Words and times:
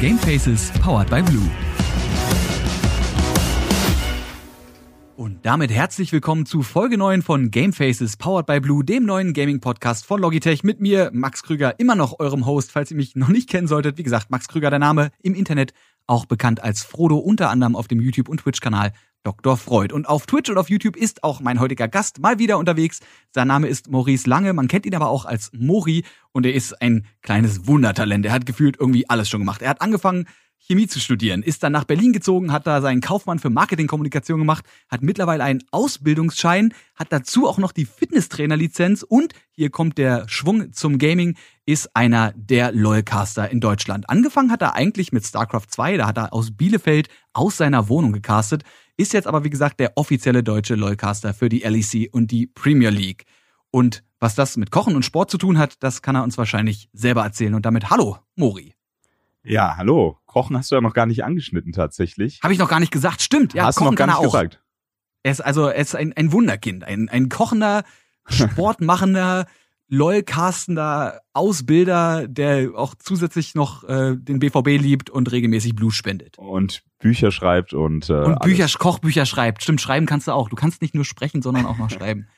Gamefaces 0.00 0.70
powered 0.80 1.10
by 1.10 1.20
Blue. 1.22 1.50
Und 5.16 5.44
damit 5.44 5.72
herzlich 5.72 6.12
willkommen 6.12 6.46
zu 6.46 6.62
Folge 6.62 6.96
9 6.96 7.22
von 7.22 7.50
Gamefaces 7.50 8.16
powered 8.16 8.46
by 8.46 8.60
Blue, 8.60 8.84
dem 8.84 9.04
neuen 9.04 9.32
Gaming 9.32 9.58
Podcast 9.58 10.06
von 10.06 10.20
Logitech 10.20 10.62
mit 10.62 10.80
mir, 10.80 11.10
Max 11.12 11.42
Krüger, 11.42 11.80
immer 11.80 11.96
noch 11.96 12.20
eurem 12.20 12.46
Host, 12.46 12.70
falls 12.70 12.92
ihr 12.92 12.96
mich 12.96 13.16
noch 13.16 13.26
nicht 13.26 13.50
kennen 13.50 13.66
solltet. 13.66 13.98
Wie 13.98 14.04
gesagt, 14.04 14.30
Max 14.30 14.46
Krüger, 14.46 14.70
der 14.70 14.78
Name 14.78 15.10
im 15.20 15.34
Internet, 15.34 15.72
auch 16.06 16.26
bekannt 16.26 16.62
als 16.62 16.84
Frodo, 16.84 17.18
unter 17.18 17.50
anderem 17.50 17.74
auf 17.74 17.88
dem 17.88 18.00
YouTube 18.00 18.28
und 18.28 18.38
Twitch 18.38 18.60
Kanal 18.60 18.92
Dr. 19.24 19.56
Freud. 19.56 19.92
Und 19.92 20.08
auf 20.08 20.26
Twitch 20.26 20.50
und 20.50 20.58
auf 20.58 20.70
YouTube 20.70 20.96
ist 20.96 21.24
auch 21.24 21.40
mein 21.40 21.60
heutiger 21.60 21.88
Gast 21.88 22.20
mal 22.20 22.38
wieder 22.38 22.58
unterwegs. 22.58 23.00
Sein 23.30 23.48
Name 23.48 23.68
ist 23.68 23.90
Maurice 23.90 24.28
Lange. 24.28 24.52
Man 24.52 24.68
kennt 24.68 24.86
ihn 24.86 24.94
aber 24.94 25.08
auch 25.08 25.24
als 25.24 25.50
Mori 25.52 26.04
und 26.32 26.46
er 26.46 26.54
ist 26.54 26.80
ein 26.80 27.06
kleines 27.22 27.66
Wundertalent. 27.66 28.24
Er 28.26 28.32
hat 28.32 28.46
gefühlt 28.46 28.76
irgendwie 28.78 29.08
alles 29.08 29.28
schon 29.28 29.40
gemacht. 29.40 29.62
Er 29.62 29.70
hat 29.70 29.80
angefangen, 29.82 30.26
Chemie 30.58 30.86
zu 30.86 31.00
studieren, 31.00 31.42
ist 31.42 31.62
dann 31.62 31.72
nach 31.72 31.84
Berlin 31.84 32.12
gezogen, 32.12 32.52
hat 32.52 32.66
da 32.66 32.80
seinen 32.80 33.00
Kaufmann 33.00 33.38
für 33.38 33.50
Marketingkommunikation 33.50 34.38
gemacht, 34.38 34.64
hat 34.88 35.02
mittlerweile 35.02 35.44
einen 35.44 35.62
Ausbildungsschein, 35.70 36.74
hat 36.94 37.12
dazu 37.12 37.48
auch 37.48 37.58
noch 37.58 37.72
die 37.72 37.86
Fitnesstrainerlizenz 37.86 39.02
und 39.02 39.32
hier 39.50 39.70
kommt 39.70 39.98
der 39.98 40.28
Schwung 40.28 40.72
zum 40.72 40.98
Gaming, 40.98 41.36
ist 41.64 41.94
einer 41.96 42.32
der 42.36 42.72
LOLcaster 42.72 43.50
in 43.50 43.60
Deutschland. 43.60 44.10
Angefangen 44.10 44.50
hat 44.50 44.62
er 44.62 44.74
eigentlich 44.74 45.12
mit 45.12 45.24
StarCraft 45.24 45.66
2, 45.68 45.96
da 45.96 46.06
hat 46.06 46.18
er 46.18 46.32
aus 46.32 46.56
Bielefeld 46.56 47.08
aus 47.32 47.56
seiner 47.56 47.88
Wohnung 47.88 48.12
gecastet, 48.12 48.62
ist 48.96 49.12
jetzt 49.12 49.26
aber 49.26 49.44
wie 49.44 49.50
gesagt 49.50 49.80
der 49.80 49.92
offizielle 49.96 50.42
deutsche 50.42 50.74
LOLcaster 50.74 51.32
für 51.34 51.48
die 51.48 51.60
LEC 51.60 52.08
und 52.12 52.30
die 52.30 52.46
Premier 52.46 52.90
League. 52.90 53.24
Und 53.70 54.02
was 54.20 54.34
das 54.34 54.56
mit 54.56 54.70
Kochen 54.70 54.96
und 54.96 55.04
Sport 55.04 55.30
zu 55.30 55.38
tun 55.38 55.58
hat, 55.58 55.82
das 55.82 56.02
kann 56.02 56.16
er 56.16 56.24
uns 56.24 56.36
wahrscheinlich 56.38 56.88
selber 56.92 57.22
erzählen. 57.22 57.54
Und 57.54 57.64
damit 57.64 57.90
hallo, 57.90 58.18
Mori. 58.34 58.77
Ja, 59.48 59.76
hallo. 59.76 60.18
Kochen 60.26 60.56
hast 60.56 60.70
du 60.70 60.74
ja 60.74 60.80
noch 60.80 60.92
gar 60.92 61.06
nicht 61.06 61.24
angeschnitten 61.24 61.72
tatsächlich. 61.72 62.40
Habe 62.42 62.52
ich 62.52 62.58
noch 62.58 62.68
gar 62.68 62.80
nicht 62.80 62.92
gesagt. 62.92 63.22
Stimmt. 63.22 63.54
Ja, 63.54 63.64
hast 63.64 63.76
kochen 63.76 63.86
du 63.86 63.90
noch 63.92 63.96
gar 63.96 64.06
kann 64.08 64.16
nicht 64.16 64.28
auch. 64.28 64.32
gesagt. 64.32 64.62
Er 65.22 65.32
ist 65.32 65.40
also 65.40 65.66
er 65.68 65.76
ist 65.80 65.96
ein, 65.96 66.12
ein 66.12 66.32
Wunderkind, 66.32 66.84
ein, 66.84 67.08
ein 67.08 67.28
kochender, 67.28 67.82
sportmachender, 68.28 69.46
LOL-castender 69.88 71.20
Ausbilder, 71.32 72.28
der 72.28 72.72
auch 72.74 72.94
zusätzlich 72.98 73.54
noch 73.54 73.84
äh, 73.84 74.16
den 74.16 74.38
BVB 74.38 74.80
liebt 74.80 75.08
und 75.08 75.32
regelmäßig 75.32 75.74
Blut 75.74 75.94
spendet. 75.94 76.36
Und 76.38 76.82
Bücher 76.98 77.30
schreibt 77.30 77.72
und, 77.72 78.10
äh, 78.10 78.12
Und 78.12 78.40
Bücher, 78.40 78.64
alles. 78.64 78.78
Kochbücher 78.78 79.24
schreibt. 79.24 79.62
Stimmt, 79.62 79.80
schreiben 79.80 80.04
kannst 80.06 80.28
du 80.28 80.32
auch. 80.32 80.50
Du 80.50 80.56
kannst 80.56 80.82
nicht 80.82 80.94
nur 80.94 81.06
sprechen, 81.06 81.40
sondern 81.40 81.64
auch 81.64 81.78
noch 81.78 81.90
schreiben. 81.90 82.28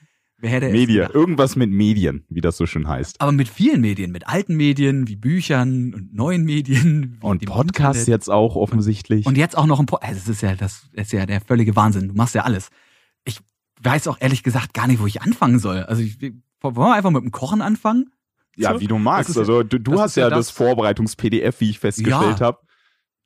Wer 0.40 0.50
hätte 0.50 0.66
es 0.68 0.72
Medien. 0.72 0.98
gedacht? 1.00 1.14
Irgendwas 1.14 1.54
mit 1.56 1.70
Medien, 1.70 2.24
wie 2.28 2.40
das 2.40 2.56
so 2.56 2.66
schön 2.66 2.88
heißt. 2.88 3.20
Aber 3.20 3.32
mit 3.32 3.48
vielen 3.48 3.80
Medien, 3.82 4.10
mit 4.10 4.26
alten 4.26 4.56
Medien, 4.56 5.06
wie 5.06 5.16
Büchern 5.16 5.92
und 5.94 6.14
neuen 6.14 6.44
Medien. 6.44 7.18
Und 7.20 7.44
Podcasts 7.46 8.06
jetzt 8.06 8.30
auch 8.30 8.56
offensichtlich. 8.56 9.26
Und 9.26 9.36
jetzt 9.36 9.56
auch 9.58 9.66
noch 9.66 9.80
ein 9.80 9.86
Podcast. 9.86 10.16
Das 10.20 10.28
ist 10.28 10.40
ja 10.40 10.54
das, 10.56 10.88
ist 10.92 11.12
ja 11.12 11.26
der 11.26 11.40
völlige 11.40 11.76
Wahnsinn. 11.76 12.08
Du 12.08 12.14
machst 12.14 12.34
ja 12.34 12.42
alles. 12.42 12.70
Ich 13.24 13.38
weiß 13.82 14.08
auch 14.08 14.16
ehrlich 14.20 14.42
gesagt 14.42 14.72
gar 14.74 14.86
nicht, 14.86 15.00
wo 15.00 15.06
ich 15.06 15.20
anfangen 15.22 15.58
soll. 15.58 15.82
Also 15.84 16.02
ich, 16.02 16.18
wollen 16.62 16.76
wir 16.76 16.94
einfach 16.94 17.10
mit 17.10 17.22
dem 17.22 17.30
Kochen 17.32 17.60
anfangen? 17.60 18.10
ja, 18.56 18.74
So? 18.74 18.80
wie 18.80 18.86
du 18.86 18.98
magst. 18.98 19.36
Also 19.38 19.62
du, 19.62 19.78
du 19.78 20.00
hast 20.00 20.16
ja 20.16 20.28
das- 20.30 20.46
das, 20.48 20.50
Vorbereitungs-PDF, 20.50 21.60
wie 21.60 21.70
ich 21.70 21.78
festgestellt 21.78 22.40
Ja, 22.40 22.46
habe. 22.46 22.58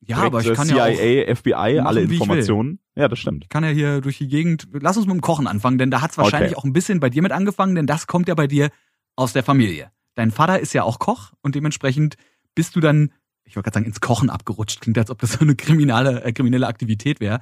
Ja, 0.07 0.19
aber 0.19 0.41
ich 0.41 0.53
kann 0.55 0.69
ja 0.69 0.85
auch, 0.85 0.89
CIA, 0.89 1.35
FBI, 1.35 1.51
machen, 1.53 1.87
alle. 1.87 2.01
Informationen. 2.03 2.79
Ja, 2.95 3.09
das 3.09 3.19
stimmt. 3.19 3.45
ich 3.45 3.49
kann 3.49 3.65
ja 3.65 3.71
hier 3.71 4.01
durch 4.01 4.19
die 4.19 4.29
Gegend. 4.29 4.69
Lass 4.73 4.97
uns 4.97 5.07
mit 5.07 5.15
dem 5.15 5.21
Kochen 5.21 5.47
anfangen, 5.47 5.79
denn 5.79 5.91
da 5.91 6.01
hat's 6.03 6.19
wahrscheinlich 6.19 6.53
Okay. 6.53 6.61
auch 6.61 6.65
ein 6.65 6.73
bisschen 6.73 7.01
bei 7.01 7.11
dir 7.11 7.23
mit 7.23 7.33
angefangen, 7.33 7.75
denn 7.75 7.87
das 7.87 8.07
kommt 8.07 8.29
ja 8.29 8.35
bei 8.35 8.47
dir 8.47 8.71
aus 9.17 9.33
der 9.33 9.43
Familie. 9.43 9.91
Dein 10.15 10.31
Vater 10.31 10.61
ist 10.61 10.73
ja 10.75 10.83
auch 10.85 10.99
Koch 10.99 11.33
und 11.43 11.55
dementsprechend 11.55 12.17
bist 12.55 12.77
du 12.77 12.81
dann, 12.81 13.13
ich 13.45 13.57
wollte 13.57 13.65
gerade 13.71 13.75
sagen, 13.75 13.87
ins 13.87 14.01
Kochen 14.01 14.31
abgerutscht. 14.31 14.81
Klingt, 14.81 14.99
als 14.99 15.11
ob 15.11 15.19
das 15.21 15.33
so 15.33 15.41
eine 15.41 15.55
kriminelle, 15.57 16.23
äh, 16.23 16.33
kriminelle 16.33 16.67
Aktivität 16.67 17.21
wäre. 17.21 17.41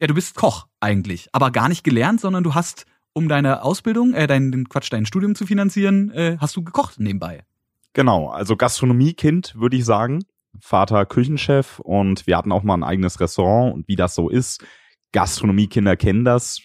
Ja, 0.00 0.06
du 0.06 0.14
bist 0.14 0.34
Koch 0.34 0.66
eigentlich, 0.80 1.28
aber 1.32 1.50
gar 1.50 1.68
nicht 1.68 1.84
gelernt, 1.84 2.20
sondern 2.20 2.42
du 2.44 2.54
hast, 2.54 2.86
um 3.12 3.28
deine 3.28 3.62
Ausbildung, 3.62 4.14
äh, 4.14 4.26
dein 4.26 4.68
Quatsch, 4.68 4.92
dein 4.92 5.06
Studium 5.06 5.34
zu 5.34 5.46
finanzieren, 5.46 6.10
äh, 6.12 6.36
hast 6.40 6.56
du 6.56 6.62
gekocht 6.62 6.98
nebenbei. 7.00 7.44
Genau, 7.92 8.28
also 8.28 8.56
Gastronomiekind, 8.56 9.54
würde 9.56 9.76
ich 9.76 9.84
sagen. 9.84 10.24
Vater 10.58 11.06
Küchenchef 11.06 11.78
und 11.80 12.26
wir 12.26 12.36
hatten 12.36 12.52
auch 12.52 12.62
mal 12.62 12.74
ein 12.74 12.84
eigenes 12.84 13.20
Restaurant 13.20 13.74
und 13.74 13.88
wie 13.88 13.96
das 13.96 14.14
so 14.14 14.28
ist, 14.28 14.64
Gastronomiekinder 15.12 15.96
kennen 15.96 16.24
das. 16.24 16.62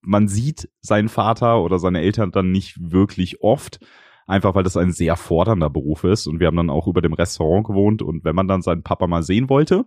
Man 0.00 0.28
sieht 0.28 0.68
seinen 0.80 1.08
Vater 1.08 1.62
oder 1.62 1.78
seine 1.78 2.00
Eltern 2.00 2.30
dann 2.30 2.50
nicht 2.50 2.76
wirklich 2.80 3.42
oft, 3.42 3.80
einfach 4.26 4.54
weil 4.54 4.62
das 4.62 4.76
ein 4.76 4.92
sehr 4.92 5.16
fordernder 5.16 5.70
Beruf 5.70 6.04
ist 6.04 6.26
und 6.26 6.40
wir 6.40 6.46
haben 6.46 6.56
dann 6.56 6.70
auch 6.70 6.86
über 6.86 7.02
dem 7.02 7.12
Restaurant 7.12 7.66
gewohnt 7.66 8.02
und 8.02 8.24
wenn 8.24 8.36
man 8.36 8.48
dann 8.48 8.62
seinen 8.62 8.82
Papa 8.82 9.06
mal 9.06 9.22
sehen 9.22 9.48
wollte, 9.48 9.84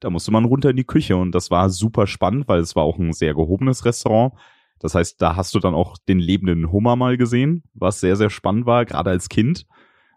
da 0.00 0.10
musste 0.10 0.30
man 0.30 0.44
runter 0.44 0.70
in 0.70 0.76
die 0.76 0.84
Küche 0.84 1.16
und 1.16 1.32
das 1.32 1.50
war 1.50 1.70
super 1.70 2.06
spannend, 2.06 2.48
weil 2.48 2.60
es 2.60 2.76
war 2.76 2.84
auch 2.84 2.98
ein 2.98 3.12
sehr 3.12 3.34
gehobenes 3.34 3.84
Restaurant. 3.84 4.34
Das 4.78 4.94
heißt, 4.94 5.22
da 5.22 5.36
hast 5.36 5.54
du 5.54 5.58
dann 5.58 5.74
auch 5.74 5.96
den 5.96 6.18
lebenden 6.18 6.70
Hummer 6.70 6.96
mal 6.96 7.16
gesehen, 7.16 7.62
was 7.72 8.00
sehr, 8.00 8.16
sehr 8.16 8.28
spannend 8.28 8.66
war, 8.66 8.84
gerade 8.84 9.10
als 9.10 9.28
Kind 9.28 9.66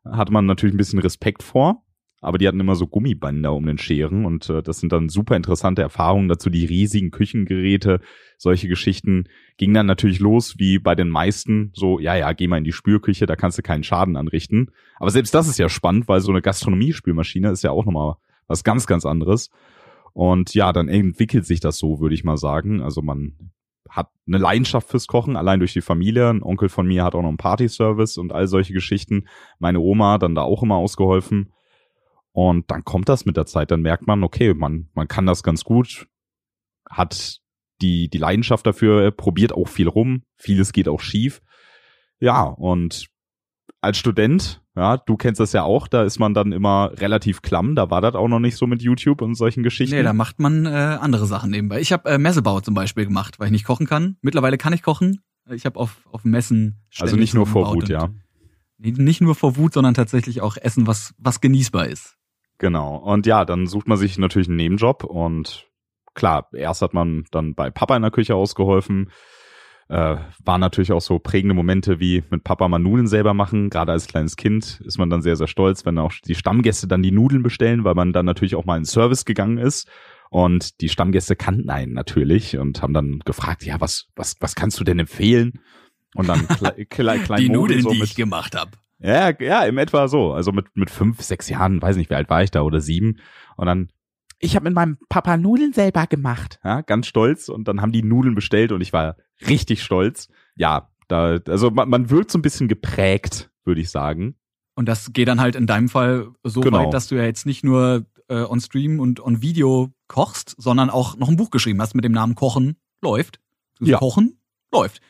hatte 0.06 0.31
man 0.31 0.46
natürlich 0.46 0.74
ein 0.74 0.78
bisschen 0.78 1.00
Respekt 1.00 1.44
vor, 1.44 1.84
aber 2.22 2.38
die 2.38 2.47
hatten 2.47 2.59
immer 2.59 2.75
so 2.75 2.88
Gummibänder 2.88 3.53
um 3.53 3.66
den 3.66 3.78
Scheren 3.78 4.25
und 4.25 4.50
äh, 4.50 4.62
das 4.62 4.80
sind 4.80 4.91
dann 4.91 5.09
super 5.09 5.35
interessante 5.35 5.81
Erfahrungen 5.81 6.28
dazu, 6.28 6.50
die 6.50 6.66
riesigen 6.66 7.12
Küchengeräte, 7.12 8.02
solche 8.38 8.68
Geschichten 8.68 9.25
ging 9.57 9.74
dann 9.74 9.85
natürlich 9.85 10.19
los, 10.19 10.56
wie 10.58 10.79
bei 10.79 10.96
den 10.96 11.09
meisten, 11.09 11.72
so, 11.74 12.00
ja, 12.00 12.16
ja, 12.16 12.31
geh 12.34 12.47
mal 12.47 12.58
in 12.58 12.63
die 12.63 12.72
Spülküche, 12.72 13.25
da 13.25 13.35
kannst 13.35 13.58
du 13.58 13.62
keinen 13.62 13.84
Schaden 13.84 14.16
anrichten. 14.16 14.72
Aber 14.97 15.12
selbst 15.12 15.34
das 15.34 15.47
ist 15.47 15.59
ja 15.59 15.69
spannend, 15.69 16.08
weil 16.08 16.22
so 16.22 16.31
eine 16.31 16.41
Gastronomiespülmaschine 16.41 17.52
ist 17.52 17.63
ja 17.63 17.72
auch 17.72 17.85
nochmal 17.85 18.16
was 18.47 18.63
ganz, 18.63 18.88
ganz 18.88 19.06
anderes. 19.06 19.50
Und 20.13 20.53
ja, 20.53 20.74
dann 20.74 20.88
entwickelt 20.88 21.46
sich 21.46 21.59
das 21.59 21.78
so, 21.78 22.00
würde 22.00 22.16
ich 22.16 22.24
mal 22.24 22.38
sagen. 22.38 22.81
Also 22.81 23.02
man 23.02 23.52
hat 23.90 24.09
eine 24.28 24.38
Leidenschaft 24.38 24.90
fürs 24.90 25.08
Kochen, 25.08 25.35
allein 25.35 25.59
durch 25.59 25.74
die 25.74 25.81
Familie. 25.81 26.29
Ein 26.29 26.44
Onkel 26.44 26.69
von 26.69 26.88
mir 26.88 27.03
hat 27.03 27.16
auch 27.16 27.22
noch 27.22 27.29
einen 27.29 27.38
Partyservice 27.38 28.18
und 28.18 28.31
all 28.31 28.47
solche 28.47 28.74
Geschichten. 28.74 29.25
Meine 29.59 29.79
Oma 29.79 30.13
hat 30.13 30.24
dann 30.24 30.35
da 30.35 30.41
auch 30.41 30.63
immer 30.63 30.75
ausgeholfen. 30.75 31.52
Und 32.31 32.69
dann 32.72 32.84
kommt 32.84 33.09
das 33.09 33.25
mit 33.25 33.38
der 33.38 33.45
Zeit. 33.45 33.72
Dann 33.72 33.81
merkt 33.81 34.07
man, 34.07 34.23
okay, 34.23 34.53
man, 34.53 34.90
man 34.94 35.07
kann 35.07 35.25
das 35.25 35.44
ganz 35.44 35.63
gut, 35.63 36.07
hat 36.90 37.41
die, 37.81 38.09
die 38.09 38.17
Leidenschaft 38.17 38.66
dafür, 38.66 39.12
probiert 39.12 39.53
auch 39.53 39.67
viel 39.67 39.88
rum. 39.88 40.23
Vieles 40.35 40.73
geht 40.73 40.88
auch 40.88 41.00
schief. 41.00 41.41
Ja, 42.19 42.44
und 42.44 43.07
als 43.81 43.97
Student, 43.97 44.62
ja, 44.75 44.97
du 44.97 45.16
kennst 45.16 45.40
das 45.40 45.53
ja 45.53 45.63
auch, 45.63 45.88
da 45.88 46.03
ist 46.03 46.19
man 46.19 46.34
dann 46.34 46.51
immer 46.51 46.91
relativ 46.97 47.41
klamm. 47.41 47.75
Da 47.75 47.90
war 47.90 48.01
das 48.01 48.16
auch 48.16 48.28
noch 48.28 48.40
nicht 48.40 48.57
so 48.57 48.67
mit 48.67 48.81
YouTube 48.81 49.22
und 49.22 49.35
solchen 49.35 49.63
Geschichten. 49.63 49.96
Nee, 49.96 50.03
da 50.03 50.13
macht 50.13 50.40
man 50.40 50.66
äh, 50.66 50.69
andere 50.69 51.25
Sachen 51.25 51.51
nebenbei. 51.51 51.79
Ich 51.79 51.91
habe 51.91 52.09
äh, 52.09 52.17
Messebau 52.17 52.59
zum 52.61 52.73
Beispiel 52.73 53.06
gemacht, 53.06 53.40
weil 53.40 53.47
ich 53.47 53.51
nicht 53.51 53.66
kochen 53.66 53.88
kann. 53.88 54.17
Mittlerweile 54.22 54.57
kann 54.57 54.73
ich 54.73 54.84
kochen. 54.84 55.22
Ich 55.50 55.66
habe 55.66 55.79
auf, 55.79 56.07
auf 56.11 56.25
Messen 56.25 56.81
also 57.00 57.16
nicht 57.16 57.34
nur 57.34 57.47
vor 57.47 57.73
Wut, 57.73 57.90
ja. 57.90 58.09
Nicht 58.78 59.19
nur 59.19 59.35
vor 59.35 59.57
Wut, 59.57 59.73
sondern 59.73 59.94
tatsächlich 59.94 60.41
auch 60.41 60.56
Essen, 60.56 60.88
was, 60.88 61.13
was 61.17 61.41
genießbar 61.41 61.88
ist. 61.88 62.19
Genau. 62.59 62.97
Und 62.97 63.25
ja, 63.25 63.46
dann 63.46 63.66
sucht 63.68 63.88
man 63.88 63.97
sich 63.97 64.18
natürlich 64.18 64.47
einen 64.47 64.58
Nebenjob 64.58 65.03
und 65.03 65.66
klar, 66.14 66.47
erst 66.53 66.81
hat 66.81 66.94
man 66.94 67.24
dann 67.31 67.56
bei 67.56 67.72
Papa 67.72 67.96
in 67.96 68.02
der 68.03 68.12
Küche 68.12 68.36
ausgeholfen. 68.36 69.09
Äh, 69.88 70.18
waren 70.46 70.62
natürlich 70.62 70.92
auch 70.92 71.02
so 71.02 71.18
prägende 71.18 71.56
Momente 71.56 72.00
wie 72.00 72.24
mit 72.30 72.44
Papa 72.44 72.68
mal 72.68 72.78
Nudeln 72.78 73.08
selber 73.08 73.34
machen. 73.34 73.72
Gerade 73.72 73.92
als 73.92 74.06
kleines 74.06 74.36
Kind 74.36 74.81
ist 74.86 75.00
man 75.00 75.09
dann 75.09 75.24
sehr, 75.24 75.36
sehr 75.36 75.47
stolz, 75.47 75.84
wenn 75.84 75.97
auch 75.97 76.14
die 76.25 76.36
Stammgäste 76.36 76.88
dann 76.88 77.02
die 77.02 77.12
Nudeln 77.12 77.42
bestellen, 77.42 77.84
weil 77.86 77.96
man 77.96 78.14
dann 78.14 78.25
natürlich 78.28 78.53
auch 78.56 78.66
mal 78.66 78.78
in 78.78 78.86
Service 78.86 79.26
gegangen 79.26 79.58
ist. 79.58 79.88
Und 80.30 80.81
die 80.81 80.90
Stammgäste 80.90 81.36
kannten 81.36 81.72
einen 81.72 81.94
natürlich 81.94 82.56
und 82.58 82.84
haben 82.84 82.94
dann 82.94 83.18
gefragt, 83.26 83.66
ja, 83.66 83.81
was, 83.81 84.06
was, 84.16 84.36
was 84.41 84.53
kannst 84.53 84.80
du 84.80 84.84
denn 84.84 85.00
empfehlen? 85.00 85.53
Und 86.14 86.29
dann 86.29 86.47
klei- 86.47 86.85
klei- 86.85 87.17
klein 87.17 87.41
die 87.41 87.50
Nudeln, 87.50 87.82
so 87.82 87.90
die 87.90 88.03
ich 88.03 88.16
gemacht 88.16 88.56
habe. 88.56 88.72
Ja, 88.99 89.31
ja, 89.40 89.63
im 89.63 89.78
etwa 89.78 90.07
so. 90.07 90.34
Also 90.34 90.51
mit, 90.51 90.66
mit 90.75 90.90
fünf, 90.90 91.22
sechs 91.22 91.49
Jahren, 91.49 91.81
weiß 91.81 91.96
nicht, 91.97 92.09
wie 92.09 92.16
alt 92.16 92.29
war 92.29 92.43
ich 92.43 92.51
da 92.51 92.61
oder 92.61 92.81
sieben. 92.81 93.17
Und 93.55 93.66
dann, 93.66 93.90
ich 94.40 94.55
habe 94.55 94.63
mit 94.66 94.73
meinem 94.73 94.97
Papa 95.09 95.37
Nudeln 95.37 95.73
selber 95.73 96.07
gemacht. 96.07 96.59
Ja, 96.63 96.81
ganz 96.81 97.07
stolz. 97.07 97.49
Und 97.49 97.67
dann 97.67 97.81
haben 97.81 97.91
die 97.91 98.03
Nudeln 98.03 98.35
bestellt 98.35 98.72
und 98.72 98.81
ich 98.81 98.93
war 98.93 99.16
richtig 99.47 99.84
stolz. 99.84 100.29
Ja, 100.55 100.90
da, 101.07 101.40
also 101.47 101.72
man, 101.72 101.90
man 101.90 102.09
wird 102.09 102.29
so 102.31 102.37
ein 102.37 102.41
bisschen 102.41 102.67
geprägt, 102.67 103.49
würde 103.66 103.81
ich 103.81 103.90
sagen. 103.90 104.35
Und 104.75 104.85
das 104.87 105.11
geht 105.11 105.28
dann 105.28 105.41
halt 105.41 105.55
in 105.55 105.67
deinem 105.67 105.90
Fall 105.90 106.29
so 106.43 106.61
Genau. 106.61 106.85
weit, 106.85 106.93
dass 106.93 107.07
du 107.07 107.16
ja 107.16 107.23
jetzt 107.23 107.46
nicht 107.46 107.63
nur 107.66 108.05
äh, 108.29 108.43
on 108.43 108.61
Stream 108.61 108.99
und 108.99 109.19
on 109.19 109.41
Video 109.41 109.91
kochst, 110.07 110.55
sondern 110.57 110.90
auch 110.90 111.17
noch 111.17 111.28
ein 111.28 111.35
Buch 111.35 111.49
geschrieben 111.49 111.81
hast 111.81 111.96
mit 111.96 112.05
dem 112.05 112.11
Namen 112.13 112.35
Kochen 112.35 112.78
läuft. 113.01 113.40
Ja. 113.81 113.97
Kochen 113.97 114.40
läuft. 114.72 115.01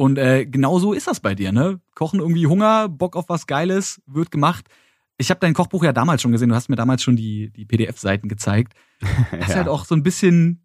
Und 0.00 0.16
äh, 0.16 0.46
genau 0.46 0.78
so 0.78 0.92
ist 0.92 1.08
das 1.08 1.18
bei 1.18 1.34
dir, 1.34 1.50
ne? 1.50 1.80
Kochen 1.96 2.20
irgendwie 2.20 2.46
Hunger, 2.46 2.88
Bock 2.88 3.16
auf 3.16 3.28
was 3.28 3.48
Geiles, 3.48 4.00
wird 4.06 4.30
gemacht. 4.30 4.66
Ich 5.16 5.28
habe 5.30 5.40
dein 5.40 5.54
Kochbuch 5.54 5.82
ja 5.82 5.92
damals 5.92 6.22
schon 6.22 6.30
gesehen, 6.30 6.50
du 6.50 6.54
hast 6.54 6.68
mir 6.68 6.76
damals 6.76 7.02
schon 7.02 7.16
die, 7.16 7.50
die 7.50 7.64
PDF-Seiten 7.66 8.28
gezeigt. 8.28 8.74
Da 9.32 9.38
ist 9.38 9.48
Ja. 9.48 9.54
halt 9.56 9.68
auch 9.68 9.84
so 9.84 9.96
ein 9.96 10.04
bisschen, 10.04 10.64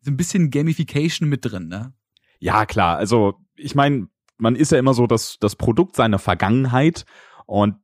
so 0.00 0.12
ein 0.12 0.16
bisschen 0.16 0.50
Gamification 0.50 1.28
mit 1.28 1.44
drin, 1.44 1.66
ne? 1.66 1.92
Ja, 2.38 2.66
klar. 2.66 2.96
Also 2.98 3.34
ich 3.56 3.74
meine, 3.74 4.06
man 4.36 4.54
ist 4.54 4.70
ja 4.70 4.78
immer 4.78 4.94
so 4.94 5.08
das, 5.08 5.38
das 5.40 5.56
Produkt 5.56 5.96
seiner 5.96 6.20
Vergangenheit. 6.20 7.04
Und 7.46 7.74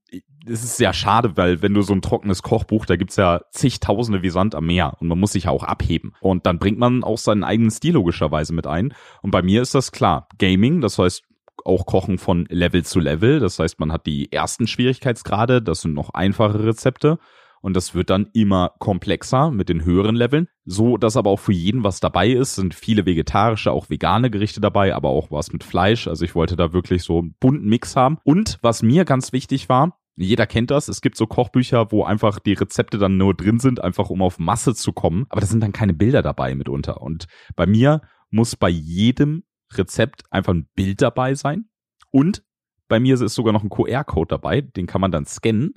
es 0.46 0.64
ist 0.64 0.76
sehr 0.76 0.92
schade, 0.92 1.36
weil 1.36 1.62
wenn 1.62 1.74
du 1.74 1.82
so 1.82 1.94
ein 1.94 2.02
trockenes 2.02 2.42
Kochbuch, 2.42 2.86
da 2.86 2.96
gibt's 2.96 3.16
ja 3.16 3.40
zigtausende 3.50 4.22
wie 4.22 4.30
Sand 4.30 4.54
am 4.54 4.66
Meer 4.66 4.94
und 5.00 5.08
man 5.08 5.18
muss 5.18 5.32
sich 5.32 5.44
ja 5.44 5.50
auch 5.50 5.64
abheben. 5.64 6.12
Und 6.20 6.46
dann 6.46 6.58
bringt 6.58 6.78
man 6.78 7.04
auch 7.04 7.18
seinen 7.18 7.44
eigenen 7.44 7.70
Stil 7.70 7.94
logischerweise 7.94 8.52
mit 8.52 8.66
ein. 8.66 8.94
Und 9.22 9.30
bei 9.30 9.42
mir 9.42 9.62
ist 9.62 9.74
das 9.74 9.92
klar. 9.92 10.28
Gaming, 10.38 10.80
das 10.80 10.98
heißt 10.98 11.22
auch 11.64 11.86
Kochen 11.86 12.18
von 12.18 12.46
Level 12.50 12.84
zu 12.84 13.00
Level. 13.00 13.40
Das 13.40 13.58
heißt, 13.58 13.80
man 13.80 13.92
hat 13.92 14.06
die 14.06 14.30
ersten 14.32 14.66
Schwierigkeitsgrade, 14.66 15.62
das 15.62 15.80
sind 15.80 15.94
noch 15.94 16.10
einfache 16.10 16.64
Rezepte. 16.64 17.18
Und 17.62 17.74
das 17.74 17.94
wird 17.94 18.10
dann 18.10 18.28
immer 18.34 18.72
komplexer 18.78 19.50
mit 19.50 19.70
den 19.70 19.86
höheren 19.86 20.16
Leveln. 20.16 20.48
So, 20.66 20.98
dass 20.98 21.16
aber 21.16 21.30
auch 21.30 21.40
für 21.40 21.54
jeden 21.54 21.82
was 21.82 21.98
dabei 21.98 22.28
ist. 22.28 22.56
Sind 22.56 22.74
viele 22.74 23.06
vegetarische, 23.06 23.72
auch 23.72 23.88
vegane 23.88 24.30
Gerichte 24.30 24.60
dabei, 24.60 24.94
aber 24.94 25.08
auch 25.08 25.30
was 25.30 25.50
mit 25.50 25.64
Fleisch. 25.64 26.06
Also 26.06 26.26
ich 26.26 26.34
wollte 26.34 26.56
da 26.56 26.74
wirklich 26.74 27.04
so 27.04 27.20
einen 27.20 27.34
bunten 27.40 27.66
Mix 27.66 27.96
haben. 27.96 28.18
Und 28.22 28.58
was 28.60 28.82
mir 28.82 29.06
ganz 29.06 29.32
wichtig 29.32 29.70
war, 29.70 29.98
jeder 30.16 30.46
kennt 30.46 30.70
das. 30.70 30.88
Es 30.88 31.00
gibt 31.00 31.16
so 31.16 31.26
Kochbücher, 31.26 31.90
wo 31.90 32.04
einfach 32.04 32.38
die 32.38 32.52
Rezepte 32.52 32.98
dann 32.98 33.16
nur 33.16 33.34
drin 33.34 33.58
sind, 33.58 33.82
einfach 33.82 34.10
um 34.10 34.22
auf 34.22 34.38
Masse 34.38 34.74
zu 34.74 34.92
kommen. 34.92 35.26
Aber 35.28 35.40
da 35.40 35.46
sind 35.46 35.60
dann 35.60 35.72
keine 35.72 35.94
Bilder 35.94 36.22
dabei 36.22 36.54
mitunter. 36.54 37.00
Und 37.00 37.26
bei 37.56 37.66
mir 37.66 38.02
muss 38.30 38.56
bei 38.56 38.68
jedem 38.68 39.44
Rezept 39.72 40.22
einfach 40.30 40.54
ein 40.54 40.68
Bild 40.74 41.02
dabei 41.02 41.34
sein. 41.34 41.68
Und 42.10 42.44
bei 42.88 43.00
mir 43.00 43.20
ist 43.20 43.34
sogar 43.34 43.52
noch 43.52 43.64
ein 43.64 43.70
QR-Code 43.70 44.28
dabei. 44.28 44.60
Den 44.60 44.86
kann 44.86 45.00
man 45.00 45.10
dann 45.10 45.26
scannen. 45.26 45.74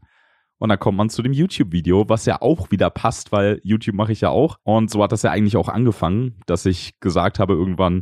Und 0.59 0.69
dann 0.69 0.79
kommt 0.79 0.97
man 0.97 1.09
zu 1.09 1.21
dem 1.21 1.33
YouTube-Video, 1.33 2.09
was 2.09 2.25
ja 2.25 2.41
auch 2.41 2.71
wieder 2.71 2.89
passt, 2.89 3.31
weil 3.31 3.61
YouTube 3.63 3.95
mache 3.95 4.11
ich 4.11 4.21
ja 4.21 4.29
auch. 4.29 4.57
Und 4.63 4.89
so 4.89 5.03
hat 5.03 5.11
das 5.11 5.21
ja 5.21 5.31
eigentlich 5.31 5.55
auch 5.55 5.69
angefangen, 5.69 6.41
dass 6.47 6.65
ich 6.65 6.99
gesagt 6.99 7.39
habe 7.39 7.53
irgendwann, 7.53 8.01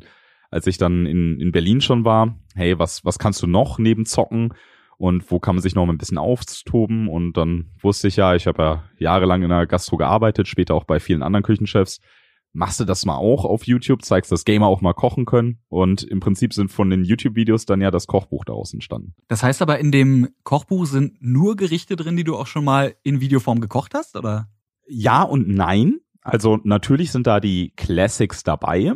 als 0.52 0.68
ich 0.68 0.78
dann 0.78 1.06
in, 1.06 1.40
in 1.40 1.52
Berlin 1.52 1.82
schon 1.82 2.06
war, 2.06 2.40
hey, 2.56 2.80
was, 2.80 3.04
was 3.04 3.20
kannst 3.20 3.42
du 3.42 3.48
noch 3.48 3.78
neben 3.78 4.06
Zocken? 4.06 4.54
Und 4.98 5.30
wo 5.30 5.40
kann 5.40 5.56
man 5.56 5.62
sich 5.62 5.76
noch 5.76 5.86
mal 5.86 5.94
ein 5.94 5.98
bisschen 5.98 6.18
auftoben? 6.18 7.10
Und 7.10 7.34
dann 7.38 7.72
wusste 7.82 8.08
ich 8.08 8.16
ja, 8.16 8.36
ich 8.36 8.48
habe 8.48 8.64
ja 8.64 8.84
jahrelang 8.98 9.44
in 9.44 9.50
der 9.50 9.68
Gastro 9.68 9.98
gearbeitet, 9.98 10.48
später 10.48 10.74
auch 10.74 10.86
bei 10.86 11.00
vielen 11.00 11.24
anderen 11.24 11.44
Küchenchefs 11.44 12.00
machst 12.56 12.80
du 12.80 12.86
das 12.86 13.06
mal 13.06 13.18
auch 13.18 13.46
auf 13.46 13.68
YouTube, 13.68 14.04
zeigst, 14.04 14.32
dass 14.32 14.46
Gamer 14.46 14.68
auch 14.68 14.82
mal 14.82 14.94
kochen 14.94 15.26
können. 15.26 15.60
Und 15.68 16.04
im 16.04 16.22
Prinzip 16.22 16.54
sind 16.54 16.72
von 16.72 16.90
den 16.90 17.04
YouTube-Videos 17.04 17.66
dann 17.66 17.82
ja 17.82 17.92
das 17.92 18.08
Kochbuch 18.08 18.46
daraus 18.46 18.74
entstanden. 18.74 19.14
Das 19.28 19.44
heißt 19.44 19.62
aber, 19.62 19.80
in 19.80 19.92
dem 19.92 20.30
Kochbuch 20.44 20.86
sind 20.86 21.22
nur 21.22 21.56
Gerichte 21.58 21.96
drin, 21.96 22.16
die 22.16 22.24
du 22.24 22.36
auch 22.36 22.48
schon 22.48 22.64
mal 22.64 22.96
in 23.04 23.20
Videoform 23.20 23.60
gekocht 23.60 23.94
hast, 23.94 24.16
oder? 24.16 24.48
Ja 24.88 25.24
und 25.24 25.48
nein. 25.50 26.00
Also 26.22 26.60
natürlich 26.64 27.12
sind 27.12 27.28
da 27.28 27.40
die 27.40 27.74
Classics 27.76 28.44
dabei. 28.44 28.94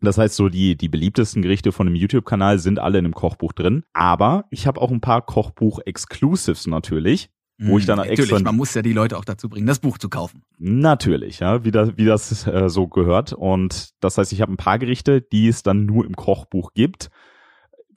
Das 0.00 0.18
heißt, 0.18 0.36
so 0.36 0.48
die, 0.48 0.76
die 0.76 0.88
beliebtesten 0.88 1.42
Gerichte 1.42 1.72
von 1.72 1.86
dem 1.86 1.96
YouTube-Kanal 1.96 2.58
sind 2.58 2.78
alle 2.78 2.98
in 2.98 3.04
dem 3.04 3.14
Kochbuch 3.14 3.52
drin. 3.52 3.84
Aber 3.92 4.44
ich 4.50 4.66
habe 4.66 4.80
auch 4.80 4.90
ein 4.90 5.00
paar 5.00 5.22
Kochbuch-Exclusives 5.22 6.68
natürlich 6.68 7.30
wo 7.60 7.78
ich 7.78 7.86
dann 7.86 7.98
Natürlich, 7.98 8.20
extra 8.20 8.38
man 8.38 8.56
muss 8.56 8.72
ja 8.74 8.82
die 8.82 8.92
Leute 8.92 9.18
auch 9.18 9.24
dazu 9.24 9.48
bringen, 9.48 9.66
das 9.66 9.80
Buch 9.80 9.98
zu 9.98 10.08
kaufen. 10.08 10.42
Natürlich, 10.58 11.40
ja, 11.40 11.64
wie 11.64 11.72
das, 11.72 11.96
wie 11.96 12.04
das 12.04 12.46
äh, 12.46 12.68
so 12.68 12.86
gehört. 12.86 13.32
Und 13.32 13.90
das 14.00 14.16
heißt, 14.16 14.32
ich 14.32 14.40
habe 14.40 14.52
ein 14.52 14.56
paar 14.56 14.78
Gerichte, 14.78 15.20
die 15.20 15.48
es 15.48 15.64
dann 15.64 15.84
nur 15.84 16.06
im 16.06 16.14
Kochbuch 16.14 16.72
gibt, 16.72 17.10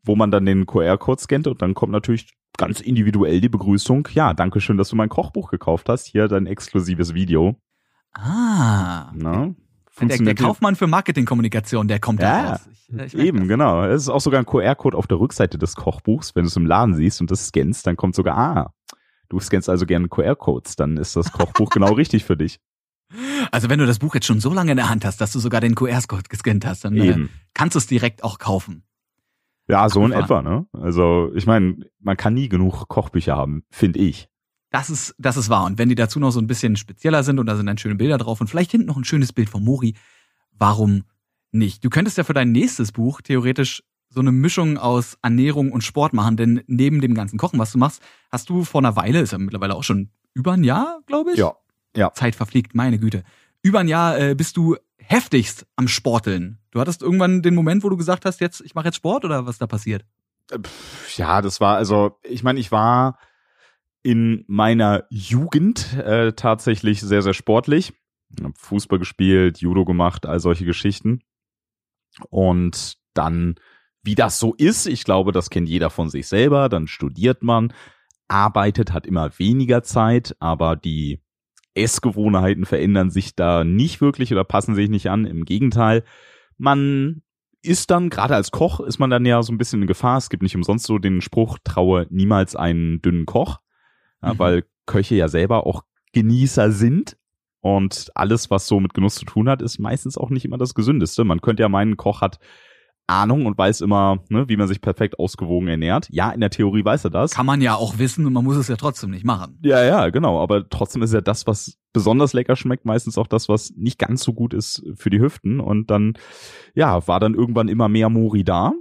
wo 0.04 0.16
man 0.16 0.32
dann 0.32 0.46
den 0.46 0.66
QR-Code 0.66 1.22
scannt 1.22 1.48
und 1.48 1.62
dann 1.62 1.76
kommt 1.76 1.92
natürlich 1.92 2.34
ganz 2.58 2.80
individuell 2.80 3.40
die 3.40 3.50
Begrüßung. 3.50 4.08
Ja, 4.14 4.34
danke 4.34 4.62
schön, 4.62 4.78
dass 4.78 4.90
du 4.90 4.96
mein 4.96 5.10
Kochbuch 5.10 5.52
gekauft 5.52 5.90
hast. 5.90 6.08
Hier 6.08 6.28
dein 6.28 6.48
exklusives 6.48 7.14
Video. 7.14 7.56
Ah. 8.14 9.12
Na, 9.14 9.54
der, 10.08 10.18
der 10.18 10.36
Kaufmann 10.36 10.76
für 10.76 10.88
Marketingkommunikation, 10.88 11.88
der 11.88 12.00
kommt 12.00 12.22
ja, 12.22 12.44
da 12.44 12.50
raus. 12.52 12.70
Ich, 13.06 13.14
ich 13.14 13.16
eben, 13.16 13.40
das. 13.40 13.48
genau. 13.48 13.86
Es 13.86 14.04
ist 14.04 14.10
auch 14.10 14.22
sogar 14.22 14.40
ein 14.40 14.46
QR-Code 14.46 14.98
auf 14.98 15.08
der 15.08 15.20
Rückseite 15.20 15.58
des 15.58 15.76
Kochbuchs. 15.76 16.36
Wenn 16.36 16.44
du 16.44 16.48
es 16.48 16.56
im 16.56 16.66
Laden 16.66 16.94
siehst 16.96 17.22
und 17.22 17.32
das 17.32 17.48
scannst, 17.48 17.88
dann 17.88 17.96
kommt 17.96 18.16
sogar, 18.16 18.38
ah, 18.38 18.74
Du 19.32 19.40
scannst 19.40 19.70
also 19.70 19.86
gerne 19.86 20.10
QR-Codes, 20.10 20.76
dann 20.76 20.98
ist 20.98 21.16
das 21.16 21.32
Kochbuch 21.32 21.70
genau 21.74 21.94
richtig 21.94 22.26
für 22.26 22.36
dich. 22.36 22.60
Also 23.50 23.70
wenn 23.70 23.80
du 23.80 23.86
das 23.86 24.00
Buch 24.00 24.14
jetzt 24.14 24.26
schon 24.26 24.42
so 24.42 24.54
lange 24.54 24.72
in 24.72 24.78
der 24.78 24.90
Hand 24.90 25.06
hast, 25.06 25.22
dass 25.22 25.32
du 25.32 25.40
sogar 25.40 25.62
den 25.62 25.74
QR-Code 25.74 26.24
gescannt 26.28 26.66
hast, 26.66 26.84
dann 26.84 26.98
äh, 26.98 27.28
kannst 27.54 27.76
du 27.76 27.80
es 27.80 27.88
direkt 27.88 28.26
auch 28.26 28.40
kaufen. 28.40 28.84
Ja, 29.70 29.88
so 29.88 30.06
in 30.06 30.12
etwa, 30.12 30.42
ne? 30.42 30.66
Also 30.74 31.32
ich 31.34 31.48
meine, 31.48 31.78
man 32.02 32.18
kann 32.18 32.34
nie 32.34 32.50
genug 32.50 32.90
Kochbücher 32.90 33.38
haben, 33.38 33.64
finde 33.70 34.00
ich. 34.00 34.28
Das 34.72 34.90
ist, 34.90 35.14
das 35.18 35.38
ist 35.38 35.50
wahr. 35.50 35.66
Und 35.66 35.78
wenn 35.78 35.90
die 35.90 35.96
dazu 35.96 36.20
noch 36.20 36.32
so 36.32 36.40
ein 36.40 36.48
bisschen 36.48 36.78
spezieller 36.78 37.24
sind 37.24 37.40
und 37.40 37.46
da 37.46 37.56
sind 37.56 37.66
dann 37.66 37.78
schöne 37.78 37.96
Bilder 37.96 38.18
drauf 38.18 38.42
und 38.42 38.48
vielleicht 38.48 38.72
hinten 38.72 38.88
noch 38.88 38.98
ein 38.98 39.04
schönes 39.04 39.34
Bild 39.34 39.50
von 39.50 39.64
Mori, 39.64 39.96
warum 40.58 41.04
nicht? 41.52 41.84
Du 41.84 41.90
könntest 41.90 42.18
ja 42.18 42.24
für 42.24 42.34
dein 42.34 42.54
nächstes 42.54 42.94
Buch 42.94 43.22
theoretisch 43.22 43.84
so 44.10 44.22
eine 44.22 44.32
Mischung 44.32 44.78
aus 44.78 45.18
Ernährung 45.22 45.72
und 45.72 45.84
Sport 45.84 46.14
machen, 46.14 46.38
denn 46.38 46.64
neben 46.68 47.02
dem 47.02 47.14
ganzen 47.14 47.38
Kochen, 47.38 47.60
was 47.60 47.72
du 47.72 47.78
machst, 47.78 48.02
hast 48.30 48.50
du 48.50 48.64
vor 48.64 48.82
einer 48.82 48.96
Weile, 48.96 49.20
ist 49.20 49.32
ja 49.32 49.38
mittlerweile 49.38 49.76
auch 49.76 49.84
schon 49.84 50.10
über 50.34 50.54
ein 50.54 50.64
Jahr, 50.64 51.02
glaube 51.06 51.34
ich. 51.34 51.38
Ja. 51.38 51.56
Ja. 51.96 52.14
Zeit 52.14 52.36
verfliegt, 52.36 52.74
meine 52.74 53.00
Güte. 53.00 53.24
Über 53.62 53.80
ein 53.80 53.90
Jahr 53.90 54.18
äh, 54.18 54.36
bist 54.36 54.56
du 54.56 54.78
heftigst 54.98 55.66
am 55.76 55.90
Sporteln. 55.90 56.60
Du 56.72 56.80
hattest 56.80 57.02
irgendwann 57.02 57.42
den 57.42 57.56
Moment, 57.56 57.84
wo 57.84 57.90
du 57.90 57.98
gesagt 57.98 58.26
hast, 58.26 58.40
jetzt 58.40 58.62
ich 58.62 58.76
mache 58.76 58.86
jetzt 58.86 58.96
Sport 58.96 59.26
oder 59.26 59.46
was 59.46 59.58
da 59.58 59.68
passiert? 59.68 60.06
Äh, 60.50 60.60
ja, 61.18 61.42
das 61.42 61.60
war 61.60 61.76
also, 61.76 62.18
ich 62.24 62.44
meine, 62.44 62.60
ich 62.60 62.72
war 62.72 63.18
in 64.04 64.44
meiner 64.48 65.06
Jugend 65.10 65.94
äh, 65.98 66.34
tatsächlich 66.34 67.02
sehr 67.02 67.22
sehr 67.22 67.34
sportlich, 67.34 67.94
hab 68.42 68.58
Fußball 68.58 69.00
gespielt, 69.00 69.60
Judo 69.60 69.86
gemacht, 69.86 70.26
all 70.26 70.40
solche 70.40 70.66
Geschichten. 70.66 71.22
Und 72.30 72.98
dann 73.14 73.56
wie 74.04 74.16
das 74.16 74.40
so 74.40 74.54
ist, 74.56 74.88
ich 74.88 75.04
glaube, 75.04 75.32
das 75.32 75.50
kennt 75.50 75.70
jeder 75.70 75.90
von 75.90 76.10
sich 76.10 76.28
selber, 76.28 76.70
dann 76.70 76.88
studiert 76.88 77.44
man, 77.44 77.74
arbeitet, 78.28 78.94
hat 78.94 79.06
immer 79.06 79.38
weniger 79.38 79.84
Zeit, 79.84 80.36
aber 80.40 80.76
die 80.76 81.22
Essgewohnheiten 81.76 82.66
verändern 82.66 83.12
sich 83.12 83.36
da 83.36 83.64
nicht 83.64 84.02
wirklich 84.02 84.32
oder 84.32 84.44
passen 84.44 84.76
sich 84.76 84.90
nicht 84.90 85.10
an. 85.10 85.26
Im 85.26 85.46
Gegenteil, 85.46 86.04
man 86.58 87.22
ist 87.62 87.92
dann, 87.92 88.10
gerade 88.10 88.36
als 88.36 88.52
Koch, 88.52 88.80
ist 88.80 88.98
man 88.98 89.10
dann 89.10 89.26
ja 89.26 89.42
so 89.44 89.54
ein 89.54 89.58
bisschen 89.58 89.82
in 89.82 89.88
Gefahr. 89.88 90.18
Es 90.18 90.30
gibt 90.30 90.42
nicht 90.44 90.56
umsonst 90.56 90.86
so 90.86 90.98
den 90.98 91.22
Spruch, 91.22 91.60
traue 91.64 92.08
niemals 92.10 92.56
einen 92.56 93.02
dünnen 93.02 93.26
Koch, 93.28 93.60
ja, 94.22 94.34
mhm. 94.34 94.40
weil 94.40 94.64
Köche 94.86 95.16
ja 95.16 95.28
selber 95.28 95.66
auch 95.66 95.84
Genießer 96.14 96.72
sind. 96.72 97.18
Und 97.64 98.12
alles, 98.16 98.50
was 98.50 98.68
so 98.68 98.80
mit 98.80 98.94
Genuss 98.96 99.16
zu 99.16 99.26
tun 99.26 99.48
hat, 99.48 99.62
ist 99.62 99.80
meistens 99.80 100.18
auch 100.18 100.32
nicht 100.32 100.46
immer 100.46 100.58
das 100.58 100.74
Gesündeste. 100.74 101.24
Man 101.24 101.42
könnte 101.42 101.62
ja 101.62 101.70
meinen, 101.70 101.96
Koch 101.96 102.22
hat 102.22 102.40
Ahnung 103.12 103.46
und 103.46 103.58
weiß 103.58 103.82
immer, 103.82 104.24
ne, 104.30 104.48
wie 104.48 104.58
man 104.58 104.68
sich 104.68 104.82
perfekt 104.82 105.20
ausgewogen 105.20 105.68
ernährt. 105.68 106.08
Ja, 106.10 106.32
in 106.32 106.40
der 106.40 106.50
Theorie 106.50 106.84
weiß 106.84 107.04
er 107.06 107.10
das. 107.10 107.32
Kann 107.32 107.46
man 107.46 107.62
ja 107.62 107.76
auch 107.76 108.00
wissen 108.00 108.26
und 108.26 108.34
man 108.34 108.44
muss 108.44 108.58
es 108.58 108.68
ja 108.68 108.78
trotzdem 108.78 109.12
nicht 109.12 109.26
machen. 109.26 109.60
Ja, 109.64 109.84
ja, 109.84 110.10
genau. 110.10 110.42
Aber 110.42 110.68
trotzdem 110.70 111.02
ist 111.04 111.14
ja 111.14 111.22
das, 111.22 111.46
was 111.46 111.78
besonders 111.94 112.34
lecker 112.34 112.56
schmeckt, 112.56 112.86
meistens 112.86 113.18
auch 113.18 113.28
das, 113.28 113.50
was 113.50 113.74
nicht 113.76 114.00
ganz 114.00 114.24
so 114.24 114.34
gut 114.34 114.54
ist 114.54 114.84
für 114.96 115.10
die 115.10 115.20
Hüften. 115.20 115.60
Und 115.60 115.92
dann, 115.92 116.14
ja, 116.74 117.06
war 117.08 117.20
dann 117.20 117.36
irgendwann 117.36 117.68
immer 117.68 117.90
mehr 117.90 118.10
Mori 118.10 118.44
da. 118.44 118.72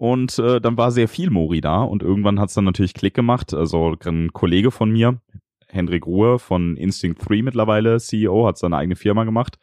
Und 0.00 0.38
äh, 0.38 0.62
dann 0.62 0.78
war 0.78 0.92
sehr 0.92 1.08
viel 1.08 1.28
Mori 1.28 1.60
da 1.60 1.82
und 1.82 2.02
irgendwann 2.02 2.40
hat's 2.40 2.54
dann 2.54 2.64
natürlich 2.64 2.94
Klick 2.94 3.12
gemacht. 3.12 3.52
Also 3.52 3.94
ein 4.06 4.32
Kollege 4.32 4.70
von 4.70 4.90
mir, 4.90 5.20
Hendrik 5.68 6.06
Ruhe 6.06 6.38
von 6.38 6.78
Instinct 6.78 7.28
3 7.28 7.42
mittlerweile, 7.42 8.00
CEO, 8.00 8.46
hat 8.46 8.56
seine 8.56 8.78
eigene 8.78 8.96
Firma 8.96 9.24
gemacht. 9.24 9.58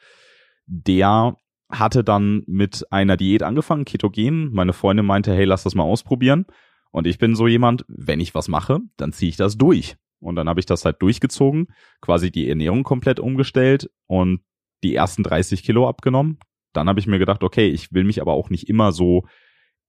Der 0.67 1.35
hatte 1.71 2.03
dann 2.03 2.43
mit 2.45 2.85
einer 2.91 3.17
Diät 3.17 3.41
angefangen, 3.41 3.83
Ketogen. 3.83 4.53
Meine 4.53 4.73
Freundin 4.73 5.07
meinte, 5.07 5.33
hey, 5.33 5.45
lass 5.45 5.63
das 5.63 5.73
mal 5.73 5.85
ausprobieren. 5.85 6.45
Und 6.91 7.07
ich 7.07 7.17
bin 7.17 7.35
so 7.35 7.47
jemand, 7.47 7.83
wenn 7.87 8.19
ich 8.19 8.35
was 8.35 8.47
mache, 8.47 8.77
dann 8.95 9.13
ziehe 9.13 9.29
ich 9.29 9.37
das 9.37 9.57
durch. 9.57 9.95
Und 10.19 10.35
dann 10.35 10.47
habe 10.47 10.59
ich 10.59 10.67
das 10.67 10.85
halt 10.85 11.01
durchgezogen, 11.01 11.69
quasi 11.99 12.29
die 12.29 12.47
Ernährung 12.47 12.83
komplett 12.83 13.19
umgestellt 13.19 13.89
und 14.05 14.41
die 14.83 14.93
ersten 14.93 15.23
30 15.23 15.63
Kilo 15.63 15.89
abgenommen. 15.89 16.37
Dann 16.73 16.87
habe 16.87 16.99
ich 16.99 17.07
mir 17.07 17.17
gedacht, 17.17 17.41
okay, 17.41 17.67
ich 17.69 17.91
will 17.91 18.03
mich 18.03 18.21
aber 18.21 18.33
auch 18.33 18.51
nicht 18.51 18.69
immer 18.69 18.91
so, 18.91 19.23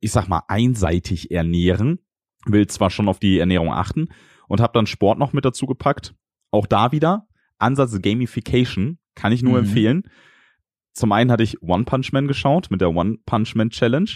ich 0.01 0.13
sag 0.13 0.29
mal, 0.29 0.43
einseitig 0.49 1.31
ernähren. 1.31 1.99
Will 2.47 2.67
zwar 2.67 2.91
schon 2.91 3.09
auf 3.09 3.19
die 3.19 3.39
Ernährung 3.39 3.73
achten 3.73 4.09
und 4.47 4.61
habe 4.61 4.73
dann 4.73 4.87
Sport 4.87 5.19
noch 5.19 5.33
mit 5.33 5.45
dazu 5.45 5.67
gepackt. 5.67 6.15
Auch 6.51 6.67
da 6.67 6.93
wieder 6.93 7.27
Ansatz 7.59 8.01
Gamification 8.01 8.99
kann 9.15 9.33
ich 9.33 9.43
nur 9.43 9.61
mhm. 9.61 9.67
empfehlen 9.67 10.05
zum 10.99 11.13
einen 11.13 11.31
hatte 11.31 11.45
ich 11.45 11.63
One 11.63 11.85
Punch 11.85 12.13
Man 12.13 12.27
geschaut 12.27 12.71
mit 12.71 12.81
der 12.81 12.91
One 12.91 13.19
Punch 13.25 13.55
Man 13.55 13.71
Challenge. 13.71 14.11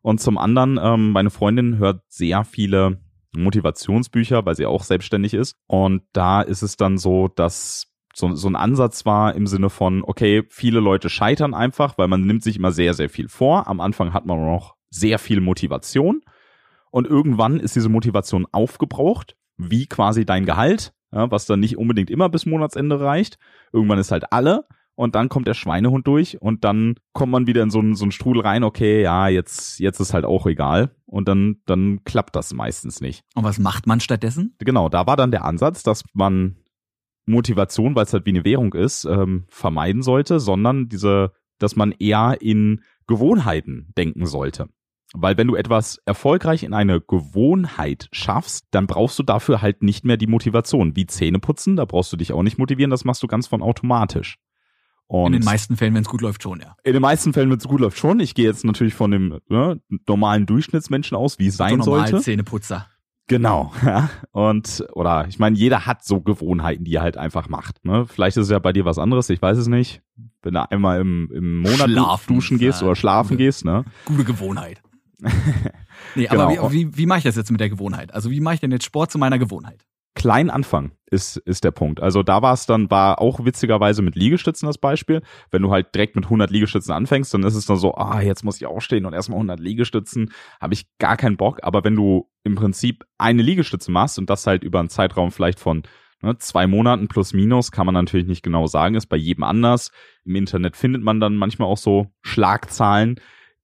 Und 0.00 0.20
zum 0.20 0.38
anderen, 0.38 0.80
ähm, 0.82 1.12
meine 1.12 1.30
Freundin 1.30 1.78
hört 1.78 2.02
sehr 2.08 2.44
viele 2.44 3.00
Motivationsbücher, 3.36 4.44
weil 4.44 4.54
sie 4.54 4.66
auch 4.66 4.84
selbstständig 4.84 5.34
ist. 5.34 5.56
Und 5.66 6.02
da 6.12 6.40
ist 6.40 6.62
es 6.62 6.76
dann 6.76 6.98
so, 6.98 7.28
dass 7.28 7.92
so, 8.14 8.34
so 8.34 8.48
ein 8.48 8.56
Ansatz 8.56 9.04
war 9.04 9.34
im 9.34 9.46
Sinne 9.46 9.70
von, 9.70 10.02
okay, 10.02 10.44
viele 10.48 10.80
Leute 10.80 11.10
scheitern 11.10 11.52
einfach, 11.52 11.98
weil 11.98 12.08
man 12.08 12.22
nimmt 12.26 12.42
sich 12.42 12.56
immer 12.56 12.72
sehr, 12.72 12.94
sehr 12.94 13.10
viel 13.10 13.28
vor. 13.28 13.66
Am 13.66 13.80
Anfang 13.80 14.12
hat 14.14 14.24
man 14.24 14.40
noch 14.44 14.76
sehr 14.94 15.18
viel 15.18 15.40
Motivation. 15.40 16.22
Und 16.90 17.06
irgendwann 17.06 17.58
ist 17.58 17.74
diese 17.74 17.88
Motivation 17.88 18.46
aufgebraucht, 18.52 19.36
wie 19.56 19.86
quasi 19.86 20.24
dein 20.24 20.46
Gehalt, 20.46 20.92
ja, 21.12 21.30
was 21.30 21.46
dann 21.46 21.60
nicht 21.60 21.76
unbedingt 21.76 22.10
immer 22.10 22.28
bis 22.28 22.46
Monatsende 22.46 23.00
reicht. 23.00 23.38
Irgendwann 23.72 23.98
ist 23.98 24.12
halt 24.12 24.32
alle 24.32 24.66
und 24.94 25.16
dann 25.16 25.28
kommt 25.28 25.48
der 25.48 25.54
Schweinehund 25.54 26.06
durch 26.06 26.40
und 26.40 26.62
dann 26.64 26.94
kommt 27.12 27.32
man 27.32 27.46
wieder 27.48 27.62
in 27.62 27.70
so 27.70 27.80
einen, 27.80 27.96
so 27.96 28.04
einen 28.04 28.12
Strudel 28.12 28.42
rein, 28.42 28.62
okay, 28.62 29.02
ja, 29.02 29.26
jetzt, 29.28 29.80
jetzt 29.80 29.98
ist 29.98 30.14
halt 30.14 30.24
auch 30.24 30.46
egal 30.46 30.94
und 31.06 31.26
dann, 31.26 31.56
dann 31.66 32.04
klappt 32.04 32.36
das 32.36 32.54
meistens 32.54 33.00
nicht. 33.00 33.24
Und 33.34 33.42
was 33.42 33.58
macht 33.58 33.88
man 33.88 33.98
stattdessen? 33.98 34.54
Genau, 34.58 34.88
da 34.88 35.06
war 35.06 35.16
dann 35.16 35.32
der 35.32 35.44
Ansatz, 35.44 35.82
dass 35.82 36.04
man 36.12 36.56
Motivation, 37.26 37.96
weil 37.96 38.04
es 38.04 38.12
halt 38.12 38.26
wie 38.26 38.30
eine 38.30 38.44
Währung 38.44 38.72
ist, 38.74 39.04
ähm, 39.04 39.46
vermeiden 39.48 40.02
sollte, 40.02 40.38
sondern 40.38 40.88
diese, 40.88 41.32
dass 41.58 41.74
man 41.74 41.92
eher 41.92 42.38
in 42.40 42.82
Gewohnheiten 43.06 43.92
denken 43.96 44.26
sollte. 44.26 44.68
Weil 45.16 45.36
wenn 45.38 45.46
du 45.46 45.54
etwas 45.54 45.98
erfolgreich 46.06 46.64
in 46.64 46.74
eine 46.74 47.00
Gewohnheit 47.00 48.08
schaffst, 48.10 48.66
dann 48.72 48.86
brauchst 48.88 49.18
du 49.18 49.22
dafür 49.22 49.62
halt 49.62 49.82
nicht 49.82 50.04
mehr 50.04 50.16
die 50.16 50.26
Motivation. 50.26 50.96
Wie 50.96 51.06
Zähne 51.06 51.38
putzen, 51.38 51.76
da 51.76 51.84
brauchst 51.84 52.12
du 52.12 52.16
dich 52.16 52.32
auch 52.32 52.42
nicht 52.42 52.58
motivieren, 52.58 52.90
das 52.90 53.04
machst 53.04 53.22
du 53.22 53.28
ganz 53.28 53.46
von 53.46 53.62
automatisch. 53.62 54.38
Und 55.06 55.34
in 55.34 55.40
den 55.40 55.44
meisten 55.44 55.76
Fällen, 55.76 55.94
wenn 55.94 56.02
es 56.02 56.08
gut 56.08 56.20
läuft, 56.22 56.42
schon, 56.42 56.60
ja. 56.60 56.74
In 56.82 56.94
den 56.94 57.02
meisten 57.02 57.32
Fällen, 57.32 57.50
wenn 57.50 57.58
es 57.58 57.68
gut 57.68 57.80
läuft, 57.80 57.98
schon. 57.98 58.18
Ich 58.20 58.34
gehe 58.34 58.46
jetzt 58.46 58.64
natürlich 58.64 58.94
von 58.94 59.10
dem 59.10 59.38
ne, 59.48 59.80
normalen 60.08 60.46
Durchschnittsmenschen 60.46 61.16
aus, 61.16 61.38
wie 61.38 61.46
es 61.46 61.56
sein 61.56 61.80
so 61.82 61.90
normal 61.92 62.08
sollte. 62.08 62.24
Zähneputzer. 62.24 62.88
Genau, 63.28 63.72
ja. 63.84 64.10
Und, 64.32 64.84
oder 64.94 65.26
ich 65.28 65.38
meine, 65.38 65.56
jeder 65.56 65.86
hat 65.86 66.04
so 66.04 66.20
Gewohnheiten, 66.22 66.84
die 66.84 66.94
er 66.94 67.02
halt 67.02 67.16
einfach 67.16 67.48
macht. 67.48 67.84
Ne? 67.84 68.06
Vielleicht 68.06 68.36
ist 68.36 68.44
es 68.44 68.50
ja 68.50 68.58
bei 68.58 68.72
dir 68.72 68.84
was 68.84 68.98
anderes, 68.98 69.30
ich 69.30 69.40
weiß 69.40 69.58
es 69.58 69.68
nicht. 69.68 70.02
Wenn 70.42 70.54
du 70.54 70.70
einmal 70.70 71.00
im, 71.00 71.30
im 71.32 71.58
Monat 71.58 71.90
Schlafen, 71.90 72.34
duschen 72.34 72.58
gehst 72.58 72.80
ja, 72.80 72.86
oder 72.88 72.96
schlafen 72.96 73.30
gute- 73.36 73.44
gehst, 73.44 73.64
ne? 73.64 73.84
Gute 74.06 74.24
Gewohnheit. 74.24 74.82
Nee, 76.14 76.26
Genau. 76.26 76.44
aber 76.50 76.72
wie, 76.72 76.88
wie, 76.88 76.98
wie 76.98 77.06
mache 77.06 77.18
ich 77.18 77.24
das 77.24 77.36
jetzt 77.36 77.50
mit 77.50 77.60
der 77.60 77.70
Gewohnheit? 77.70 78.12
Also 78.14 78.30
wie 78.30 78.40
mache 78.40 78.54
ich 78.54 78.60
denn 78.60 78.70
jetzt 78.70 78.84
Sport 78.84 79.10
zu 79.10 79.18
meiner 79.18 79.38
Gewohnheit? 79.38 79.84
Klein 80.16 80.48
Anfang 80.48 80.92
ist, 81.10 81.38
ist 81.38 81.64
der 81.64 81.72
Punkt. 81.72 82.00
Also 82.00 82.22
da 82.22 82.40
war 82.40 82.52
es 82.54 82.66
dann, 82.66 82.88
war 82.88 83.20
auch 83.20 83.44
witzigerweise 83.44 84.00
mit 84.00 84.14
Liegestützen 84.14 84.66
das 84.66 84.78
Beispiel. 84.78 85.22
Wenn 85.50 85.62
du 85.62 85.72
halt 85.72 85.92
direkt 85.92 86.14
mit 86.14 86.26
100 86.26 86.50
Liegestützen 86.52 86.92
anfängst, 86.92 87.34
dann 87.34 87.42
ist 87.42 87.56
es 87.56 87.66
dann 87.66 87.78
so, 87.78 87.96
ah, 87.96 88.20
jetzt 88.20 88.44
muss 88.44 88.56
ich 88.56 88.66
aufstehen 88.66 89.06
und 89.06 89.12
erstmal 89.12 89.38
100 89.38 89.58
Liegestützen, 89.58 90.30
habe 90.60 90.74
ich 90.74 90.86
gar 90.98 91.16
keinen 91.16 91.36
Bock. 91.36 91.58
Aber 91.64 91.82
wenn 91.82 91.96
du 91.96 92.30
im 92.44 92.54
Prinzip 92.54 93.04
eine 93.18 93.42
Liegestütze 93.42 93.90
machst 93.90 94.18
und 94.18 94.30
das 94.30 94.46
halt 94.46 94.62
über 94.62 94.78
einen 94.78 94.88
Zeitraum 94.88 95.32
vielleicht 95.32 95.58
von 95.58 95.82
ne, 96.22 96.38
zwei 96.38 96.68
Monaten 96.68 97.08
plus 97.08 97.32
minus, 97.32 97.72
kann 97.72 97.86
man 97.86 97.94
natürlich 97.94 98.28
nicht 98.28 98.44
genau 98.44 98.68
sagen, 98.68 98.94
ist 98.94 99.06
bei 99.06 99.16
jedem 99.16 99.42
anders. 99.42 99.90
Im 100.24 100.36
Internet 100.36 100.76
findet 100.76 101.02
man 101.02 101.18
dann 101.18 101.34
manchmal 101.34 101.66
auch 101.66 101.76
so 101.76 102.06
Schlagzahlen, 102.22 103.16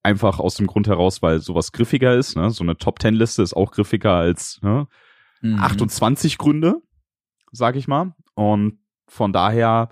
einfach 0.03 0.39
aus 0.39 0.55
dem 0.55 0.67
Grund 0.67 0.89
heraus, 0.89 1.23
weil 1.23 1.41
sowas 1.41 1.73
griffiger 1.73 2.15
ist. 2.17 2.37
Ne? 2.37 2.51
So 2.51 2.65
eine 2.65 2.77
Top-10-Liste 2.77 3.43
ist 3.43 3.55
auch 3.55 3.73
griffiger 3.73 4.15
als 4.15 4.59
ne, 4.63 4.87
Mhm. 5.43 5.59
28 5.59 6.37
Gründe, 6.39 6.83
sag 7.51 7.77
ich 7.77 7.89
mal. 7.89 8.15
Und 8.35 8.79
von 9.07 9.33
daher, 9.33 9.89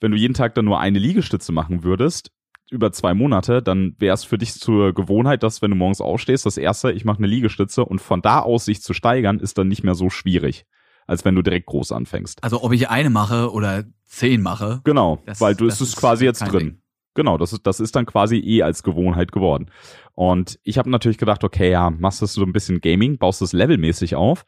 wenn 0.00 0.10
du 0.12 0.18
jeden 0.18 0.34
Tag 0.34 0.54
dann 0.54 0.66
nur 0.66 0.80
eine 0.80 0.98
Liegestütze 0.98 1.52
machen 1.52 1.82
würdest, 1.82 2.30
über 2.70 2.92
zwei 2.92 3.12
Monate, 3.14 3.62
dann 3.62 3.94
wäre 3.98 4.14
es 4.14 4.24
für 4.24 4.38
dich 4.38 4.54
zur 4.54 4.94
Gewohnheit, 4.94 5.42
dass 5.42 5.60
wenn 5.62 5.70
du 5.70 5.76
morgens 5.76 6.00
aufstehst, 6.00 6.46
das 6.46 6.56
erste, 6.56 6.92
ich 6.92 7.04
mache 7.04 7.18
eine 7.18 7.26
Liegestütze 7.26 7.84
und 7.84 8.00
von 8.00 8.22
da 8.22 8.40
aus 8.40 8.64
sich 8.64 8.82
zu 8.82 8.94
steigern, 8.94 9.40
ist 9.40 9.58
dann 9.58 9.68
nicht 9.68 9.84
mehr 9.84 9.94
so 9.94 10.08
schwierig, 10.10 10.64
als 11.06 11.24
wenn 11.24 11.34
du 11.34 11.42
direkt 11.42 11.66
groß 11.66 11.92
anfängst. 11.92 12.42
Also 12.42 12.62
ob 12.62 12.72
ich 12.72 12.88
eine 12.88 13.10
mache 13.10 13.50
oder 13.52 13.84
zehn 14.06 14.40
mache. 14.42 14.80
Genau, 14.84 15.22
weil 15.38 15.54
du 15.54 15.66
es 15.66 15.80
ist 15.80 15.88
ist 15.88 15.96
quasi 15.96 16.24
jetzt 16.24 16.40
drin. 16.40 16.58
Ding. 16.58 16.81
Genau, 17.14 17.36
das 17.36 17.52
ist, 17.52 17.66
das 17.66 17.80
ist 17.80 17.94
dann 17.94 18.06
quasi 18.06 18.38
eh 18.38 18.62
als 18.62 18.82
Gewohnheit 18.82 19.32
geworden. 19.32 19.70
Und 20.14 20.58
ich 20.62 20.78
habe 20.78 20.90
natürlich 20.90 21.18
gedacht, 21.18 21.44
okay, 21.44 21.70
ja, 21.70 21.90
machst 21.90 22.22
du 22.22 22.26
so 22.26 22.42
ein 22.42 22.52
bisschen 22.52 22.80
Gaming, 22.80 23.18
baust 23.18 23.40
das 23.42 23.52
levelmäßig 23.52 24.14
auf. 24.14 24.44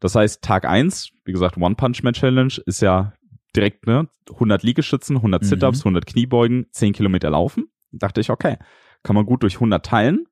Das 0.00 0.14
heißt, 0.14 0.42
Tag 0.42 0.64
eins, 0.64 1.10
wie 1.24 1.32
gesagt, 1.32 1.56
One-Punch-Man-Challenge 1.56 2.54
ist 2.66 2.82
ja 2.82 3.14
direkt, 3.56 3.86
ne, 3.86 4.08
100 4.32 4.62
Liegestützen, 4.62 5.16
100 5.16 5.42
Mhm. 5.42 5.46
Sit-Ups, 5.46 5.80
100 5.84 6.06
Kniebeugen, 6.06 6.66
10 6.72 6.92
Kilometer 6.92 7.30
laufen. 7.30 7.68
Dachte 7.92 8.20
ich, 8.20 8.30
okay, 8.30 8.56
kann 9.02 9.14
man 9.14 9.26
gut 9.26 9.42
durch 9.42 9.54
100 9.56 9.84
teilen. 9.84 10.26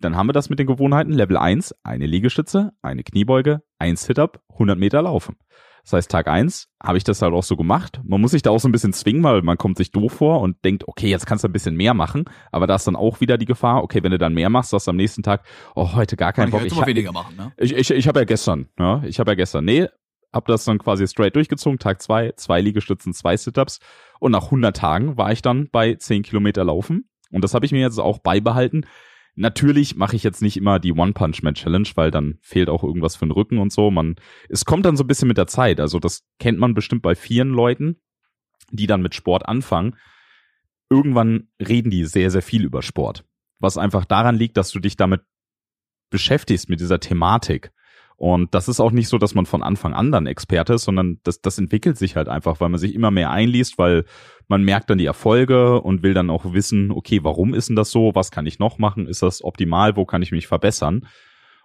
Dann 0.00 0.16
haben 0.16 0.28
wir 0.28 0.32
das 0.32 0.50
mit 0.50 0.58
den 0.58 0.66
Gewohnheiten. 0.66 1.12
Level 1.12 1.36
1, 1.36 1.74
eine 1.84 2.06
Liegestütze, 2.06 2.72
eine 2.82 3.04
Kniebeuge, 3.04 3.62
ein 3.78 3.96
Sit-Up, 3.96 4.42
100 4.50 4.78
Meter 4.78 5.02
laufen. 5.02 5.36
Das 5.82 5.92
heißt, 5.94 6.10
Tag 6.10 6.28
eins 6.28 6.68
habe 6.82 6.96
ich 6.98 7.04
das 7.04 7.22
halt 7.22 7.32
auch 7.34 7.42
so 7.42 7.56
gemacht. 7.56 8.00
Man 8.04 8.20
muss 8.20 8.30
sich 8.30 8.42
da 8.42 8.50
auch 8.50 8.60
so 8.60 8.68
ein 8.68 8.72
bisschen 8.72 8.92
zwingen, 8.92 9.22
weil 9.24 9.42
man 9.42 9.58
kommt 9.58 9.76
sich 9.78 9.90
doof 9.90 10.12
vor 10.12 10.40
und 10.40 10.64
denkt, 10.64 10.86
okay, 10.86 11.08
jetzt 11.08 11.26
kannst 11.26 11.42
du 11.44 11.48
ein 11.48 11.52
bisschen 11.52 11.74
mehr 11.76 11.92
machen. 11.92 12.24
Aber 12.52 12.66
da 12.66 12.76
ist 12.76 12.86
dann 12.86 12.94
auch 12.96 13.20
wieder 13.20 13.36
die 13.36 13.46
Gefahr, 13.46 13.82
okay, 13.82 14.02
wenn 14.02 14.12
du 14.12 14.18
dann 14.18 14.32
mehr 14.34 14.48
machst, 14.48 14.70
sagst 14.70 14.86
du 14.86 14.90
am 14.90 14.96
nächsten 14.96 15.22
Tag, 15.22 15.42
oh, 15.74 15.94
heute 15.94 16.16
gar 16.16 16.32
keinen 16.32 16.50
Kann 16.52 16.64
ich 16.66 16.72
Bock. 16.72 16.78
Ich, 16.78 16.82
ha- 16.82 16.86
weniger 16.86 17.12
machen, 17.12 17.34
ne? 17.36 17.52
ich, 17.56 17.74
ich, 17.74 17.90
ich 17.90 18.06
habe 18.08 18.20
ja 18.20 18.24
gestern, 18.24 18.68
ja, 18.78 19.02
ich 19.04 19.18
habe 19.18 19.32
ja 19.32 19.34
gestern, 19.34 19.64
nee, 19.64 19.88
hab 20.32 20.46
das 20.46 20.64
dann 20.64 20.78
quasi 20.78 21.06
straight 21.08 21.34
durchgezogen, 21.36 21.78
Tag 21.78 22.00
zwei, 22.00 22.32
zwei 22.36 22.60
Liegestützen, 22.60 23.12
zwei 23.12 23.36
Sit-Ups 23.36 23.80
und 24.20 24.32
nach 24.32 24.44
100 24.44 24.76
Tagen 24.76 25.16
war 25.18 25.32
ich 25.32 25.42
dann 25.42 25.68
bei 25.70 25.94
10 25.96 26.22
Kilometer 26.22 26.64
laufen 26.64 27.08
und 27.32 27.42
das 27.44 27.54
habe 27.54 27.66
ich 27.66 27.72
mir 27.72 27.80
jetzt 27.80 27.98
auch 27.98 28.18
beibehalten. 28.18 28.86
Natürlich 29.34 29.96
mache 29.96 30.14
ich 30.14 30.22
jetzt 30.22 30.42
nicht 30.42 30.58
immer 30.58 30.78
die 30.78 30.92
One-Punch-Man-Challenge, 30.92 31.88
weil 31.94 32.10
dann 32.10 32.38
fehlt 32.42 32.68
auch 32.68 32.84
irgendwas 32.84 33.16
für 33.16 33.24
den 33.24 33.32
Rücken 33.32 33.58
und 33.58 33.72
so. 33.72 33.90
Man, 33.90 34.16
es 34.48 34.66
kommt 34.66 34.84
dann 34.84 34.96
so 34.96 35.04
ein 35.04 35.06
bisschen 35.06 35.28
mit 35.28 35.38
der 35.38 35.46
Zeit. 35.46 35.80
Also 35.80 35.98
das 35.98 36.24
kennt 36.38 36.58
man 36.58 36.74
bestimmt 36.74 37.02
bei 37.02 37.14
vielen 37.14 37.50
Leuten, 37.50 37.96
die 38.70 38.86
dann 38.86 39.00
mit 39.00 39.14
Sport 39.14 39.48
anfangen. 39.48 39.96
Irgendwann 40.90 41.48
reden 41.58 41.90
die 41.90 42.04
sehr, 42.04 42.30
sehr 42.30 42.42
viel 42.42 42.64
über 42.64 42.82
Sport. 42.82 43.24
Was 43.58 43.78
einfach 43.78 44.04
daran 44.04 44.36
liegt, 44.36 44.58
dass 44.58 44.70
du 44.70 44.80
dich 44.80 44.96
damit 44.96 45.22
beschäftigst 46.10 46.68
mit 46.68 46.80
dieser 46.80 47.00
Thematik. 47.00 47.72
Und 48.16 48.54
das 48.54 48.68
ist 48.68 48.80
auch 48.80 48.92
nicht 48.92 49.08
so, 49.08 49.18
dass 49.18 49.34
man 49.34 49.46
von 49.46 49.62
Anfang 49.62 49.94
an 49.94 50.12
dann 50.12 50.26
Experte 50.26 50.74
ist, 50.74 50.84
sondern 50.84 51.18
das, 51.24 51.40
das 51.40 51.58
entwickelt 51.58 51.98
sich 51.98 52.16
halt 52.16 52.28
einfach, 52.28 52.60
weil 52.60 52.68
man 52.68 52.78
sich 52.78 52.94
immer 52.94 53.10
mehr 53.10 53.30
einliest, 53.30 53.78
weil 53.78 54.04
man 54.48 54.62
merkt 54.62 54.90
dann 54.90 54.98
die 54.98 55.06
Erfolge 55.06 55.80
und 55.80 56.02
will 56.02 56.14
dann 56.14 56.30
auch 56.30 56.52
wissen, 56.52 56.90
okay, 56.90 57.24
warum 57.24 57.54
ist 57.54 57.68
denn 57.68 57.76
das 57.76 57.90
so? 57.90 58.14
Was 58.14 58.30
kann 58.30 58.46
ich 58.46 58.58
noch 58.58 58.78
machen? 58.78 59.06
Ist 59.06 59.22
das 59.22 59.42
optimal? 59.42 59.96
Wo 59.96 60.04
kann 60.04 60.22
ich 60.22 60.32
mich 60.32 60.46
verbessern? 60.46 61.06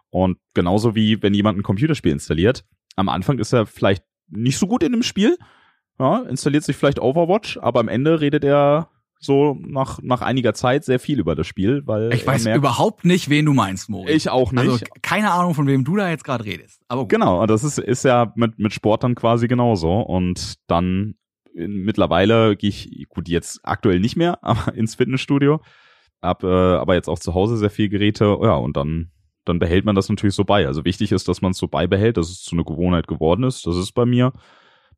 Und 0.09 0.37
genauso 0.53 0.95
wie 0.95 1.21
wenn 1.21 1.33
jemand 1.33 1.59
ein 1.59 1.63
Computerspiel 1.63 2.11
installiert, 2.11 2.63
am 2.95 3.09
Anfang 3.09 3.39
ist 3.39 3.53
er 3.53 3.65
vielleicht 3.65 4.03
nicht 4.29 4.57
so 4.57 4.67
gut 4.67 4.83
in 4.83 4.91
dem 4.91 5.03
Spiel, 5.03 5.37
ja, 5.99 6.19
installiert 6.23 6.63
sich 6.63 6.75
vielleicht 6.75 6.99
Overwatch, 6.99 7.57
aber 7.57 7.79
am 7.79 7.87
Ende 7.87 8.21
redet 8.21 8.43
er 8.43 8.89
so 9.19 9.57
nach, 9.59 9.99
nach 10.01 10.21
einiger 10.21 10.53
Zeit 10.53 10.85
sehr 10.85 10.99
viel 10.99 11.19
über 11.19 11.35
das 11.35 11.47
Spiel, 11.47 11.81
weil 11.85 12.13
Ich 12.13 12.25
weiß 12.25 12.43
merkt, 12.45 12.57
überhaupt 12.57 13.05
nicht, 13.05 13.29
wen 13.29 13.45
du 13.45 13.53
meinst, 13.53 13.89
Moritz. 13.89 14.15
ich 14.15 14.29
auch 14.29 14.51
nicht. 14.51 14.69
Also 14.69 14.85
keine 15.01 15.31
Ahnung, 15.31 15.53
von 15.53 15.67
wem 15.67 15.83
du 15.83 15.95
da 15.95 16.09
jetzt 16.09 16.23
gerade 16.23 16.45
redest. 16.45 16.81
Aber 16.87 17.01
gut. 17.01 17.09
Genau, 17.09 17.41
und 17.41 17.49
das 17.49 17.63
ist, 17.63 17.79
ist 17.79 18.03
ja 18.03 18.31
mit, 18.35 18.59
mit 18.59 18.73
Sport 18.73 19.03
dann 19.03 19.15
quasi 19.15 19.47
genauso. 19.47 19.99
Und 20.01 20.55
dann 20.67 21.15
in, 21.53 21.83
mittlerweile 21.83 22.55
gehe 22.55 22.69
ich, 22.69 23.07
gut, 23.09 23.27
jetzt 23.27 23.59
aktuell 23.63 23.99
nicht 23.99 24.15
mehr, 24.15 24.39
aber 24.43 24.73
ins 24.75 24.95
Fitnessstudio. 24.95 25.61
Hab 26.21 26.43
äh, 26.43 26.47
aber 26.47 26.95
jetzt 26.95 27.09
auch 27.09 27.19
zu 27.19 27.33
Hause 27.33 27.57
sehr 27.57 27.69
viel 27.69 27.89
Geräte, 27.89 28.25
ja, 28.41 28.55
und 28.55 28.75
dann, 28.75 29.11
dann 29.45 29.59
behält 29.59 29.85
man 29.85 29.95
das 29.95 30.09
natürlich 30.09 30.35
so 30.35 30.45
bei. 30.45 30.65
Also 30.65 30.83
wichtig 30.83 31.11
ist, 31.11 31.27
dass 31.27 31.41
man 31.41 31.51
es 31.51 31.57
so 31.57 31.67
beibehält, 31.67 32.17
dass 32.17 32.29
es 32.29 32.41
zu 32.41 32.55
einer 32.55 32.63
Gewohnheit 32.65 33.07
geworden 33.07 33.43
ist. 33.43 33.65
Das 33.67 33.77
ist 33.77 33.91
bei 33.93 34.05
mir. 34.05 34.33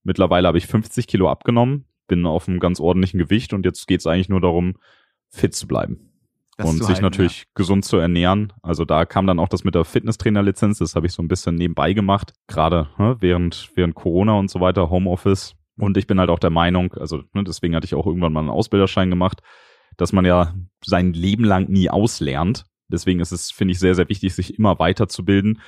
Mittlerweile 0.04 0.48
habe 0.48 0.58
ich 0.58 0.66
50 0.66 1.08
Kilo 1.08 1.30
abgenommen, 1.30 1.86
bin 2.10 2.26
auf 2.26 2.50
einem 2.50 2.60
ganz 2.60 2.82
ordentlichen 2.82 3.18
Gewicht 3.20 3.54
und 3.54 3.66
jetzt 3.66 3.88
geht 3.88 4.02
es 4.02 4.08
eigentlich 4.08 4.28
nur 4.28 4.42
darum, 4.42 4.76
fit 5.30 5.56
zu 5.56 5.68
bleiben 5.68 6.12
Das 6.58 6.68
und 6.68 6.78
zu 6.80 6.84
sich 6.84 6.96
halten, 6.96 7.04
natürlich 7.04 7.46
gesund 7.56 7.86
zu 7.86 7.96
ernähren. 7.98 8.52
Also 8.62 8.84
da 8.84 9.06
kam 9.06 9.26
dann 9.28 9.40
auch 9.40 9.48
das 9.48 9.64
mit 9.64 9.76
der 9.76 9.86
Fitnesstrainerlizenz, 9.86 10.80
das 10.80 10.96
habe 10.96 11.08
ich 11.08 11.14
so 11.14 11.24
ein 11.24 11.28
bisschen 11.30 11.56
nebenbei 11.56 11.94
gemacht, 11.94 12.34
gerade 12.48 12.90
ne, 12.98 13.16
während, 13.22 13.72
während 13.76 13.96
Corona 13.96 14.34
und 14.34 14.52
so 14.52 14.60
weiter, 14.60 14.90
Homeoffice. 14.90 15.56
Und 15.78 15.96
ich 15.96 16.08
bin 16.08 16.20
halt 16.20 16.30
auch 16.30 16.40
der 16.40 16.50
Meinung, 16.50 16.94
also 16.96 17.24
ne, 17.34 17.46
deswegen 17.46 17.74
hatte 17.76 17.86
ich 17.86 17.96
auch 17.96 18.06
irgendwann 18.06 18.34
mal 18.34 18.42
einen 18.42 18.50
Ausbilderschein 18.50 19.10
gemacht, 19.10 19.42
dass 19.96 20.12
man 20.12 20.26
ja 20.26 20.54
sein 20.84 21.14
Leben 21.14 21.46
lang 21.46 21.70
nie 21.70 21.90
auslernt. 21.90 22.66
Deswegen 22.90 23.20
ist 23.20 23.32
es, 23.32 23.52
finde 23.52 23.74
ich, 23.74 23.80
sehr, 23.80 23.96
sehr 23.96 24.10
wichtig, 24.10 24.34
sich 24.34 24.58
immer 24.58 24.80
weiterzubilden. 24.80 25.62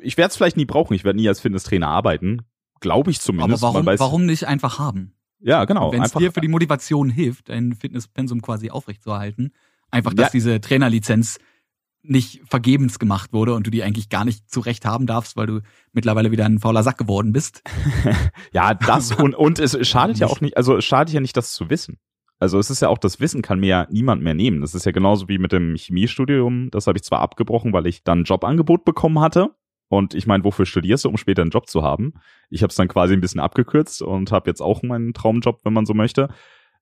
Ich 0.00 0.16
werde 0.18 0.30
es 0.30 0.36
vielleicht 0.36 0.56
nie 0.56 0.66
brauchen, 0.66 0.94
ich 0.94 1.04
werde 1.04 1.18
nie 1.18 1.28
als 1.28 1.40
Fitnesstrainer 1.40 1.88
arbeiten, 1.88 2.42
glaube 2.80 3.10
ich 3.10 3.16
Ja. 3.16 3.22
zumindest. 3.22 3.64
Aber 3.64 3.74
warum, 3.74 3.98
warum 3.98 4.26
nicht 4.26 4.46
einfach 4.46 4.78
haben? 4.78 5.14
Ja, 5.42 5.64
genau. 5.64 5.92
Wenn 5.92 6.02
es 6.02 6.12
dir 6.12 6.32
für 6.32 6.40
die 6.40 6.48
Motivation 6.48 7.10
hilft, 7.10 7.48
dein 7.48 7.74
Fitnesspensum 7.74 8.40
quasi 8.42 8.70
aufrechtzuerhalten, 8.70 9.52
einfach, 9.90 10.14
dass 10.14 10.26
Ja. 10.26 10.30
diese 10.32 10.60
Trainerlizenz 10.60 11.38
nicht 12.04 12.42
vergebens 12.44 12.98
gemacht 12.98 13.32
wurde 13.32 13.54
und 13.54 13.66
du 13.66 13.70
die 13.70 13.82
eigentlich 13.82 14.08
gar 14.08 14.24
nicht 14.24 14.50
zurecht 14.50 14.84
haben 14.84 15.06
darfst, 15.06 15.36
weil 15.36 15.46
du 15.46 15.60
mittlerweile 15.92 16.32
wieder 16.32 16.44
ein 16.46 16.58
fauler 16.58 16.82
Sack 16.82 16.98
geworden 16.98 17.32
bist. 17.32 17.62
Ja, 18.52 18.74
das 18.74 19.12
und, 19.12 19.34
und 19.34 19.58
es 19.58 19.76
schadet 19.88 20.18
ja 20.18 20.26
auch 20.26 20.40
nicht, 20.40 20.56
also 20.56 20.76
es 20.76 20.84
schadet 20.84 21.14
ja 21.14 21.20
nicht, 21.20 21.36
das 21.36 21.52
zu 21.52 21.70
wissen. 21.70 21.98
Also 22.38 22.58
es 22.58 22.70
ist 22.70 22.82
ja 22.82 22.88
auch, 22.88 22.98
das 22.98 23.20
Wissen 23.20 23.40
kann 23.40 23.60
mir 23.60 23.66
ja 23.68 23.86
niemand 23.88 24.20
mehr 24.22 24.34
nehmen. 24.34 24.62
Das 24.62 24.74
ist 24.74 24.84
ja 24.84 24.90
genauso 24.90 25.28
wie 25.28 25.38
mit 25.38 25.52
dem 25.52 25.76
Chemiestudium. 25.76 26.70
Das 26.72 26.88
habe 26.88 26.98
ich 26.98 27.04
zwar 27.04 27.20
abgebrochen, 27.20 27.72
weil 27.72 27.86
ich 27.86 28.02
dann 28.02 28.20
ein 28.22 28.24
Jobangebot 28.24 28.84
bekommen 28.84 29.20
hatte. 29.20 29.50
Und 29.92 30.14
ich 30.14 30.26
meine, 30.26 30.42
wofür 30.42 30.64
studierst 30.64 31.04
du, 31.04 31.10
um 31.10 31.18
später 31.18 31.42
einen 31.42 31.50
Job 31.50 31.68
zu 31.68 31.82
haben? 31.82 32.14
Ich 32.48 32.62
habe 32.62 32.70
es 32.70 32.76
dann 32.76 32.88
quasi 32.88 33.12
ein 33.12 33.20
bisschen 33.20 33.42
abgekürzt 33.42 34.00
und 34.00 34.32
habe 34.32 34.48
jetzt 34.48 34.62
auch 34.62 34.82
meinen 34.82 35.12
Traumjob, 35.12 35.66
wenn 35.66 35.74
man 35.74 35.84
so 35.84 35.92
möchte. 35.92 36.28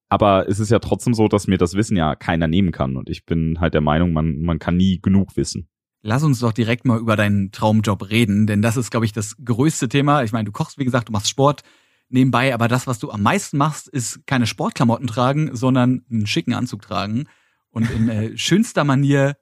Aber 0.08 0.48
es 0.48 0.60
ist 0.60 0.70
ja 0.70 0.78
trotzdem 0.78 1.12
so, 1.12 1.26
dass 1.26 1.48
mir 1.48 1.58
das 1.58 1.74
Wissen 1.74 1.96
ja 1.96 2.14
keiner 2.14 2.46
nehmen 2.46 2.70
kann. 2.70 2.96
Und 2.96 3.10
ich 3.10 3.26
bin 3.26 3.58
halt 3.58 3.74
der 3.74 3.80
Meinung, 3.80 4.12
man, 4.12 4.42
man 4.42 4.60
kann 4.60 4.76
nie 4.76 5.00
genug 5.00 5.36
wissen. 5.36 5.68
Lass 6.02 6.22
uns 6.22 6.38
doch 6.38 6.52
direkt 6.52 6.84
mal 6.84 7.00
über 7.00 7.16
deinen 7.16 7.50
Traumjob 7.50 8.10
reden, 8.10 8.46
denn 8.46 8.62
das 8.62 8.76
ist, 8.76 8.92
glaube 8.92 9.06
ich, 9.06 9.12
das 9.12 9.34
größte 9.44 9.88
Thema. 9.88 10.22
Ich 10.22 10.30
meine, 10.30 10.44
du 10.44 10.52
kochst, 10.52 10.78
wie 10.78 10.84
gesagt, 10.84 11.08
du 11.08 11.12
machst 11.12 11.28
Sport. 11.28 11.62
nebenbei, 12.10 12.54
aber 12.54 12.68
das, 12.68 12.86
was 12.86 13.00
du 13.00 13.10
am 13.10 13.22
meisten 13.22 13.56
machst, 13.58 13.88
ist 13.88 14.24
keine 14.24 14.46
Sportklamotten 14.46 15.08
tragen, 15.08 15.56
sondern 15.56 16.02
einen 16.08 16.28
schicken 16.28 16.54
Anzug 16.54 16.82
tragen 16.82 17.24
und 17.70 17.90
in 17.90 18.08
äh, 18.08 18.38
schönster 18.38 18.84
Manier 18.84 19.34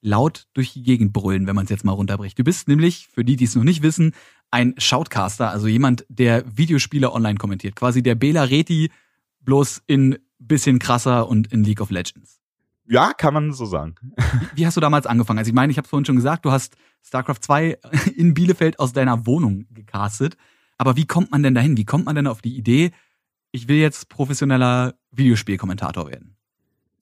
laut 0.00 0.46
durch 0.54 0.72
die 0.72 0.82
Gegend 0.82 1.12
brüllen, 1.12 1.46
wenn 1.46 1.56
man 1.56 1.64
es 1.64 1.70
jetzt 1.70 1.84
mal 1.84 1.92
runterbricht. 1.92 2.38
Du 2.38 2.44
bist 2.44 2.68
nämlich, 2.68 3.08
für 3.12 3.24
die, 3.24 3.36
die 3.36 3.44
es 3.44 3.54
noch 3.54 3.64
nicht 3.64 3.82
wissen, 3.82 4.14
ein 4.50 4.74
Shoutcaster, 4.78 5.50
also 5.50 5.66
jemand, 5.66 6.06
der 6.08 6.44
Videospiele 6.56 7.12
online 7.12 7.38
kommentiert. 7.38 7.76
Quasi 7.76 8.02
der 8.02 8.14
Bela 8.14 8.44
Reti, 8.44 8.90
bloß 9.40 9.82
in 9.86 10.18
bisschen 10.38 10.78
krasser 10.78 11.28
und 11.28 11.52
in 11.52 11.64
League 11.64 11.80
of 11.80 11.90
Legends. 11.90 12.40
Ja, 12.86 13.12
kann 13.12 13.34
man 13.34 13.52
so 13.52 13.66
sagen. 13.66 13.96
Wie, 14.54 14.64
hast 14.64 14.76
du 14.76 14.80
damals 14.80 15.06
angefangen? 15.06 15.38
Also 15.38 15.50
ich 15.50 15.54
meine, 15.54 15.70
ich 15.70 15.76
habe 15.76 15.86
vorhin 15.86 16.06
schon 16.06 16.16
gesagt, 16.16 16.44
du 16.46 16.50
hast 16.50 16.76
StarCraft 17.02 17.40
2 17.42 17.78
in 18.16 18.32
Bielefeld 18.34 18.78
aus 18.78 18.92
deiner 18.92 19.26
Wohnung 19.26 19.66
gecastet. 19.70 20.36
Aber 20.78 20.96
wie 20.96 21.06
kommt 21.06 21.30
man 21.30 21.42
denn 21.42 21.54
dahin? 21.54 21.76
Wie 21.76 21.84
kommt 21.84 22.06
man 22.06 22.14
denn 22.14 22.26
auf 22.26 22.40
die 22.40 22.56
Idee, 22.56 22.92
ich 23.50 23.68
will 23.68 23.76
jetzt 23.76 24.08
professioneller 24.08 24.94
Videospielkommentator 25.10 26.08
werden? 26.08 26.36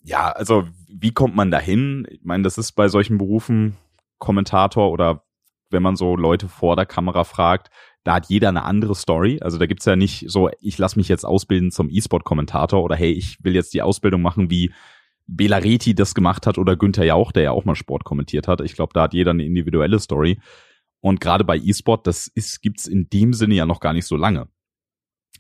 Ja, 0.03 0.31
also 0.31 0.67
wie 0.99 1.13
kommt 1.13 1.37
man 1.37 1.51
dahin? 1.51 2.07
Ich 2.11 2.25
meine, 2.25 2.43
das 2.43 2.59
ist 2.59 2.73
bei 2.73 2.89
solchen 2.89 3.19
Berufen 3.19 3.77
Kommentator 4.19 4.91
oder 4.91 5.25
wenn 5.71 5.83
man 5.83 5.97
so 5.97 6.17
Leute 6.17 6.49
vor 6.49 6.77
der 6.77 6.87
Kamera 6.87 7.25
fragt, 7.25 7.71
da 8.05 8.15
hat 8.15 8.27
jeder 8.29 8.49
eine 8.49 8.65
andere 8.65 8.95
Story. 8.95 9.41
Also 9.43 9.59
da 9.59 9.67
gibt's 9.67 9.85
ja 9.85 9.97
nicht 9.97 10.25
so, 10.29 10.49
ich 10.61 10.79
lasse 10.79 10.99
mich 10.99 11.09
jetzt 11.09 11.25
ausbilden 11.25 11.71
zum 11.71 11.91
E-Sport-Kommentator 11.91 12.83
oder 12.83 12.97
hey, 12.97 13.11
ich 13.11 13.43
will 13.43 13.55
jetzt 13.55 13.75
die 13.75 13.83
Ausbildung 13.83 14.23
machen, 14.23 14.49
wie 14.49 14.73
Bela 15.27 15.57
Reti 15.57 15.95
das 15.95 16.15
gemacht 16.15 16.47
hat 16.47 16.57
oder 16.57 16.77
Günther 16.77 17.05
Jauch, 17.05 17.33
der 17.33 17.43
ja 17.43 17.51
auch 17.51 17.65
mal 17.65 17.75
Sport 17.75 18.05
kommentiert 18.05 18.47
hat. 18.47 18.61
Ich 18.61 18.75
glaube, 18.75 18.93
da 18.95 19.03
hat 19.03 19.15
jeder 19.15 19.33
eine 19.33 19.45
individuelle 19.45 19.99
Story. 19.99 20.39
Und 21.01 21.21
gerade 21.21 21.45
bei 21.45 21.57
E-Sport, 21.57 22.07
das 22.07 22.29
ist, 22.29 22.63
gibt's 22.63 22.87
in 22.87 23.09
dem 23.11 23.33
Sinne 23.33 23.57
ja 23.57 23.67
noch 23.67 23.81
gar 23.81 23.93
nicht 23.93 24.07
so 24.07 24.17
lange. 24.17 24.49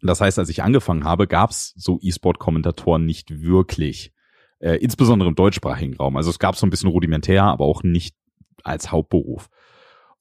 Das 0.02 0.20
heißt, 0.20 0.38
als 0.38 0.48
ich 0.48 0.62
angefangen 0.62 1.04
habe, 1.04 1.26
gab's 1.26 1.72
so 1.76 1.98
E-Sport-Kommentatoren 2.02 3.06
nicht 3.06 3.40
wirklich. 3.42 4.12
Äh, 4.58 4.76
insbesondere 4.76 5.28
im 5.28 5.34
deutschsprachigen 5.34 5.96
Raum. 5.96 6.16
Also 6.16 6.30
es 6.30 6.38
gab 6.38 6.56
so 6.56 6.66
ein 6.66 6.70
bisschen 6.70 6.88
rudimentär, 6.90 7.44
aber 7.44 7.64
auch 7.64 7.82
nicht 7.82 8.16
als 8.62 8.90
Hauptberuf. 8.90 9.48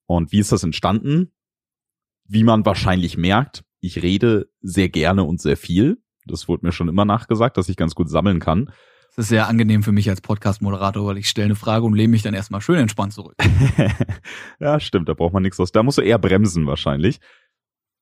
Und 0.05 0.31
wie 0.31 0.39
ist 0.39 0.51
das 0.51 0.63
entstanden? 0.63 1.31
Wie 2.25 2.43
man 2.43 2.65
wahrscheinlich 2.65 3.17
merkt, 3.17 3.63
ich 3.79 4.01
rede 4.01 4.49
sehr 4.61 4.89
gerne 4.89 5.23
und 5.23 5.41
sehr 5.41 5.57
viel. 5.57 5.97
Das 6.25 6.47
wurde 6.47 6.65
mir 6.65 6.71
schon 6.71 6.89
immer 6.89 7.05
nachgesagt, 7.05 7.57
dass 7.57 7.69
ich 7.69 7.77
ganz 7.77 7.95
gut 7.95 8.09
sammeln 8.09 8.39
kann. 8.39 8.71
Das 9.15 9.25
ist 9.25 9.29
sehr 9.29 9.47
angenehm 9.47 9.83
für 9.83 9.93
mich 9.93 10.09
als 10.09 10.19
Podcast-Moderator, 10.19 11.05
weil 11.05 11.17
ich 11.17 11.29
stelle 11.29 11.45
eine 11.45 11.55
Frage 11.55 11.85
und 11.85 11.93
lehne 11.93 12.09
mich 12.09 12.23
dann 12.23 12.33
erstmal 12.33 12.59
schön 12.59 12.79
entspannt 12.79 13.13
zurück. 13.13 13.35
ja, 14.59 14.79
stimmt, 14.79 15.07
da 15.07 15.13
braucht 15.13 15.33
man 15.33 15.43
nichts 15.43 15.59
aus. 15.59 15.71
Da 15.71 15.83
musst 15.83 15.99
du 15.99 16.01
eher 16.01 16.19
bremsen 16.19 16.67
wahrscheinlich. 16.67 17.19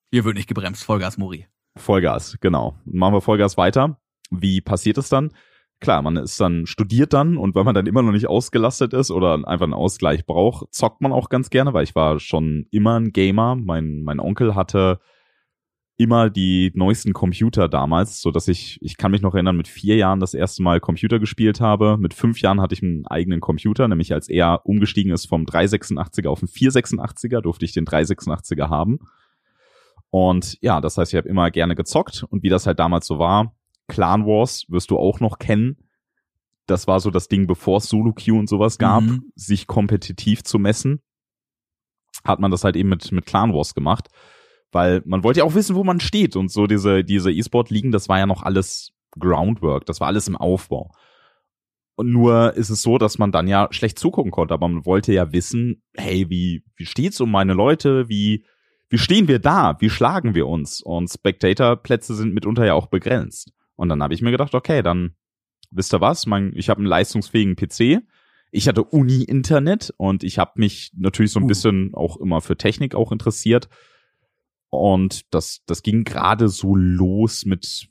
Hier 0.09 0.25
wird 0.25 0.37
nicht 0.37 0.47
gebremst, 0.47 0.83
Vollgas, 0.83 1.17
Mori. 1.17 1.47
Vollgas, 1.75 2.37
genau. 2.39 2.79
Machen 2.85 3.13
wir 3.13 3.21
Vollgas 3.21 3.57
weiter. 3.57 3.99
Wie 4.31 4.61
passiert 4.61 4.97
es 4.97 5.09
dann? 5.09 5.31
Klar, 5.83 6.01
man 6.01 6.15
ist 6.15 6.39
dann, 6.39 6.65
studiert 6.65 7.11
dann 7.11 7.35
und 7.35 7.55
wenn 7.55 7.65
man 7.65 7.75
dann 7.75 7.87
immer 7.87 8.01
noch 8.01 8.13
nicht 8.13 8.27
ausgelastet 8.27 8.93
ist 8.93 9.11
oder 9.11 9.33
einfach 9.45 9.65
einen 9.65 9.73
Ausgleich 9.73 10.25
braucht, 10.25 10.73
zockt 10.73 11.01
man 11.01 11.11
auch 11.11 11.27
ganz 11.27 11.49
gerne, 11.49 11.73
weil 11.73 11.83
ich 11.83 11.93
war 11.93 12.21
schon 12.21 12.67
immer 12.71 12.97
ein 12.97 13.11
Gamer. 13.11 13.57
Mein, 13.57 14.01
mein 14.03 14.21
Onkel 14.21 14.55
hatte 14.55 15.01
immer 15.97 16.29
die 16.29 16.71
neuesten 16.73 17.11
Computer 17.11 17.67
damals, 17.67 18.21
so 18.21 18.31
dass 18.31 18.47
ich, 18.47 18.79
ich 18.81 18.95
kann 18.95 19.11
mich 19.11 19.21
noch 19.21 19.33
erinnern, 19.33 19.57
mit 19.57 19.67
vier 19.67 19.97
Jahren 19.97 20.21
das 20.21 20.33
erste 20.33 20.63
Mal 20.63 20.79
Computer 20.79 21.19
gespielt 21.19 21.59
habe. 21.59 21.97
Mit 21.97 22.13
fünf 22.13 22.39
Jahren 22.39 22.61
hatte 22.61 22.75
ich 22.75 22.81
einen 22.81 23.05
eigenen 23.05 23.41
Computer, 23.41 23.85
nämlich 23.89 24.13
als 24.13 24.29
er 24.29 24.65
umgestiegen 24.65 25.11
ist 25.11 25.25
vom 25.25 25.43
386er 25.43 26.29
auf 26.29 26.39
den 26.39 26.47
486er, 26.47 27.41
durfte 27.41 27.65
ich 27.65 27.73
den 27.73 27.85
386er 27.85 28.69
haben. 28.69 28.99
Und 30.11 30.57
ja, 30.61 30.79
das 30.79 30.97
heißt, 30.97 31.11
ich 31.11 31.17
habe 31.17 31.27
immer 31.27 31.51
gerne 31.51 31.75
gezockt 31.75 32.23
und 32.29 32.41
wie 32.41 32.49
das 32.49 32.67
halt 32.67 32.79
damals 32.79 33.05
so 33.05 33.19
war, 33.19 33.53
Clan 33.87 34.25
Wars 34.25 34.65
wirst 34.69 34.91
du 34.91 34.97
auch 34.97 35.19
noch 35.19 35.39
kennen. 35.39 35.77
Das 36.65 36.87
war 36.87 36.99
so 36.99 37.11
das 37.11 37.27
Ding, 37.27 37.47
bevor 37.47 37.77
es 37.77 37.89
Solo 37.89 38.13
Queue 38.13 38.39
und 38.39 38.47
sowas 38.47 38.77
gab, 38.77 39.03
mhm. 39.03 39.31
sich 39.35 39.67
kompetitiv 39.67 40.43
zu 40.43 40.59
messen. 40.59 41.01
Hat 42.23 42.39
man 42.39 42.51
das 42.51 42.63
halt 42.63 42.75
eben 42.75 42.89
mit, 42.89 43.11
mit 43.11 43.25
Clan 43.25 43.53
Wars 43.53 43.73
gemacht 43.73 44.09
weil 44.73 45.01
man 45.05 45.23
wollte 45.23 45.39
ja 45.39 45.45
auch 45.45 45.55
wissen, 45.55 45.75
wo 45.75 45.83
man 45.83 45.99
steht 45.99 46.35
und 46.35 46.51
so 46.51 46.67
diese 46.67 47.03
diese 47.03 47.31
E-Sport-Ligen, 47.31 47.91
das 47.91 48.09
war 48.09 48.19
ja 48.19 48.25
noch 48.25 48.43
alles 48.43 48.91
Groundwork, 49.17 49.85
das 49.85 50.01
war 50.01 50.07
alles 50.07 50.27
im 50.27 50.35
Aufbau. 50.35 50.91
Und 51.95 52.11
nur 52.11 52.53
ist 52.55 52.71
es 52.71 52.81
so, 52.81 52.97
dass 52.97 53.19
man 53.19 53.31
dann 53.31 53.47
ja 53.47 53.67
schlecht 53.69 53.99
zugucken 53.99 54.31
konnte, 54.31 54.53
aber 54.55 54.67
man 54.67 54.85
wollte 54.85 55.13
ja 55.13 55.31
wissen, 55.31 55.83
hey, 55.95 56.29
wie 56.29 56.63
wie 56.75 56.85
steht's 56.85 57.21
um 57.21 57.31
meine 57.31 57.53
Leute, 57.53 58.09
wie 58.09 58.45
wie 58.89 58.97
stehen 58.97 59.27
wir 59.27 59.39
da, 59.39 59.77
wie 59.79 59.89
schlagen 59.89 60.35
wir 60.35 60.47
uns? 60.47 60.81
Und 60.81 61.09
Spectator-Plätze 61.09 62.15
sind 62.15 62.33
mitunter 62.33 62.65
ja 62.65 62.73
auch 62.73 62.87
begrenzt. 62.87 63.51
Und 63.75 63.89
dann 63.89 64.03
habe 64.03 64.13
ich 64.13 64.21
mir 64.21 64.31
gedacht, 64.31 64.53
okay, 64.53 64.81
dann 64.81 65.15
wisst 65.71 65.93
ihr 65.93 66.01
was, 66.01 66.25
mein, 66.25 66.53
ich 66.55 66.69
habe 66.69 66.79
einen 66.79 66.87
leistungsfähigen 66.87 67.55
PC, 67.55 68.03
ich 68.51 68.67
hatte 68.67 68.83
Uni-Internet 68.83 69.93
und 69.97 70.23
ich 70.23 70.37
habe 70.37 70.51
mich 70.55 70.91
natürlich 70.95 71.31
so 71.31 71.39
ein 71.39 71.45
uh. 71.45 71.47
bisschen 71.47 71.93
auch 71.95 72.17
immer 72.17 72.41
für 72.41 72.55
Technik 72.55 72.93
auch 72.93 73.11
interessiert 73.11 73.67
und 74.73 75.31
das, 75.31 75.61
das 75.67 75.83
ging 75.83 76.03
gerade 76.03 76.49
so 76.49 76.75
los 76.75 77.45
mit, 77.45 77.89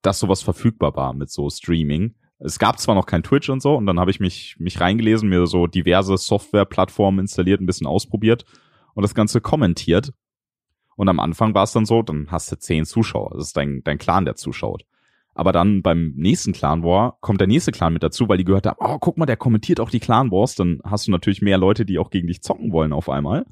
dass 0.00 0.18
sowas 0.18 0.42
verfügbar 0.42 0.96
war 0.96 1.12
mit 1.12 1.30
so 1.30 1.50
Streaming. 1.50 2.14
Es 2.38 2.58
gab 2.58 2.78
zwar 2.78 2.94
noch 2.94 3.04
kein 3.04 3.22
Twitch 3.22 3.50
und 3.50 3.60
so, 3.60 3.74
und 3.76 3.84
dann 3.84 4.00
habe 4.00 4.10
ich 4.10 4.18
mich, 4.18 4.56
mich 4.58 4.80
reingelesen, 4.80 5.28
mir 5.28 5.46
so 5.46 5.66
diverse 5.66 6.16
Software-Plattformen 6.16 7.20
installiert, 7.20 7.60
ein 7.60 7.66
bisschen 7.66 7.86
ausprobiert 7.86 8.46
und 8.94 9.02
das 9.02 9.14
Ganze 9.14 9.42
kommentiert. 9.42 10.14
Und 10.96 11.10
am 11.10 11.20
Anfang 11.20 11.54
war 11.54 11.64
es 11.64 11.72
dann 11.72 11.84
so, 11.84 12.00
dann 12.00 12.30
hast 12.30 12.50
du 12.50 12.58
zehn 12.58 12.86
Zuschauer. 12.86 13.32
Das 13.34 13.48
ist 13.48 13.56
dein, 13.58 13.82
dein 13.84 13.98
Clan, 13.98 14.24
der 14.24 14.36
zuschaut. 14.36 14.86
Aber 15.36 15.52
dann 15.52 15.82
beim 15.82 16.14
nächsten 16.16 16.54
Clan 16.54 16.82
War 16.82 17.18
kommt 17.20 17.42
der 17.42 17.46
nächste 17.46 17.70
Clan 17.70 17.92
mit 17.92 18.02
dazu, 18.02 18.26
weil 18.26 18.38
die 18.38 18.44
gehört 18.44 18.66
haben, 18.66 18.78
oh, 18.80 18.98
guck 18.98 19.18
mal, 19.18 19.26
der 19.26 19.36
kommentiert 19.36 19.80
auch 19.80 19.90
die 19.90 20.00
Clan 20.00 20.30
Wars. 20.30 20.54
Dann 20.54 20.80
hast 20.82 21.06
du 21.06 21.10
natürlich 21.10 21.42
mehr 21.42 21.58
Leute, 21.58 21.84
die 21.84 21.98
auch 21.98 22.08
gegen 22.08 22.26
dich 22.26 22.40
zocken 22.40 22.72
wollen 22.72 22.94
auf 22.94 23.10
einmal. 23.10 23.44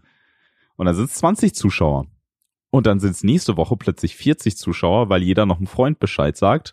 Und 0.77 0.87
dann 0.87 0.95
sind 0.95 1.11
es 1.11 1.17
20 1.17 1.55
Zuschauer. 1.55 2.07
Und 2.71 2.87
dann 2.87 3.01
sind 3.01 3.11
es 3.11 3.23
nächste 3.23 3.59
Woche 3.59 3.77
plötzlich 3.77 4.17
40 4.17 4.57
Zuschauer, 4.57 5.11
weil 5.11 5.23
jeder 5.23 5.45
noch 5.45 5.59
einem 5.59 5.67
Freund 5.67 5.99
Bescheid 5.99 6.39
sagt. 6.39 6.73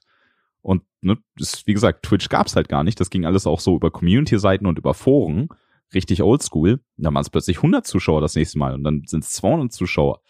Und 0.61 0.83
ne, 1.01 1.17
das, 1.35 1.67
wie 1.67 1.73
gesagt, 1.73 2.03
Twitch 2.03 2.29
gab's 2.29 2.55
halt 2.55 2.69
gar 2.69 2.85
nicht. 2.85 2.97
Das 3.01 3.09
ging 3.09 3.25
alles 3.25 3.45
auch 3.45 3.59
so 3.59 3.75
über 3.75 3.91
Community-Seiten 3.91 4.65
und 4.65 4.77
über 4.77 4.93
Foren. 4.93 5.49
Richtig 5.93 6.23
oldschool. 6.23 6.79
Dann 6.95 7.13
waren 7.13 7.21
es 7.21 7.29
plötzlich 7.29 7.57
100 7.57 7.85
Zuschauer 7.85 8.21
das 8.21 8.35
nächste 8.35 8.59
Mal. 8.59 8.75
Und 8.75 8.85
dann 8.85 9.03
sind 9.07 9.25
es 9.25 9.31
200 9.31 9.73
Zuschauer. 9.73 10.21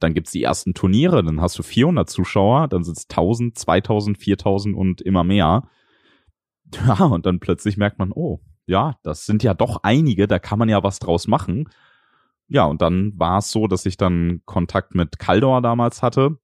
Dann 0.00 0.14
gibt's 0.14 0.30
die 0.30 0.42
ersten 0.42 0.74
Turniere. 0.74 1.22
Dann 1.22 1.40
hast 1.40 1.58
du 1.58 1.62
400 1.62 2.08
Zuschauer. 2.08 2.68
Dann 2.68 2.84
sind 2.84 2.96
es 2.96 3.08
1000, 3.08 3.58
2000, 3.58 4.18
4000 4.18 4.76
und 4.76 5.00
immer 5.00 5.24
mehr. 5.24 5.68
Ja, 6.86 7.04
und 7.04 7.24
dann 7.24 7.40
plötzlich 7.40 7.78
merkt 7.78 7.98
man, 7.98 8.12
oh, 8.12 8.40
ja, 8.66 8.96
das 9.02 9.24
sind 9.24 9.42
ja 9.42 9.54
doch 9.54 9.80
einige. 9.82 10.28
Da 10.28 10.38
kann 10.38 10.58
man 10.58 10.68
ja 10.68 10.82
was 10.82 10.98
draus 10.98 11.26
machen 11.26 11.68
ja, 12.48 12.64
und 12.64 12.80
dann 12.80 13.12
war 13.16 13.38
es 13.38 13.50
so, 13.50 13.66
dass 13.66 13.84
ich 13.86 13.98
dann 13.98 14.40
Kontakt 14.46 14.94
mit 14.94 15.18
Kaldor 15.18 15.60
damals 15.60 16.02
hatte 16.02 16.38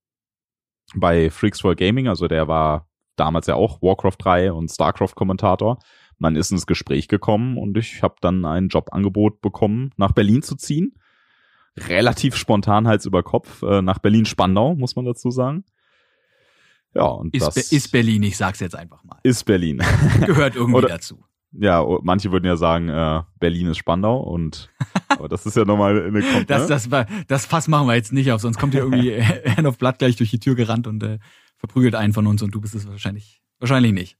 bei 0.94 1.30
Freaks 1.30 1.62
for 1.62 1.74
Gaming. 1.74 2.08
Also 2.08 2.28
der 2.28 2.46
war 2.46 2.88
damals 3.16 3.46
ja 3.46 3.54
auch 3.54 3.80
Warcraft 3.80 4.16
3 4.18 4.52
und 4.52 4.70
StarCraft 4.70 5.14
Kommentator. 5.14 5.78
Man 6.18 6.36
ist 6.36 6.52
ins 6.52 6.66
Gespräch 6.66 7.08
gekommen 7.08 7.56
und 7.56 7.76
ich 7.78 8.02
habe 8.02 8.16
dann 8.20 8.44
ein 8.44 8.68
Jobangebot 8.68 9.40
bekommen, 9.40 9.92
nach 9.96 10.12
Berlin 10.12 10.42
zu 10.42 10.56
ziehen. 10.56 10.94
Relativ 11.76 12.36
spontan 12.36 12.86
Hals 12.86 13.06
über 13.06 13.22
Kopf, 13.22 13.62
äh, 13.62 13.82
nach 13.82 13.98
Berlin-Spandau, 13.98 14.74
muss 14.74 14.96
man 14.96 15.04
dazu 15.04 15.30
sagen. 15.30 15.64
Ja, 16.94 17.06
und 17.06 17.34
ist, 17.34 17.46
das 17.46 17.54
Be 17.54 17.76
ist 17.76 17.90
Berlin, 17.90 18.22
ich 18.22 18.36
sag's 18.36 18.60
jetzt 18.60 18.76
einfach 18.76 19.02
mal. 19.02 19.18
Ist 19.24 19.44
Berlin. 19.44 19.82
Gehört 20.26 20.54
irgendwie 20.54 20.76
Oder, 20.78 20.88
dazu 20.88 21.24
ja, 21.58 21.84
manche 22.02 22.32
würden 22.32 22.46
ja 22.46 22.56
sagen, 22.56 22.88
äh, 22.88 23.22
Berlin 23.38 23.68
ist 23.68 23.78
Spandau 23.78 24.20
und 24.20 24.70
aber 25.08 25.28
das 25.28 25.46
ist 25.46 25.56
ja 25.56 25.64
nochmal 25.64 26.06
eine 26.06 26.22
Kom 26.22 26.46
das, 26.46 26.66
das, 26.66 26.90
war, 26.90 27.06
das 27.28 27.46
Fass 27.46 27.68
machen 27.68 27.86
wir 27.86 27.94
jetzt 27.94 28.12
nicht 28.12 28.32
auf, 28.32 28.40
sonst 28.40 28.58
kommt 28.58 28.74
ja 28.74 28.80
irgendwie 28.80 29.12
Herrn 29.20 29.66
auf 29.66 29.78
Blatt 29.78 29.98
gleich 29.98 30.16
durch 30.16 30.30
die 30.30 30.40
Tür 30.40 30.54
gerannt 30.54 30.86
und 30.86 31.02
äh, 31.02 31.18
verprügelt 31.56 31.94
einen 31.94 32.12
von 32.12 32.26
uns 32.26 32.42
und 32.42 32.54
du 32.54 32.60
bist 32.60 32.74
es 32.74 32.88
wahrscheinlich 32.88 33.40
wahrscheinlich 33.60 33.92
nicht. 33.92 34.16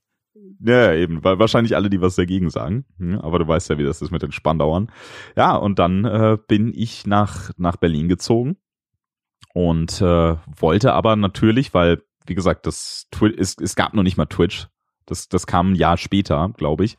Ja, 0.59 0.93
eben, 0.93 1.23
weil 1.23 1.39
wahrscheinlich 1.39 1.75
alle, 1.75 1.89
die 1.89 2.01
was 2.01 2.15
dagegen 2.15 2.49
sagen. 2.49 2.85
Hm, 2.97 3.19
aber 3.19 3.39
du 3.39 3.47
weißt 3.47 3.69
ja, 3.69 3.77
wie 3.77 3.83
das 3.83 4.01
ist 4.01 4.11
mit 4.11 4.21
den 4.21 4.31
Spandauern. 4.31 4.91
Ja, 5.35 5.55
und 5.55 5.79
dann 5.79 6.05
äh, 6.05 6.37
bin 6.47 6.73
ich 6.73 7.05
nach, 7.05 7.51
nach 7.57 7.75
Berlin 7.75 8.07
gezogen 8.07 8.57
und 9.53 10.01
äh, 10.01 10.35
wollte 10.59 10.93
aber 10.93 11.15
natürlich, 11.15 11.73
weil, 11.73 12.03
wie 12.25 12.35
gesagt, 12.35 12.65
das 12.65 13.07
es, 13.37 13.57
es 13.57 13.75
gab 13.75 13.93
noch 13.93 14.03
nicht 14.03 14.17
mal 14.17 14.25
Twitch. 14.25 14.67
Das, 15.05 15.29
das 15.29 15.45
kam 15.45 15.71
ein 15.71 15.75
Jahr 15.75 15.97
später, 15.97 16.49
glaube 16.57 16.85
ich. 16.85 16.97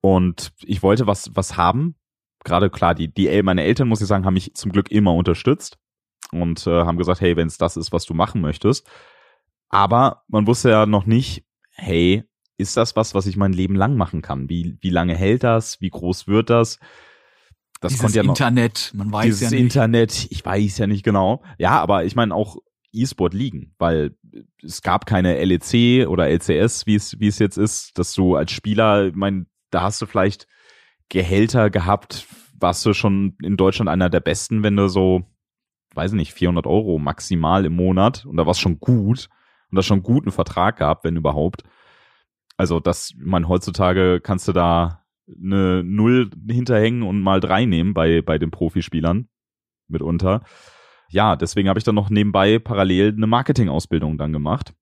Und 0.00 0.52
ich 0.62 0.82
wollte 0.82 1.06
was, 1.06 1.30
was 1.34 1.56
haben. 1.56 1.96
Gerade 2.44 2.70
klar, 2.70 2.94
die, 2.94 3.12
die, 3.12 3.42
meine 3.42 3.64
Eltern, 3.64 3.88
muss 3.88 4.00
ich 4.00 4.06
sagen, 4.06 4.24
haben 4.24 4.34
mich 4.34 4.54
zum 4.54 4.72
Glück 4.72 4.90
immer 4.90 5.14
unterstützt 5.14 5.78
und 6.32 6.66
äh, 6.66 6.84
haben 6.84 6.96
gesagt, 6.96 7.20
hey, 7.20 7.36
wenn 7.36 7.48
es 7.48 7.58
das 7.58 7.76
ist, 7.76 7.92
was 7.92 8.06
du 8.06 8.14
machen 8.14 8.40
möchtest. 8.40 8.88
Aber 9.68 10.22
man 10.28 10.46
wusste 10.46 10.70
ja 10.70 10.86
noch 10.86 11.06
nicht, 11.06 11.44
hey, 11.72 12.24
ist 12.60 12.76
das 12.76 12.96
was, 12.96 13.14
was 13.14 13.26
ich 13.26 13.36
mein 13.36 13.52
Leben 13.52 13.74
lang 13.74 13.96
machen 13.96 14.22
kann? 14.22 14.48
Wie, 14.48 14.78
wie 14.80 14.90
lange 14.90 15.16
hält 15.16 15.42
das? 15.42 15.80
Wie 15.80 15.90
groß 15.90 16.28
wird 16.28 16.50
das? 16.50 16.78
Das 17.80 17.92
dieses 17.92 18.02
konnte 18.02 18.18
ja 18.18 18.22
noch, 18.22 18.30
Internet, 18.30 18.92
man 18.94 19.10
weiß 19.12 19.40
ja 19.40 19.50
nicht. 19.50 19.60
Internet, 19.60 20.28
ich 20.30 20.44
weiß 20.44 20.78
ja 20.78 20.86
nicht 20.86 21.02
genau. 21.02 21.42
Ja, 21.58 21.80
aber 21.80 22.04
ich 22.04 22.14
meine 22.14 22.34
auch, 22.34 22.58
E-Sport 22.92 23.34
liegen, 23.34 23.74
weil 23.78 24.16
es 24.62 24.82
gab 24.82 25.06
keine 25.06 25.42
LEC 25.44 26.08
oder 26.08 26.28
LCS, 26.28 26.86
wie 26.86 26.96
es 26.96 27.18
wie 27.20 27.28
es 27.28 27.38
jetzt 27.38 27.56
ist, 27.56 27.98
dass 27.98 28.14
du 28.14 28.34
als 28.36 28.50
Spieler, 28.50 29.06
ich 29.08 29.14
meine, 29.14 29.46
da 29.70 29.82
hast 29.82 30.02
du 30.02 30.06
vielleicht 30.06 30.46
Gehälter 31.08 31.70
gehabt, 31.70 32.26
warst 32.58 32.84
du 32.84 32.92
schon 32.92 33.36
in 33.42 33.56
Deutschland 33.56 33.88
einer 33.88 34.10
der 34.10 34.20
besten, 34.20 34.62
wenn 34.62 34.76
du 34.76 34.88
so, 34.88 35.22
weiß 35.94 36.12
nicht, 36.12 36.32
400 36.32 36.66
Euro 36.66 36.98
maximal 36.98 37.64
im 37.64 37.74
Monat 37.74 38.26
und 38.26 38.36
da 38.36 38.44
war 38.44 38.52
es 38.52 38.60
schon 38.60 38.80
gut 38.80 39.28
und 39.70 39.76
da 39.76 39.82
schon 39.82 39.98
einen 39.98 40.02
guten 40.02 40.32
Vertrag 40.32 40.76
gehabt, 40.76 41.04
wenn 41.04 41.16
überhaupt. 41.16 41.62
Also 42.60 42.80
das, 42.80 43.14
man 43.16 43.48
heutzutage 43.48 44.20
kannst 44.20 44.46
du 44.48 44.52
da 44.52 45.04
eine 45.26 45.82
Null 45.84 46.30
hinterhängen 46.48 47.02
und 47.02 47.20
mal 47.20 47.40
drei 47.40 47.64
nehmen 47.64 47.94
bei 47.94 48.20
bei 48.22 48.38
den 48.38 48.50
Profispielern 48.50 49.28
mitunter 49.88 50.42
ja, 51.10 51.36
deswegen 51.36 51.68
habe 51.68 51.78
ich 51.78 51.84
dann 51.84 51.96
noch 51.96 52.08
nebenbei 52.08 52.58
parallel 52.58 53.12
eine 53.16 53.26
Marketingausbildung 53.26 54.16
dann 54.16 54.32
gemacht. 54.32 54.72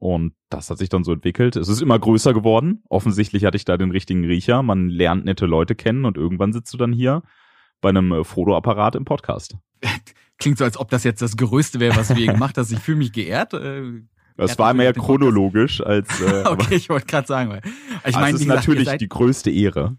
Und 0.00 0.34
das 0.48 0.70
hat 0.70 0.78
sich 0.78 0.88
dann 0.88 1.04
so 1.04 1.12
entwickelt. 1.12 1.56
Es 1.56 1.68
ist 1.68 1.80
immer 1.80 1.98
größer 1.98 2.34
geworden. 2.34 2.82
Offensichtlich 2.88 3.44
hatte 3.44 3.56
ich 3.56 3.64
da 3.64 3.76
den 3.76 3.90
richtigen 3.90 4.24
Riecher. 4.24 4.62
Man 4.62 4.88
lernt 4.88 5.24
nette 5.24 5.46
Leute 5.46 5.74
kennen 5.74 6.04
und 6.04 6.16
irgendwann 6.16 6.52
sitzt 6.52 6.72
du 6.72 6.78
dann 6.78 6.92
hier 6.92 7.22
bei 7.80 7.88
einem 7.88 8.12
äh, 8.12 8.24
Fotoapparat 8.24 8.96
im 8.96 9.04
Podcast. 9.04 9.56
Klingt 10.38 10.58
so, 10.58 10.64
als 10.64 10.76
ob 10.76 10.90
das 10.90 11.02
jetzt 11.02 11.22
das 11.22 11.36
Größte 11.36 11.80
wäre, 11.80 11.96
was 11.96 12.16
je 12.16 12.26
gemacht 12.26 12.58
hast. 12.58 12.70
Ich 12.70 12.78
fühle 12.78 12.98
mich 12.98 13.12
geehrt. 13.12 13.54
Das 14.38 14.58
war 14.58 14.72
mehr 14.72 14.92
chronologisch 14.92 15.80
als. 15.80 16.20
Äh, 16.20 16.44
okay, 16.46 16.76
ich 16.76 16.88
wollte 16.88 17.06
gerade 17.06 17.26
sagen. 17.26 17.50
Weil 17.50 17.60
ich 17.64 18.04
also 18.04 18.18
meine, 18.20 18.36
es 18.36 18.40
ist 18.40 18.46
gesagt, 18.46 18.68
natürlich 18.68 18.96
die 18.98 19.08
größte 19.08 19.50
Ehre. 19.50 19.96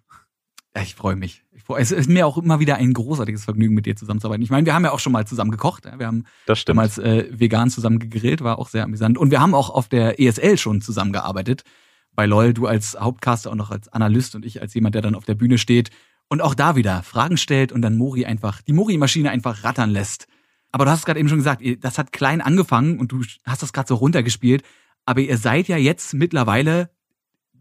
Ich 0.82 0.96
freue 0.96 1.16
mich. 1.16 1.44
Es 1.78 1.92
ist 1.92 2.10
mir 2.10 2.26
auch 2.26 2.38
immer 2.38 2.60
wieder 2.60 2.78
ein 2.78 2.94
großartiges 2.94 3.44
Vergnügen, 3.44 3.76
mit 3.76 3.86
dir 3.86 3.96
zusammenzuarbeiten. 3.96 4.42
Ich 4.42 4.50
meine, 4.50 4.66
wir 4.66 4.74
haben 4.74 4.86
ja 4.86 4.92
auch 4.92 5.00
schon 5.00 5.12
mal 5.12 5.28
zusammen 5.28 5.52
gekocht. 5.52 5.84
Wir 5.98 6.08
haben 6.08 6.24
das 6.48 6.66
damals 6.66 6.98
äh, 6.98 7.28
vegan 7.30 7.70
zusammen 7.70 8.00
gegrillt, 8.00 8.42
war 8.42 8.58
auch 8.58 8.70
sehr 8.70 8.84
amüsant. 8.84 9.18
Und 9.18 9.30
wir 9.30 9.40
haben 9.40 9.54
auch 9.54 9.70
auf 9.70 9.88
der 9.88 10.20
ESL 10.20 10.58
schon 10.58 10.82
zusammengearbeitet. 10.82 11.64
Bei 12.16 12.26
LOL, 12.26 12.54
du 12.54 12.66
als 12.66 12.98
Hauptcaster 13.00 13.52
und 13.52 13.58
noch 13.58 13.70
als 13.70 13.88
Analyst 13.90 14.34
und 14.36 14.46
ich 14.46 14.62
als 14.62 14.74
jemand, 14.74 14.96
der 14.96 15.04
dann 15.04 15.16
auf 15.16 15.26
der 15.26 15.36
Bühne 15.36 15.60
steht 15.60 15.92
und 16.28 16.42
auch 16.42 16.56
da 16.56 16.76
wieder 16.76 17.04
Fragen 17.04 17.38
stellt 17.38 17.72
und 17.72 17.82
dann 17.82 17.96
Mori 17.96 18.26
einfach, 18.26 18.62
die 18.62 18.74
Mori-Maschine 18.74 19.30
einfach 19.30 19.64
rattern 19.64 19.90
lässt. 19.90 20.28
Aber 20.72 20.86
du 20.86 20.92
hast 20.92 21.06
gerade 21.06 21.20
eben 21.20 21.30
schon 21.30 21.40
gesagt, 21.40 21.64
das 21.82 21.98
hat 21.98 22.12
klein 22.12 22.42
angefangen 22.42 23.00
und 23.00 23.12
du 23.12 23.24
hast 23.44 23.64
das 23.64 23.74
gerade 23.74 23.88
so 23.88 23.96
runtergespielt. 23.96 24.64
Aber 25.06 25.22
ihr 25.22 25.38
seid 25.38 25.68
ja 25.68 25.78
jetzt 25.78 26.14
mittlerweile 26.14 26.92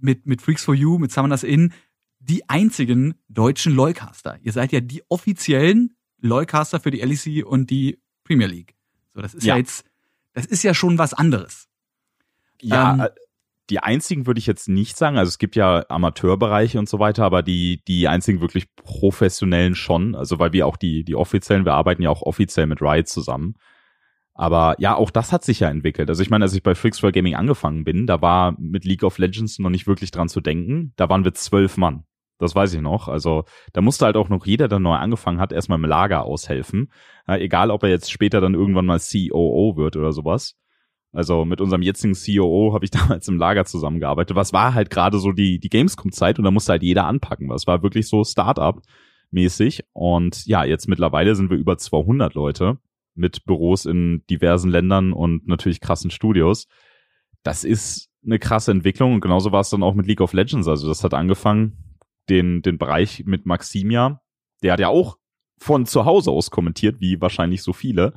mit, 0.00 0.26
mit 0.26 0.42
Freaks 0.42 0.64
for 0.64 0.74
You, 0.74 0.98
mit 0.98 1.10
Summoners 1.12 1.42
Inn, 1.42 1.72
die 2.18 2.48
einzigen 2.48 3.14
deutschen 3.28 3.74
LoLcaster. 3.74 4.38
Ihr 4.42 4.52
seid 4.52 4.72
ja 4.72 4.80
die 4.80 5.02
offiziellen 5.08 5.96
LoLcaster 6.20 6.80
für 6.80 6.90
die 6.90 7.00
LEC 7.00 7.46
und 7.46 7.70
die 7.70 8.00
Premier 8.24 8.46
League. 8.46 8.74
So, 9.14 9.22
das 9.22 9.34
ist 9.34 9.44
ja, 9.44 9.54
ja 9.54 9.58
jetzt, 9.58 9.84
das 10.34 10.46
ist 10.46 10.62
ja 10.62 10.74
schon 10.74 10.98
was 10.98 11.14
anderes. 11.14 11.68
Ja, 12.60 12.94
ähm, 12.94 13.00
äh, 13.00 13.10
die 13.70 13.80
einzigen 13.80 14.26
würde 14.26 14.38
ich 14.38 14.46
jetzt 14.46 14.68
nicht 14.68 14.96
sagen. 14.96 15.18
Also 15.18 15.28
es 15.28 15.38
gibt 15.38 15.56
ja 15.56 15.84
Amateurbereiche 15.88 16.78
und 16.78 16.88
so 16.88 16.98
weiter, 16.98 17.24
aber 17.24 17.42
die, 17.42 17.82
die 17.86 18.08
einzigen 18.08 18.40
wirklich 18.40 18.74
professionellen 18.76 19.74
schon. 19.74 20.14
Also 20.14 20.38
weil 20.38 20.52
wir 20.52 20.66
auch 20.66 20.76
die, 20.76 21.04
die 21.04 21.14
offiziellen, 21.14 21.64
wir 21.64 21.74
arbeiten 21.74 22.02
ja 22.02 22.10
auch 22.10 22.22
offiziell 22.22 22.66
mit 22.66 22.80
Riot 22.80 23.08
zusammen. 23.08 23.54
Aber 24.34 24.76
ja, 24.78 24.94
auch 24.94 25.10
das 25.10 25.32
hat 25.32 25.44
sich 25.44 25.60
ja 25.60 25.68
entwickelt. 25.68 26.08
Also 26.08 26.22
ich 26.22 26.30
meine, 26.30 26.44
als 26.44 26.54
ich 26.54 26.62
bei 26.62 26.74
Freaks 26.74 27.00
for 27.00 27.10
Gaming 27.10 27.34
angefangen 27.34 27.84
bin, 27.84 28.06
da 28.06 28.22
war 28.22 28.54
mit 28.58 28.84
League 28.84 29.02
of 29.02 29.18
Legends 29.18 29.58
noch 29.58 29.70
nicht 29.70 29.86
wirklich 29.86 30.12
dran 30.12 30.28
zu 30.28 30.40
denken. 30.40 30.92
Da 30.96 31.08
waren 31.08 31.24
wir 31.24 31.34
zwölf 31.34 31.76
Mann. 31.76 32.04
Das 32.38 32.54
weiß 32.54 32.72
ich 32.74 32.80
noch. 32.80 33.08
Also 33.08 33.44
da 33.72 33.80
musste 33.80 34.04
halt 34.04 34.16
auch 34.16 34.28
noch 34.28 34.46
jeder, 34.46 34.68
der 34.68 34.78
neu 34.78 34.94
angefangen 34.94 35.40
hat, 35.40 35.52
erstmal 35.52 35.78
im 35.78 35.84
Lager 35.84 36.22
aushelfen. 36.22 36.92
Ja, 37.26 37.36
egal, 37.36 37.70
ob 37.72 37.82
er 37.82 37.88
jetzt 37.88 38.12
später 38.12 38.40
dann 38.40 38.54
irgendwann 38.54 38.86
mal 38.86 39.00
COO 39.00 39.76
wird 39.76 39.96
oder 39.96 40.12
sowas. 40.12 40.54
Also 41.12 41.44
mit 41.44 41.60
unserem 41.60 41.82
jetzigen 41.82 42.14
COO 42.14 42.74
habe 42.74 42.84
ich 42.84 42.90
damals 42.92 43.28
im 43.28 43.38
Lager 43.38 43.64
zusammengearbeitet. 43.64 44.36
Was 44.36 44.52
war 44.52 44.74
halt 44.74 44.90
gerade 44.90 45.18
so 45.18 45.32
die, 45.32 45.58
die 45.58 45.70
Gamescom-Zeit 45.70 46.38
und 46.38 46.44
da 46.44 46.50
musste 46.50 46.72
halt 46.72 46.82
jeder 46.82 47.06
anpacken. 47.06 47.48
Das 47.48 47.66
war 47.66 47.82
wirklich 47.82 48.08
so 48.08 48.24
Start-up-mäßig. 48.24 49.84
Und 49.92 50.46
ja, 50.46 50.64
jetzt 50.64 50.88
mittlerweile 50.88 51.34
sind 51.34 51.50
wir 51.50 51.56
über 51.56 51.78
200 51.78 52.34
Leute 52.34 52.78
mit 53.14 53.44
Büros 53.44 53.84
in 53.84 54.24
diversen 54.30 54.70
Ländern 54.70 55.12
und 55.12 55.46
natürlich 55.48 55.80
krassen 55.80 56.10
Studios. 56.10 56.68
Das 57.42 57.64
ist 57.64 58.10
eine 58.24 58.38
krasse 58.38 58.70
Entwicklung 58.70 59.14
und 59.14 59.20
genauso 59.20 59.52
war 59.52 59.60
es 59.60 59.70
dann 59.70 59.82
auch 59.82 59.94
mit 59.94 60.06
League 60.06 60.20
of 60.20 60.32
Legends. 60.32 60.68
Also 60.68 60.88
das 60.88 61.02
hat 61.02 61.14
angefangen 61.14 61.98
den, 62.28 62.62
den 62.62 62.78
Bereich 62.78 63.24
mit 63.26 63.46
Maximia. 63.46 64.20
Der 64.62 64.72
hat 64.72 64.80
ja 64.80 64.88
auch 64.88 65.18
von 65.58 65.86
zu 65.86 66.04
Hause 66.04 66.30
aus 66.30 66.50
kommentiert, 66.50 67.00
wie 67.00 67.20
wahrscheinlich 67.20 67.62
so 67.62 67.72
viele. 67.72 68.14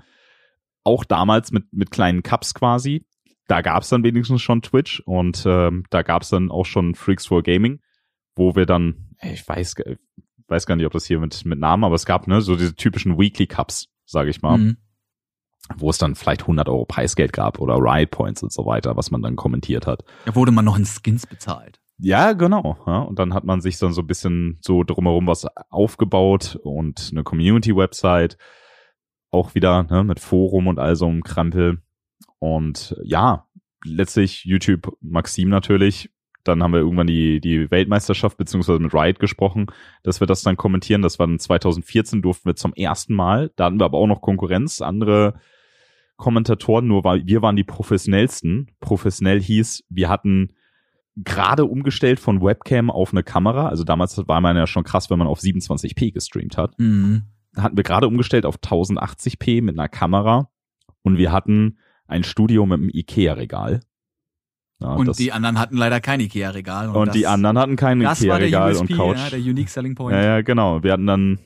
Auch 0.83 1.03
damals 1.03 1.51
mit, 1.51 1.71
mit 1.71 1.91
kleinen 1.91 2.23
Cups 2.23 2.53
quasi. 2.53 3.05
Da 3.47 3.61
gab's 3.61 3.89
dann 3.89 4.03
wenigstens 4.03 4.41
schon 4.41 4.61
Twitch 4.61 5.01
und 5.05 5.43
ähm, 5.45 5.83
da 5.89 6.03
gab's 6.03 6.29
dann 6.29 6.51
auch 6.51 6.65
schon 6.65 6.95
Freaks 6.95 7.25
for 7.25 7.43
Gaming, 7.43 7.81
wo 8.35 8.55
wir 8.55 8.65
dann, 8.65 9.09
ich 9.21 9.47
weiß, 9.47 9.75
weiß 10.47 10.65
gar 10.65 10.75
nicht, 10.75 10.85
ob 10.85 10.93
das 10.93 11.05
hier 11.05 11.19
mit, 11.19 11.43
mit 11.45 11.59
Namen, 11.59 11.83
aber 11.83 11.95
es 11.95 12.05
gab 12.05 12.27
ne 12.27 12.41
so 12.41 12.55
diese 12.55 12.75
typischen 12.75 13.17
Weekly 13.17 13.47
Cups, 13.47 13.89
sage 14.05 14.29
ich 14.29 14.41
mal. 14.41 14.57
Mhm 14.57 14.77
wo 15.77 15.89
es 15.89 15.97
dann 15.97 16.15
vielleicht 16.15 16.41
100 16.41 16.67
Euro 16.69 16.85
Preisgeld 16.85 17.33
gab 17.33 17.59
oder 17.59 17.75
Ride 17.75 18.07
Points 18.07 18.43
und 18.43 18.51
so 18.51 18.65
weiter, 18.65 18.97
was 18.97 19.11
man 19.11 19.21
dann 19.21 19.35
kommentiert 19.35 19.87
hat. 19.87 20.03
Da 20.25 20.35
wurde 20.35 20.51
man 20.51 20.65
noch 20.65 20.77
in 20.77 20.85
Skins 20.85 21.27
bezahlt. 21.27 21.79
Ja, 21.97 22.33
genau. 22.33 22.77
Ja, 22.87 22.99
und 22.99 23.19
dann 23.19 23.33
hat 23.33 23.43
man 23.43 23.61
sich 23.61 23.77
dann 23.77 23.93
so 23.93 24.01
ein 24.01 24.07
bisschen 24.07 24.57
so 24.61 24.83
drumherum 24.83 25.27
was 25.27 25.45
aufgebaut 25.69 26.59
und 26.63 27.09
eine 27.11 27.23
Community-Website. 27.23 28.37
Auch 29.31 29.55
wieder 29.55 29.83
ne, 29.83 30.03
mit 30.03 30.19
Forum 30.19 30.67
und 30.67 30.79
all 30.79 30.95
so 30.95 31.07
einem 31.07 31.23
Krampel. 31.23 31.81
Und 32.39 32.95
ja, 33.03 33.47
letztlich 33.83 34.45
YouTube 34.45 34.97
Maxim 35.01 35.49
natürlich. 35.49 36.09
Dann 36.43 36.63
haben 36.63 36.73
wir 36.73 36.79
irgendwann 36.79 37.07
die, 37.07 37.39
die 37.39 37.69
Weltmeisterschaft 37.69 38.37
beziehungsweise 38.37 38.79
mit 38.79 38.93
Riot 38.93 39.19
gesprochen, 39.19 39.67
dass 40.03 40.19
wir 40.19 40.27
das 40.27 40.41
dann 40.41 40.57
kommentieren. 40.57 41.03
Das 41.03 41.19
war 41.19 41.27
dann 41.27 41.39
2014, 41.39 42.21
durften 42.21 42.45
wir 42.49 42.55
zum 42.55 42.73
ersten 42.73 43.13
Mal. 43.13 43.51
Da 43.55 43.65
hatten 43.65 43.79
wir 43.79 43.85
aber 43.85 43.99
auch 43.99 44.07
noch 44.07 44.21
Konkurrenz, 44.21 44.81
andere 44.81 45.35
Kommentatoren, 46.17 46.87
nur 46.87 47.03
weil 47.03 47.25
wir 47.25 47.41
waren 47.41 47.55
die 47.55 47.63
professionellsten. 47.63 48.71
Professionell 48.79 49.39
hieß, 49.41 49.83
wir 49.89 50.09
hatten 50.09 50.53
gerade 51.15 51.65
umgestellt 51.65 52.19
von 52.19 52.41
Webcam 52.41 52.89
auf 52.89 53.11
eine 53.11 53.23
Kamera. 53.23 53.67
Also 53.67 53.83
damals 53.83 54.17
war 54.27 54.41
man 54.41 54.55
ja 54.55 54.65
schon 54.65 54.83
krass, 54.83 55.09
wenn 55.09 55.19
man 55.19 55.27
auf 55.27 55.39
27p 55.39 56.13
gestreamt 56.13 56.57
hat. 56.57 56.77
Mhm. 56.79 57.23
Hatten 57.57 57.75
wir 57.75 57.83
gerade 57.83 58.07
umgestellt 58.07 58.45
auf 58.45 58.57
1080p 58.57 59.61
mit 59.61 59.77
einer 59.77 59.89
Kamera 59.89 60.49
und 61.01 61.17
wir 61.17 61.31
hatten 61.31 61.79
ein 62.07 62.23
Studio 62.23 62.65
mit 62.65 62.79
einem 62.79 62.89
Ikea-Regal. 62.89 63.81
Ja, 64.79 64.93
und 64.93 65.19
die 65.19 65.31
anderen 65.31 65.59
hatten 65.59 65.77
leider 65.77 65.99
kein 65.99 66.19
Ikea-Regal. 66.19 66.89
Und, 66.89 66.95
und 66.95 67.15
die 67.15 67.27
anderen 67.27 67.57
hatten 67.59 67.75
kein 67.75 68.01
Ikea-Regal 68.01 68.75
und 68.75 68.91
Couch. 68.91 69.17
Ja, 69.17 69.29
der 69.29 69.39
Unique 69.39 69.69
Selling 69.69 69.95
Point. 69.95 70.15
Ja, 70.15 70.23
ja, 70.23 70.41
genau. 70.41 70.83
Wir 70.83 70.93
hatten 70.93 71.07
dann 71.07 71.39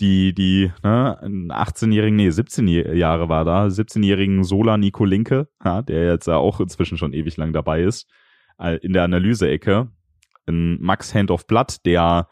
die, 0.00 0.34
die, 0.34 0.72
ne, 0.82 1.18
18-jährigen, 1.22 2.16
nee, 2.16 2.30
17 2.30 2.66
Jahre 2.66 3.28
war 3.28 3.44
da, 3.44 3.66
17-jährigen 3.66 4.44
Sola 4.44 4.78
Nico 4.78 5.04
Linke, 5.04 5.48
ja, 5.64 5.82
der 5.82 6.06
jetzt 6.06 6.26
ja 6.26 6.36
auch 6.36 6.60
inzwischen 6.60 6.96
schon 6.98 7.12
ewig 7.12 7.36
lang 7.36 7.52
dabei 7.52 7.82
ist 7.82 8.08
in 8.82 8.92
der 8.92 9.04
Analyse-Ecke 9.04 9.88
ein 10.46 10.80
Max 10.80 11.14
Hand 11.14 11.30
of 11.30 11.46
Blood, 11.46 11.78
der 11.86 12.28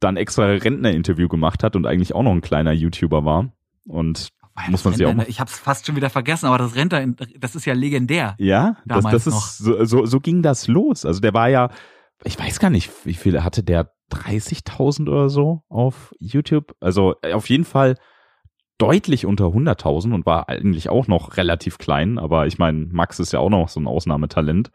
dann 0.00 0.16
extra 0.16 0.44
Rentner-Interview 0.44 1.28
gemacht 1.28 1.62
hat 1.62 1.76
und 1.76 1.86
eigentlich 1.86 2.14
auch 2.14 2.22
noch 2.22 2.32
ein 2.32 2.40
kleiner 2.40 2.72
YouTuber 2.72 3.24
war. 3.24 3.52
Und 3.86 4.28
Weil 4.54 4.70
muss 4.70 4.84
man 4.84 4.94
sich 4.94 5.06
auch 5.06 5.14
ich 5.26 5.40
hab's 5.40 5.58
fast 5.58 5.86
schon 5.86 5.96
wieder 5.96 6.10
vergessen, 6.10 6.46
aber 6.46 6.58
das 6.58 6.74
Rentner, 6.74 7.06
das 7.38 7.54
ist 7.54 7.64
ja 7.64 7.74
legendär. 7.74 8.34
Ja, 8.38 8.76
das, 8.84 9.04
das 9.04 9.26
ist 9.26 9.58
so, 9.58 9.84
so, 9.84 10.06
so 10.06 10.20
ging 10.20 10.42
das 10.42 10.66
los. 10.66 11.04
Also 11.04 11.20
der 11.20 11.34
war 11.34 11.48
ja, 11.48 11.70
ich 12.24 12.38
weiß 12.38 12.58
gar 12.58 12.70
nicht, 12.70 12.90
wie 13.04 13.14
viele 13.14 13.44
hatte 13.44 13.62
der 13.62 13.92
30.000 14.12 15.08
oder 15.08 15.28
so 15.28 15.62
auf 15.68 16.14
YouTube. 16.18 16.74
Also 16.80 17.14
äh, 17.22 17.32
auf 17.32 17.48
jeden 17.48 17.64
Fall 17.64 17.96
deutlich 18.78 19.24
unter 19.26 19.46
100.000 19.46 20.12
und 20.12 20.26
war 20.26 20.48
eigentlich 20.48 20.88
auch 20.90 21.06
noch 21.06 21.36
relativ 21.36 21.78
klein. 21.78 22.18
Aber 22.18 22.46
ich 22.46 22.58
meine, 22.58 22.86
Max 22.90 23.18
ist 23.18 23.32
ja 23.32 23.40
auch 23.40 23.50
noch 23.50 23.68
so 23.68 23.80
ein 23.80 23.86
Ausnahmetalent. 23.86 24.70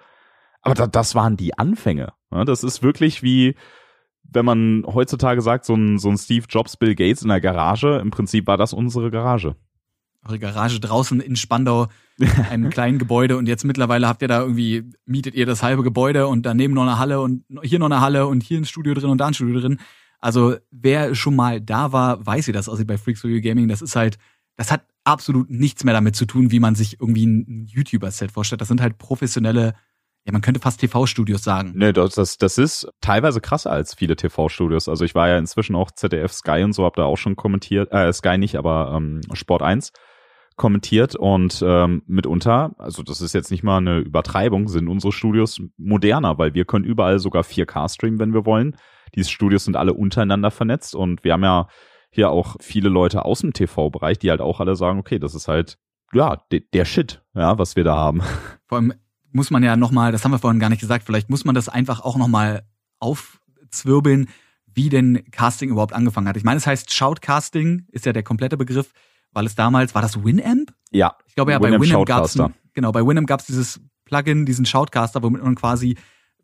Aber 0.61 0.75
da, 0.75 0.87
das 0.87 1.15
waren 1.15 1.37
die 1.37 1.57
Anfänge. 1.57 2.13
Das 2.29 2.63
ist 2.63 2.83
wirklich 2.83 3.23
wie, 3.23 3.55
wenn 4.33 4.45
man 4.45 4.83
heutzutage 4.87 5.41
sagt, 5.41 5.65
so 5.65 5.75
ein, 5.75 5.99
so 5.99 6.09
ein 6.09 6.17
Steve 6.17 6.45
Jobs, 6.49 6.77
Bill 6.77 6.95
Gates 6.95 7.21
in 7.21 7.29
der 7.29 7.41
Garage. 7.41 7.99
Im 8.01 8.11
Prinzip 8.11 8.47
war 8.47 8.57
das 8.57 8.73
unsere 8.73 9.11
Garage. 9.11 9.55
Eure 10.23 10.39
Garage 10.39 10.79
draußen 10.79 11.19
in 11.19 11.35
Spandau, 11.35 11.87
einem 12.49 12.69
kleinen 12.71 12.99
Gebäude 12.99 13.37
und 13.37 13.47
jetzt 13.47 13.65
mittlerweile 13.65 14.07
habt 14.07 14.21
ihr 14.21 14.27
da 14.27 14.41
irgendwie, 14.41 14.83
mietet 15.05 15.33
ihr 15.33 15.45
das 15.45 15.63
halbe 15.63 15.83
Gebäude 15.83 16.27
und 16.27 16.45
daneben 16.45 16.73
noch 16.73 16.83
eine 16.83 16.99
Halle 16.99 17.21
und 17.21 17.43
hier 17.63 17.79
noch 17.79 17.87
eine 17.87 18.01
Halle 18.01 18.27
und 18.27 18.43
hier 18.43 18.59
ein 18.59 18.65
Studio 18.65 18.93
drin 18.93 19.09
und 19.09 19.17
da 19.17 19.27
ein 19.27 19.33
Studio 19.33 19.59
drin. 19.59 19.79
Also 20.19 20.55
wer 20.69 21.15
schon 21.15 21.35
mal 21.35 21.59
da 21.59 21.91
war, 21.91 22.23
weiß 22.25 22.47
ihr 22.47 22.53
das. 22.53 22.69
Also 22.69 22.85
bei 22.85 22.97
Freaks 22.97 23.23
You 23.23 23.41
Gaming, 23.41 23.67
das 23.67 23.81
ist 23.81 23.95
halt, 23.95 24.19
das 24.55 24.71
hat 24.71 24.85
absolut 25.03 25.49
nichts 25.49 25.83
mehr 25.83 25.95
damit 25.95 26.15
zu 26.15 26.25
tun, 26.25 26.51
wie 26.51 26.59
man 26.59 26.75
sich 26.75 26.99
irgendwie 26.99 27.25
ein 27.25 27.65
YouTuber-Set 27.65 28.31
vorstellt. 28.31 28.61
Das 28.61 28.67
sind 28.67 28.81
halt 28.81 28.99
professionelle 28.99 29.73
ja, 30.25 30.31
man 30.31 30.41
könnte 30.41 30.59
fast 30.59 30.79
TV-Studios 30.79 31.43
sagen. 31.43 31.71
Nee, 31.75 31.93
das, 31.93 32.13
das, 32.13 32.37
das 32.37 32.57
ist 32.57 32.87
teilweise 33.01 33.41
krasser 33.41 33.71
als 33.71 33.95
viele 33.95 34.15
TV-Studios. 34.15 34.87
Also 34.87 35.03
ich 35.03 35.15
war 35.15 35.27
ja 35.27 35.37
inzwischen 35.37 35.75
auch 35.75 35.89
ZDF, 35.91 36.31
Sky 36.31 36.63
und 36.63 36.73
so, 36.73 36.85
hab 36.85 36.95
da 36.95 37.05
auch 37.05 37.17
schon 37.17 37.35
kommentiert, 37.35 37.91
äh, 37.91 38.13
Sky 38.13 38.37
nicht, 38.37 38.55
aber 38.55 38.93
ähm, 38.95 39.21
Sport 39.33 39.63
1 39.63 39.91
kommentiert 40.57 41.15
und 41.15 41.63
ähm, 41.65 42.03
mitunter, 42.05 42.75
also 42.77 43.01
das 43.01 43.21
ist 43.21 43.33
jetzt 43.33 43.49
nicht 43.49 43.63
mal 43.63 43.77
eine 43.77 43.99
Übertreibung, 43.99 44.67
sind 44.67 44.89
unsere 44.89 45.11
Studios 45.11 45.59
moderner, 45.77 46.37
weil 46.37 46.53
wir 46.53 46.65
können 46.65 46.85
überall 46.85 47.17
sogar 47.17 47.43
4K 47.43 47.91
streamen, 47.91 48.19
wenn 48.19 48.33
wir 48.33 48.45
wollen. 48.45 48.75
Die 49.15 49.23
Studios 49.23 49.65
sind 49.65 49.75
alle 49.75 49.93
untereinander 49.93 50.51
vernetzt 50.51 50.93
und 50.93 51.23
wir 51.23 51.33
haben 51.33 51.43
ja 51.43 51.67
hier 52.11 52.29
auch 52.29 52.57
viele 52.59 52.89
Leute 52.89 53.25
aus 53.25 53.39
dem 53.39 53.53
TV-Bereich, 53.53 54.19
die 54.19 54.29
halt 54.29 54.41
auch 54.41 54.59
alle 54.59 54.75
sagen, 54.75 54.99
okay, 54.99 55.17
das 55.17 55.33
ist 55.33 55.47
halt 55.47 55.79
ja 56.13 56.43
de 56.51 56.63
der 56.73 56.85
Shit, 56.85 57.23
ja, 57.33 57.57
was 57.57 57.75
wir 57.75 57.83
da 57.83 57.95
haben. 57.95 58.21
Vor 58.67 58.77
allem 58.77 58.93
muss 59.33 59.51
man 59.51 59.63
ja 59.63 59.75
nochmal, 59.75 60.11
das 60.11 60.23
haben 60.23 60.31
wir 60.31 60.39
vorhin 60.39 60.59
gar 60.59 60.69
nicht 60.69 60.79
gesagt, 60.79 61.05
vielleicht 61.05 61.29
muss 61.29 61.45
man 61.45 61.55
das 61.55 61.69
einfach 61.69 62.01
auch 62.01 62.17
nochmal 62.17 62.63
aufzwirbeln, 62.99 64.29
wie 64.73 64.89
denn 64.89 65.23
Casting 65.31 65.69
überhaupt 65.69 65.93
angefangen 65.93 66.27
hat. 66.27 66.37
Ich 66.37 66.43
meine, 66.43 66.57
es 66.57 66.67
heißt 66.67 66.93
Shoutcasting, 66.93 67.87
ist 67.91 68.05
ja 68.05 68.13
der 68.13 68.23
komplette 68.23 68.57
Begriff, 68.57 68.93
weil 69.31 69.45
es 69.45 69.55
damals, 69.55 69.95
war 69.95 70.01
das 70.01 70.23
Winamp? 70.23 70.73
Ja. 70.91 71.15
Ich 71.27 71.35
glaube 71.35 71.51
ja, 71.51 71.59
bei 71.59 71.71
Winamp 71.71 72.05
gab 72.05 72.25
es 72.25 72.37
genau, 72.73 72.91
bei 72.91 73.05
Winamp 73.05 73.27
gab 73.27 73.41
es 73.41 73.45
dieses 73.45 73.81
Plugin, 74.05 74.45
diesen 74.45 74.65
Shoutcaster, 74.65 75.23
womit 75.23 75.43
man 75.43 75.55
quasi 75.55 75.97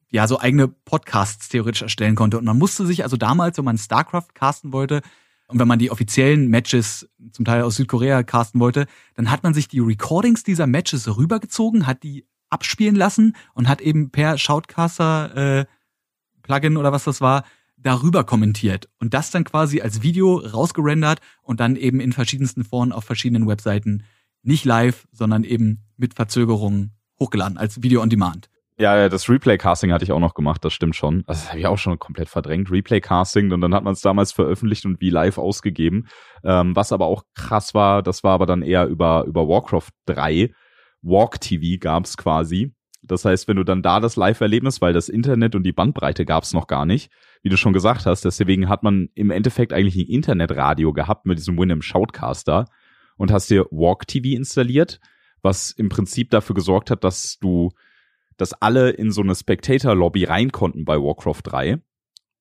ja 0.10 0.28
so 0.28 0.40
eigene 0.40 0.68
Podcasts 0.68 1.50
theoretisch 1.50 1.82
erstellen 1.82 2.16
konnte. 2.16 2.38
Und 2.38 2.46
man 2.46 2.58
musste 2.58 2.86
sich 2.86 3.04
also 3.04 3.18
damals, 3.18 3.58
wenn 3.58 3.66
man 3.66 3.78
StarCraft 3.78 4.34
casten 4.34 4.72
wollte, 4.72 5.02
und 5.50 5.60
wenn 5.60 5.68
man 5.68 5.80
die 5.80 5.92
offiziellen 5.92 6.50
Matches 6.50 7.10
zum 7.32 7.46
Teil 7.46 7.62
aus 7.62 7.78
Südkorea 7.78 8.24
casten 8.24 8.60
wollte, 8.60 8.86
dann 9.16 9.32
hat 9.32 9.44
man 9.44 9.54
sich 9.54 9.68
die 9.68 9.80
Recordings 9.80 10.44
dieser 10.44 10.68
Matches 10.68 11.18
rübergezogen, 11.18 11.88
hat 11.88 12.04
die 12.04 12.28
abspielen 12.50 12.96
lassen 12.96 13.36
und 13.54 13.68
hat 13.68 13.82
eben 13.82 14.12
per 14.12 14.38
Shoutcaster 14.38 15.66
äh, 15.66 15.66
oder 16.50 16.94
was 16.94 17.04
das 17.04 17.20
war, 17.20 17.44
darüber 17.76 18.24
kommentiert 18.24 18.88
und 19.00 19.14
das 19.14 19.32
dann 19.32 19.44
quasi 19.44 19.82
als 19.82 20.02
Video 20.02 20.38
rausgerendert 20.38 21.20
und 21.42 21.60
dann 21.60 21.76
eben 21.76 22.00
in 22.00 22.14
verschiedensten 22.14 22.64
Foren 22.64 22.92
auf 22.92 23.04
verschiedenen 23.04 23.48
Webseiten 23.48 24.04
nicht 24.44 24.66
live, 24.66 25.08
sondern 25.12 25.44
eben 25.44 25.84
mit 25.98 26.14
Verzögerung 26.14 26.92
hochgeladen 27.20 27.58
als 27.58 27.84
Video 27.84 28.02
on 28.02 28.10
Demand. 28.10 28.50
Ja, 28.80 29.10
das 29.10 29.28
Replay-Casting 29.28 29.92
hatte 29.92 30.04
ich 30.04 30.12
auch 30.12 30.20
noch 30.20 30.36
gemacht, 30.36 30.64
das 30.64 30.72
stimmt 30.72 30.96
schon. 30.96 31.24
Das 31.26 31.50
habe 31.50 31.60
ich 31.60 31.66
auch 31.66 31.80
schon 31.80 31.98
komplett 31.98 32.30
verdrängt. 32.30 32.70
Replay-Casting 32.70 33.52
und 33.52 33.62
dann 33.62 33.74
hat 33.74 33.84
man 33.84 33.94
es 33.94 34.02
damals 34.02 34.32
veröffentlicht 34.32 34.86
und 34.86 35.02
wie 35.02 35.10
live 35.10 35.40
ausgegeben. 35.40 36.08
Ähm, 36.44 36.76
was 36.76 36.92
aber 36.92 37.08
auch 37.08 37.24
krass 37.34 37.74
war, 37.74 38.04
das 38.04 38.24
war 38.24 38.34
aber 38.34 38.46
dann 38.46 38.62
eher 38.62 38.86
über, 38.86 39.26
über 39.26 39.48
Warcraft 39.48 39.90
3. 40.06 40.52
Walk 41.08 41.40
TV 41.40 41.80
gab's 41.80 42.18
quasi. 42.18 42.74
Das 43.04 43.24
heißt, 43.24 43.48
wenn 43.48 43.58
du 43.58 43.64
dann 43.64 43.82
da 43.82 44.00
das 44.00 44.16
Live-Erlebnis, 44.16 44.82
weil 44.82 44.94
das 44.94 45.08
Internet 45.08 45.56
und 45.56 45.64
die 45.64 45.72
Bandbreite 45.72 46.26
gab's 46.26 46.54
noch 46.54 46.68
gar 46.68 46.86
nicht, 46.86 47.10
wie 47.42 47.50
du 47.50 47.58
schon 47.58 47.74
gesagt 47.74 48.06
hast, 48.06 48.26
deswegen 48.26 48.68
hat 48.68 48.84
man 48.84 49.10
im 49.16 49.32
Endeffekt 49.32 49.72
eigentlich 49.72 49.96
ein 49.96 50.14
Internetradio 50.14 50.92
gehabt 50.92 51.26
mit 51.26 51.38
diesem 51.38 51.58
Winamp 51.58 51.84
Shoutcaster 51.84 52.66
und 53.16 53.32
hast 53.32 53.50
dir 53.50 53.66
Walk 53.72 54.08
TV 54.08 54.36
installiert, 54.36 55.00
was 55.42 55.72
im 55.72 55.90
Prinzip 55.90 56.30
dafür 56.32 56.56
gesorgt 56.56 56.92
hat, 56.92 57.04
dass 57.04 57.38
du 57.40 57.72
dass 58.38 58.54
alle 58.54 58.92
in 58.92 59.12
so 59.12 59.22
eine 59.22 59.36
Spectator-Lobby 59.36 60.26
rein 60.26 60.52
konnten 60.52 60.86
bei 60.86 60.96
Warcraft 60.98 61.42
3. 61.44 61.82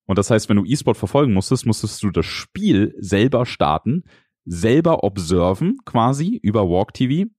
Und 0.05 0.17
das 0.17 0.29
heißt, 0.29 0.47
wenn 0.47 0.57
du 0.57 0.65
E-Sport 0.65 0.95
verfolgen 0.95 1.33
musstest, 1.33 1.65
musstest 1.65 2.01
du 2.03 2.11
das 2.11 2.25
Spiel 2.25 2.95
selber 2.99 3.45
starten, 3.45 4.03
selber 4.45 5.03
observen 5.03 5.79
quasi 5.85 6.39
über 6.41 6.69
Walk 6.69 6.93
TV 6.93 7.29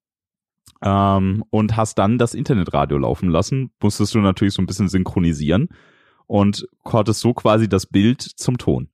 ähm, 0.85 1.45
und 1.51 1.77
hast 1.77 1.99
dann 1.99 2.19
das 2.19 2.35
Internetradio 2.35 2.99
laufen 2.99 3.31
lassen. 3.31 3.71
Musstest 3.83 4.15
du 4.15 4.21
natürlich 4.21 4.55
so 4.55 4.63
ein 4.63 4.67
bisschen 4.67 4.89
synchronisieren 4.89 5.69
und 6.27 6.69
konntest 6.85 7.21
so 7.21 7.35
quasi 7.35 7.69
das 7.69 7.87
Bild 7.87 8.23
zum 8.23 8.59
Ton. 8.59 8.89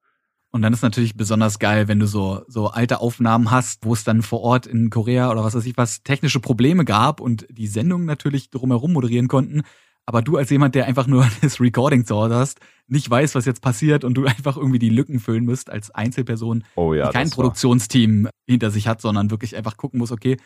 Und 0.51 0.63
dann 0.63 0.73
ist 0.73 0.83
natürlich 0.83 1.17
besonders 1.17 1.59
geil, 1.59 1.89
wenn 1.89 1.99
du 1.99 2.07
so, 2.07 2.43
so 2.47 2.69
alte 2.69 3.01
Aufnahmen 3.01 3.51
hast, 3.51 3.85
wo 3.85 3.93
es 3.93 4.05
dann 4.05 4.23
vor 4.23 4.41
Ort 4.41 4.69
in 4.69 4.89
Korea 4.89 5.33
oder 5.33 5.43
was 5.43 5.57
weiß 5.57 5.67
ich 5.67 5.77
was 5.77 6.05
technische 6.05 6.39
Probleme 6.39 6.85
gab 6.85 7.21
und 7.21 7.45
die 7.51 7.67
Sendung 7.67 8.05
natürlich 8.05 8.51
drumherum 8.51 8.93
moderieren 8.93 9.27
konnten. 9.27 9.63
Aber 10.07 10.23
du 10.23 10.37
als 10.37 10.51
jemand, 10.51 10.77
der 10.77 10.87
einfach 10.87 11.09
nur 11.09 11.27
das 11.43 11.61
Recording 11.61 12.05
zu 12.05 12.15
Hause 12.15 12.37
hast, 12.37 12.61
nicht 12.87 13.11
weiß, 13.11 13.35
was 13.35 13.47
jetzt 13.47 13.63
passiert 13.63 14.05
und 14.05 14.15
du 14.15 14.27
einfach 14.27 14.57
irgendwie 14.57 14.79
die 14.79 14.91
Lücken 14.91 15.19
füllen 15.19 15.45
musst 15.45 15.71
als 15.71 15.91
Einzelperson, 15.91 16.63
oh 16.77 16.95
ja, 16.95 17.09
die 17.09 17.13
kein 17.13 17.31
Produktionsteam 17.31 18.29
hinter 18.47 18.71
sich 18.71 18.87
hat, 18.87 19.01
sondern 19.01 19.33
wirklich 19.33 19.57
einfach 19.57 19.77
gucken 19.77 19.99
muss, 19.99 20.13
okay, 20.13 20.37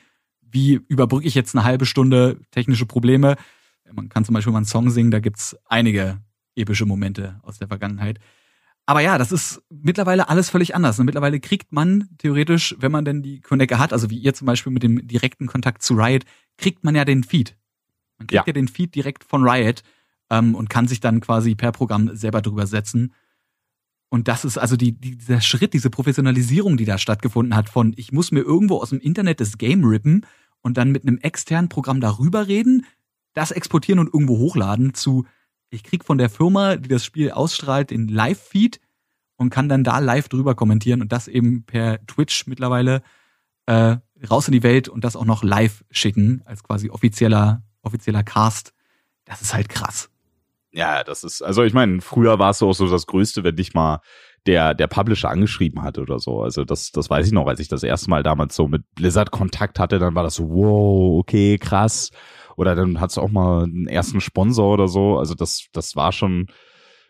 wie 0.50 0.80
überbrücke 0.88 1.26
ich 1.26 1.34
jetzt 1.34 1.54
eine 1.54 1.64
halbe 1.64 1.86
Stunde 1.86 2.40
technische 2.50 2.86
Probleme? 2.86 3.36
Man 3.92 4.08
kann 4.08 4.24
zum 4.24 4.34
Beispiel 4.34 4.52
mal 4.52 4.58
einen 4.58 4.66
Song 4.66 4.90
singen, 4.90 5.10
da 5.10 5.20
gibt's 5.20 5.56
einige 5.64 6.20
epische 6.54 6.86
Momente 6.86 7.40
aus 7.42 7.58
der 7.58 7.68
Vergangenheit. 7.68 8.18
Aber 8.88 9.00
ja, 9.00 9.18
das 9.18 9.32
ist 9.32 9.62
mittlerweile 9.68 10.30
alles 10.30 10.48
völlig 10.48 10.74
anders. 10.74 10.98
Und 10.98 11.04
mittlerweile 11.04 11.40
kriegt 11.40 11.72
man 11.72 12.08
theoretisch, 12.16 12.74
wenn 12.78 12.90
man 12.90 13.04
denn 13.04 13.22
die 13.22 13.40
Connector 13.40 13.78
hat, 13.78 13.92
also 13.92 14.08
wie 14.08 14.16
ihr 14.18 14.32
zum 14.32 14.46
Beispiel 14.46 14.72
mit 14.72 14.82
dem 14.82 15.06
direkten 15.06 15.46
Kontakt 15.46 15.82
zu 15.82 15.94
Riot, 15.94 16.24
kriegt 16.56 16.84
man 16.84 16.94
ja 16.94 17.04
den 17.04 17.22
Feed. 17.22 17.54
Man 18.16 18.26
kriegt 18.26 18.32
ja, 18.32 18.44
ja 18.46 18.52
den 18.54 18.66
Feed 18.66 18.94
direkt 18.94 19.24
von 19.24 19.46
Riot 19.46 19.82
ähm, 20.30 20.54
und 20.54 20.70
kann 20.70 20.88
sich 20.88 21.00
dann 21.00 21.20
quasi 21.20 21.54
per 21.54 21.72
Programm 21.72 22.16
selber 22.16 22.40
drüber 22.40 22.66
setzen. 22.66 23.12
Und 24.10 24.28
das 24.28 24.44
ist 24.44 24.58
also 24.58 24.76
die, 24.76 24.92
die, 24.92 25.16
dieser 25.16 25.40
Schritt, 25.40 25.74
diese 25.74 25.90
Professionalisierung, 25.90 26.76
die 26.76 26.84
da 26.84 26.98
stattgefunden 26.98 27.54
hat, 27.54 27.68
von 27.68 27.92
ich 27.96 28.12
muss 28.12 28.32
mir 28.32 28.40
irgendwo 28.40 28.78
aus 28.78 28.90
dem 28.90 29.00
Internet 29.00 29.40
das 29.40 29.58
Game 29.58 29.84
rippen 29.84 30.24
und 30.62 30.78
dann 30.78 30.92
mit 30.92 31.02
einem 31.02 31.18
externen 31.18 31.68
Programm 31.68 32.00
darüber 32.00 32.48
reden, 32.48 32.86
das 33.34 33.50
exportieren 33.50 33.98
und 33.98 34.12
irgendwo 34.12 34.38
hochladen, 34.38 34.94
zu 34.94 35.26
ich 35.70 35.84
krieg 35.84 36.04
von 36.04 36.16
der 36.16 36.30
Firma, 36.30 36.76
die 36.76 36.88
das 36.88 37.04
Spiel 37.04 37.30
ausstrahlt, 37.30 37.90
den 37.90 38.08
Live-Feed 38.08 38.80
und 39.36 39.50
kann 39.50 39.68
dann 39.68 39.84
da 39.84 39.98
live 39.98 40.30
drüber 40.30 40.54
kommentieren 40.54 41.02
und 41.02 41.12
das 41.12 41.28
eben 41.28 41.64
per 41.64 42.04
Twitch 42.06 42.46
mittlerweile 42.46 43.02
äh, 43.66 43.96
raus 44.30 44.48
in 44.48 44.52
die 44.52 44.62
Welt 44.62 44.88
und 44.88 45.04
das 45.04 45.14
auch 45.14 45.26
noch 45.26 45.42
live 45.42 45.84
schicken 45.90 46.40
als 46.46 46.62
quasi 46.62 46.88
offizieller 46.88 47.62
offizieller 47.82 48.22
Cast. 48.22 48.72
Das 49.24 49.42
ist 49.42 49.54
halt 49.54 49.68
krass. 49.68 50.10
Ja, 50.78 51.02
das 51.02 51.24
ist, 51.24 51.42
also 51.42 51.64
ich 51.64 51.72
meine, 51.72 52.00
früher 52.00 52.38
war 52.38 52.50
es 52.50 52.58
so, 52.58 52.72
so 52.72 52.88
das 52.88 53.08
Größte, 53.08 53.42
wenn 53.42 53.56
dich 53.56 53.74
mal 53.74 53.98
der, 54.46 54.74
der 54.74 54.86
Publisher 54.86 55.28
angeschrieben 55.28 55.82
hat 55.82 55.98
oder 55.98 56.20
so. 56.20 56.40
Also 56.40 56.64
das, 56.64 56.92
das 56.92 57.10
weiß 57.10 57.26
ich 57.26 57.32
noch, 57.32 57.48
als 57.48 57.58
ich 57.58 57.66
das 57.66 57.82
erste 57.82 58.08
Mal 58.08 58.22
damals 58.22 58.54
so 58.54 58.68
mit 58.68 58.84
Blizzard 58.94 59.32
Kontakt 59.32 59.80
hatte, 59.80 59.98
dann 59.98 60.14
war 60.14 60.22
das 60.22 60.36
so, 60.36 60.48
wow, 60.48 61.18
okay, 61.18 61.58
krass. 61.58 62.10
Oder 62.56 62.76
dann 62.76 63.00
hat's 63.00 63.18
auch 63.18 63.28
mal 63.28 63.64
einen 63.64 63.88
ersten 63.88 64.20
Sponsor 64.20 64.72
oder 64.72 64.86
so. 64.86 65.18
Also 65.18 65.34
das, 65.34 65.66
das 65.72 65.96
war 65.96 66.12
schon, 66.12 66.46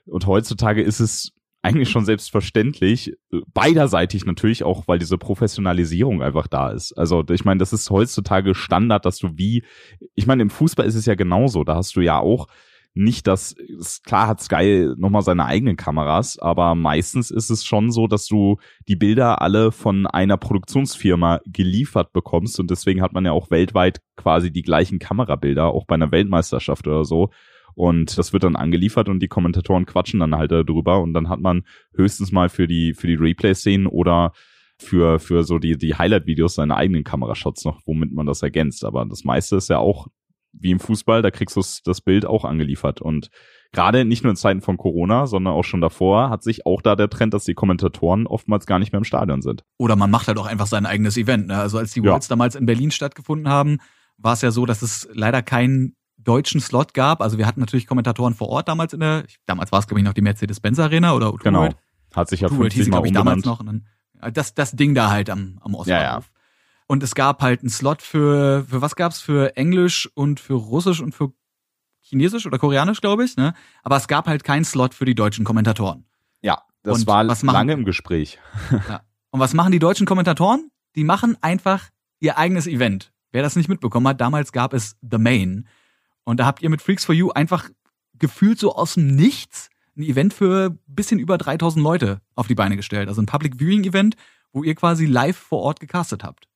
und 0.07 0.26
heutzutage 0.26 0.81
ist 0.81 1.00
es 1.00 1.33
eigentlich 1.61 1.90
schon 1.90 2.07
selbstverständlich, 2.07 3.12
beiderseitig 3.52 4.24
natürlich 4.24 4.64
auch, 4.64 4.88
weil 4.88 4.98
diese 4.98 5.18
Professionalisierung 5.18 6.22
einfach 6.22 6.46
da 6.46 6.70
ist. 6.70 6.96
Also 6.96 7.22
ich 7.28 7.44
meine, 7.44 7.59
das 7.59 7.74
ist 7.74 7.90
heutzutage 7.90 8.54
Standard, 8.54 9.04
dass 9.04 9.18
du 9.18 9.33
wie, 9.35 9.62
ich 10.14 10.26
meine, 10.26 10.40
im 10.40 10.48
Fußball 10.48 10.87
ist 10.87 10.94
es 10.94 11.04
ja 11.04 11.16
genauso, 11.16 11.64
da 11.64 11.74
hast 11.74 11.96
du 11.96 12.00
ja 12.00 12.18
auch 12.18 12.46
nicht 12.98 13.28
das, 13.28 13.54
klar 14.04 14.26
hat 14.26 14.40
Sky 14.40 14.90
nochmal 14.96 15.22
seine 15.22 15.46
eigenen 15.46 15.76
Kameras, 15.76 16.37
aber 16.38 16.74
meistens 16.74 17.30
ist 17.30 17.48
es 17.48 17.64
schon 17.64 17.92
so, 17.92 18.08
dass 18.08 18.26
du 18.26 18.56
die 18.88 18.96
Bilder 18.96 19.40
alle 19.40 19.70
von 19.70 20.08
einer 20.08 20.37
Produktionsfirma 20.37 21.40
geliefert 21.46 22.12
bekommst 22.12 22.58
und 22.58 22.72
deswegen 22.72 23.00
hat 23.00 23.12
man 23.12 23.24
ja 23.24 23.30
auch 23.30 23.52
weltweit 23.52 24.00
quasi 24.16 24.50
die 24.50 24.62
gleichen 24.62 24.98
Kamerabilder, 24.98 25.66
auch 25.66 25.87
bei 25.87 25.94
einer 25.94 26.11
Weltmeisterschaft 26.11 26.88
oder 26.88 27.04
so. 27.04 27.30
Und 27.74 28.18
das 28.18 28.32
wird 28.32 28.42
dann 28.42 28.56
angeliefert 28.56 29.08
und 29.08 29.20
die 29.20 29.28
Kommentatoren 29.28 29.87
quatschen 29.87 30.18
dann 30.18 30.34
halt 30.34 30.50
darüber 30.50 31.00
und 31.00 31.14
dann 31.14 31.28
hat 31.28 31.38
man 31.38 31.62
höchstens 31.94 32.32
mal 32.32 32.48
für 32.48 32.66
die, 32.66 32.94
für 32.94 33.06
die 33.06 33.14
Replay-Szenen 33.14 33.87
oder 33.87 34.32
für, 34.76 35.20
für 35.20 35.44
so 35.44 35.61
die, 35.61 35.78
die 35.78 35.94
Highlight-Videos 35.94 36.56
seine 36.56 36.76
eigenen 36.76 37.04
Kamerashots 37.04 37.64
noch, 37.64 37.80
womit 37.87 38.12
man 38.12 38.26
das 38.26 38.42
ergänzt. 38.42 38.84
Aber 38.84 39.06
das 39.06 39.22
meiste 39.22 39.54
ist 39.54 39.68
ja 39.68 39.78
auch 39.78 40.08
wie 40.52 40.70
im 40.70 40.80
Fußball, 40.80 41.22
da 41.22 41.30
kriegst 41.30 41.56
du 41.56 41.62
das 41.84 42.00
Bild 42.00 42.26
auch 42.26 42.44
angeliefert. 42.44 43.00
Und 43.00 43.28
gerade 43.72 44.04
nicht 44.04 44.24
nur 44.24 44.30
in 44.30 44.37
Zeiten 44.37 44.61
von 44.61 44.76
Corona, 44.76 45.26
sondern 45.26 45.54
auch 45.54 45.64
schon 45.64 45.80
davor 45.80 46.30
hat 46.30 46.42
sich 46.42 46.66
auch 46.66 46.82
da 46.82 46.96
der 46.96 47.11
Trend, 47.11 47.34
dass 47.34 47.44
die 47.44 47.54
Kommentatoren 47.54 48.26
oftmals 48.26 48.66
gar 48.66 48.78
nicht 48.78 48.92
mehr 48.92 48.98
im 48.98 49.04
Stadion 49.04 49.42
sind. 49.42 49.64
Oder 49.76 49.96
man 49.96 50.11
macht 50.11 50.28
halt 50.28 50.38
auch 50.38 50.46
einfach 50.46 50.66
sein 50.66 50.87
eigenes 50.87 51.16
Event. 51.16 51.48
Ne? 51.48 51.58
Also 51.58 51.78
als 51.78 51.92
die 51.92 52.02
Worlds 52.02 52.28
ja. 52.28 52.30
damals 52.30 52.54
in 52.54 52.66
Berlin 52.66 52.90
stattgefunden 52.90 53.48
haben, 53.48 53.78
war 54.16 54.32
es 54.32 54.42
ja 54.42 54.50
so, 54.50 54.66
dass 54.66 54.82
es 54.82 55.08
leider 55.12 55.42
keinen 55.42 55.94
deutschen 56.16 56.61
Slot 56.61 56.94
gab. 56.94 57.22
Also 57.22 57.38
wir 57.38 57.46
hatten 57.46 57.61
natürlich 57.61 57.87
Kommentatoren 57.87 58.34
vor 58.34 58.48
Ort 58.48 58.68
damals 58.68 58.92
in 58.92 59.00
der, 59.00 59.24
damals 59.46 59.70
war 59.70 59.78
es 59.78 59.87
glaube 59.87 60.00
ich 60.00 60.04
noch 60.04 60.14
die 60.14 60.22
Mercedes-Benz 60.22 60.78
Arena 60.78 61.14
oder 61.14 61.32
Utuworld. 61.32 61.72
Genau. 61.72 61.82
Hat 62.14 62.28
sich 62.28 62.40
ja 62.40 62.48
Utuworld 62.48 62.72
hieß, 62.72 62.90
glaube 62.90 63.06
ich, 63.06 63.12
damals 63.12 63.44
noch. 63.44 63.62
Dann, 63.64 63.87
das, 64.32 64.54
das 64.54 64.72
Ding 64.72 64.94
da 64.94 65.11
halt 65.11 65.30
am, 65.30 65.58
am 65.61 65.74
Ostbahnhof. 65.74 65.87
Ja, 65.88 66.18
ja. 66.18 66.22
Und 66.88 67.03
es 67.03 67.14
gab 67.14 67.42
halt 67.42 67.61
einen 67.61 67.68
Slot 67.68 68.03
für, 68.03 68.64
für 68.68 68.81
was 68.81 68.96
gab's? 68.96 69.20
Für 69.20 69.57
Englisch 69.57 70.11
und 70.14 70.40
für 70.40 70.55
Russisch 70.55 71.01
und 71.01 71.14
für 71.14 71.33
Chinesisch 72.01 72.46
oder 72.46 72.59
Koreanisch, 72.59 73.03
glaube 73.03 73.24
ich. 73.24 73.37
Ne? 73.37 73.55
Aber 73.83 73.96
es 73.96 74.09
gab 74.09 74.27
halt 74.27 74.42
keinen 74.42 74.64
Slot 74.64 74.94
für 74.94 75.05
die 75.05 75.14
deutschen 75.14 75.44
Kommentatoren. 75.44 76.07
Ja, 76.40 76.62
das 76.83 77.01
und 77.01 77.07
war 77.07 77.29
was 77.29 77.42
machen, 77.42 77.55
lange 77.55 77.72
im 77.74 77.85
Gespräch. 77.85 78.38
Ja. 78.88 79.03
Und 79.31 79.40
was 79.40 79.53
machen 79.53 79.72
die 79.72 79.79
deutschen 79.79 80.07
Kommentatoren? 80.07 80.70
Die 80.96 81.05
machen 81.05 81.37
einfach 81.42 81.90
ihr 82.18 82.38
eigenes 82.38 82.66
Event. 82.66 83.12
Wer 83.31 83.42
das 83.42 83.57
nicht 83.57 83.68
mitbekommen 83.68 84.09
hat, 84.09 84.22
damals 84.22 84.53
gab 84.53 84.72
es 84.72 84.96
The 85.03 85.18
Main. 85.18 85.68
Und 86.24 86.40
da 86.40 86.46
habt 86.46 86.62
ihr 86.62 86.70
mit 86.70 86.81
Freaks 86.81 87.05
for 87.05 87.14
You 87.14 87.31
einfach 87.31 87.68
gefühlt 88.14 88.59
so 88.59 88.74
aus 88.74 88.94
dem 88.94 89.14
Nichts 89.14 89.68
ein 89.94 90.03
Event 90.03 90.33
für 90.33 90.79
bisschen 90.87 91.18
über 91.18 91.37
3000 91.37 91.83
Leute 91.83 92.22
auf 92.35 92.46
die 92.46 92.55
Beine 92.55 92.77
gestellt. 92.77 93.09
Also 93.09 93.20
ein 93.20 93.27
Public 93.27 93.59
Viewing 93.59 93.85
Event, 93.85 94.16
wo 94.53 94.62
ihr 94.62 94.74
quasi 94.74 95.05
live 95.05 95.37
vor 95.37 95.61
Ort 95.61 95.81
gecastet 95.81 96.24
habt. 96.24 96.47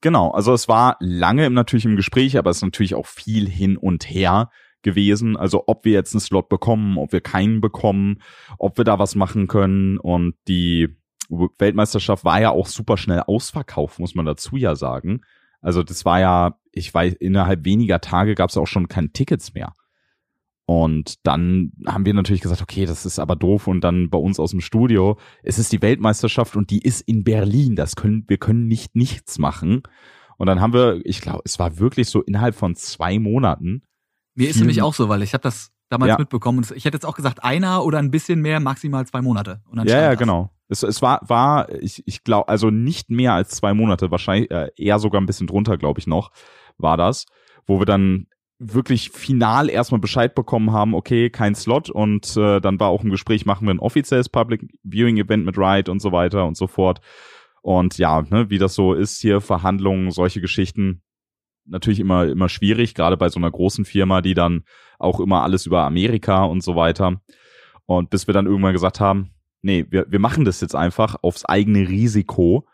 Genau, 0.00 0.30
also 0.30 0.54
es 0.54 0.66
war 0.68 0.96
lange 1.00 1.50
natürlich 1.50 1.84
im 1.84 1.96
Gespräch, 1.96 2.38
aber 2.38 2.50
es 2.50 2.58
ist 2.58 2.62
natürlich 2.62 2.94
auch 2.94 3.06
viel 3.06 3.48
hin 3.48 3.76
und 3.76 4.08
her 4.08 4.50
gewesen. 4.82 5.36
Also 5.36 5.64
ob 5.66 5.84
wir 5.84 5.92
jetzt 5.92 6.14
einen 6.14 6.20
Slot 6.20 6.48
bekommen, 6.48 6.96
ob 6.96 7.12
wir 7.12 7.20
keinen 7.20 7.60
bekommen, 7.60 8.22
ob 8.58 8.78
wir 8.78 8.84
da 8.84 8.98
was 8.98 9.14
machen 9.14 9.46
können. 9.46 9.98
Und 9.98 10.36
die 10.48 10.88
Weltmeisterschaft 11.28 12.24
war 12.24 12.40
ja 12.40 12.50
auch 12.50 12.66
super 12.66 12.96
schnell 12.96 13.20
ausverkauft, 13.26 13.98
muss 13.98 14.14
man 14.14 14.24
dazu 14.24 14.56
ja 14.56 14.74
sagen. 14.74 15.20
Also 15.60 15.82
das 15.82 16.06
war 16.06 16.20
ja, 16.20 16.58
ich 16.72 16.92
weiß, 16.92 17.14
innerhalb 17.14 17.64
weniger 17.64 18.00
Tage 18.00 18.34
gab 18.34 18.48
es 18.48 18.56
auch 18.56 18.66
schon 18.66 18.88
keine 18.88 19.12
Tickets 19.12 19.52
mehr. 19.52 19.74
Und 20.70 21.26
dann 21.26 21.72
haben 21.84 22.06
wir 22.06 22.14
natürlich 22.14 22.42
gesagt, 22.42 22.62
okay, 22.62 22.86
das 22.86 23.04
ist 23.04 23.18
aber 23.18 23.34
doof. 23.34 23.66
Und 23.66 23.80
dann 23.80 24.08
bei 24.08 24.18
uns 24.18 24.38
aus 24.38 24.52
dem 24.52 24.60
Studio, 24.60 25.18
es 25.42 25.58
ist 25.58 25.72
die 25.72 25.82
Weltmeisterschaft 25.82 26.54
und 26.54 26.70
die 26.70 26.78
ist 26.78 27.00
in 27.00 27.24
Berlin. 27.24 27.74
Das 27.74 27.96
können, 27.96 28.22
wir 28.28 28.38
können 28.38 28.68
nicht 28.68 28.94
nichts 28.94 29.40
machen. 29.40 29.82
Und 30.38 30.46
dann 30.46 30.60
haben 30.60 30.72
wir, 30.72 31.00
ich 31.04 31.22
glaube, 31.22 31.42
es 31.44 31.58
war 31.58 31.80
wirklich 31.80 32.08
so 32.08 32.22
innerhalb 32.22 32.54
von 32.54 32.76
zwei 32.76 33.18
Monaten. 33.18 33.82
Mir 34.36 34.48
ist 34.48 34.60
nämlich 34.60 34.80
auch 34.80 34.94
so, 34.94 35.08
weil 35.08 35.24
ich 35.24 35.34
habe 35.34 35.42
das 35.42 35.72
damals 35.88 36.10
ja. 36.10 36.18
mitbekommen. 36.18 36.64
Ich 36.76 36.84
hätte 36.84 36.94
jetzt 36.94 37.04
auch 37.04 37.16
gesagt, 37.16 37.42
einer 37.42 37.84
oder 37.84 37.98
ein 37.98 38.12
bisschen 38.12 38.40
mehr, 38.40 38.60
maximal 38.60 39.04
zwei 39.08 39.22
Monate. 39.22 39.62
ja, 39.74 40.00
ja, 40.00 40.14
genau. 40.14 40.52
Es, 40.68 40.84
es 40.84 41.02
war, 41.02 41.20
war, 41.28 41.68
ich, 41.82 42.04
ich 42.06 42.22
glaube, 42.22 42.48
also 42.48 42.70
nicht 42.70 43.10
mehr 43.10 43.32
als 43.32 43.56
zwei 43.56 43.74
Monate, 43.74 44.12
wahrscheinlich 44.12 44.52
äh, 44.52 44.70
eher 44.76 45.00
sogar 45.00 45.20
ein 45.20 45.26
bisschen 45.26 45.48
drunter, 45.48 45.78
glaube 45.78 45.98
ich 45.98 46.06
noch, 46.06 46.30
war 46.78 46.96
das, 46.96 47.26
wo 47.66 47.80
wir 47.80 47.86
dann 47.86 48.28
wirklich 48.60 49.10
final 49.10 49.70
erstmal 49.70 50.00
Bescheid 50.00 50.34
bekommen 50.34 50.70
haben, 50.70 50.94
okay, 50.94 51.30
kein 51.30 51.54
Slot 51.54 51.88
und 51.88 52.36
äh, 52.36 52.60
dann 52.60 52.78
war 52.78 52.88
auch 52.88 53.02
im 53.02 53.10
Gespräch, 53.10 53.46
machen 53.46 53.66
wir 53.66 53.72
ein 53.72 53.80
offizielles 53.80 54.28
Public 54.28 54.68
Viewing 54.84 55.16
Event 55.16 55.46
mit 55.46 55.56
Ride 55.56 55.90
und 55.90 56.00
so 56.00 56.12
weiter 56.12 56.46
und 56.46 56.56
so 56.56 56.66
fort. 56.66 57.00
Und 57.62 57.96
ja, 57.98 58.22
ne, 58.28 58.50
wie 58.50 58.58
das 58.58 58.74
so 58.74 58.92
ist 58.92 59.20
hier, 59.20 59.40
Verhandlungen, 59.40 60.10
solche 60.10 60.42
Geschichten, 60.42 61.02
natürlich 61.64 62.00
immer, 62.00 62.26
immer 62.26 62.48
schwierig, 62.50 62.94
gerade 62.94 63.16
bei 63.16 63.30
so 63.30 63.40
einer 63.40 63.50
großen 63.50 63.86
Firma, 63.86 64.20
die 64.20 64.34
dann 64.34 64.64
auch 64.98 65.20
immer 65.20 65.42
alles 65.42 65.64
über 65.66 65.84
Amerika 65.84 66.44
und 66.44 66.62
so 66.62 66.76
weiter. 66.76 67.20
Und 67.86 68.10
bis 68.10 68.26
wir 68.26 68.34
dann 68.34 68.46
irgendwann 68.46 68.72
gesagt 68.74 69.00
haben, 69.00 69.30
nee, 69.62 69.86
wir, 69.88 70.06
wir 70.10 70.18
machen 70.18 70.44
das 70.44 70.60
jetzt 70.60 70.74
einfach 70.74 71.16
aufs 71.22 71.44
eigene 71.44 71.88
Risiko. 71.88 72.66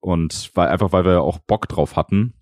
Und 0.00 0.50
weil, 0.54 0.68
einfach 0.68 0.92
weil 0.92 1.04
wir 1.04 1.22
auch 1.22 1.38
Bock 1.38 1.68
drauf 1.68 1.96
hatten. 1.96 2.34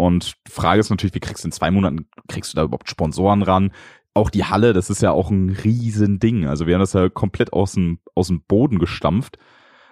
Und 0.00 0.34
die 0.46 0.52
Frage 0.52 0.80
ist 0.80 0.88
natürlich, 0.88 1.14
wie 1.14 1.20
kriegst 1.20 1.44
du 1.44 1.48
in 1.48 1.52
zwei 1.52 1.70
Monaten, 1.70 2.08
kriegst 2.26 2.52
du 2.52 2.56
da 2.56 2.64
überhaupt 2.64 2.88
Sponsoren 2.88 3.42
ran? 3.42 3.72
Auch 4.14 4.30
die 4.30 4.44
Halle, 4.44 4.72
das 4.72 4.88
ist 4.88 5.02
ja 5.02 5.12
auch 5.12 5.30
ein 5.30 5.50
Riesending. 5.50 6.46
Also 6.46 6.66
wir 6.66 6.74
haben 6.74 6.80
das 6.80 6.94
ja 6.94 7.08
komplett 7.10 7.52
aus 7.52 7.72
dem, 7.72 8.00
aus 8.14 8.28
dem 8.28 8.42
Boden 8.42 8.78
gestampft. 8.78 9.36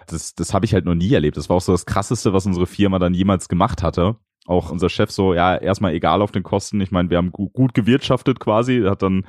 Das, 0.07 0.33
das 0.33 0.53
habe 0.53 0.65
ich 0.65 0.73
halt 0.73 0.85
noch 0.85 0.95
nie 0.95 1.13
erlebt. 1.13 1.37
Das 1.37 1.47
war 1.47 1.57
auch 1.57 1.61
so 1.61 1.71
das 1.71 1.85
Krasseste, 1.85 2.33
was 2.33 2.47
unsere 2.47 2.65
Firma 2.65 2.97
dann 2.97 3.13
jemals 3.13 3.47
gemacht 3.49 3.83
hatte. 3.83 4.15
Auch 4.47 4.71
unser 4.71 4.89
Chef 4.89 5.11
so, 5.11 5.35
ja, 5.35 5.55
erstmal 5.55 5.93
egal 5.93 6.23
auf 6.23 6.31
den 6.31 6.41
Kosten. 6.41 6.81
Ich 6.81 6.91
meine, 6.91 7.11
wir 7.11 7.17
haben 7.17 7.31
gut, 7.31 7.53
gut 7.53 7.73
gewirtschaftet 7.75 8.39
quasi, 8.39 8.81
hat 8.81 9.03
dann 9.03 9.27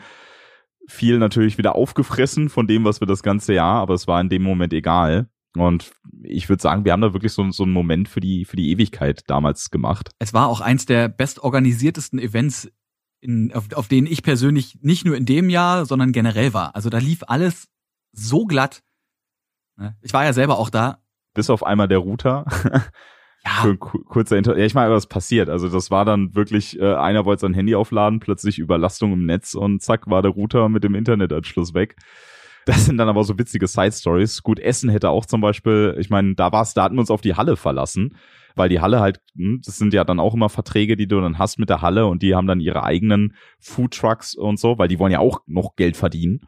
viel 0.89 1.19
natürlich 1.19 1.59
wieder 1.59 1.77
aufgefressen 1.77 2.49
von 2.49 2.67
dem, 2.67 2.85
was 2.85 3.01
wir 3.01 3.07
das 3.07 3.23
ganze 3.23 3.53
Jahr, 3.53 3.77
aber 3.83 3.95
es 3.95 4.09
war 4.09 4.21
in 4.21 4.31
dem 4.31 4.43
Moment 4.43 4.73
egal. 4.73 5.29
Und 5.57 5.93
ich 6.23 6.49
würde 6.49 6.63
sagen, 6.63 6.85
wir 6.85 6.93
haben 6.93 7.01
da 7.01 7.13
wirklich 7.13 7.33
so, 7.33 7.51
so 7.51 7.65
einen 7.65 7.73
Moment 7.73 8.09
für 8.09 8.21
die, 8.21 8.45
für 8.45 8.57
die 8.57 8.71
Ewigkeit 8.71 9.23
damals 9.27 9.71
gemacht. 9.71 10.11
Es 10.19 10.33
war 10.33 10.49
auch 10.49 10.61
eins 10.61 10.87
der 10.87 11.09
bestorganisiertesten 11.09 12.19
Events, 12.19 12.71
in, 13.21 13.53
auf, 13.53 13.73
auf 13.75 13.89
denen 13.89 14.07
ich 14.07 14.23
persönlich 14.23 14.79
nicht 14.81 15.05
nur 15.05 15.17
in 15.17 15.27
dem 15.27 15.51
Jahr, 15.51 15.87
sondern 15.87 16.13
generell 16.13 16.55
war. 16.55 16.75
Also 16.77 16.89
da 16.89 16.99
lief 16.99 17.25
alles 17.27 17.69
so 18.13 18.47
glatt. 18.47 18.83
Ne? 19.77 19.97
Ich 20.03 20.13
war 20.13 20.25
ja 20.25 20.33
selber 20.33 20.59
auch 20.59 20.71
da. 20.71 21.03
Bis 21.35 21.51
auf 21.51 21.65
einmal 21.65 21.89
der 21.89 21.99
Router. 21.99 22.45
Ja. 23.43 23.63
Für 23.63 23.77
kurzer 23.79 24.37
Inter 24.37 24.59
ja, 24.59 24.67
ich 24.67 24.75
meine, 24.75 24.93
was 24.93 25.07
passiert. 25.07 25.49
Also 25.49 25.71
das 25.71 25.91
war 25.91 26.05
dann 26.05 26.35
wirklich, 26.35 26.79
äh, 26.79 26.95
einer 26.95 27.25
wollte 27.25 27.41
sein 27.41 27.55
Handy 27.55 27.75
aufladen, 27.75 28.21
plötzlich 28.21 28.59
Überlastung 28.59 29.15
im 29.15 29.25
Netz 29.25 29.55
und 29.55 29.81
zack, 29.81 30.11
war 30.11 30.21
der 30.21 30.33
Router 30.33 30.69
mit 30.69 30.85
dem 30.85 30.95
Internetanschluss 30.95 31.73
weg. 31.73 31.97
Das 32.71 32.87
sind 32.87 32.99
dann 32.99 33.09
aber 33.09 33.25
so 33.25 33.37
witzige 33.37 33.67
Side-Stories. 33.67 34.45
Gut, 34.45 34.61
Essen 34.61 34.91
hätte 34.91 35.11
auch 35.11 35.27
zum 35.27 35.41
Beispiel, 35.41 35.97
ich 35.99 36.09
meine, 36.09 36.37
da 36.37 36.53
war's, 36.53 36.73
da 36.73 36.85
hatten 36.85 36.95
wir 36.95 37.01
uns 37.01 37.11
auf 37.11 37.21
die 37.21 37.35
Halle 37.35 37.57
verlassen, 37.57 38.15
weil 38.55 38.69
die 38.69 38.81
Halle 38.81 39.01
halt, 39.01 39.21
hm, 39.35 39.61
das 39.65 39.77
sind 39.77 39.93
ja 39.93 40.05
dann 40.05 40.21
auch 40.21 40.35
immer 40.35 40.49
Verträge, 40.49 40.97
die 40.97 41.09
du 41.09 41.21
dann 41.21 41.37
hast 41.37 41.59
mit 41.59 41.69
der 41.69 41.83
Halle 41.83 42.07
und 42.07 42.23
die 42.23 42.37
haben 42.37 42.47
dann 42.47 42.61
ihre 42.61 42.85
eigenen 42.85 43.35
Food 43.59 43.95
Trucks 43.95 44.37
und 44.37 44.61
so, 44.61 44.79
weil 44.79 44.87
die 44.87 45.01
wollen 45.01 45.11
ja 45.11 45.19
auch 45.19 45.41
noch 45.49 45.75
Geld 45.75 45.97
verdienen, 45.97 46.43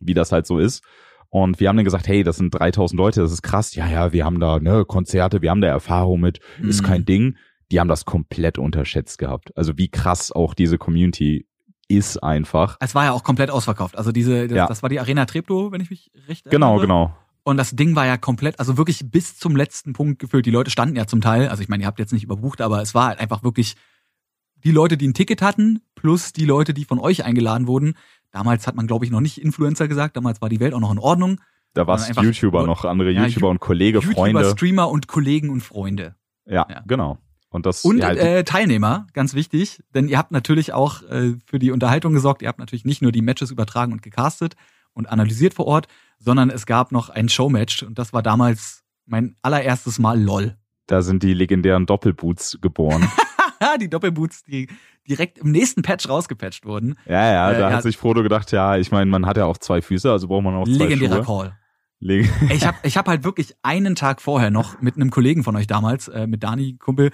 wie 0.00 0.14
das 0.14 0.32
halt 0.32 0.46
so 0.46 0.58
ist. 0.58 0.82
Und 1.28 1.60
wir 1.60 1.68
haben 1.68 1.76
dann 1.76 1.84
gesagt, 1.84 2.08
hey, 2.08 2.22
das 2.22 2.38
sind 2.38 2.54
3000 2.54 2.96
Leute, 2.96 3.20
das 3.20 3.32
ist 3.32 3.42
krass. 3.42 3.74
Ja, 3.74 3.86
ja, 3.86 4.14
wir 4.14 4.24
haben 4.24 4.40
da 4.40 4.60
ne, 4.60 4.86
Konzerte, 4.86 5.42
wir 5.42 5.50
haben 5.50 5.60
da 5.60 5.68
Erfahrung 5.68 6.20
mit, 6.20 6.40
mhm. 6.58 6.70
ist 6.70 6.82
kein 6.82 7.04
Ding. 7.04 7.36
Die 7.70 7.78
haben 7.78 7.88
das 7.88 8.06
komplett 8.06 8.56
unterschätzt 8.56 9.18
gehabt. 9.18 9.54
Also 9.54 9.76
wie 9.76 9.90
krass 9.90 10.32
auch 10.32 10.54
diese 10.54 10.78
Community 10.78 11.46
ist 11.88 12.22
einfach. 12.22 12.76
Es 12.80 12.94
war 12.94 13.04
ja 13.04 13.12
auch 13.12 13.24
komplett 13.24 13.50
ausverkauft. 13.50 13.96
Also 13.96 14.12
diese, 14.12 14.46
das, 14.46 14.56
ja. 14.56 14.66
das 14.66 14.82
war 14.82 14.88
die 14.88 15.00
Arena 15.00 15.24
Treptow, 15.24 15.72
wenn 15.72 15.80
ich 15.80 15.90
mich 15.90 16.10
recht 16.28 16.46
erinnere. 16.46 16.76
Genau, 16.76 16.80
genau. 16.80 17.16
Und 17.44 17.56
das 17.56 17.70
Ding 17.70 17.96
war 17.96 18.06
ja 18.06 18.18
komplett, 18.18 18.60
also 18.60 18.76
wirklich 18.76 19.10
bis 19.10 19.38
zum 19.38 19.56
letzten 19.56 19.94
Punkt 19.94 20.18
gefüllt. 20.18 20.44
Die 20.44 20.50
Leute 20.50 20.70
standen 20.70 20.96
ja 20.96 21.06
zum 21.06 21.22
Teil, 21.22 21.48
also 21.48 21.62
ich 21.62 21.70
meine, 21.70 21.82
ihr 21.82 21.86
habt 21.86 21.98
jetzt 21.98 22.12
nicht 22.12 22.24
überbucht, 22.24 22.60
aber 22.60 22.82
es 22.82 22.94
war 22.94 23.06
halt 23.06 23.20
einfach 23.20 23.42
wirklich 23.42 23.74
die 24.64 24.70
Leute, 24.70 24.98
die 24.98 25.08
ein 25.08 25.14
Ticket 25.14 25.40
hatten, 25.40 25.80
plus 25.94 26.34
die 26.34 26.44
Leute, 26.44 26.74
die 26.74 26.84
von 26.84 26.98
euch 26.98 27.24
eingeladen 27.24 27.66
wurden. 27.66 27.94
Damals 28.32 28.66
hat 28.66 28.74
man, 28.74 28.86
glaube 28.86 29.06
ich, 29.06 29.10
noch 29.10 29.20
nicht 29.20 29.40
Influencer 29.40 29.88
gesagt, 29.88 30.16
damals 30.16 30.42
war 30.42 30.50
die 30.50 30.60
Welt 30.60 30.74
auch 30.74 30.80
noch 30.80 30.92
in 30.92 30.98
Ordnung. 30.98 31.40
Da 31.74 31.86
war 31.86 31.96
es 31.96 32.08
YouTuber 32.08 32.66
noch, 32.66 32.84
andere 32.84 33.12
ja, 33.12 33.24
YouTuber 33.24 33.48
und 33.48 33.60
Kollege, 33.60 34.00
YouTuber, 34.00 34.14
Freunde. 34.14 34.50
Streamer 34.50 34.90
und 34.90 35.06
Kollegen 35.06 35.48
und 35.48 35.60
Freunde. 35.60 36.16
Ja, 36.44 36.66
ja. 36.68 36.82
genau. 36.86 37.18
Und, 37.50 37.64
das, 37.64 37.84
und 37.84 37.98
ja, 37.98 38.10
äh, 38.10 38.44
Teilnehmer, 38.44 39.06
ganz 39.14 39.34
wichtig, 39.34 39.82
denn 39.94 40.08
ihr 40.08 40.18
habt 40.18 40.32
natürlich 40.32 40.72
auch 40.74 41.02
äh, 41.04 41.34
für 41.46 41.58
die 41.58 41.70
Unterhaltung 41.70 42.12
gesorgt. 42.12 42.42
Ihr 42.42 42.48
habt 42.48 42.58
natürlich 42.58 42.84
nicht 42.84 43.00
nur 43.00 43.10
die 43.10 43.22
Matches 43.22 43.50
übertragen 43.50 43.92
und 43.92 44.02
gecastet 44.02 44.54
und 44.92 45.08
analysiert 45.08 45.54
vor 45.54 45.66
Ort, 45.66 45.88
sondern 46.18 46.50
es 46.50 46.66
gab 46.66 46.92
noch 46.92 47.08
ein 47.08 47.28
Showmatch 47.28 47.84
und 47.84 47.98
das 47.98 48.12
war 48.12 48.22
damals 48.22 48.84
mein 49.06 49.36
allererstes 49.42 49.98
Mal 49.98 50.20
LOL. 50.20 50.56
Da 50.86 51.02
sind 51.02 51.22
die 51.22 51.34
legendären 51.34 51.86
Doppelboots 51.86 52.58
geboren. 52.60 53.10
die 53.80 53.88
Doppelboots, 53.88 54.44
die 54.44 54.68
direkt 55.08 55.38
im 55.38 55.52
nächsten 55.52 55.82
Patch 55.82 56.08
rausgepatcht 56.08 56.66
wurden. 56.66 56.96
Ja, 57.06 57.32
ja, 57.32 57.52
da 57.58 57.70
äh, 57.70 57.74
hat 57.74 57.82
sich 57.82 57.96
Frodo 57.96 58.22
gedacht, 58.22 58.52
ja, 58.52 58.76
ich 58.76 58.90
meine, 58.90 59.10
man 59.10 59.26
hat 59.26 59.36
ja 59.36 59.46
auch 59.46 59.58
zwei 59.58 59.80
Füße, 59.80 60.10
also 60.10 60.28
braucht 60.28 60.44
man 60.44 60.54
auch 60.54 60.64
zwei 60.64 60.84
Legendärer 60.84 61.24
Schuhe. 61.24 61.54
Call. 62.00 62.24
ich 62.50 62.66
habe 62.66 62.78
ich 62.82 62.96
hab 62.96 63.08
halt 63.08 63.24
wirklich 63.24 63.54
einen 63.62 63.94
Tag 63.94 64.20
vorher 64.20 64.50
noch 64.50 64.80
mit 64.80 64.96
einem 64.96 65.10
Kollegen 65.10 65.44
von 65.44 65.56
euch 65.56 65.66
damals, 65.66 66.08
äh, 66.08 66.26
mit 66.26 66.42
Dani, 66.42 66.76
Kumpel, 66.78 67.10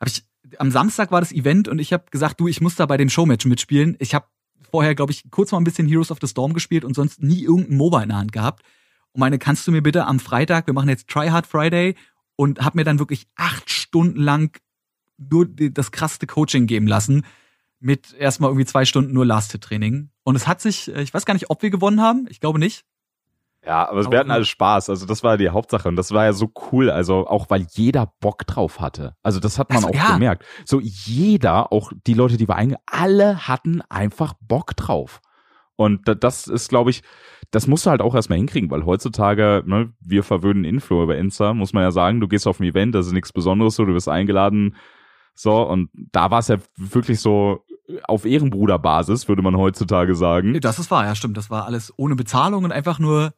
habe 0.00 0.10
ich 0.10 0.24
am 0.58 0.70
Samstag 0.70 1.10
war 1.10 1.20
das 1.20 1.32
Event 1.32 1.68
und 1.68 1.78
ich 1.78 1.92
habe 1.92 2.04
gesagt, 2.10 2.40
du, 2.40 2.48
ich 2.48 2.60
muss 2.60 2.76
da 2.76 2.86
bei 2.86 2.96
dem 2.96 3.08
Showmatch 3.08 3.46
mitspielen. 3.46 3.96
Ich 3.98 4.14
habe 4.14 4.26
vorher, 4.70 4.94
glaube 4.94 5.12
ich, 5.12 5.30
kurz 5.30 5.52
mal 5.52 5.58
ein 5.58 5.64
bisschen 5.64 5.88
Heroes 5.88 6.10
of 6.10 6.18
the 6.20 6.28
Storm 6.28 6.52
gespielt 6.52 6.84
und 6.84 6.94
sonst 6.94 7.22
nie 7.22 7.42
irgendein 7.42 7.76
MOBA 7.76 8.02
in 8.02 8.08
der 8.10 8.18
Hand 8.18 8.32
gehabt. 8.32 8.64
Und 9.12 9.20
meine, 9.20 9.38
kannst 9.38 9.66
du 9.66 9.72
mir 9.72 9.82
bitte 9.82 10.06
am 10.06 10.20
Freitag, 10.20 10.66
wir 10.66 10.74
machen 10.74 10.88
jetzt 10.88 11.08
Try 11.08 11.28
Hard 11.28 11.46
Friday 11.46 11.96
und 12.36 12.60
hab 12.64 12.74
mir 12.74 12.84
dann 12.84 12.98
wirklich 12.98 13.26
acht 13.34 13.70
Stunden 13.70 14.20
lang 14.20 14.60
nur 15.16 15.46
das 15.46 15.90
krasseste 15.90 16.26
Coaching 16.26 16.66
geben 16.66 16.86
lassen 16.86 17.24
mit 17.80 18.14
erstmal 18.14 18.50
irgendwie 18.50 18.66
zwei 18.66 18.84
Stunden 18.84 19.12
nur 19.12 19.26
Last-Hit-Training. 19.26 20.10
Und 20.22 20.36
es 20.36 20.46
hat 20.46 20.60
sich, 20.60 20.94
äh, 20.94 21.02
ich 21.02 21.12
weiß 21.12 21.24
gar 21.24 21.34
nicht, 21.34 21.50
ob 21.50 21.62
wir 21.62 21.70
gewonnen 21.70 22.00
haben. 22.00 22.26
Ich 22.28 22.40
glaube 22.40 22.58
nicht. 22.58 22.84
Ja, 23.66 23.88
aber 23.88 24.10
wir 24.10 24.18
hatten 24.18 24.30
alle 24.30 24.44
Spaß. 24.44 24.90
Also 24.90 25.06
das 25.06 25.24
war 25.24 25.36
die 25.36 25.48
Hauptsache 25.48 25.88
und 25.88 25.96
das 25.96 26.12
war 26.12 26.24
ja 26.24 26.32
so 26.32 26.52
cool. 26.70 26.88
Also 26.88 27.26
auch 27.26 27.50
weil 27.50 27.66
jeder 27.72 28.12
Bock 28.20 28.46
drauf 28.46 28.80
hatte. 28.80 29.16
Also 29.24 29.40
das 29.40 29.58
hat 29.58 29.70
man 29.70 29.78
also, 29.78 29.88
auch 29.88 29.94
ja. 29.94 30.12
gemerkt. 30.14 30.44
So 30.64 30.80
jeder, 30.80 31.72
auch 31.72 31.92
die 32.06 32.14
Leute, 32.14 32.36
die 32.36 32.48
wir 32.48 32.54
eingeladen, 32.54 32.84
alle 32.86 33.48
hatten 33.48 33.82
einfach 33.88 34.34
Bock 34.40 34.76
drauf. 34.76 35.20
Und 35.74 36.02
das 36.22 36.46
ist, 36.46 36.68
glaube 36.68 36.90
ich, 36.90 37.02
das 37.50 37.66
musst 37.66 37.86
du 37.86 37.90
halt 37.90 38.00
auch 38.00 38.14
erstmal 38.14 38.38
hinkriegen, 38.38 38.70
weil 38.70 38.86
heutzutage, 38.86 39.62
ne, 39.66 39.92
wir 40.00 40.22
verwöhnen 40.22 40.64
Influencer, 40.64 41.52
muss 41.52 41.72
man 41.72 41.82
ja 41.82 41.90
sagen, 41.90 42.20
du 42.20 42.28
gehst 42.28 42.46
auf 42.46 42.60
ein 42.60 42.64
Event, 42.64 42.94
das 42.94 43.06
ist 43.06 43.12
nichts 43.12 43.32
Besonderes, 43.32 43.76
so, 43.76 43.84
du 43.84 43.92
wirst 43.92 44.08
eingeladen, 44.08 44.74
so, 45.34 45.68
und 45.68 45.90
da 45.92 46.30
war 46.30 46.38
es 46.38 46.48
ja 46.48 46.56
wirklich 46.76 47.20
so 47.20 47.62
auf 48.04 48.24
Ehrenbruderbasis, 48.24 49.28
würde 49.28 49.42
man 49.42 49.56
heutzutage 49.56 50.14
sagen. 50.14 50.58
Das 50.60 50.78
ist 50.78 50.90
wahr, 50.90 51.04
ja, 51.04 51.14
stimmt. 51.14 51.36
Das 51.36 51.50
war 51.50 51.66
alles 51.66 51.92
ohne 51.98 52.16
Bezahlung 52.16 52.64
und 52.64 52.72
einfach 52.72 52.98
nur 52.98 53.34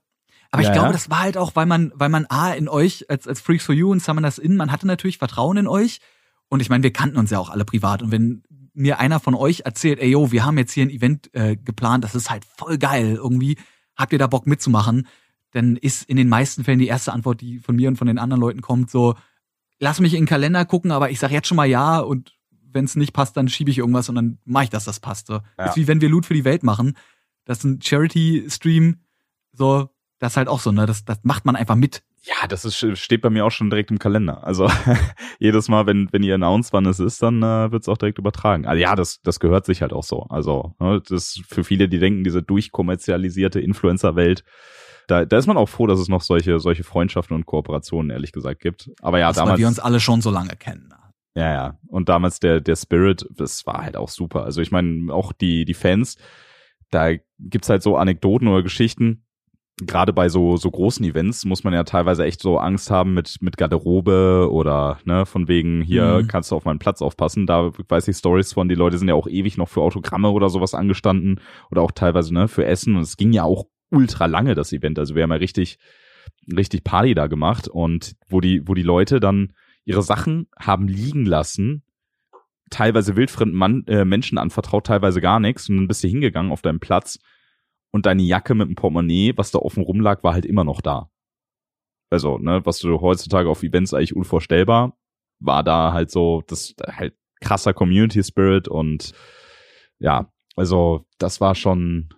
aber 0.50 0.62
ja, 0.62 0.68
ich 0.68 0.72
glaube, 0.72 0.88
ja. 0.88 0.92
das 0.92 1.10
war 1.10 1.20
halt 1.20 1.36
auch, 1.36 1.56
weil 1.56 1.66
man, 1.66 1.92
weil 1.94 2.08
man 2.08 2.26
A 2.26 2.52
in 2.52 2.68
euch 2.68 3.10
als, 3.10 3.28
als 3.28 3.40
Freaks 3.40 3.64
for 3.64 3.74
You 3.74 3.90
und 3.90 4.02
Summoners 4.02 4.38
In, 4.38 4.56
man 4.56 4.72
hatte 4.72 4.86
natürlich 4.86 5.18
Vertrauen 5.18 5.58
in 5.58 5.66
euch. 5.66 6.00
Und 6.48 6.60
ich 6.60 6.70
meine, 6.70 6.82
wir 6.82 6.92
kannten 6.92 7.18
uns 7.18 7.30
ja 7.30 7.38
auch 7.38 7.50
alle 7.50 7.66
privat. 7.66 8.02
Und 8.02 8.10
wenn 8.10 8.42
mir 8.72 8.98
einer 8.98 9.20
von 9.20 9.34
euch 9.34 9.62
erzählt, 9.66 9.98
ey 9.98 10.10
yo, 10.10 10.32
wir 10.32 10.44
haben 10.44 10.56
jetzt 10.56 10.72
hier 10.72 10.84
ein 10.84 10.90
Event 10.90 11.34
äh, 11.34 11.56
geplant, 11.56 12.04
das 12.04 12.14
ist 12.14 12.30
halt 12.30 12.44
voll 12.44 12.78
geil 12.78 13.16
irgendwie, 13.16 13.58
habt 13.96 14.12
ihr 14.12 14.18
da 14.18 14.26
Bock 14.26 14.46
mitzumachen? 14.46 15.06
Dann 15.50 15.76
ist 15.76 16.08
in 16.08 16.16
den 16.16 16.28
meisten 16.28 16.64
Fällen 16.64 16.78
die 16.78 16.86
erste 16.86 17.12
Antwort, 17.12 17.40
die 17.40 17.58
von 17.58 17.76
mir 17.76 17.88
und 17.88 17.96
von 17.96 18.06
den 18.06 18.18
anderen 18.18 18.40
Leuten 18.40 18.62
kommt, 18.62 18.90
so, 18.90 19.16
lass 19.80 20.00
mich 20.00 20.14
in 20.14 20.22
den 20.22 20.28
Kalender 20.28 20.64
gucken, 20.64 20.92
aber 20.92 21.10
ich 21.10 21.18
sag 21.18 21.30
jetzt 21.30 21.48
schon 21.48 21.56
mal 21.56 21.66
ja 21.66 21.98
und 21.98 22.34
wenn 22.70 22.84
es 22.84 22.96
nicht 22.96 23.12
passt, 23.12 23.36
dann 23.36 23.48
schiebe 23.48 23.70
ich 23.70 23.78
irgendwas 23.78 24.08
und 24.08 24.14
dann 24.14 24.38
mache 24.44 24.64
ich 24.64 24.70
das, 24.70 24.84
das 24.84 25.00
passt. 25.00 25.26
So. 25.26 25.40
Ja. 25.58 25.66
ist 25.66 25.76
wie 25.76 25.88
wenn 25.88 26.00
wir 26.00 26.08
Loot 26.08 26.26
für 26.26 26.34
die 26.34 26.44
Welt 26.44 26.62
machen. 26.62 26.96
Das 27.44 27.58
ist 27.58 27.64
ein 27.64 27.82
Charity-Stream, 27.82 28.98
so, 29.52 29.90
das 30.18 30.32
ist 30.32 30.36
halt 30.36 30.48
auch 30.48 30.60
so, 30.60 30.72
ne? 30.72 30.86
Das, 30.86 31.04
das 31.04 31.20
macht 31.22 31.44
man 31.44 31.56
einfach 31.56 31.76
mit. 31.76 32.02
Ja, 32.22 32.46
das 32.48 32.64
ist, 32.64 32.98
steht 32.98 33.22
bei 33.22 33.30
mir 33.30 33.44
auch 33.44 33.50
schon 33.50 33.70
direkt 33.70 33.90
im 33.90 33.98
Kalender. 33.98 34.44
Also 34.44 34.68
jedes 35.38 35.68
Mal, 35.68 35.86
wenn, 35.86 36.08
wenn 36.12 36.22
ihr 36.22 36.34
announced, 36.34 36.72
wann 36.72 36.86
es 36.86 36.98
ist, 36.98 37.22
dann 37.22 37.42
äh, 37.42 37.70
wird 37.70 37.82
es 37.82 37.88
auch 37.88 37.96
direkt 37.96 38.18
übertragen. 38.18 38.66
Also 38.66 38.80
ja, 38.80 38.96
das, 38.96 39.20
das 39.22 39.40
gehört 39.40 39.66
sich 39.66 39.82
halt 39.82 39.92
auch 39.92 40.02
so. 40.02 40.22
Also 40.28 40.74
ne, 40.80 41.00
das 41.00 41.36
ist 41.36 41.42
für 41.48 41.64
viele, 41.64 41.88
die 41.88 41.98
denken, 41.98 42.24
diese 42.24 42.42
durchkommerzialisierte 42.42 43.60
Influencer-Welt, 43.60 44.44
da, 45.06 45.24
da 45.24 45.38
ist 45.38 45.46
man 45.46 45.56
auch 45.56 45.68
froh, 45.68 45.86
dass 45.86 46.00
es 46.00 46.08
noch 46.08 46.20
solche, 46.20 46.60
solche 46.60 46.84
Freundschaften 46.84 47.34
und 47.34 47.46
Kooperationen, 47.46 48.10
ehrlich 48.10 48.32
gesagt, 48.32 48.60
gibt. 48.60 48.90
Aber 49.00 49.18
ja, 49.18 49.28
das, 49.28 49.36
damals. 49.36 49.54
Weil 49.54 49.60
wir 49.60 49.68
uns 49.68 49.78
alle 49.78 50.00
schon 50.00 50.20
so 50.20 50.30
lange 50.30 50.54
kennen. 50.56 50.92
Ja, 51.34 51.52
ja. 51.52 51.78
Und 51.86 52.08
damals 52.08 52.40
der, 52.40 52.60
der 52.60 52.76
Spirit, 52.76 53.26
das 53.34 53.64
war 53.66 53.82
halt 53.82 53.96
auch 53.96 54.08
super. 54.08 54.44
Also 54.44 54.60
ich 54.60 54.70
meine, 54.70 55.12
auch 55.12 55.32
die, 55.32 55.64
die 55.64 55.74
Fans, 55.74 56.18
da 56.90 57.12
gibt's 57.38 57.70
halt 57.70 57.82
so 57.82 57.96
Anekdoten 57.96 58.48
oder 58.48 58.62
Geschichten. 58.62 59.24
Gerade 59.80 60.12
bei 60.12 60.28
so, 60.28 60.56
so 60.56 60.70
großen 60.70 61.04
Events 61.04 61.44
muss 61.44 61.62
man 61.62 61.72
ja 61.72 61.84
teilweise 61.84 62.24
echt 62.24 62.40
so 62.40 62.58
Angst 62.58 62.90
haben 62.90 63.14
mit, 63.14 63.36
mit 63.40 63.56
Garderobe 63.56 64.48
oder, 64.50 64.98
ne, 65.04 65.24
von 65.24 65.46
wegen, 65.46 65.82
hier 65.82 66.22
Mhm. 66.22 66.26
kannst 66.26 66.50
du 66.50 66.56
auf 66.56 66.64
meinen 66.64 66.80
Platz 66.80 67.00
aufpassen. 67.00 67.46
Da 67.46 67.70
weiß 67.88 68.08
ich 68.08 68.16
Stories 68.16 68.52
von, 68.52 68.68
die 68.68 68.74
Leute 68.74 68.98
sind 68.98 69.08
ja 69.08 69.14
auch 69.14 69.28
ewig 69.28 69.56
noch 69.56 69.68
für 69.68 69.82
Autogramme 69.82 70.30
oder 70.30 70.48
sowas 70.48 70.74
angestanden 70.74 71.40
oder 71.70 71.82
auch 71.82 71.92
teilweise, 71.92 72.34
ne, 72.34 72.48
für 72.48 72.64
Essen. 72.64 72.96
Und 72.96 73.02
es 73.02 73.16
ging 73.16 73.32
ja 73.32 73.44
auch 73.44 73.66
ultra 73.90 74.26
lange, 74.26 74.54
das 74.54 74.72
Event. 74.72 74.98
Also 74.98 75.14
wir 75.14 75.22
haben 75.22 75.30
ja 75.30 75.36
richtig, 75.36 75.78
richtig 76.54 76.82
Party 76.82 77.14
da 77.14 77.26
gemacht 77.26 77.68
und 77.68 78.14
wo 78.28 78.40
die, 78.40 78.66
wo 78.66 78.74
die 78.74 78.82
Leute 78.82 79.20
dann 79.20 79.52
ihre 79.84 80.02
Sachen 80.02 80.48
haben 80.58 80.88
liegen 80.88 81.24
lassen, 81.24 81.82
teilweise 82.70 83.16
wildfremden 83.16 83.56
Mann, 83.56 83.84
äh, 83.86 84.04
Menschen 84.04 84.36
anvertraut, 84.38 84.86
teilweise 84.86 85.20
gar 85.20 85.40
nichts. 85.40 85.68
Und 85.68 85.76
dann 85.76 85.88
bist 85.88 86.04
du 86.04 86.08
hingegangen 86.08 86.52
auf 86.52 86.62
deinem 86.62 86.80
Platz 86.80 87.18
und 87.90 88.06
deine 88.06 88.22
Jacke 88.22 88.54
mit 88.54 88.68
dem 88.68 88.74
Portemonnaie, 88.74 89.32
was 89.36 89.50
da 89.50 89.58
offen 89.58 89.82
rumlag, 89.82 90.22
war 90.22 90.34
halt 90.34 90.46
immer 90.46 90.64
noch 90.64 90.80
da. 90.80 91.10
Also, 92.10 92.38
ne, 92.38 92.64
was 92.64 92.78
du 92.78 93.00
heutzutage 93.00 93.48
auf 93.48 93.62
Events 93.62 93.92
eigentlich 93.92 94.16
unvorstellbar, 94.16 94.96
war 95.40 95.62
da 95.62 95.92
halt 95.92 96.10
so, 96.10 96.42
das 96.46 96.74
halt 96.86 97.14
krasser 97.40 97.72
Community 97.74 98.22
Spirit 98.22 98.66
und 98.68 99.12
ja, 99.98 100.32
also 100.56 101.06
das 101.18 101.40
war 101.40 101.54
schon 101.54 102.08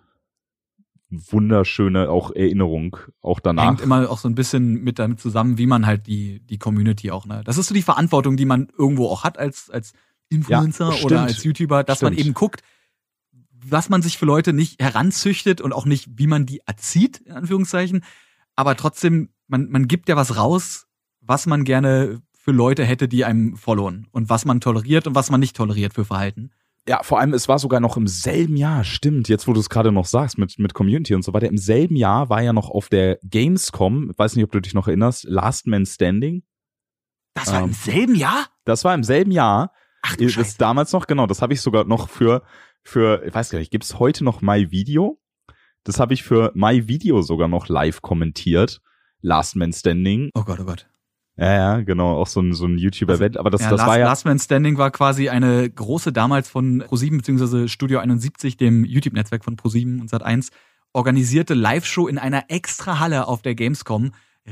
wunderschöne 1.09 2.09
auch 2.09 2.31
Erinnerung, 2.31 2.97
auch 3.21 3.39
danach. 3.39 3.67
Hängt 3.67 3.81
immer 3.81 4.09
auch 4.09 4.17
so 4.17 4.29
ein 4.29 4.35
bisschen 4.35 4.81
mit 4.81 4.97
damit 4.97 5.19
zusammen, 5.19 5.57
wie 5.57 5.67
man 5.67 5.85
halt 5.85 6.07
die, 6.07 6.39
die 6.39 6.57
Community 6.57 7.11
auch, 7.11 7.25
ne? 7.25 7.41
Das 7.43 7.57
ist 7.57 7.67
so 7.67 7.73
die 7.73 7.81
Verantwortung, 7.81 8.37
die 8.37 8.45
man 8.45 8.69
irgendwo 8.77 9.07
auch 9.09 9.23
hat 9.23 9.37
als, 9.37 9.69
als 9.69 9.93
Influencer 10.29 10.85
Ja, 10.85 10.91
stimmt. 10.93 11.11
oder 11.11 11.21
als 11.23 11.43
YouTuber, 11.43 11.83
dass 11.83 12.01
man 12.01 12.13
Stimmt. 12.13 12.25
eben 12.25 12.33
guckt, 12.33 12.63
was 13.71 13.89
man 13.89 14.01
sich 14.01 14.17
für 14.17 14.25
Leute 14.25 14.53
nicht 14.53 14.81
heranzüchtet 14.81 15.61
und 15.61 15.73
auch 15.73 15.85
nicht, 15.85 16.09
wie 16.15 16.27
man 16.27 16.45
die 16.45 16.61
erzieht, 16.65 17.19
in 17.19 17.33
Anführungszeichen. 17.33 18.03
Aber 18.55 18.75
trotzdem, 18.75 19.29
man, 19.47 19.69
man 19.69 19.87
gibt 19.87 20.09
ja 20.09 20.15
was 20.15 20.37
raus, 20.37 20.87
was 21.21 21.45
man 21.45 21.63
gerne 21.63 22.21
für 22.37 22.51
Leute 22.51 22.83
hätte, 22.83 23.07
die 23.07 23.23
einem 23.25 23.55
followen 23.55 24.07
und 24.11 24.29
was 24.29 24.45
man 24.45 24.59
toleriert 24.61 25.07
und 25.07 25.15
was 25.15 25.29
man 25.29 25.39
nicht 25.39 25.55
toleriert 25.55 25.93
für 25.93 26.05
Verhalten. 26.05 26.51
Ja, 26.87 27.03
vor 27.03 27.19
allem, 27.19 27.33
es 27.35 27.47
war 27.47 27.59
sogar 27.59 27.79
noch 27.79 27.95
im 27.95 28.07
selben 28.07 28.57
Jahr, 28.57 28.83
stimmt, 28.83 29.29
jetzt 29.29 29.47
wo 29.47 29.53
du 29.53 29.59
es 29.59 29.69
gerade 29.69 29.91
noch 29.91 30.07
sagst, 30.07 30.39
mit, 30.39 30.57
mit 30.57 30.73
Community 30.73 31.13
und 31.13 31.21
so 31.23 31.31
weiter. 31.31 31.47
Im 31.47 31.59
selben 31.59 31.95
Jahr 31.95 32.29
war 32.29 32.41
ja 32.41 32.53
noch 32.53 32.71
auf 32.71 32.89
der 32.89 33.19
Gamescom, 33.23 34.11
weiß 34.17 34.35
nicht, 34.35 34.45
ob 34.45 34.51
du 34.51 34.59
dich 34.59 34.73
noch 34.73 34.87
erinnerst, 34.87 35.25
Last 35.25 35.67
Man 35.67 35.85
Standing. 35.85 36.41
Das 37.35 37.51
war 37.51 37.59
Ähm, 37.59 37.65
im 37.69 37.73
selben 37.73 38.15
Jahr? 38.15 38.47
Das 38.65 38.83
war 38.83 38.95
im 38.95 39.03
selben 39.03 39.31
Jahr. 39.31 39.71
Ach 40.01 40.15
du 40.15 40.23
Das 40.25 40.33
Scheiße. 40.33 40.57
damals 40.57 40.91
noch, 40.91 41.05
genau, 41.05 41.27
das 41.27 41.43
habe 41.43 41.53
ich 41.53 41.61
sogar 41.61 41.83
noch 41.83 42.09
für, 42.09 42.41
für, 42.83 43.23
ich 43.25 43.33
weiß 43.33 43.49
gar 43.49 43.59
nicht, 43.59 43.71
gibt's 43.71 43.99
heute 43.99 44.23
noch 44.23 44.41
My 44.41 44.71
Video? 44.71 45.19
Das 45.83 45.99
habe 45.99 46.13
ich 46.13 46.23
für 46.23 46.51
My 46.53 46.87
Video 46.87 47.21
sogar 47.21 47.47
noch 47.47 47.67
live 47.67 48.01
kommentiert. 48.01 48.81
Last 49.21 49.55
Man 49.55 49.73
Standing. 49.73 50.29
Oh 50.33 50.43
Gott, 50.43 50.59
oh 50.59 50.65
Gott. 50.65 50.87
Ja, 51.37 51.53
ja, 51.53 51.81
genau, 51.81 52.17
auch 52.17 52.27
so 52.27 52.41
ein, 52.41 52.53
so 52.53 52.65
ein 52.65 52.77
YouTuber-Event. 52.77 53.37
Aber 53.37 53.49
das, 53.49 53.61
ja, 53.61 53.69
das 53.69 53.79
Last, 53.79 53.89
war 53.89 53.99
ja. 53.99 54.05
Last 54.05 54.25
Man 54.25 54.37
Standing 54.39 54.77
war 54.77 54.91
quasi 54.91 55.29
eine 55.29 55.69
große 55.69 56.11
damals 56.11 56.49
von 56.49 56.83
Pro7 56.83 57.17
bzw. 57.17 57.67
Studio 57.67 57.99
71, 57.99 58.57
dem 58.57 58.83
YouTube-Netzwerk 58.83 59.43
von 59.43 59.55
Pro7 59.55 60.01
und 60.01 60.09
Sat1, 60.11 60.49
organisierte 60.93 61.53
Live-Show 61.53 62.07
in 62.07 62.17
einer 62.17 62.45
extra 62.49 62.99
Halle 62.99 63.27
auf 63.27 63.41
der 63.41 63.55
Gamescom. 63.55 64.11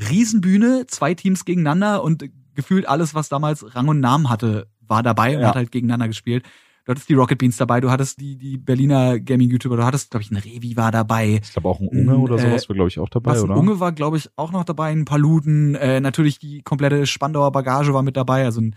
Riesenbühne, 0.10 0.86
zwei 0.88 1.14
Teams 1.14 1.46
gegeneinander 1.46 2.04
und 2.04 2.26
gefühlt 2.56 2.88
alles, 2.88 3.14
was 3.14 3.30
damals 3.30 3.76
Rang 3.76 3.88
und 3.88 4.00
Namen 4.00 4.30
hatte, 4.30 4.68
war 4.82 5.04
dabei 5.04 5.36
und 5.36 5.42
Ja. 5.42 5.50
hat 5.50 5.56
halt 5.56 5.72
gegeneinander 5.72 6.08
gespielt. 6.08 6.44
Du 6.90 6.94
hattest 6.94 7.08
die 7.08 7.14
Rocket 7.14 7.38
Beans 7.38 7.56
dabei, 7.56 7.82
du 7.82 7.92
hattest 7.92 8.20
die, 8.20 8.36
die 8.36 8.58
Berliner 8.58 9.20
Gaming-YouTuber, 9.20 9.78
du 9.78 9.86
hattest, 9.86 10.10
glaube 10.10 10.24
ich, 10.24 10.32
ein 10.32 10.38
Revi 10.38 10.76
war 10.76 10.92
dabei. 10.92 11.40
Ich 11.44 11.54
glaube 11.54 11.70
auch 11.70 11.80
ein 11.80 11.88
Unge 11.88 12.18
oder 12.18 12.38
Äh, 12.38 12.40
sowas 12.40 12.68
war, 12.68 12.74
glaube 12.76 12.88
ich, 12.88 12.98
auch 12.98 13.10
dabei, 13.10 13.30
Was, 13.30 13.44
ein 13.44 13.52
oder? 13.52 13.58
Unge 13.58 13.80
war, 13.80 13.92
glaube 13.92 14.18
ich, 14.18 14.28
auch 14.38 14.52
noch 14.52 14.64
dabei, 14.64 14.90
ein 14.90 15.06
paar 15.06 15.20
Luden, 15.20 15.76
äh, 15.76 16.00
natürlich 16.00 16.40
die 16.40 16.64
komplette 16.64 17.06
Spandauer 17.06 17.52
Bagage 17.52 17.94
war 17.94 18.02
mit 18.02 18.18
dabei, 18.18 18.44
also 18.44 18.62
ein, 18.62 18.76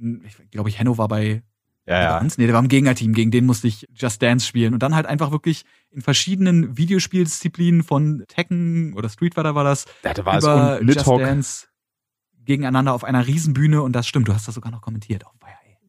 ein 0.00 0.22
ich 0.24 0.50
glaube 0.52 0.68
ich, 0.68 0.78
Henno 0.78 0.96
war 0.96 1.08
bei 1.08 1.42
ja, 1.88 2.20
ja. 2.22 2.22
nee, 2.22 2.46
der 2.46 2.54
war 2.54 2.62
im 2.62 2.68
Gegnerteam, 2.68 3.14
gegen 3.14 3.32
den 3.32 3.46
musste 3.46 3.66
ich 3.66 3.88
Just 3.96 4.22
Dance 4.22 4.46
spielen 4.46 4.72
und 4.72 4.84
dann 4.84 4.94
halt 4.94 5.06
einfach 5.06 5.32
wirklich 5.32 5.64
in 5.90 6.02
verschiedenen 6.02 6.76
Videospieldisziplinen 6.76 7.82
von 7.82 8.22
Tekken 8.28 8.94
oder 8.94 9.08
Street 9.08 9.34
Fighter 9.34 9.56
war 9.56 9.64
das, 9.64 9.86
Ja, 10.04 10.14
da 10.14 10.24
war 10.24 10.38
es 10.38 10.44
über 10.44 10.78
und 10.78 10.86
Just. 10.86 11.04
Dance 11.08 11.66
gegeneinander 12.44 12.94
auf 12.94 13.02
einer 13.02 13.26
Riesenbühne 13.26 13.82
und 13.82 13.92
das 13.94 14.06
stimmt, 14.06 14.28
du 14.28 14.34
hast 14.34 14.46
das 14.46 14.54
sogar 14.54 14.70
noch 14.70 14.82
kommentiert. 14.82 15.24
Ey. 15.24 15.39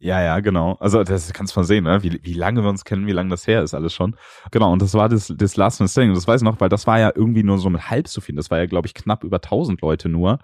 Ja, 0.04 0.20
ja, 0.20 0.40
genau. 0.40 0.78
Also 0.80 1.04
das 1.04 1.32
kannst 1.32 1.56
du 1.56 1.60
mal 1.60 1.64
sehen, 1.64 1.84
ne? 1.84 2.02
wie, 2.02 2.20
wie 2.24 2.34
lange 2.34 2.64
wir 2.64 2.70
uns 2.70 2.86
kennen, 2.86 3.06
wie 3.06 3.12
lange 3.12 3.30
das 3.30 3.46
her 3.46 3.62
ist 3.62 3.76
alles 3.76 3.94
schon. 3.94 4.16
Genau, 4.50 4.74
und 4.74 4.82
das 4.82 4.96
war 4.96 5.08
das, 5.08 5.32
das 5.38 5.58
Last 5.58 5.80
Man 5.80 5.88
Standing. 5.88 6.16
Das 6.16 6.28
weiß 6.28 6.42
ich 6.42 6.46
noch, 6.46 6.60
weil 6.60 6.70
das 6.70 6.88
war 6.88 7.00
ja 7.00 7.12
irgendwie 7.14 7.44
nur 7.44 7.60
so 7.60 7.70
mit 7.70 7.92
halb 7.92 8.08
so 8.08 8.20
viel. 8.20 8.34
Das 8.34 8.50
war 8.50 8.58
ja, 8.58 8.66
glaube 8.66 8.88
ich, 8.88 8.96
knapp 8.96 9.24
über 9.24 9.38
1000 9.38 9.80
Leute 9.82 10.10
nur. 10.10 10.40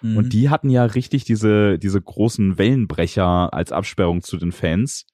Mhm. 0.00 0.16
Und 0.16 0.32
die 0.32 0.48
hatten 0.48 0.70
ja 0.70 0.86
richtig 0.86 1.24
diese, 1.24 1.78
diese 1.78 2.00
großen 2.00 2.56
Wellenbrecher 2.56 3.52
als 3.52 3.70
Absperrung 3.70 4.22
zu 4.22 4.38
den 4.38 4.50
Fans, 4.50 5.04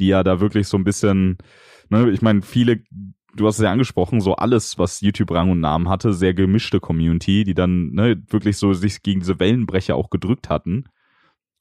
die 0.00 0.08
ja 0.08 0.24
da 0.24 0.40
wirklich 0.40 0.66
so 0.66 0.76
ein 0.76 0.84
bisschen, 0.84 1.38
ne, 1.88 2.10
ich 2.10 2.22
meine, 2.22 2.42
viele, 2.42 2.80
du 3.36 3.46
hast 3.46 3.58
es 3.58 3.62
ja 3.62 3.70
angesprochen, 3.70 4.20
so 4.20 4.34
alles, 4.34 4.76
was 4.76 5.02
YouTube 5.02 5.30
Rang 5.30 5.52
und 5.52 5.60
Namen 5.60 5.88
hatte, 5.88 6.12
sehr 6.12 6.34
gemischte 6.34 6.80
Community, 6.80 7.44
die 7.44 7.54
dann 7.54 7.92
ne, 7.92 8.20
wirklich 8.28 8.56
so 8.56 8.72
sich 8.72 9.02
gegen 9.02 9.20
diese 9.20 9.38
Wellenbrecher 9.38 9.94
auch 9.94 10.10
gedrückt 10.10 10.48
hatten. 10.50 10.86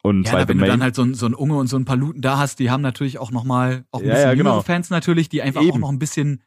Und 0.06 0.24
Ja, 0.28 0.34
na, 0.34 0.48
wenn 0.48 0.58
du 0.60 0.66
dann 0.66 0.84
halt 0.84 0.94
so 0.96 1.02
ein, 1.04 1.14
so 1.16 1.26
ein 1.26 1.34
Unge 1.34 1.56
und 1.58 1.68
so 1.68 1.78
ein 1.78 1.86
paar 1.86 1.96
Luten 1.98 2.22
da 2.22 2.38
hast, 2.38 2.60
die 2.60 2.70
haben 2.70 2.82
natürlich 2.82 3.18
auch 3.18 3.32
noch 3.32 3.44
mal 3.44 3.86
auch 3.92 4.00
ein 4.02 4.06
Ja, 4.06 4.14
bisschen 4.14 4.28
ja, 4.30 4.34
genau. 4.36 4.62
Fans 4.62 4.90
natürlich, 4.90 5.30
die 5.30 5.42
einfach 5.42 5.62
auch 5.62 5.66
Eben. 5.66 5.80
noch 5.80 5.90
ein 5.90 6.00
bisschen 6.00 6.44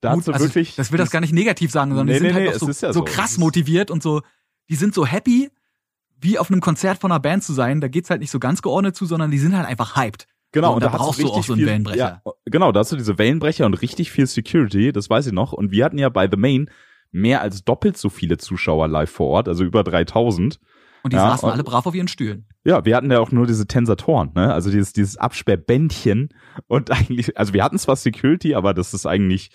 da 0.00 0.14
Mut- 0.14 0.28
also 0.28 0.44
wirklich. 0.46 0.76
das 0.76 0.92
will 0.92 0.98
das 0.98 1.10
gar 1.10 1.20
nicht 1.20 1.32
negativ 1.32 1.70
sagen, 1.72 1.90
sondern 1.90 2.06
Nee, 2.06 2.12
die 2.14 2.18
sind 2.20 2.26
nee, 2.28 2.32
halt 2.34 2.44
nee, 2.44 2.50
auch 2.68 2.72
so, 2.72 2.86
ja 2.86 2.92
so 2.92 3.02
krass 3.02 3.36
motiviert 3.38 3.90
und 3.90 4.02
so, 4.02 4.22
die 4.68 4.76
sind 4.76 4.94
so 4.94 5.04
happy, 5.06 5.50
wie 6.20 6.38
auf 6.38 6.50
einem 6.50 6.60
Konzert 6.60 6.98
von 7.00 7.10
einer 7.10 7.20
Band 7.20 7.42
zu 7.44 7.52
sein. 7.52 7.80
Da 7.80 7.88
geht's 7.88 8.10
halt 8.10 8.20
nicht 8.20 8.30
so 8.30 8.38
ganz 8.38 8.62
geordnet 8.62 8.94
zu, 8.96 9.06
sondern 9.06 9.30
die 9.30 9.38
sind 9.38 9.56
halt 9.56 9.66
einfach 9.66 9.96
hyped. 9.96 10.26
Genau, 10.52 10.68
So, 10.68 10.74
und 10.74 10.80
da 10.82 10.86
da, 10.86 10.92
hast 10.94 10.98
brauchst 11.00 11.22
du 11.22 11.26
auch 11.28 11.42
so 11.44 11.52
einen 11.52 11.60
viel, 11.60 11.66
Wellenbrecher. 11.68 12.22
Ja, 12.24 12.32
genau, 12.46 12.72
da 12.72 12.80
hast 12.80 12.92
du 12.92 12.96
diese 12.96 13.18
Wellenbrecher 13.18 13.66
und 13.66 13.74
richtig 13.74 14.10
viel 14.10 14.26
Security, 14.26 14.92
das 14.92 15.08
weiß 15.10 15.26
ich 15.26 15.32
noch. 15.32 15.52
Und 15.52 15.70
wir 15.70 15.84
hatten 15.84 15.98
ja 15.98 16.08
bei 16.08 16.28
The 16.30 16.36
Main 16.36 16.70
mehr 17.12 17.40
als 17.42 17.64
doppelt 17.64 17.96
so 17.96 18.08
viele 18.08 18.36
Zuschauer 18.38 18.86
live 18.88 19.10
vor 19.10 19.28
Ort, 19.28 19.48
also 19.48 19.64
über 19.64 19.82
3000. 19.84 20.58
Und 21.02 21.12
die 21.12 21.16
Ja, 21.16 21.30
saßen 21.30 21.46
und- 21.46 21.52
alle 21.54 21.64
brav 21.64 21.86
auf 21.86 21.94
ihren 21.94 22.08
Stühlen. 22.08 22.46
Ja, 22.64 22.84
wir 22.84 22.94
hatten 22.96 23.10
ja 23.10 23.20
auch 23.20 23.32
nur 23.32 23.46
diese 23.46 23.66
Tensatoren, 23.66 24.32
ne? 24.34 24.52
Also 24.52 24.70
dieses, 24.70 24.92
dieses 24.92 25.16
Absperrbändchen. 25.16 26.28
Und 26.66 26.90
eigentlich, 26.90 27.36
also 27.38 27.52
wir 27.54 27.64
hatten 27.64 27.78
zwar 27.78 27.96
Security, 27.96 28.54
aber 28.54 28.74
das 28.74 28.92
ist 28.94 29.06
eigentlich, 29.06 29.50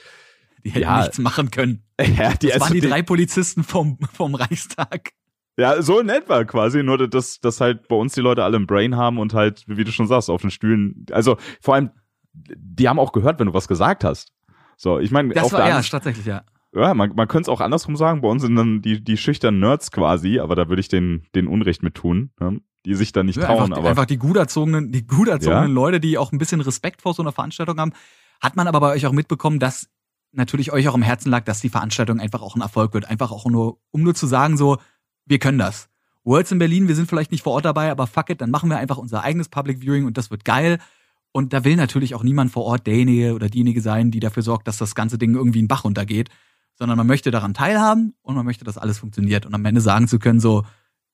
Die 0.63 0.71
hätten 0.71 0.81
Ja. 0.81 1.01
nichts 1.01 1.19
machen 1.19 1.51
können. 1.51 1.83
ja, 1.99 2.33
die, 2.33 2.47
Das 2.47 2.59
waren 2.59 2.73
die 2.73 2.79
also 2.79 2.89
drei 2.89 3.01
Polizisten 3.03 3.63
vom, 3.63 3.99
vom 4.13 4.35
Reichstag. 4.35 5.11
Ja, 5.57 5.81
so 5.81 5.99
in 5.99 6.09
etwa 6.09 6.43
quasi, 6.43 6.83
nur 6.83 7.07
dass, 7.07 7.39
dass 7.39 7.61
halt 7.61 7.87
bei 7.87 7.95
uns 7.95 8.13
die 8.13 8.21
Leute 8.21 8.43
alle 8.43 8.57
ein 8.57 8.67
Brain 8.67 8.97
haben 8.97 9.19
und 9.19 9.33
halt, 9.33 9.63
wie 9.67 9.83
du 9.85 9.91
schon 9.91 10.07
sagst, 10.07 10.29
auf 10.29 10.41
den 10.41 10.51
Stühlen, 10.51 11.05
also 11.11 11.37
vor 11.61 11.75
allem, 11.75 11.91
die 12.33 12.89
haben 12.89 12.99
auch 12.99 13.13
gehört, 13.13 13.39
wenn 13.39 13.47
du 13.47 13.53
was 13.53 13.69
gesagt 13.69 14.03
hast. 14.03 14.33
So, 14.75 14.99
ich 14.99 15.11
meine, 15.11 15.33
Das 15.33 15.45
auf 15.45 15.53
war 15.53 15.61
der 15.61 15.69
ja 15.69 15.81
tatsächlich, 15.81 16.25
ja. 16.25 16.43
ja, 16.73 16.93
man, 16.93 17.13
man 17.15 17.29
könnte 17.29 17.43
es 17.49 17.49
auch 17.49 17.61
andersrum 17.61 17.95
sagen, 17.95 18.19
bei 18.19 18.27
uns 18.27 18.41
sind 18.41 18.57
dann 18.57 18.81
die, 18.81 19.01
die 19.01 19.15
schüchternen 19.15 19.61
Nerds 19.61 19.91
quasi, 19.91 20.39
aber 20.39 20.55
da 20.55 20.67
würde 20.67 20.81
ich 20.81 20.89
den, 20.89 21.25
den 21.35 21.47
Unrecht 21.47 21.83
mit 21.83 21.95
tun, 21.95 22.31
ne? 22.39 22.59
Die 22.85 22.95
sich 22.95 23.11
da 23.11 23.23
nicht 23.23 23.37
Ja, 23.37 23.47
trauen, 23.47 23.63
einfach, 23.63 23.77
aber 23.77 23.89
einfach 23.89 24.05
die 24.05 24.17
gut 24.17 24.37
erzogenen, 24.37 24.91
die 24.91 25.05
gut 25.05 25.27
erzogenen 25.27 25.69
Ja. 25.69 25.73
Leute, 25.73 25.99
die 25.99 26.17
auch 26.17 26.31
ein 26.31 26.37
bisschen 26.37 26.61
Respekt 26.61 27.01
vor 27.01 27.13
so 27.13 27.21
einer 27.23 27.31
Veranstaltung 27.31 27.79
haben. 27.79 27.93
Hat 28.41 28.55
man 28.55 28.67
aber 28.67 28.79
bei 28.79 28.91
euch 28.91 29.05
auch 29.05 29.11
mitbekommen, 29.11 29.59
dass 29.59 29.87
natürlich 30.31 30.71
euch 30.71 30.87
auch 30.87 30.95
im 30.95 31.01
Herzen 31.01 31.29
lag, 31.29 31.43
dass 31.45 31.61
die 31.61 31.69
Veranstaltung 31.69 32.19
einfach 32.19 32.41
auch 32.41 32.55
ein 32.55 32.61
Erfolg 32.61 32.93
wird. 32.93 33.09
Einfach 33.09 33.31
auch 33.31 33.45
nur, 33.45 33.79
um 33.91 34.03
nur 34.03 34.13
zu 34.13 34.27
sagen, 34.27 34.57
so, 34.57 34.77
wir 35.25 35.39
können 35.39 35.57
das. 35.57 35.89
Worlds 36.23 36.51
in 36.51 36.59
Berlin, 36.59 36.87
wir 36.87 36.95
sind 36.95 37.07
vielleicht 37.07 37.31
nicht 37.31 37.43
vor 37.43 37.53
Ort 37.53 37.65
dabei, 37.65 37.91
aber 37.91 38.07
fuck 38.07 38.29
it, 38.31 38.41
dann 38.41 38.49
machen 38.49 38.69
wir 38.69 38.77
einfach 38.77 38.97
unser 38.97 39.23
eigenes 39.23 39.47
Public 39.47 39.81
Viewing 39.81 40.05
und 40.05 40.17
das 40.17 40.31
wird 40.31 40.43
geil. 40.43 40.79
Und 41.31 41.53
da 41.53 41.63
will 41.63 41.75
natürlich 41.75 42.15
auch 42.15 42.23
niemand 42.23 42.51
vor 42.51 42.63
Ort 42.63 42.87
derjenige 42.87 43.33
oder 43.35 43.49
diejenige 43.49 43.81
sein, 43.81 44.09
die 44.09 44.19
dafür 44.19 44.41
sorgt, 44.41 44.67
dass 44.67 44.77
das 44.77 44.95
ganze 44.95 45.17
Ding 45.17 45.35
irgendwie 45.35 45.59
in 45.59 45.65
den 45.65 45.69
Bach 45.69 45.83
runtergeht, 45.83 46.29
sondern 46.75 46.97
man 46.97 47.07
möchte 47.07 47.29
daran 47.29 47.53
teilhaben 47.53 48.15
und 48.21 48.35
man 48.35 48.45
möchte, 48.45 48.65
dass 48.65 48.77
alles 48.77 48.97
funktioniert 48.97 49.45
und 49.45 49.53
am 49.53 49.63
Ende 49.65 49.81
sagen 49.81 50.07
zu 50.07 50.17
können, 50.17 50.39
so, 50.39 50.63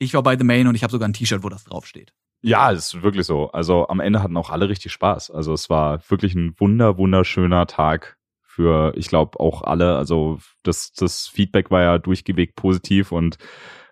ich 0.02 0.14
war 0.14 0.24
bei 0.24 0.38
The 0.38 0.44
Main 0.44 0.68
und 0.68 0.76
ich 0.76 0.84
habe 0.84 0.92
sogar 0.92 1.08
ein 1.08 1.14
T-Shirt, 1.14 1.44
wo 1.44 1.50
das 1.50 1.64
draufsteht. 1.64 2.14
Ja, 2.42 2.72
es 2.72 2.94
ist 2.94 3.04
wirklich 3.04 3.26
so. 3.28 3.52
Also 3.52 3.88
am 3.88 4.00
Ende 4.00 4.24
hatten 4.24 4.36
auch 4.36 4.50
alle 4.50 4.68
richtig 4.68 4.92
Spaß. 4.92 5.30
Also 5.30 5.54
es 5.54 5.70
war 5.70 6.02
wirklich 6.10 6.34
ein 6.34 6.56
wunder, 6.60 6.98
wunderschöner 6.98 7.68
Tag 7.68 8.18
für, 8.42 8.94
ich 8.98 9.08
glaube, 9.08 9.40
auch 9.40 9.62
alle. 9.62 9.96
Also 9.98 10.40
das, 10.64 10.92
das 10.94 11.28
Feedback 11.28 11.70
war 11.70 11.82
ja 11.84 11.98
durchgeweg 11.98 12.56
positiv 12.56 13.12
und 13.12 13.38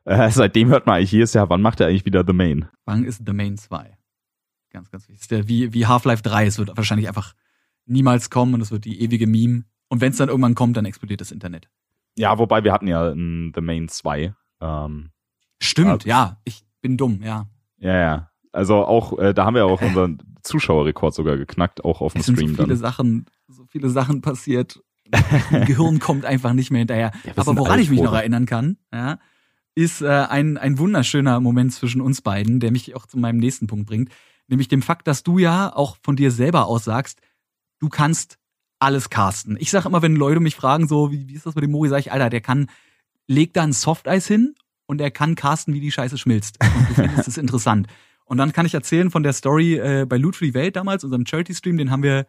Äh, 0.05 0.31
seitdem 0.31 0.69
hört 0.69 0.87
man 0.87 0.95
eigentlich 0.95 1.11
jedes 1.11 1.33
Jahr, 1.33 1.49
wann 1.49 1.61
macht 1.61 1.79
er 1.79 1.87
eigentlich 1.87 2.05
wieder 2.05 2.23
The 2.25 2.33
Main? 2.33 2.67
Wann 2.85 3.03
ist 3.03 3.21
The 3.25 3.33
Main 3.33 3.57
2? 3.57 3.95
Ganz, 4.71 4.89
ganz 4.89 5.07
wichtig. 5.07 5.21
Ist 5.21 5.31
der 5.31 5.47
wie, 5.47 5.73
wie 5.73 5.85
Half-Life 5.85 6.23
3. 6.23 6.45
Es 6.47 6.57
wird 6.57 6.75
wahrscheinlich 6.75 7.07
einfach 7.07 7.33
niemals 7.85 8.29
kommen 8.31 8.55
und 8.55 8.61
es 8.61 8.71
wird 8.71 8.85
die 8.85 9.01
ewige 9.01 9.27
Meme. 9.27 9.65
Und 9.89 10.01
wenn 10.01 10.11
es 10.11 10.17
dann 10.17 10.29
irgendwann 10.29 10.55
kommt, 10.55 10.77
dann 10.77 10.85
explodiert 10.85 11.21
das 11.21 11.31
Internet. 11.31 11.69
Ja, 12.17 12.39
wobei 12.39 12.63
wir 12.63 12.73
hatten 12.73 12.87
ja 12.87 13.11
The 13.13 13.61
Main 13.61 13.87
2. 13.87 14.33
Ähm, 14.61 15.11
Stimmt, 15.61 16.05
ja. 16.05 16.37
Ich 16.43 16.63
bin 16.81 16.97
dumm, 16.97 17.21
ja. 17.23 17.47
Ja, 17.77 17.97
ja. 17.97 18.31
Also 18.51 18.75
auch, 18.75 19.17
äh, 19.19 19.33
da 19.33 19.45
haben 19.45 19.55
wir 19.55 19.65
auch 19.65 19.81
unseren 19.81 20.19
Zuschauerrekord 20.43 21.13
sogar 21.13 21.37
geknackt, 21.37 21.83
auch 21.83 22.01
auf 22.01 22.13
dem 22.13 22.21
Es 22.21 22.25
sind 22.25 22.35
Stream 22.35 22.49
so 22.51 22.55
viele 22.55 22.67
dann. 22.67 22.77
Sachen, 22.77 23.25
so 23.47 23.65
viele 23.65 23.89
Sachen 23.89 24.21
passiert. 24.21 24.81
Gehirn 25.65 25.99
kommt 25.99 26.25
einfach 26.25 26.53
nicht 26.53 26.71
mehr 26.71 26.79
hinterher. 26.79 27.11
Ja, 27.23 27.33
Aber 27.35 27.45
sind 27.45 27.57
woran 27.57 27.79
ich 27.79 27.89
mich 27.89 28.01
noch 28.01 28.13
erinnern 28.13 28.45
kann, 28.45 28.77
ja, 28.93 29.19
ist 29.75 30.01
äh, 30.01 30.07
ein, 30.07 30.57
ein 30.57 30.77
wunderschöner 30.77 31.39
Moment 31.39 31.73
zwischen 31.73 32.01
uns 32.01 32.21
beiden, 32.21 32.59
der 32.59 32.71
mich 32.71 32.95
auch 32.95 33.05
zu 33.05 33.17
meinem 33.17 33.37
nächsten 33.37 33.67
Punkt 33.67 33.87
bringt. 33.87 34.11
Nämlich 34.47 34.67
dem 34.67 34.81
Fakt, 34.81 35.07
dass 35.07 35.23
du 35.23 35.37
ja 35.37 35.75
auch 35.75 35.97
von 36.01 36.15
dir 36.15 36.31
selber 36.31 36.67
aus 36.67 36.83
sagst, 36.83 37.21
du 37.79 37.89
kannst 37.89 38.37
alles 38.79 39.09
casten. 39.09 39.57
Ich 39.59 39.71
sag 39.71 39.85
immer, 39.85 40.01
wenn 40.01 40.15
Leute 40.15 40.39
mich 40.39 40.55
fragen, 40.55 40.87
so, 40.87 41.11
wie, 41.11 41.27
wie 41.27 41.33
ist 41.33 41.45
das 41.45 41.55
mit 41.55 41.63
dem 41.63 41.71
Mori, 41.71 41.89
sag 41.89 41.99
ich, 41.99 42.11
Alter, 42.11 42.29
der 42.29 42.41
kann, 42.41 42.69
legt 43.27 43.57
da 43.57 43.63
ein 43.63 43.73
Softeis 43.73 44.27
hin 44.27 44.55
und 44.89 44.99
er 44.99 45.11
kann 45.11 45.35
casten, 45.35 45.75
wie 45.75 45.79
die 45.79 45.91
Scheiße 45.91 46.17
schmilzt. 46.17 46.57
Und 46.59 46.89
du 46.89 46.93
findest 46.95 47.27
es 47.27 47.37
interessant. 47.37 47.85
Und 48.25 48.39
dann 48.39 48.53
kann 48.53 48.65
ich 48.65 48.73
erzählen 48.73 49.11
von 49.11 49.21
der 49.21 49.33
Story 49.33 49.75
äh, 49.75 50.07
bei 50.09 50.17
Loot 50.17 50.35
Free 50.35 50.55
Welt 50.55 50.75
damals, 50.75 51.03
unserem 51.03 51.27
Charity-Stream, 51.27 51.77
den 51.77 51.91
haben 51.91 52.01
wir 52.01 52.25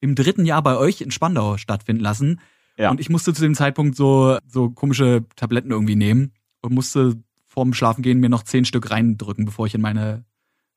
im 0.00 0.16
dritten 0.16 0.44
Jahr 0.44 0.64
bei 0.64 0.76
euch 0.76 1.00
in 1.00 1.12
Spandau 1.12 1.58
stattfinden 1.58 2.02
lassen. 2.02 2.40
Ja. 2.76 2.90
Und 2.90 2.98
ich 2.98 3.08
musste 3.08 3.32
zu 3.32 3.42
dem 3.42 3.54
Zeitpunkt 3.54 3.94
so, 3.94 4.36
so 4.48 4.70
komische 4.70 5.24
Tabletten 5.36 5.70
irgendwie 5.70 5.94
nehmen 5.94 6.32
und 6.60 6.74
musste 6.74 7.22
vorm 7.46 7.72
Schlafengehen 7.72 8.18
mir 8.18 8.28
noch 8.28 8.42
zehn 8.42 8.64
Stück 8.64 8.90
reindrücken, 8.90 9.44
bevor 9.44 9.66
ich 9.66 9.74
in 9.76 9.80
meine 9.80 10.24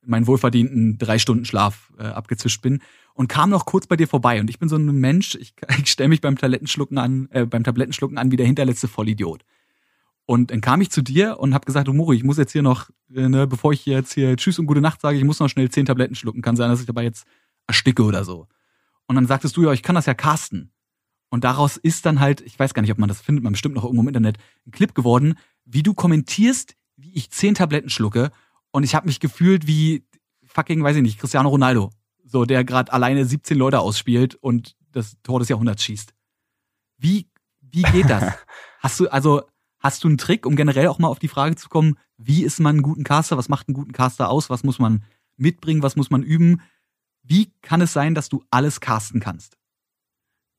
in 0.04 0.12
meinen 0.12 0.28
wohlverdienten 0.28 1.00
drei 1.00 1.18
Stunden 1.18 1.46
Schlaf 1.46 1.92
äh, 1.98 2.04
abgezischt 2.04 2.62
bin 2.62 2.82
und 3.16 3.30
kam 3.30 3.50
noch 3.50 3.66
kurz 3.66 3.88
bei 3.88 3.96
dir 3.96 4.08
vorbei 4.08 4.40
und 4.40 4.52
ich 4.52 4.60
bin 4.60 4.70
so 4.70 4.76
ein 4.76 4.86
Mensch, 4.86 5.34
ich, 5.34 5.56
ich 5.82 5.90
stelle 5.90 6.10
mich 6.10 6.22
beim 6.22 6.38
Tablettenschlucken 6.38 7.00
an, 7.00 7.30
äh, 7.32 7.48
beim 7.48 7.64
Tablettenschlucken 7.64 8.20
an 8.20 8.30
wie 8.32 8.38
der 8.38 8.46
hinterletzte 8.46 8.88
Vollidiot. 8.88 9.44
Und 10.26 10.52
dann 10.52 10.62
kam 10.62 10.82
ich 10.82 10.90
zu 10.90 11.02
dir 11.02 11.40
und 11.40 11.54
habe 11.54 11.66
gesagt, 11.66 11.88
du 11.88 11.94
Mori, 11.94 12.18
ich 12.18 12.24
muss 12.24 12.38
jetzt 12.38 12.52
hier 12.52 12.64
noch, 12.64 12.90
äh, 13.14 13.30
ne, 13.30 13.46
bevor 13.46 13.74
ich 13.74 13.86
jetzt 13.86 14.14
hier 14.14 14.36
Tschüss 14.36 14.58
und 14.58 14.66
gute 14.66 14.82
Nacht 14.82 15.02
sage, 15.02 15.18
ich 15.18 15.24
muss 15.24 15.40
noch 15.40 15.50
schnell 15.50 15.70
zehn 15.70 15.86
Tabletten 15.86 16.16
schlucken. 16.16 16.42
Kann 16.42 16.56
sein, 16.56 16.70
dass 16.70 16.80
ich 16.80 16.88
dabei 16.88 17.04
jetzt 17.04 17.28
ersticke 17.68 18.04
oder 18.04 18.24
so. 18.24 18.48
Und 19.08 19.16
dann 19.16 19.28
sagtest 19.28 19.56
du 19.56 19.64
ja, 19.64 19.74
ich 19.74 19.84
kann 19.84 19.96
das 19.96 20.08
ja 20.08 20.16
casten. 20.16 20.72
Und 21.30 21.44
daraus 21.44 21.78
ist 21.78 22.06
dann 22.06 22.20
halt, 22.20 22.42
ich 22.42 22.58
weiß 22.58 22.74
gar 22.74 22.82
nicht, 22.82 22.92
ob 22.92 22.98
man 22.98 23.10
das 23.10 23.22
findet, 23.22 23.44
man 23.44 23.54
bestimmt 23.54 23.76
noch 23.76 23.84
irgendwo 23.84 24.02
im 24.02 24.08
Internet, 24.08 24.38
ein 24.66 24.72
Clip 24.72 24.96
geworden, 24.96 25.36
wie 25.66 25.84
du 25.84 25.94
kommentierst, 25.94 26.76
wie 26.96 27.14
ich 27.14 27.30
zehn 27.30 27.56
Tabletten 27.56 27.90
schlucke. 27.90 28.32
Und 28.72 28.84
ich 28.84 28.96
habe 28.96 29.08
mich 29.08 29.20
gefühlt 29.20 29.68
wie 29.68 30.06
fucking, 30.46 30.84
weiß 30.84 30.96
ich 30.96 31.02
nicht, 31.02 31.20
Cristiano 31.20 31.50
Ronaldo. 31.50 31.92
So, 32.24 32.46
der 32.46 32.64
gerade 32.64 32.92
alleine 32.92 33.26
17 33.26 33.58
Leute 33.58 33.80
ausspielt 33.80 34.36
und 34.36 34.76
das 34.92 35.18
Tor 35.22 35.40
des 35.40 35.50
Jahrhunderts 35.50 35.84
schießt. 35.84 36.14
Wie, 36.98 37.28
wie 37.62 37.84
geht 37.84 38.10
das? 38.10 38.34
hast 38.80 39.00
du, 39.00 39.08
also, 39.10 39.44
hast 39.86 40.04
du 40.04 40.08
einen 40.08 40.18
Trick, 40.18 40.46
um 40.46 40.56
generell 40.56 40.88
auch 40.88 41.00
mal 41.00 41.08
auf 41.08 41.20
die 41.20 41.28
Frage 41.28 41.56
zu 41.56 41.70
kommen, 41.70 41.98
wie 42.18 42.44
ist 42.44 42.60
man 42.60 42.76
einen 42.76 42.82
guten 42.84 43.04
Caster? 43.04 43.38
Was 43.38 43.50
macht 43.50 43.68
einen 43.68 43.76
guten 43.76 43.92
Caster 43.94 44.30
aus? 44.30 44.50
Was 44.50 44.64
muss 44.64 44.80
man 44.80 45.04
mitbringen? 45.38 45.84
Was 45.84 45.96
muss 45.96 46.10
man 46.10 46.24
üben? 46.24 46.62
Wie 47.24 47.54
kann 47.62 47.82
es 47.82 47.94
sein, 47.94 48.16
dass 48.16 48.30
du 48.30 48.44
alles 48.52 48.80
casten 48.80 49.20
kannst? 49.20 49.58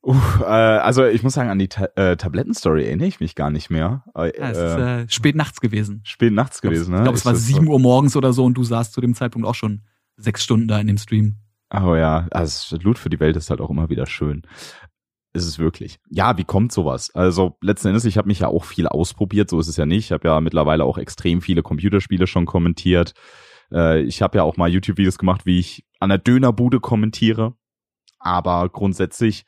Äh, 0.04 0.44
also 0.44 1.04
ich 1.04 1.22
muss 1.22 1.34
sagen, 1.34 1.50
an 1.50 1.58
die 1.58 1.68
Ta 1.68 1.88
äh, 1.96 2.16
Tablettenstory 2.16 2.84
erinnere 2.84 3.08
ich 3.08 3.18
mich 3.20 3.34
gar 3.34 3.50
nicht 3.50 3.70
mehr. 3.70 4.04
Äh, 4.14 4.38
Ja, 4.38 4.50
es 4.50 4.58
ist 4.58 4.78
äh, 4.78 5.02
äh, 5.02 5.08
spät 5.08 5.34
nachts 5.34 5.60
gewesen. 5.60 6.00
spät 6.04 6.32
nachts 6.32 6.62
gewesen, 6.62 6.92
ne? 6.92 6.98
Ich 6.98 7.02
glaube, 7.02 7.18
es 7.18 7.24
war 7.24 7.32
das 7.32 7.46
so? 7.46 7.54
7 7.54 7.66
Uhr 7.66 7.80
morgens 7.80 8.14
oder 8.16 8.32
so 8.32 8.44
und 8.44 8.54
du 8.54 8.62
saßt 8.62 8.92
zu 8.92 9.00
dem 9.00 9.14
Zeitpunkt 9.14 9.48
auch 9.48 9.54
schon 9.54 9.82
sechs 10.16 10.44
Stunden 10.44 10.68
da 10.68 10.78
in 10.78 10.86
dem 10.86 10.98
Stream. 10.98 11.36
Oh 11.74 11.96
ja, 11.96 12.28
also 12.30 12.76
Loot 12.76 12.98
für 12.98 13.10
die 13.10 13.18
Welt 13.18 13.36
ist 13.36 13.50
halt 13.50 13.60
auch 13.60 13.70
immer 13.70 13.90
wieder 13.90 14.06
schön. 14.06 14.42
Ist 15.37 15.45
es 15.45 15.59
wirklich. 15.59 15.99
Ja, 16.09 16.39
wie 16.39 16.45
kommt 16.45 16.72
sowas? 16.72 17.14
Also 17.14 17.59
letzten 17.61 17.89
Endes, 17.89 18.07
ich 18.07 18.16
habe 18.16 18.26
mich 18.26 18.39
ja 18.39 18.49
auch 18.49 18.64
viel 18.64 18.87
ausprobiert, 18.87 19.51
so 19.51 19.61
ist 19.61 19.68
es 19.68 19.76
ja 19.76 19.84
nicht. 19.84 20.07
Ich 20.07 20.12
habe 20.12 20.26
ja 20.26 20.41
mittlerweile 20.41 20.84
auch 20.84 20.97
extrem 20.97 21.43
viele 21.43 21.62
Computerspiele 21.62 22.26
schon 22.26 22.47
kommentiert. 22.47 23.12
Äh, 23.70 24.01
ich 24.01 24.22
habe 24.22 24.39
ja 24.39 24.45
auch 24.45 24.57
mal 24.57 24.70
YouTube-Videos 24.70 25.18
gemacht, 25.18 25.45
wie 25.45 25.59
ich 25.59 25.84
an 26.01 26.09
der 26.09 26.16
Dönerbude 26.16 26.80
kommentiere. 26.80 27.55
Aber 28.18 28.66
grundsätzlich, 28.70 29.45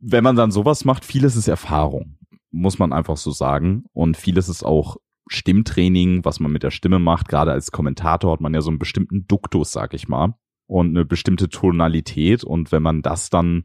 wenn 0.00 0.22
man 0.22 0.36
dann 0.36 0.50
sowas 0.50 0.84
macht, 0.84 1.06
vieles 1.06 1.34
ist 1.34 1.48
Erfahrung, 1.48 2.18
muss 2.50 2.78
man 2.78 2.92
einfach 2.92 3.16
so 3.16 3.30
sagen. 3.30 3.84
Und 3.94 4.18
vieles 4.18 4.50
ist 4.50 4.64
auch 4.64 4.98
Stimmtraining, 5.28 6.26
was 6.26 6.40
man 6.40 6.52
mit 6.52 6.62
der 6.62 6.72
Stimme 6.72 6.98
macht. 6.98 7.26
Gerade 7.28 7.52
als 7.52 7.70
Kommentator 7.70 8.34
hat 8.34 8.42
man 8.42 8.52
ja 8.52 8.60
so 8.60 8.68
einen 8.68 8.78
bestimmten 8.78 9.26
Duktus, 9.26 9.72
sag 9.72 9.94
ich 9.94 10.08
mal, 10.08 10.34
und 10.66 10.88
eine 10.88 11.06
bestimmte 11.06 11.48
Tonalität. 11.48 12.44
Und 12.44 12.70
wenn 12.70 12.82
man 12.82 13.00
das 13.00 13.30
dann 13.30 13.62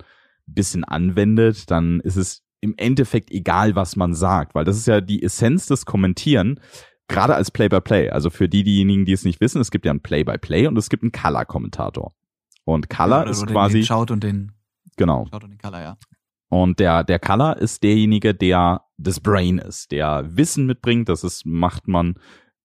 bisschen 0.48 0.84
anwendet, 0.84 1.70
dann 1.72 2.00
ist 2.02 2.16
es 2.16 2.44
im 2.62 2.74
Endeffekt 2.78 3.32
egal, 3.32 3.76
was 3.76 3.96
man 3.96 4.14
sagt, 4.14 4.56
weil 4.56 4.66
das 4.66 4.78
ist 4.78 4.88
ja 4.88 5.02
die 5.02 5.22
Essenz 5.22 5.68
des 5.68 5.86
Kommentieren, 5.86 6.60
gerade 7.08 7.36
als 7.36 7.52
Play-by-Play. 7.52 8.10
Also 8.10 8.30
für 8.30 8.50
die, 8.50 8.64
diejenigen, 8.64 9.06
die 9.06 9.14
es 9.14 9.26
nicht 9.26 9.42
wissen, 9.42 9.62
es 9.62 9.72
gibt 9.72 9.86
ja 9.86 9.94
ein 9.94 10.02
Play-by-Play 10.02 10.68
und 10.68 10.78
es 10.78 10.90
gibt 10.90 11.04
einen 11.04 11.12
Color-Kommentator. 11.12 12.16
Und 12.64 12.90
Color 12.90 13.22
Oder- 13.22 13.32
ist 13.32 13.44
oder 13.44 13.52
quasi, 13.52 13.80
Den 13.80 13.86
Shout 13.86 14.12
und 14.12 14.24
den, 14.24 14.52
genau, 14.98 15.26
Shout 15.32 15.44
und 15.44 15.52
den 15.52 15.60
Color, 15.60 15.82
ja. 15.82 15.98
und 16.50 16.80
der, 16.80 17.04
der 17.04 17.20
Color 17.20 17.58
ist 17.58 17.84
derjenige, 17.84 18.34
der 18.34 18.82
das 18.98 19.20
Brain 19.20 19.60
ist, 19.60 19.92
der 19.92 20.26
Wissen 20.36 20.66
mitbringt. 20.66 21.10
Das 21.10 21.24
ist, 21.24 21.46
macht 21.46 21.88
man, 21.88 22.16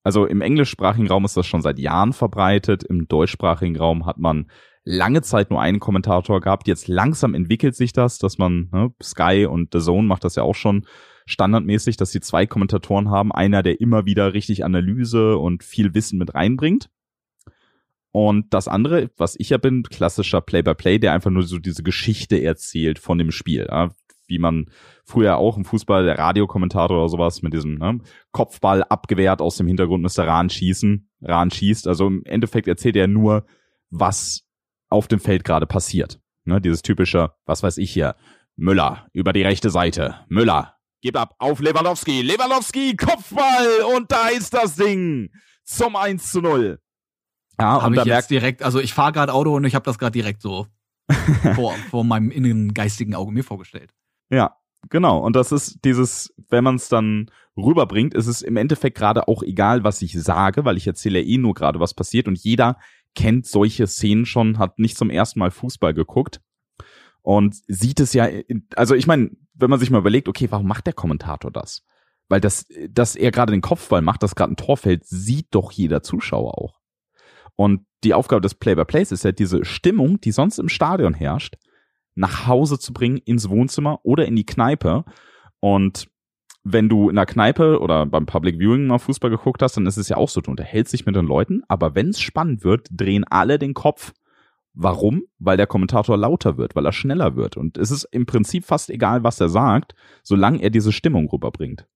also 0.03 0.25
im 0.25 0.41
englischsprachigen 0.41 1.09
Raum 1.09 1.27
ist 1.27 1.37
das 1.37 1.47
schon 1.47 1.61
seit 1.61 1.79
Jahren 1.79 2.15
verbreitet. 2.15 2.85
Im 2.85 3.09
deutschsprachigen 3.09 3.77
Raum 3.77 4.07
hat 4.07 4.17
man 4.19 4.51
lange 4.85 5.23
Zeit 5.23 5.51
nur 5.51 5.61
einen 5.61 5.81
Kommentator 5.81 6.41
gehabt. 6.41 6.69
Jetzt 6.69 6.89
langsam 6.89 7.35
entwickelt 7.35 7.77
sich 7.77 7.93
das, 7.93 8.19
dass 8.19 8.39
man, 8.39 8.69
ne, 8.73 8.93
Sky 9.03 9.47
und 9.47 9.73
The 9.73 9.81
Zone 9.81 10.07
macht 10.07 10.25
das 10.25 10.37
ja 10.37 10.43
auch 10.43 10.55
schon 10.55 10.87
standardmäßig, 11.27 11.97
dass 11.97 12.11
sie 12.11 12.21
zwei 12.21 12.47
Kommentatoren 12.47 13.11
haben. 13.11 13.33
Einer, 13.33 13.63
der 13.63 13.81
immer 13.81 14.07
wieder 14.07 14.35
richtig 14.35 14.65
Analyse 14.65 15.37
und 15.37 15.63
viel 15.63 15.95
Wissen 15.95 16.19
mit 16.19 16.35
reinbringt. 16.35 16.91
Und 18.13 18.53
das 18.53 18.67
andere, 18.67 19.11
was 19.17 19.37
ich 19.39 19.51
ja 19.51 19.59
bin, 19.59 19.85
klassischer 19.85 20.41
Play-by-Play, 20.41 20.99
der 20.99 21.13
einfach 21.13 21.31
nur 21.31 21.45
so 21.45 21.59
diese 21.59 21.85
Geschichte 21.85 22.43
erzählt 22.43 22.99
von 22.99 23.19
dem 23.19 23.31
Spiel. 23.31 23.69
Ja? 23.71 23.91
Wie 24.27 24.39
man 24.39 24.67
früher 25.05 25.37
auch 25.37 25.57
im 25.57 25.65
Fußball, 25.65 26.05
der 26.05 26.19
Radiokommentator 26.19 26.97
oder 26.97 27.09
sowas 27.09 27.43
mit 27.43 27.53
diesem 27.53 27.75
ne? 27.75 27.99
Kopfball 28.33 28.83
abgewehrt 28.83 29.41
aus 29.41 29.57
dem 29.57 29.69
Hintergrund 29.69 30.03
müsste 30.03 30.27
Rahn 30.27 30.51
schießen. 30.51 31.09
Rahn 31.23 31.51
schießt. 31.51 31.87
Also 31.87 32.09
im 32.09 32.25
Endeffekt 32.25 32.67
erzählt 32.67 32.97
er 32.97 33.07
nur, 33.07 33.45
was 33.91 34.45
auf 34.91 35.09
dem 35.09 35.21
Feld 35.21 35.45
gerade 35.45 35.67
passiert. 35.67 36.21
Ne? 36.45 36.61
Dieses 36.61 36.83
typische, 36.83 37.33
was 37.47 37.63
weiß 37.63 37.79
ich 37.79 37.91
hier, 37.91 38.17
Müller 38.57 39.07
über 39.13 39.33
die 39.33 39.43
rechte 39.43 39.71
Seite. 39.71 40.21
Müller, 40.29 40.77
gib 41.01 41.17
ab 41.17 41.35
auf 41.39 41.61
Lewandowski. 41.61 42.23
Lewandowski, 42.23 42.97
Kopfball 42.97 43.95
und 43.97 44.11
da 44.13 44.29
ist 44.29 44.53
das 44.53 44.77
Ding 44.77 45.31
zum 45.65 45.97
1 45.97 46.31
zu 46.31 46.41
0. 46.41 46.79
Ja, 47.59 47.73
Habe 47.73 47.87
und 47.87 47.97
da 47.97 48.03
ich 48.03 48.09
merkt 48.09 48.23
jetzt 48.23 48.31
direkt, 48.31 48.63
also 48.63 48.81
ich 48.81 48.95
fahre 48.95 49.13
gerade 49.13 49.33
Auto 49.33 49.55
und 49.55 49.65
ich 49.65 49.75
habe 49.75 49.85
das 49.85 49.99
gerade 49.99 50.13
direkt 50.13 50.43
so 50.43 50.67
vor, 51.55 51.75
vor 51.91 52.05
meinem 52.05 52.31
inneren 52.31 52.75
geistigen 52.75 53.15
Auge 53.15 53.33
mir 53.33 53.45
vorgestellt. 53.45 53.93
Ja, 54.31 54.57
genau. 54.89 55.19
Und 55.19 55.37
das 55.37 55.53
ist 55.53 55.85
dieses, 55.85 56.35
wenn 56.49 56.65
man 56.65 56.77
es 56.77 56.89
dann 56.89 57.31
rüberbringt, 57.57 58.15
ist 58.15 58.27
es 58.27 58.43
im 58.43 58.57
Endeffekt 58.57 58.97
gerade 58.97 59.29
auch 59.29 59.43
egal, 59.43 59.85
was 59.85 60.01
ich 60.03 60.21
sage, 60.21 60.65
weil 60.65 60.77
ich 60.77 60.87
erzähle 60.87 61.21
ja 61.21 61.27
eh 61.27 61.39
nur 61.39 61.55
gerade, 61.55 61.81
was 61.81 61.95
passiert 61.95 62.29
und 62.29 62.39
jeder 62.39 62.79
kennt 63.15 63.47
solche 63.47 63.87
Szenen 63.87 64.27
schon, 64.27 64.59
hat 64.59 64.79
nicht 64.79 64.97
zum 64.97 65.11
ersten 65.11 65.39
Mal 65.39 65.51
Fußball 65.51 65.95
geguckt 65.95 66.41
und 67.23 67.57
sieht 67.67 68.01
es 68.01 68.13
ja, 68.13 68.29
also 68.77 68.95
ich 68.95 69.07
meine, 69.07 69.31
wenn 69.55 69.71
man 69.71 69.79
sich 69.79 69.91
mal 69.91 69.99
überlegt, 69.99 70.29
okay, 70.29 70.47
warum 70.51 70.67
macht 70.67 70.87
der 70.87 70.95
Kommentator 70.95 71.51
das? 71.51 71.85
Weil 72.29 72.41
das, 72.41 72.67
dass 72.89 73.17
er 73.17 73.31
gerade 73.31 73.53
den 73.53 73.61
Kopfball 73.61 74.03
macht, 74.03 74.23
dass 74.23 74.35
gerade 74.35 74.53
ein 74.53 74.57
Tor 74.57 74.77
fällt, 74.77 75.05
sieht 75.05 75.49
doch 75.51 75.73
jeder 75.73 76.03
Zuschauer 76.03 76.57
auch. 76.57 76.81
Und 77.57 77.85
die 78.05 78.15
Aufgabe 78.15 78.41
des 78.41 78.55
Play-by-Plays 78.55 79.13
ist 79.13 79.25
ja 79.25 79.33
diese 79.33 79.65
Stimmung, 79.65 80.21
die 80.21 80.33
sonst 80.33 80.59
im 80.59 80.69
Stadion 80.69 81.13
herrscht, 81.13 81.57
nach 82.15 82.47
Hause 82.47 82.79
zu 82.79 82.93
bringen, 82.93 83.19
ins 83.19 83.51
Wohnzimmer 83.51 84.01
oder 84.05 84.27
in 84.27 84.37
die 84.37 84.47
Kneipe. 84.47 85.05
Und 85.59 86.09
wenn 86.63 86.89
du 86.89 87.09
in 87.09 87.17
der 87.17 87.27
Kneipe 87.27 87.81
oder 87.81 88.05
beim 88.07 88.27
Public 88.27 88.59
Viewing 88.59 88.87
mal 88.87 88.99
Fußball 88.99 89.31
geguckt 89.31 89.63
hast, 89.63 89.77
dann 89.77 89.87
ist 89.87 89.97
es 89.97 90.09
ja 90.09 90.17
auch 90.17 90.29
so, 90.29 90.41
du 90.41 90.51
unterhältst 90.51 90.93
dich 90.93 91.07
mit 91.07 91.17
den 91.17 91.27
Leuten, 91.27 91.63
aber 91.69 91.95
wenn 91.95 92.11
es 92.11 92.21
spannend 92.21 92.65
wird, 92.65 92.87
drehen 92.91 93.25
alle 93.25 93.59
den 93.59 93.75
Kopf. 93.75 94.13
Warum? 94.73 95.25
Weil 95.39 95.57
der 95.57 95.67
Kommentator 95.67 96.17
lauter 96.17 96.57
wird, 96.57 96.77
weil 96.77 96.87
er 96.87 96.93
schneller 96.93 97.35
wird. 97.35 97.57
Und 97.57 97.77
es 97.77 97.91
ist 97.91 98.05
im 98.13 98.27
Prinzip 98.27 98.65
fast 98.65 98.91
egal, 98.91 99.25
was 99.25 99.41
er 99.41 99.49
sagt, 99.49 99.95
solange 100.23 100.63
er 100.63 100.71
diese 100.71 100.93
Stimmung 100.93 101.29
rüberbringt. 101.29 101.87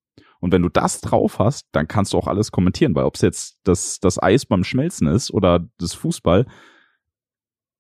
Und 0.40 0.52
wenn 0.52 0.62
du 0.62 0.68
das 0.68 1.00
drauf 1.00 1.38
hast, 1.38 1.68
dann 1.72 1.88
kannst 1.88 2.12
du 2.12 2.18
auch 2.18 2.26
alles 2.26 2.50
kommentieren, 2.50 2.94
weil 2.94 3.04
ob 3.04 3.14
es 3.14 3.22
jetzt 3.22 3.58
das, 3.64 4.00
das 4.00 4.22
Eis 4.22 4.44
beim 4.44 4.64
Schmelzen 4.64 5.06
ist 5.06 5.30
oder 5.30 5.66
das 5.78 5.94
Fußball, 5.94 6.46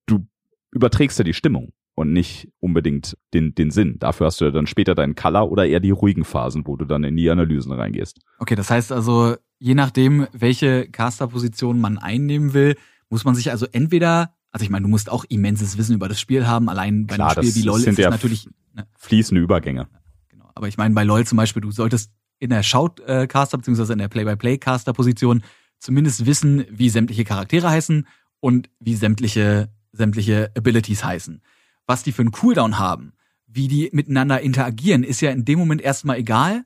du 0.06 0.26
überträgst 0.70 1.18
ja 1.18 1.24
die 1.24 1.34
Stimmung. 1.34 1.72
Und 1.94 2.12
nicht 2.12 2.48
unbedingt 2.60 3.16
den, 3.32 3.54
den 3.54 3.70
Sinn. 3.70 3.98
Dafür 3.98 4.26
hast 4.26 4.40
du 4.40 4.50
dann 4.50 4.66
später 4.66 4.94
deinen 4.94 5.14
Color 5.14 5.50
oder 5.50 5.66
eher 5.66 5.80
die 5.80 5.90
ruhigen 5.90 6.24
Phasen, 6.24 6.66
wo 6.66 6.76
du 6.76 6.84
dann 6.84 7.04
in 7.04 7.16
die 7.16 7.30
Analysen 7.30 7.72
reingehst. 7.72 8.20
Okay, 8.38 8.56
das 8.56 8.70
heißt 8.70 8.92
also, 8.92 9.36
je 9.58 9.74
nachdem, 9.74 10.26
welche 10.32 10.88
Caster-Position 10.88 11.80
man 11.80 11.98
einnehmen 11.98 12.52
will, 12.52 12.76
muss 13.10 13.24
man 13.24 13.34
sich 13.34 13.50
also 13.50 13.66
entweder, 13.70 14.34
also 14.50 14.64
ich 14.64 14.70
meine, 14.70 14.82
du 14.82 14.88
musst 14.88 15.10
auch 15.10 15.24
immenses 15.28 15.78
Wissen 15.78 15.94
über 15.94 16.08
das 16.08 16.20
Spiel 16.20 16.46
haben, 16.46 16.68
allein 16.68 17.06
bei 17.06 17.14
Klar, 17.14 17.36
einem 17.36 17.48
Spiel 17.48 17.62
wie 17.62 17.66
LOL 17.66 17.80
sind 17.80 17.92
ist 17.92 17.98
es 17.98 18.04
ja 18.04 18.10
natürlich. 18.10 18.48
Ne, 18.72 18.86
Fließende 18.98 19.40
Übergänge. 19.40 19.88
genau. 20.28 20.50
Aber 20.54 20.66
ich 20.66 20.76
meine, 20.76 20.94
bei 20.94 21.04
LOL 21.04 21.24
zum 21.26 21.36
Beispiel, 21.36 21.62
du 21.62 21.70
solltest 21.70 22.10
in 22.40 22.50
der 22.50 22.64
Shout-Caster 22.64 23.56
beziehungsweise 23.56 23.92
in 23.92 24.00
der 24.00 24.08
Play-by-Play-Caster-Position 24.08 25.42
zumindest 25.78 26.26
wissen, 26.26 26.64
wie 26.70 26.88
sämtliche 26.88 27.24
Charaktere 27.24 27.70
heißen 27.70 28.06
und 28.40 28.68
wie 28.80 28.96
sämtliche, 28.96 29.70
sämtliche 29.92 30.50
Abilities 30.56 31.04
heißen. 31.04 31.40
Was 31.86 32.02
die 32.02 32.12
für 32.12 32.22
einen 32.22 32.32
Cooldown 32.32 32.78
haben, 32.78 33.12
wie 33.46 33.68
die 33.68 33.90
miteinander 33.92 34.40
interagieren, 34.40 35.04
ist 35.04 35.20
ja 35.20 35.30
in 35.30 35.44
dem 35.44 35.58
Moment 35.58 35.82
erstmal 35.82 36.18
egal, 36.18 36.64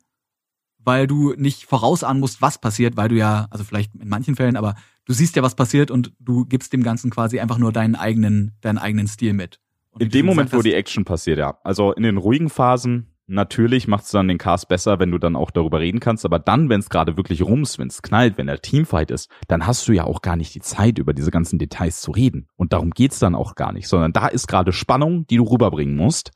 weil 0.79 1.07
du 1.07 1.35
nicht 1.35 1.65
vorausahnen 1.65 2.21
musst, 2.21 2.41
was 2.41 2.61
passiert, 2.61 2.97
weil 2.97 3.09
du 3.09 3.17
ja, 3.17 3.47
also 3.51 3.65
vielleicht 3.65 3.95
in 3.95 4.09
manchen 4.09 4.37
Fällen, 4.37 4.57
aber 4.57 4.75
du 5.05 5.13
siehst 5.13 5.37
ja, 5.37 5.43
was 5.43 5.55
passiert 5.55 5.91
und 5.91 6.13
du 6.19 6.45
gibst 6.45 6.73
dem 6.73 6.83
Ganzen 6.83 7.11
quasi 7.11 7.41
einfach 7.41 7.59
nur 7.59 7.73
deinen 7.73 7.95
eigenen, 7.95 8.53
deinen 8.61 8.79
eigenen 8.79 9.09
Stil 9.09 9.33
mit. 9.33 9.61
Und 9.91 10.03
In 10.03 10.11
dem 10.11 10.27
Moment, 10.27 10.53
wo 10.53 10.63
die 10.63 10.75
Action 10.75 11.05
passiert, 11.05 11.39
ja. 11.39 11.59
Also 11.65 11.93
in 11.93 12.05
den 12.05 12.17
ruhigen 12.17 12.51
Phasen, 12.51 13.09
natürlich 13.29 13.87
macht 13.87 14.05
es 14.05 14.11
dann 14.11 14.27
den 14.27 14.39
Cast 14.39 14.69
besser, 14.69 14.99
wenn 14.99 15.11
du 15.11 15.19
dann 15.19 15.37
auch 15.37 15.51
darüber 15.51 15.79
reden 15.79 16.01
kannst. 16.01 16.25
Aber 16.25 16.39
dann, 16.39 16.69
wenn 16.69 16.81
es 16.81 16.91
gerade 16.91 17.17
wirklich 17.17 17.43
rums, 17.43 17.79
wenn 17.79 17.89
es 17.89 18.03
knallt, 18.03 18.39
wenn 18.39 18.49
der 18.49 18.61
Teamfight 18.61 19.11
ist, 19.11 19.31
dann 19.47 19.67
hast 19.67 19.87
du 19.87 19.93
ja 19.93 20.05
auch 20.05 20.23
gar 20.23 20.37
nicht 20.37 20.55
die 20.55 20.61
Zeit, 20.61 20.99
über 20.99 21.15
diese 21.15 21.31
ganzen 21.31 21.59
Details 21.59 22.01
zu 22.01 22.11
reden. 22.11 22.49
Und 22.57 22.73
darum 22.73 22.91
geht's 22.91 23.19
dann 23.19 23.35
auch 23.35 23.55
gar 23.55 23.73
nicht, 23.73 23.87
sondern 23.87 24.13
da 24.13 24.27
ist 24.27 24.49
gerade 24.49 24.73
Spannung, 24.73 25.27
die 25.29 25.37
du 25.37 25.45
rüberbringen 25.45 25.97
musst. 25.97 26.33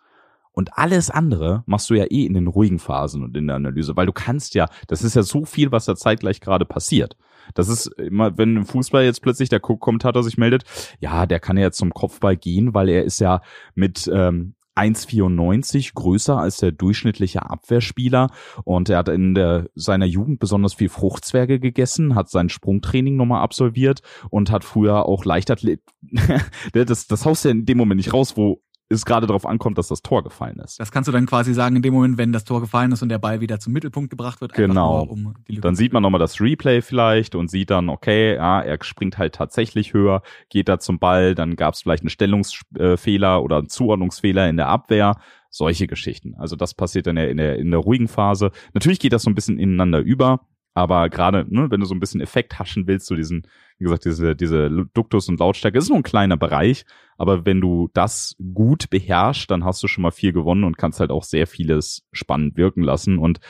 Und 0.54 0.76
alles 0.76 1.08
andere 1.08 1.64
machst 1.64 1.88
du 1.88 1.94
ja 1.94 2.04
eh 2.04 2.26
in 2.26 2.34
den 2.34 2.46
ruhigen 2.46 2.78
Phasen 2.78 3.24
und 3.24 3.34
in 3.38 3.46
der 3.46 3.56
Analyse, 3.56 3.96
weil 3.96 4.04
du 4.04 4.12
kannst 4.12 4.54
ja, 4.54 4.66
das 4.86 5.02
ist 5.02 5.16
ja 5.16 5.22
so 5.22 5.46
viel, 5.46 5.72
was 5.72 5.86
da 5.86 5.96
zeitgleich 5.96 6.42
gerade 6.42 6.66
passiert. 6.66 7.16
Das 7.54 7.68
ist 7.68 7.86
immer, 7.86 8.36
wenn 8.36 8.56
im 8.56 8.66
Fußball 8.66 9.02
jetzt 9.02 9.22
plötzlich 9.22 9.48
der 9.48 9.60
Ko- 9.60 9.78
Kommentator 9.78 10.22
sich 10.22 10.36
meldet, 10.36 10.64
ja, 11.00 11.24
der 11.24 11.40
kann 11.40 11.56
ja 11.56 11.64
jetzt 11.64 11.78
zum 11.78 11.94
Kopfball 11.94 12.36
gehen, 12.36 12.74
weil 12.74 12.90
er 12.90 13.02
ist 13.02 13.18
ja 13.18 13.40
mit 13.74 14.10
ähm, 14.12 14.54
1,94 14.76 15.94
größer 15.94 16.38
als 16.38 16.56
der 16.56 16.72
durchschnittliche 16.72 17.48
Abwehrspieler 17.48 18.30
und 18.64 18.88
er 18.88 18.98
hat 18.98 19.08
in 19.08 19.34
der, 19.34 19.68
seiner 19.74 20.06
Jugend 20.06 20.40
besonders 20.40 20.74
viel 20.74 20.88
Fruchtzwerge 20.88 21.60
gegessen, 21.60 22.14
hat 22.14 22.30
sein 22.30 22.48
Sprungtraining 22.48 23.16
nochmal 23.16 23.42
absolviert 23.42 24.00
und 24.30 24.50
hat 24.50 24.64
früher 24.64 25.06
auch 25.06 25.24
Leichtathlet. 25.24 25.80
das, 26.72 27.06
das 27.06 27.24
haust 27.24 27.44
ja 27.44 27.50
in 27.50 27.66
dem 27.66 27.78
Moment 27.78 27.98
nicht 27.98 28.12
raus, 28.12 28.36
wo 28.36 28.62
es 28.88 29.04
gerade 29.04 29.26
darauf 29.26 29.46
ankommt, 29.46 29.78
dass 29.78 29.88
das 29.88 30.02
Tor 30.02 30.22
gefallen 30.22 30.58
ist. 30.58 30.78
Das 30.78 30.92
kannst 30.92 31.08
du 31.08 31.12
dann 31.12 31.26
quasi 31.26 31.54
sagen, 31.54 31.76
in 31.76 31.82
dem 31.82 31.94
Moment, 31.94 32.18
wenn 32.18 32.32
das 32.32 32.44
Tor 32.44 32.60
gefallen 32.60 32.92
ist 32.92 33.02
und 33.02 33.08
der 33.08 33.18
Ball 33.18 33.40
wieder 33.40 33.58
zum 33.58 33.72
Mittelpunkt 33.72 34.10
gebracht 34.10 34.40
wird. 34.40 34.52
Genau. 34.52 35.04
Nur, 35.04 35.10
um 35.10 35.34
Dann 35.48 35.74
sieht 35.74 35.92
man 35.92 36.02
nochmal 36.02 36.18
das 36.18 36.40
Replay 36.40 36.82
vielleicht 36.82 37.34
und 37.34 37.50
sieht 37.50 37.70
dann, 37.70 37.88
okay, 37.88 38.34
ja, 38.36 38.60
er 38.60 38.82
springt 38.82 39.18
halt 39.18 39.34
tatsächlich 39.34 39.92
höher, 39.94 40.22
geht 40.50 40.68
da 40.68 40.78
zum 40.78 40.98
Ball, 40.98 41.34
dann 41.34 41.56
gab 41.56 41.74
es 41.74 41.82
vielleicht 41.82 42.02
einen 42.02 42.10
Stellungsfehler 42.10 43.42
oder 43.42 43.58
einen 43.58 43.68
Zuordnungsfehler 43.68 44.48
in 44.48 44.56
der 44.56 44.68
Abwehr. 44.68 45.16
Solche 45.54 45.86
Geschichten. 45.86 46.34
Also 46.38 46.56
das 46.56 46.72
passiert 46.72 47.06
dann 47.06 47.18
ja 47.18 47.24
in 47.24 47.36
der, 47.36 47.58
in 47.58 47.70
der 47.70 47.80
ruhigen 47.80 48.08
Phase. 48.08 48.52
Natürlich 48.72 48.98
geht 49.00 49.12
das 49.12 49.22
so 49.22 49.28
ein 49.28 49.34
bisschen 49.34 49.58
ineinander 49.58 49.98
über, 49.98 50.40
aber 50.74 51.10
gerade, 51.10 51.44
ne, 51.48 51.70
wenn 51.70 51.80
du 51.80 51.86
so 51.86 51.94
ein 51.94 52.00
bisschen 52.00 52.20
Effekt 52.20 52.58
haschen 52.58 52.86
willst, 52.86 53.06
so 53.06 53.14
diesen, 53.14 53.46
wie 53.78 53.84
gesagt, 53.84 54.04
diese, 54.04 54.34
diese 54.34 54.70
Duktus 54.94 55.28
und 55.28 55.38
Lautstärke, 55.38 55.78
ist 55.78 55.88
nur 55.88 55.98
ein 55.98 56.02
kleiner 56.02 56.36
Bereich, 56.36 56.84
aber 57.18 57.44
wenn 57.44 57.60
du 57.60 57.90
das 57.92 58.36
gut 58.54 58.88
beherrschst, 58.88 59.50
dann 59.50 59.64
hast 59.64 59.82
du 59.82 59.88
schon 59.88 60.02
mal 60.02 60.10
viel 60.10 60.32
gewonnen 60.32 60.64
und 60.64 60.78
kannst 60.78 61.00
halt 61.00 61.10
auch 61.10 61.24
sehr 61.24 61.46
vieles 61.46 62.06
spannend 62.12 62.56
wirken 62.56 62.82
lassen 62.82 63.18
und 63.18 63.40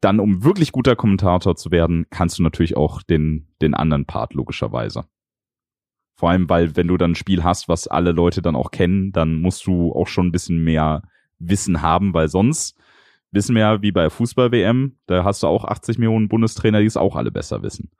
dann, 0.00 0.20
um 0.20 0.44
wirklich 0.44 0.70
guter 0.70 0.96
Kommentator 0.96 1.56
zu 1.56 1.70
werden, 1.70 2.06
kannst 2.10 2.38
du 2.38 2.42
natürlich 2.42 2.76
auch 2.76 3.02
den, 3.02 3.48
den 3.62 3.74
anderen 3.74 4.04
Part 4.04 4.34
logischerweise. 4.34 5.06
Vor 6.14 6.30
allem, 6.30 6.48
weil 6.48 6.76
wenn 6.76 6.88
du 6.88 6.96
dann 6.96 7.12
ein 7.12 7.16
Spiel 7.16 7.42
hast, 7.42 7.68
was 7.68 7.88
alle 7.88 8.12
Leute 8.12 8.42
dann 8.42 8.54
auch 8.54 8.70
kennen, 8.70 9.12
dann 9.12 9.40
musst 9.40 9.66
du 9.66 9.92
auch 9.92 10.06
schon 10.06 10.28
ein 10.28 10.32
bisschen 10.32 10.62
mehr 10.62 11.02
Wissen 11.38 11.82
haben, 11.82 12.14
weil 12.14 12.28
sonst 12.28 12.78
wissen 13.34 13.54
wir 13.54 13.60
ja, 13.62 13.82
wie 13.82 13.92
bei 13.92 14.08
Fußball-WM, 14.10 14.96
da 15.06 15.24
hast 15.24 15.42
du 15.42 15.46
auch 15.46 15.64
80 15.64 15.98
Millionen 15.98 16.28
Bundestrainer, 16.28 16.80
die 16.80 16.86
es 16.86 16.96
auch 16.96 17.16
alle 17.16 17.30
besser 17.30 17.62
wissen. 17.62 17.90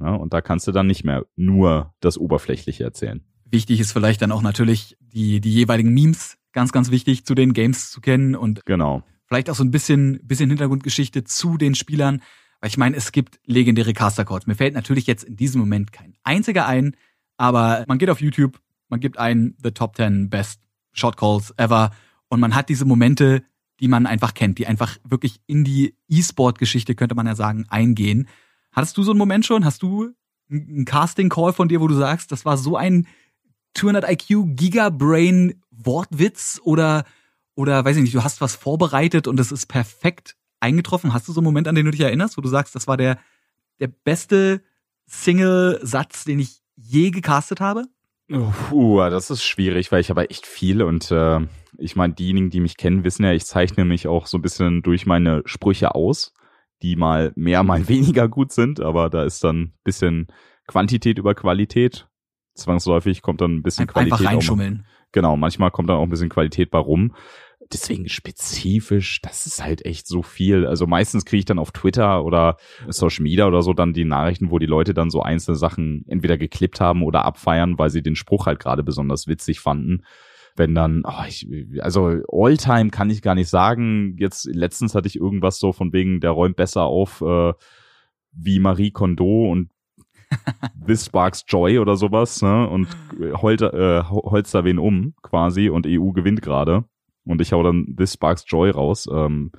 Ja, 0.00 0.14
und 0.14 0.34
da 0.34 0.40
kannst 0.40 0.66
du 0.66 0.72
dann 0.72 0.86
nicht 0.86 1.04
mehr 1.04 1.24
nur 1.36 1.94
das 2.00 2.18
Oberflächliche 2.18 2.84
erzählen. 2.84 3.24
Wichtig 3.44 3.80
ist 3.80 3.92
vielleicht 3.92 4.20
dann 4.22 4.32
auch 4.32 4.42
natürlich 4.42 4.96
die, 5.00 5.40
die 5.40 5.52
jeweiligen 5.52 5.94
Memes, 5.94 6.36
ganz, 6.52 6.72
ganz 6.72 6.90
wichtig, 6.90 7.24
zu 7.24 7.34
den 7.34 7.52
Games 7.52 7.90
zu 7.90 8.00
kennen 8.00 8.34
und 8.34 8.64
Genau. 8.66 9.02
vielleicht 9.26 9.48
auch 9.48 9.54
so 9.54 9.64
ein 9.64 9.70
bisschen, 9.70 10.20
bisschen 10.24 10.50
Hintergrundgeschichte 10.50 11.24
zu 11.24 11.56
den 11.56 11.74
Spielern. 11.74 12.22
Weil 12.60 12.68
ich 12.68 12.78
meine, 12.78 12.96
es 12.96 13.12
gibt 13.12 13.38
legendäre 13.44 13.92
Caster-Codes. 13.92 14.46
Mir 14.46 14.54
fällt 14.54 14.74
natürlich 14.74 15.06
jetzt 15.06 15.24
in 15.24 15.36
diesem 15.36 15.60
Moment 15.60 15.92
kein 15.92 16.14
einziger 16.24 16.66
ein, 16.66 16.96
aber 17.36 17.84
man 17.86 17.98
geht 17.98 18.10
auf 18.10 18.20
YouTube, 18.20 18.58
man 18.88 19.00
gibt 19.00 19.18
ein 19.18 19.54
The 19.62 19.70
Top 19.70 19.96
10 19.96 20.30
Best 20.30 20.60
Shot 20.92 21.16
Calls 21.16 21.52
ever 21.58 21.90
und 22.28 22.40
man 22.40 22.54
hat 22.54 22.68
diese 22.68 22.84
Momente, 22.86 23.42
die 23.80 23.88
man 23.88 24.06
einfach 24.06 24.34
kennt, 24.34 24.58
die 24.58 24.66
einfach 24.66 24.98
wirklich 25.04 25.40
in 25.46 25.64
die 25.64 25.94
E-Sport-Geschichte, 26.08 26.94
könnte 26.94 27.14
man 27.14 27.26
ja 27.26 27.34
sagen, 27.34 27.66
eingehen. 27.68 28.28
Hattest 28.72 28.96
du 28.96 29.02
so 29.02 29.12
einen 29.12 29.18
Moment 29.18 29.44
schon? 29.46 29.64
Hast 29.64 29.82
du 29.82 30.10
einen 30.50 30.84
Casting-Call 30.84 31.52
von 31.52 31.68
dir, 31.68 31.80
wo 31.80 31.88
du 31.88 31.94
sagst, 31.94 32.32
das 32.32 32.44
war 32.44 32.56
so 32.56 32.76
ein 32.76 33.06
200 33.74 34.08
IQ 34.10 34.56
Gigabrain 34.56 35.60
Wortwitz 35.70 36.60
oder 36.64 37.04
oder 37.54 37.84
weiß 37.84 37.96
ich 37.96 38.02
nicht, 38.02 38.14
du 38.14 38.22
hast 38.22 38.42
was 38.42 38.54
vorbereitet 38.54 39.26
und 39.26 39.40
es 39.40 39.50
ist 39.50 39.66
perfekt 39.66 40.36
eingetroffen. 40.60 41.14
Hast 41.14 41.26
du 41.26 41.32
so 41.32 41.40
einen 41.40 41.46
Moment, 41.46 41.68
an 41.68 41.74
den 41.74 41.86
du 41.86 41.90
dich 41.90 42.02
erinnerst, 42.02 42.36
wo 42.36 42.42
du 42.42 42.48
sagst, 42.48 42.74
das 42.74 42.86
war 42.86 42.96
der 42.96 43.18
der 43.80 43.88
beste 43.88 44.62
Single-Satz, 45.06 46.24
den 46.24 46.40
ich 46.40 46.62
je 46.76 47.10
gecastet 47.10 47.60
habe? 47.60 47.84
Puh, 48.28 48.98
das 49.08 49.30
ist 49.30 49.44
schwierig, 49.44 49.92
weil 49.92 50.00
ich 50.00 50.10
habe 50.10 50.28
echt 50.30 50.46
viel 50.46 50.82
und 50.82 51.10
äh, 51.12 51.40
ich 51.78 51.94
meine, 51.94 52.14
diejenigen, 52.14 52.50
die 52.50 52.60
mich 52.60 52.76
kennen, 52.76 53.04
wissen 53.04 53.24
ja, 53.24 53.32
ich 53.32 53.44
zeichne 53.44 53.84
mich 53.84 54.08
auch 54.08 54.26
so 54.26 54.38
ein 54.38 54.42
bisschen 54.42 54.82
durch 54.82 55.06
meine 55.06 55.42
Sprüche 55.44 55.94
aus, 55.94 56.32
die 56.82 56.96
mal 56.96 57.32
mehr, 57.36 57.62
mal 57.62 57.88
weniger 57.88 58.28
gut 58.28 58.52
sind, 58.52 58.80
aber 58.80 59.10
da 59.10 59.22
ist 59.22 59.44
dann 59.44 59.60
ein 59.60 59.74
bisschen 59.84 60.26
Quantität 60.66 61.18
über 61.18 61.34
Qualität. 61.34 62.08
Zwangsläufig 62.54 63.22
kommt 63.22 63.42
dann 63.42 63.56
ein 63.56 63.62
bisschen 63.62 63.86
Qualität. 63.86 64.14
Einfach 64.14 64.26
auch 64.26 64.32
reinschummeln. 64.32 64.86
Genau, 65.12 65.36
manchmal 65.36 65.70
kommt 65.70 65.88
dann 65.88 65.98
auch 65.98 66.02
ein 66.02 66.10
bisschen 66.10 66.30
Qualität 66.30 66.70
bei 66.70 66.78
rum. 66.78 67.14
Deswegen 67.72 68.08
spezifisch, 68.08 69.20
das 69.22 69.46
ist 69.46 69.62
halt 69.62 69.84
echt 69.84 70.06
so 70.06 70.22
viel. 70.22 70.66
Also 70.66 70.86
meistens 70.86 71.24
kriege 71.24 71.40
ich 71.40 71.44
dann 71.46 71.58
auf 71.58 71.72
Twitter 71.72 72.24
oder 72.24 72.56
Social 72.88 73.24
Media 73.24 73.46
oder 73.46 73.62
so 73.62 73.72
dann 73.72 73.92
die 73.92 74.04
Nachrichten, 74.04 74.50
wo 74.50 74.58
die 74.58 74.66
Leute 74.66 74.94
dann 74.94 75.10
so 75.10 75.20
einzelne 75.20 75.56
Sachen 75.56 76.04
entweder 76.06 76.38
geklippt 76.38 76.80
haben 76.80 77.02
oder 77.02 77.24
abfeiern, 77.24 77.78
weil 77.78 77.90
sie 77.90 78.02
den 78.02 78.14
Spruch 78.14 78.46
halt 78.46 78.60
gerade 78.60 78.84
besonders 78.84 79.26
witzig 79.26 79.60
fanden. 79.60 80.04
Wenn 80.54 80.74
dann, 80.74 81.02
oh, 81.04 81.24
ich, 81.26 81.48
also 81.80 82.20
Alltime 82.30 82.90
kann 82.90 83.10
ich 83.10 83.20
gar 83.20 83.34
nicht 83.34 83.48
sagen. 83.48 84.16
Jetzt 84.18 84.46
letztens 84.46 84.94
hatte 84.94 85.08
ich 85.08 85.16
irgendwas 85.16 85.58
so 85.58 85.72
von 85.72 85.92
wegen, 85.92 86.20
der 86.20 86.30
räumt 86.30 86.56
besser 86.56 86.84
auf 86.84 87.20
äh, 87.20 87.52
wie 88.32 88.60
Marie 88.60 88.90
Kondo 88.92 89.50
und 89.50 89.70
This 90.86 91.06
Sparks 91.06 91.44
Joy 91.48 91.78
oder 91.78 91.96
sowas, 91.96 92.42
ne? 92.42 92.68
Und 92.68 92.88
heult, 93.42 93.62
äh, 93.62 94.02
holzt 94.04 94.54
da 94.54 94.64
wen 94.64 94.78
um, 94.78 95.14
quasi, 95.22 95.68
und 95.68 95.86
EU 95.86 96.12
gewinnt 96.12 96.42
gerade. 96.42 96.84
Und 97.26 97.40
ich 97.40 97.52
hau 97.52 97.62
dann 97.62 97.94
This 97.96 98.14
Sparks 98.14 98.44
Joy 98.46 98.70
raus. 98.70 99.08
Ähm, 99.12 99.52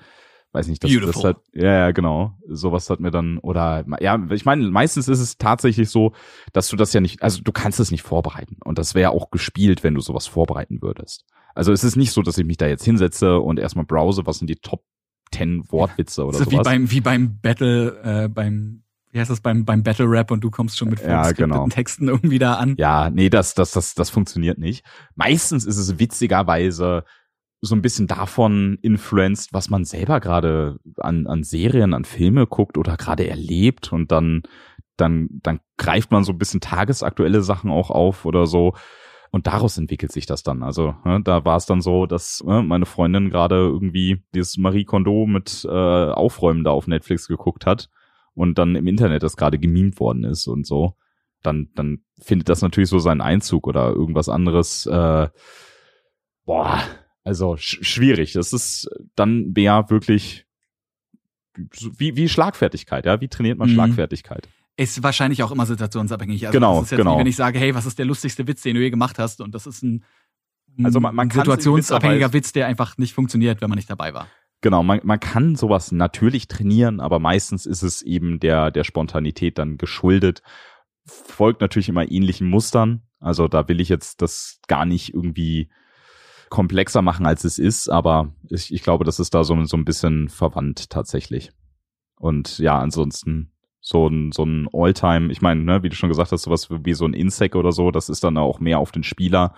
weiß 0.53 0.68
nicht, 0.68 0.84
das, 0.84 0.91
das 0.91 1.24
hat, 1.24 1.38
ja, 1.53 1.72
ja, 1.72 1.91
genau. 1.91 2.38
Sowas 2.47 2.89
hat 2.89 2.99
mir 2.99 3.11
dann, 3.11 3.38
oder, 3.39 3.86
ja, 3.99 4.20
ich 4.32 4.45
meine, 4.45 4.70
meistens 4.70 5.07
ist 5.07 5.20
es 5.20 5.38
tatsächlich 5.38 5.89
so, 5.89 6.13
dass 6.53 6.70
du 6.70 6.76
das 6.76 6.93
ja 6.93 7.01
nicht, 7.01 7.22
also 7.22 7.41
du 7.41 7.51
kannst 7.51 7.80
es 7.80 7.91
nicht 7.91 8.01
vorbereiten. 8.01 8.57
Und 8.63 8.78
das 8.78 8.95
wäre 8.95 9.11
auch 9.11 9.30
gespielt, 9.30 9.84
wenn 9.84 9.93
du 9.93 10.01
sowas 10.01 10.26
vorbereiten 10.28 10.82
würdest. 10.82 11.26
Also 11.53 11.72
es 11.72 11.84
ist 11.84 11.95
nicht 11.95 12.11
so, 12.11 12.22
dass 12.22 12.38
ich 12.38 12.45
mich 12.45 12.57
da 12.57 12.68
jetzt 12.68 12.86
hinsetze 12.86 13.39
und 13.39 13.59
erstmal 13.59 13.86
browse, 13.86 14.26
was 14.26 14.39
sind 14.39 14.49
die 14.49 14.57
Top 14.57 14.84
10 15.34 15.72
Wortwitze 15.72 16.26
oder 16.26 16.39
ist 16.39 16.51
wie 16.51 16.57
beim, 16.57 16.89
wie 16.89 17.01
beim 17.01 17.39
Battle, 17.39 17.99
äh, 18.03 18.28
beim, 18.30 18.84
wie 19.11 19.20
heißt 19.20 19.30
das, 19.30 19.41
beim, 19.41 19.65
beim 19.65 19.84
Battle 19.84 20.09
Rap 20.09 20.32
und 20.32 20.43
du 20.43 20.49
kommst 20.49 20.78
schon 20.78 20.89
mit 20.89 21.01
Ja, 21.01 21.32
genau. 21.32 21.68
Texten 21.68 22.07
irgendwie 22.07 22.39
da 22.39 22.55
an. 22.55 22.76
Ja, 22.78 23.09
nee, 23.09 23.30
das, 23.30 23.55
das, 23.55 23.72
das, 23.72 23.93
das 23.95 24.09
funktioniert 24.09 24.57
nicht. 24.57 24.86
Meistens 25.15 25.65
ist 25.65 25.78
es 25.78 25.99
witzigerweise 25.99 27.03
so 27.62 27.76
ein 27.76 27.82
bisschen 27.82 28.08
davon 28.08 28.78
influenced, 28.82 29.53
was 29.53 29.70
man 29.70 29.84
selber 29.84 30.20
gerade 30.20 30.80
an, 30.97 31.28
an 31.28 31.43
Serien, 31.43 31.93
an 31.93 32.05
Filme 32.05 32.45
guckt 32.45 32.78
oder 32.78 32.97
gerade 32.97 33.28
erlebt 33.28 33.91
und 33.91 34.12
dann, 34.12 34.43
dann, 34.95 35.28
dann 35.32 35.60
greift 35.78 36.12
man 36.12 36.24
so 36.24 36.34
ein 36.34 36.38
bisschen 36.38 36.62
tagesaktuelle 36.62 37.41
Sachen 37.41 37.72
auch 37.72 37.89
auf 37.89 38.26
oder 38.26 38.45
so. 38.45 38.74
Und 39.30 39.45
daraus 39.45 39.78
entwickelt 39.78 40.14
sich 40.14 40.26
das 40.26 40.41
dann. 40.43 40.64
Also 40.64 40.95
ne, 41.03 41.22
da 41.22 41.43
war 41.43 41.58
es 41.58 41.66
dann 41.66 41.82
so, 41.82 42.05
dass 42.05 42.43
ne, 42.45 42.64
meine 42.64 42.86
Freundin 42.86 43.30
gerade 43.30 43.55
irgendwie 43.55 44.24
dieses 44.34 44.58
Marie 44.58 44.86
Kondo 44.86 45.26
mit 45.26 45.66
äh, 45.66 45.70
Aufräumen 45.70 46.64
da 46.64 46.72
auf 46.72 46.88
Netflix 46.88 47.28
geguckt 47.28 47.66
hat 47.66 47.89
und 48.34 48.58
dann 48.58 48.76
im 48.76 48.88
Internet 48.88 49.24
das 49.24 49.36
gerade 49.36 49.60
gemimt 49.60 49.99
worden 49.99 50.24
ist 50.24 50.47
und 50.47 50.66
so 50.66 50.95
dann, 51.43 51.70
dann 51.76 51.99
findet 52.20 52.49
das 52.49 52.62
natürlich 52.62 52.89
so 52.89 52.99
seinen 52.99 53.22
Einzug 53.22 53.68
oder 53.68 53.89
irgendwas 53.89 54.28
anderes. 54.28 54.86
Äh, 54.86 55.30
Boah, 56.47 56.80
also 57.28 57.57
sch 57.57 57.80
schwierig. 57.82 58.34
Das 58.34 58.53
ist 58.53 58.89
dann 59.15 59.51
mehr 59.53 59.89
wirklich 59.89 60.45
wie, 61.57 62.15
wie 62.15 62.30
Schlagfertigkeit, 62.30 63.05
ja. 63.05 63.19
Wie 63.19 63.28
trainiert 63.28 63.57
man 63.57 63.69
mhm. 63.69 63.73
Schlagfertigkeit? 63.73 64.47
Ist 64.78 65.01
wahrscheinlich 65.03 65.43
auch 65.43 65.51
immer 65.51 65.65
situationsabhängig. 65.65 66.47
Also 66.47 66.57
genau, 66.57 66.75
das 66.75 66.86
ist 66.86 66.91
jetzt 66.91 66.97
genau. 66.99 67.11
Nicht, 67.11 67.19
wenn 67.19 67.28
ich 67.28 67.36
sage, 67.36 67.59
hey, 67.59 67.75
was 67.75 67.86
ist 67.86 67.99
der 67.99 68.05
lustigste 68.05 68.47
Witz, 68.47 68.61
den 68.61 68.75
du 68.75 68.82
je 68.82 68.91
gemacht 68.91 69.19
hast? 69.19 69.41
Und 69.41 69.55
das 69.55 69.65
ist 69.65 69.84
ein, 69.84 70.05
also 70.84 70.99
man, 70.99 71.15
man 71.15 71.30
situationsabhängiger 71.30 72.32
Witz, 72.32 72.53
der 72.53 72.67
einfach 72.67 72.97
nicht 72.97 73.13
funktioniert, 73.13 73.59
wenn 73.61 73.69
man 73.69 73.78
nicht 73.78 73.89
dabei 73.89 74.13
war. 74.13 74.28
Genau, 74.61 74.84
man, 74.84 75.01
man 75.03 75.19
kann 75.19 75.55
sowas 75.55 75.91
natürlich 75.91 76.47
trainieren, 76.47 76.99
aber 76.99 77.19
meistens 77.19 77.65
ist 77.65 77.82
es 77.82 78.01
eben 78.03 78.39
der, 78.39 78.71
der 78.71 78.84
Spontanität 78.84 79.57
dann 79.57 79.78
geschuldet. 79.78 80.43
Folgt 81.05 81.61
natürlich 81.61 81.89
immer 81.89 82.09
ähnlichen 82.09 82.47
Mustern. 82.47 83.01
Also 83.19 83.47
da 83.47 83.67
will 83.67 83.82
ich 83.82 83.89
jetzt 83.89 84.21
das 84.21 84.59
gar 84.67 84.86
nicht 84.86 85.13
irgendwie 85.13 85.69
komplexer 86.50 87.02
machen, 87.02 87.26
als 87.26 87.43
es 87.43 87.60
ist, 87.60 87.89
aber 87.89 88.34
ich, 88.50 88.74
ich 88.74 88.84
glaube, 88.84 89.04
das 89.04 89.20
ist 89.20 89.34
da 89.34 89.43
so, 89.43 89.64
so 89.66 89.78
ein 89.78 89.86
bisschen 89.86 90.30
verwandt 90.30 90.89
tatsächlich. 90.89 91.52
Und 92.16 92.58
ja, 92.60 92.80
ansonsten 92.80 93.52
so 93.80 94.08
ein, 94.08 94.32
so 94.32 94.43
ein 94.43 94.68
Alltime, 94.74 95.32
ich 95.32 95.41
meine, 95.41 95.64
ne, 95.64 95.84
wie 95.84 95.89
du 95.89 95.95
schon 95.95 96.10
gesagt 96.10 96.32
hast, 96.32 96.43
sowas 96.43 96.70
wie 96.70 96.93
so 96.93 97.06
ein 97.06 97.14
Insec 97.14 97.56
oder 97.56 97.72
so, 97.72 97.91
das 97.91 98.10
ist 98.10 98.24
dann 98.24 98.38
auch 98.38 98.60
mehr 98.60 98.80
auf 98.80 98.91
den 98.91 99.04
Spieler. 99.04 99.54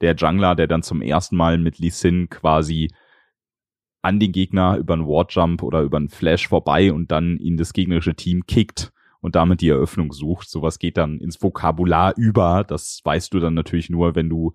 Der 0.00 0.14
Jungler, 0.14 0.54
der 0.54 0.66
dann 0.66 0.82
zum 0.82 1.02
ersten 1.02 1.36
Mal 1.36 1.58
mit 1.58 1.78
Lee 1.78 1.90
Sin 1.90 2.28
quasi 2.28 2.90
an 4.02 4.20
den 4.20 4.32
Gegner 4.32 4.76
über 4.76 4.94
einen 4.94 5.06
Warjump 5.06 5.62
oder 5.62 5.82
über 5.82 5.96
einen 5.96 6.08
Flash 6.08 6.48
vorbei 6.48 6.92
und 6.92 7.10
dann 7.10 7.36
ihn 7.38 7.56
das 7.56 7.72
gegnerische 7.72 8.14
Team 8.14 8.46
kickt 8.46 8.92
und 9.20 9.34
damit 9.34 9.60
die 9.60 9.68
Eröffnung 9.68 10.12
sucht. 10.12 10.48
Sowas 10.48 10.78
geht 10.78 10.96
dann 10.96 11.18
ins 11.18 11.42
Vokabular 11.42 12.14
über. 12.16 12.64
Das 12.66 13.00
weißt 13.04 13.34
du 13.34 13.40
dann 13.40 13.54
natürlich 13.54 13.90
nur, 13.90 14.14
wenn 14.14 14.28
du 14.28 14.52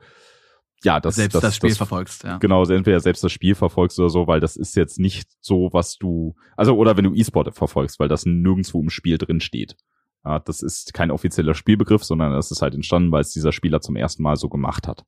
ja, 0.83 0.99
das, 0.99 1.15
selbst 1.15 1.35
das, 1.35 1.41
das 1.41 1.55
Spiel 1.55 1.69
das, 1.69 1.77
verfolgst, 1.77 2.23
ja. 2.23 2.37
Genau, 2.37 2.63
entweder 2.63 2.99
selbst 2.99 3.23
das 3.23 3.31
Spiel 3.31 3.55
verfolgst 3.55 3.99
oder 3.99 4.09
so, 4.09 4.27
weil 4.27 4.39
das 4.39 4.55
ist 4.55 4.75
jetzt 4.75 4.99
nicht 4.99 5.29
so, 5.39 5.69
was 5.71 5.97
du, 5.97 6.35
also 6.57 6.75
oder 6.75 6.97
wenn 6.97 7.05
du 7.05 7.13
E-Sport 7.13 7.55
verfolgst, 7.55 7.99
weil 7.99 8.07
das 8.07 8.25
nirgendwo 8.25 8.81
im 8.81 8.89
Spiel 8.89 9.17
drin 9.17 9.39
steht. 9.39 9.75
Ja, 10.25 10.39
das 10.39 10.61
ist 10.61 10.93
kein 10.93 11.11
offizieller 11.11 11.53
Spielbegriff, 11.53 12.03
sondern 12.03 12.31
das 12.31 12.51
ist 12.51 12.61
halt 12.61 12.75
entstanden, 12.75 13.11
weil 13.11 13.21
es 13.21 13.31
dieser 13.31 13.51
Spieler 13.51 13.81
zum 13.81 13.95
ersten 13.95 14.23
Mal 14.23 14.37
so 14.37 14.49
gemacht 14.49 14.87
hat. 14.87 15.03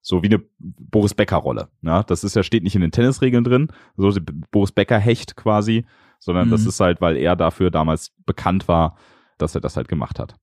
So 0.00 0.22
wie 0.22 0.26
eine 0.26 0.42
Boris 0.58 1.14
Becker 1.14 1.36
Rolle. 1.36 1.68
Ja, 1.82 2.02
das 2.02 2.24
ist 2.24 2.36
ja 2.36 2.42
steht 2.42 2.62
nicht 2.62 2.74
in 2.74 2.82
den 2.82 2.92
Tennisregeln 2.92 3.44
drin, 3.44 3.68
so 3.96 4.12
Boris 4.50 4.72
Becker 4.72 4.98
Hecht 4.98 5.36
quasi, 5.36 5.86
sondern 6.18 6.48
mhm. 6.48 6.52
das 6.52 6.66
ist 6.66 6.80
halt, 6.80 7.00
weil 7.00 7.16
er 7.16 7.36
dafür 7.36 7.70
damals 7.70 8.12
bekannt 8.26 8.68
war, 8.68 8.96
dass 9.38 9.54
er 9.54 9.60
das 9.60 9.76
halt 9.76 9.88
gemacht 9.88 10.18
hat. 10.18 10.36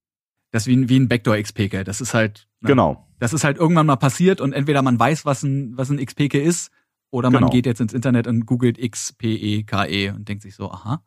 Das 0.52 0.64
ist 0.64 0.68
wie 0.68 0.76
ein, 0.76 0.90
wie 0.90 1.00
ein 1.00 1.08
Backdoor 1.08 1.38
XPK. 1.38 1.84
Das 1.84 2.02
ist 2.02 2.14
halt. 2.14 2.48
Ne, 2.62 2.68
genau. 2.68 3.08
Das 3.20 3.34
ist 3.34 3.44
halt 3.44 3.58
irgendwann 3.58 3.86
mal 3.86 3.98
passiert 3.98 4.42
und 4.42 4.54
entweder 4.54 4.82
man 4.82 5.00
weiß, 5.00 5.26
was 5.26 5.44
ein, 5.44 5.78
was 5.78 5.90
ein 5.90 6.04
XPK 6.04 6.40
ist, 6.42 6.72
oder 7.12 7.30
man 7.30 7.42
genau. 7.42 7.52
geht 7.52 7.66
jetzt 7.66 7.82
ins 7.82 7.94
Internet 7.94 8.26
und 8.26 8.46
googelt 8.46 8.80
XPEKE 8.80 9.88
e 9.88 10.10
und 10.10 10.28
denkt 10.28 10.42
sich 10.42 10.56
so, 10.56 10.72
aha, 10.72 11.04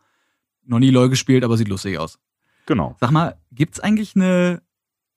noch 0.65 0.79
nie 0.79 0.91
LOL 0.91 1.09
gespielt, 1.09 1.43
aber 1.45 1.57
sieht 1.57 1.69
lustig 1.69 1.99
aus. 1.99 2.21
Genau. 2.67 2.95
Sag 3.01 3.11
mal, 3.11 3.37
gibt's 3.51 3.81
eigentlich 3.81 4.15
eine 4.15 4.63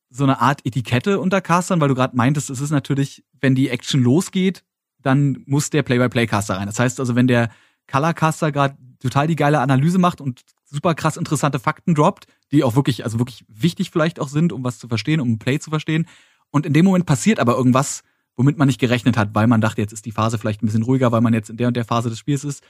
so 0.10 0.24
eine 0.24 0.40
Art 0.40 0.66
Etikette 0.66 1.20
unter 1.20 1.42
Castern, 1.42 1.82
weil 1.82 1.90
du 1.90 1.96
gerade 1.96 2.16
meintest, 2.16 2.50
es 2.50 2.62
ist 2.62 2.72
natürlich, 2.72 3.26
wenn 3.42 3.56
die 3.56 3.70
Action 3.70 4.02
losgeht, 4.02 4.64
dann 5.02 5.44
muss 5.46 5.70
der 5.70 5.84
Play-by-Play-Caster 5.84 6.56
rein. 6.56 6.68
Das 6.68 6.80
heißt 6.80 7.00
also, 7.00 7.16
wenn 7.16 7.28
der 7.28 7.50
Color-Caster 7.88 8.52
gerade 8.52 8.78
total 9.00 9.28
die 9.28 9.36
geile 9.36 9.60
Analyse 9.60 10.00
macht 10.00 10.22
und 10.22 10.42
super 10.70 10.96
krass 10.96 11.18
interessante 11.18 11.60
Fakten 11.60 11.96
droppt, 11.96 12.28
die 12.52 12.64
auch 12.64 12.76
wirklich, 12.76 13.04
also 13.04 13.20
wirklich 13.20 13.46
wichtig 13.48 13.92
vielleicht 13.92 14.20
auch 14.20 14.28
sind, 14.28 14.54
um 14.54 14.64
was 14.64 14.80
zu 14.80 14.88
verstehen, 14.88 15.20
um 15.20 15.32
ein 15.32 15.40
Play 15.40 15.60
zu 15.60 15.70
verstehen. 15.70 16.08
Und 16.52 16.66
in 16.66 16.74
dem 16.74 16.86
Moment 16.86 17.06
passiert 17.06 17.40
aber 17.40 17.56
irgendwas, 17.58 18.04
womit 18.36 18.58
man 18.58 18.68
nicht 18.68 18.80
gerechnet 18.80 19.18
hat, 19.18 19.34
weil 19.34 19.48
man 19.48 19.62
dachte, 19.62 19.82
jetzt 19.82 19.94
ist 19.94 20.06
die 20.06 20.12
Phase 20.12 20.38
vielleicht 20.38 20.62
ein 20.62 20.68
bisschen 20.68 20.84
ruhiger, 20.84 21.12
weil 21.12 21.22
man 21.22 21.34
jetzt 21.34 21.50
in 21.50 21.58
der 21.58 21.68
und 21.68 21.76
der 21.76 21.86
Phase 21.86 22.10
des 22.10 22.20
Spiels 22.20 22.44
ist. 22.44 22.64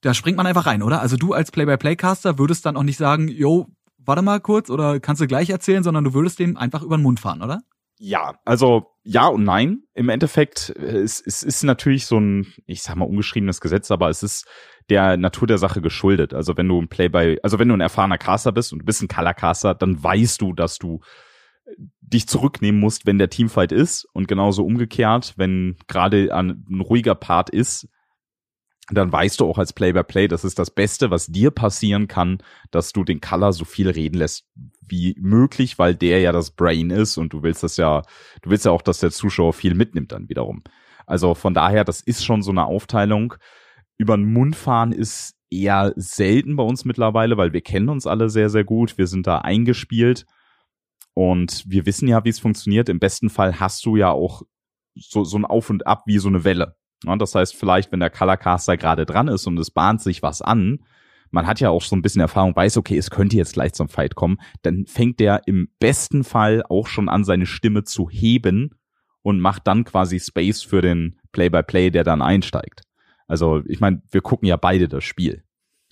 Da 0.00 0.14
springt 0.14 0.36
man 0.36 0.46
einfach 0.46 0.66
rein, 0.66 0.82
oder? 0.82 1.00
Also 1.00 1.16
du 1.16 1.32
als 1.32 1.50
Play-by-Play-Caster 1.50 2.38
würdest 2.38 2.66
dann 2.66 2.76
auch 2.76 2.82
nicht 2.82 2.98
sagen, 2.98 3.28
yo, 3.28 3.66
warte 3.98 4.22
mal 4.22 4.40
kurz 4.40 4.70
oder 4.70 5.00
kannst 5.00 5.20
du 5.20 5.26
gleich 5.26 5.50
erzählen, 5.50 5.82
sondern 5.82 6.04
du 6.04 6.14
würdest 6.14 6.38
dem 6.38 6.56
einfach 6.56 6.82
über 6.82 6.96
den 6.96 7.02
Mund 7.02 7.20
fahren, 7.20 7.42
oder? 7.42 7.62
Ja, 7.98 8.38
also 8.44 8.95
ja 9.06 9.28
und 9.28 9.44
nein. 9.44 9.84
Im 9.94 10.08
Endeffekt, 10.08 10.70
es, 10.70 11.22
es 11.24 11.42
ist 11.42 11.62
natürlich 11.62 12.06
so 12.06 12.18
ein, 12.18 12.52
ich 12.66 12.82
sag 12.82 12.96
mal, 12.96 13.04
ungeschriebenes 13.06 13.60
Gesetz, 13.60 13.90
aber 13.90 14.08
es 14.08 14.22
ist 14.22 14.46
der 14.90 15.16
Natur 15.16 15.46
der 15.46 15.58
Sache 15.58 15.80
geschuldet. 15.80 16.34
Also 16.34 16.56
wenn 16.56 16.68
du 16.68 16.80
ein 16.80 16.88
Play-by, 16.88 17.38
also 17.42 17.58
wenn 17.58 17.68
du 17.68 17.74
ein 17.74 17.80
erfahrener 17.80 18.18
Caster 18.18 18.52
bist 18.52 18.72
und 18.72 18.80
du 18.80 18.84
bist 18.84 19.02
ein 19.02 19.08
Color-Caster, 19.08 19.74
dann 19.74 20.02
weißt 20.02 20.40
du, 20.40 20.52
dass 20.52 20.78
du 20.78 21.00
dich 22.00 22.26
zurücknehmen 22.28 22.80
musst, 22.80 23.06
wenn 23.06 23.18
der 23.18 23.30
Teamfight 23.30 23.72
ist 23.72 24.06
und 24.12 24.28
genauso 24.28 24.64
umgekehrt, 24.64 25.34
wenn 25.36 25.76
gerade 25.86 26.34
ein 26.34 26.64
ruhiger 26.80 27.14
Part 27.14 27.50
ist, 27.50 27.88
dann 28.90 29.10
weißt 29.10 29.40
du 29.40 29.46
auch 29.46 29.58
als 29.58 29.72
Play-by-Play, 29.72 30.26
-play, 30.26 30.28
das 30.28 30.44
ist 30.44 30.58
das 30.58 30.70
Beste, 30.70 31.10
was 31.10 31.26
dir 31.26 31.50
passieren 31.50 32.06
kann, 32.06 32.38
dass 32.70 32.92
du 32.92 33.02
den 33.02 33.20
Color 33.20 33.52
so 33.52 33.64
viel 33.64 33.90
reden 33.90 34.18
lässt 34.18 34.46
wie 34.88 35.16
möglich, 35.18 35.78
weil 35.78 35.96
der 35.96 36.20
ja 36.20 36.30
das 36.30 36.52
Brain 36.52 36.90
ist 36.90 37.16
und 37.16 37.32
du 37.32 37.42
willst 37.42 37.62
das 37.62 37.76
ja, 37.76 38.02
du 38.42 38.50
willst 38.50 38.64
ja 38.64 38.70
auch, 38.70 38.82
dass 38.82 39.00
der 39.00 39.10
Zuschauer 39.10 39.52
viel 39.52 39.74
mitnimmt 39.74 40.12
dann 40.12 40.28
wiederum. 40.28 40.62
Also 41.06 41.34
von 41.34 41.54
daher, 41.54 41.84
das 41.84 42.00
ist 42.00 42.24
schon 42.24 42.42
so 42.42 42.50
eine 42.50 42.66
Aufteilung. 42.66 43.34
Über 43.96 44.16
den 44.16 44.32
Mund 44.32 44.54
fahren 44.54 44.92
ist 44.92 45.34
eher 45.50 45.92
selten 45.96 46.56
bei 46.56 46.62
uns 46.62 46.84
mittlerweile, 46.84 47.36
weil 47.36 47.52
wir 47.52 47.60
kennen 47.60 47.88
uns 47.88 48.06
alle 48.06 48.28
sehr, 48.28 48.50
sehr 48.50 48.64
gut. 48.64 48.98
Wir 48.98 49.06
sind 49.06 49.26
da 49.26 49.38
eingespielt 49.38 50.26
und 51.14 51.64
wir 51.66 51.86
wissen 51.86 52.08
ja, 52.08 52.24
wie 52.24 52.28
es 52.28 52.40
funktioniert. 52.40 52.88
Im 52.88 52.98
besten 52.98 53.30
Fall 53.30 53.58
hast 53.58 53.84
du 53.86 53.96
ja 53.96 54.10
auch 54.10 54.42
so, 54.94 55.24
so 55.24 55.38
ein 55.38 55.44
Auf 55.44 55.70
und 55.70 55.86
Ab 55.86 56.02
wie 56.06 56.18
so 56.18 56.28
eine 56.28 56.44
Welle. 56.44 56.76
Ja, 57.04 57.16
das 57.16 57.34
heißt, 57.34 57.54
vielleicht, 57.54 57.92
wenn 57.92 58.00
der 58.00 58.10
Colorcaster 58.10 58.76
gerade 58.76 59.06
dran 59.06 59.28
ist 59.28 59.46
und 59.46 59.58
es 59.58 59.70
bahnt 59.70 60.00
sich 60.00 60.22
was 60.22 60.42
an, 60.42 60.80
man 61.30 61.46
hat 61.46 61.60
ja 61.60 61.70
auch 61.70 61.82
so 61.82 61.94
ein 61.96 62.02
bisschen 62.02 62.20
Erfahrung, 62.20 62.54
weiß, 62.54 62.76
okay, 62.76 62.96
es 62.96 63.10
könnte 63.10 63.36
jetzt 63.36 63.54
gleich 63.54 63.72
zum 63.72 63.88
Fight 63.88 64.14
kommen, 64.14 64.38
dann 64.62 64.86
fängt 64.86 65.20
der 65.20 65.42
im 65.46 65.68
besten 65.78 66.24
Fall 66.24 66.62
auch 66.68 66.86
schon 66.86 67.08
an, 67.08 67.24
seine 67.24 67.46
Stimme 67.46 67.84
zu 67.84 68.08
heben 68.08 68.70
und 69.22 69.40
macht 69.40 69.66
dann 69.66 69.84
quasi 69.84 70.20
Space 70.20 70.62
für 70.62 70.80
den 70.80 71.16
Play-by-Play, 71.32 71.88
-play, 71.88 71.90
der 71.90 72.04
dann 72.04 72.22
einsteigt. 72.22 72.82
Also, 73.26 73.62
ich 73.66 73.80
meine, 73.80 74.02
wir 74.10 74.20
gucken 74.20 74.46
ja 74.46 74.56
beide 74.56 74.88
das 74.88 75.04
Spiel 75.04 75.42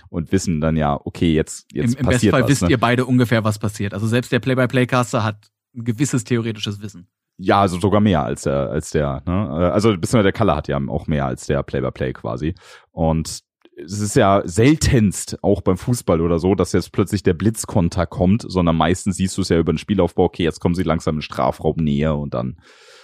und 0.08 0.30
wissen 0.30 0.60
dann 0.60 0.76
ja, 0.76 0.98
okay, 1.04 1.34
jetzt, 1.34 1.66
jetzt 1.72 1.94
Im, 1.94 2.00
im 2.00 2.06
passiert 2.06 2.12
besten 2.12 2.30
Fall 2.30 2.42
was, 2.42 2.50
wisst 2.50 2.62
ne? 2.62 2.70
ihr 2.70 2.78
beide 2.78 3.04
ungefähr, 3.04 3.42
was 3.42 3.58
passiert. 3.58 3.92
Also 3.92 4.06
selbst 4.06 4.30
der 4.30 4.38
Play-by-Play-Caster 4.38 5.24
hat 5.24 5.50
ein 5.74 5.84
gewisses 5.84 6.22
theoretisches 6.22 6.80
Wissen. 6.80 7.08
Ja, 7.36 7.60
also 7.60 7.80
sogar 7.80 8.00
mehr 8.00 8.22
als 8.22 8.42
der, 8.42 8.70
als 8.70 8.90
der, 8.90 9.22
ne? 9.26 9.72
Also 9.72 9.96
bisschen 9.96 10.22
der 10.22 10.32
Color 10.32 10.56
hat 10.56 10.68
ja 10.68 10.80
auch 10.88 11.06
mehr 11.06 11.26
als 11.26 11.46
der 11.46 11.62
Play-by-Play 11.62 12.10
-play 12.10 12.12
quasi. 12.12 12.54
Und 12.92 13.44
es 13.76 14.00
ist 14.00 14.16
ja 14.16 14.42
seltenst, 14.44 15.38
auch 15.42 15.60
beim 15.60 15.76
Fußball 15.76 16.20
oder 16.20 16.38
so, 16.38 16.54
dass 16.54 16.72
jetzt 16.72 16.92
plötzlich 16.92 17.22
der 17.22 17.34
Blitzkonter 17.34 18.06
kommt, 18.06 18.44
sondern 18.46 18.76
meistens 18.76 19.16
siehst 19.16 19.36
du 19.36 19.42
es 19.42 19.48
ja 19.48 19.58
über 19.58 19.72
den 19.72 19.78
Spielaufbau, 19.78 20.24
okay, 20.24 20.44
jetzt 20.44 20.60
kommen 20.60 20.74
sie 20.74 20.82
langsam 20.82 21.16
in 21.16 21.22
Strafraum 21.22 21.76
näher 21.78 22.16
und 22.16 22.34
dann 22.34 22.56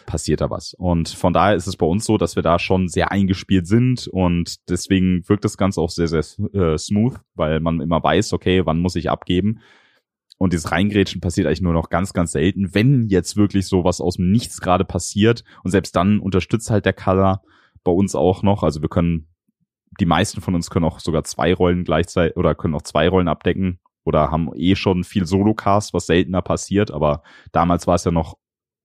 passiert 0.06 0.40
da 0.40 0.50
was. 0.50 0.74
Und 0.74 1.08
von 1.08 1.32
daher 1.32 1.56
ist 1.56 1.66
es 1.66 1.76
bei 1.76 1.86
uns 1.86 2.04
so, 2.04 2.18
dass 2.18 2.36
wir 2.36 2.42
da 2.42 2.58
schon 2.58 2.88
sehr 2.88 3.10
eingespielt 3.10 3.66
sind 3.66 4.08
und 4.08 4.56
deswegen 4.68 5.28
wirkt 5.28 5.44
das 5.44 5.56
Ganze 5.56 5.80
auch 5.80 5.90
sehr, 5.90 6.08
sehr 6.08 6.24
äh, 6.52 6.78
smooth, 6.78 7.16
weil 7.34 7.60
man 7.60 7.80
immer 7.80 8.02
weiß, 8.02 8.32
okay, 8.32 8.64
wann 8.64 8.80
muss 8.80 8.96
ich 8.96 9.10
abgeben. 9.10 9.60
Und 10.42 10.54
dieses 10.54 10.72
Reingrätschen 10.72 11.20
passiert 11.20 11.46
eigentlich 11.46 11.60
nur 11.60 11.74
noch 11.74 11.90
ganz, 11.90 12.14
ganz 12.14 12.32
selten, 12.32 12.74
wenn 12.74 13.08
jetzt 13.08 13.36
wirklich 13.36 13.66
sowas 13.66 14.00
aus 14.00 14.16
dem 14.16 14.32
Nichts 14.32 14.62
gerade 14.62 14.86
passiert. 14.86 15.44
Und 15.62 15.70
selbst 15.70 15.94
dann 15.94 16.18
unterstützt 16.18 16.70
halt 16.70 16.86
der 16.86 16.94
Color 16.94 17.42
bei 17.84 17.92
uns 17.92 18.14
auch 18.14 18.42
noch. 18.42 18.62
Also 18.62 18.80
wir 18.80 18.88
können, 18.88 19.28
die 20.00 20.06
meisten 20.06 20.40
von 20.40 20.54
uns 20.54 20.70
können 20.70 20.86
auch 20.86 20.98
sogar 20.98 21.24
zwei 21.24 21.52
Rollen 21.52 21.84
gleichzeitig 21.84 22.38
oder 22.38 22.54
können 22.54 22.74
auch 22.74 22.80
zwei 22.80 23.06
Rollen 23.06 23.28
abdecken 23.28 23.80
oder 24.04 24.30
haben 24.30 24.50
eh 24.54 24.76
schon 24.76 25.04
viel 25.04 25.26
Solocast, 25.26 25.92
was 25.92 26.06
seltener 26.06 26.40
passiert. 26.40 26.90
Aber 26.90 27.22
damals 27.52 27.86
war 27.86 27.96
es 27.96 28.04
ja 28.04 28.10
noch 28.10 28.38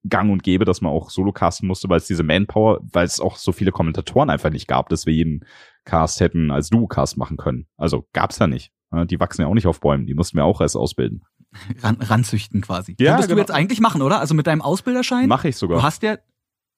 gang 0.10 0.34
und 0.34 0.44
gäbe, 0.44 0.66
dass 0.66 0.82
man 0.82 0.92
auch 0.92 1.10
Solocasten 1.10 1.70
musste, 1.70 1.88
weil 1.88 2.00
es 2.00 2.06
diese 2.06 2.24
Manpower, 2.24 2.82
weil 2.92 3.06
es 3.06 3.22
auch 3.22 3.38
so 3.38 3.54
viele 3.54 3.72
Kommentatoren 3.72 4.30
einfach 4.30 4.52
nicht 4.52 4.68
gab, 4.68 4.90
dass 4.90 5.06
wir 5.06 5.14
jeden 5.14 5.46
Cast 5.86 6.20
hätten 6.20 6.52
als 6.52 6.70
Duo-Cast 6.70 7.18
machen 7.18 7.38
können. 7.38 7.66
Also 7.78 8.06
gab's 8.12 8.40
ja 8.40 8.48
nicht. 8.48 8.74
Die 9.10 9.20
wachsen 9.20 9.42
ja 9.42 9.48
auch 9.48 9.56
nicht 9.56 9.68
auf 9.68 9.82
Bäumen, 9.82 10.06
die 10.06 10.14
mussten 10.14 10.38
wir 10.38 10.46
auch 10.46 10.62
erst 10.62 10.78
ausbilden. 10.78 11.24
Ran, 11.82 11.98
ranzüchten 12.02 12.62
quasi. 12.62 12.96
Ja, 13.00 13.14
Würdest 13.14 13.30
genau. 13.30 13.36
du 13.36 13.42
jetzt 13.42 13.52
eigentlich 13.52 13.80
machen, 13.80 14.02
oder? 14.02 14.20
Also 14.20 14.34
mit 14.34 14.48
deinem 14.48 14.62
Ausbilderschein? 14.62 15.28
Mache 15.28 15.50
ich 15.50 15.58
sogar. 15.58 15.78
Du 15.78 15.84
hast 15.84 16.04
ja, 16.04 16.16
du 16.16 16.22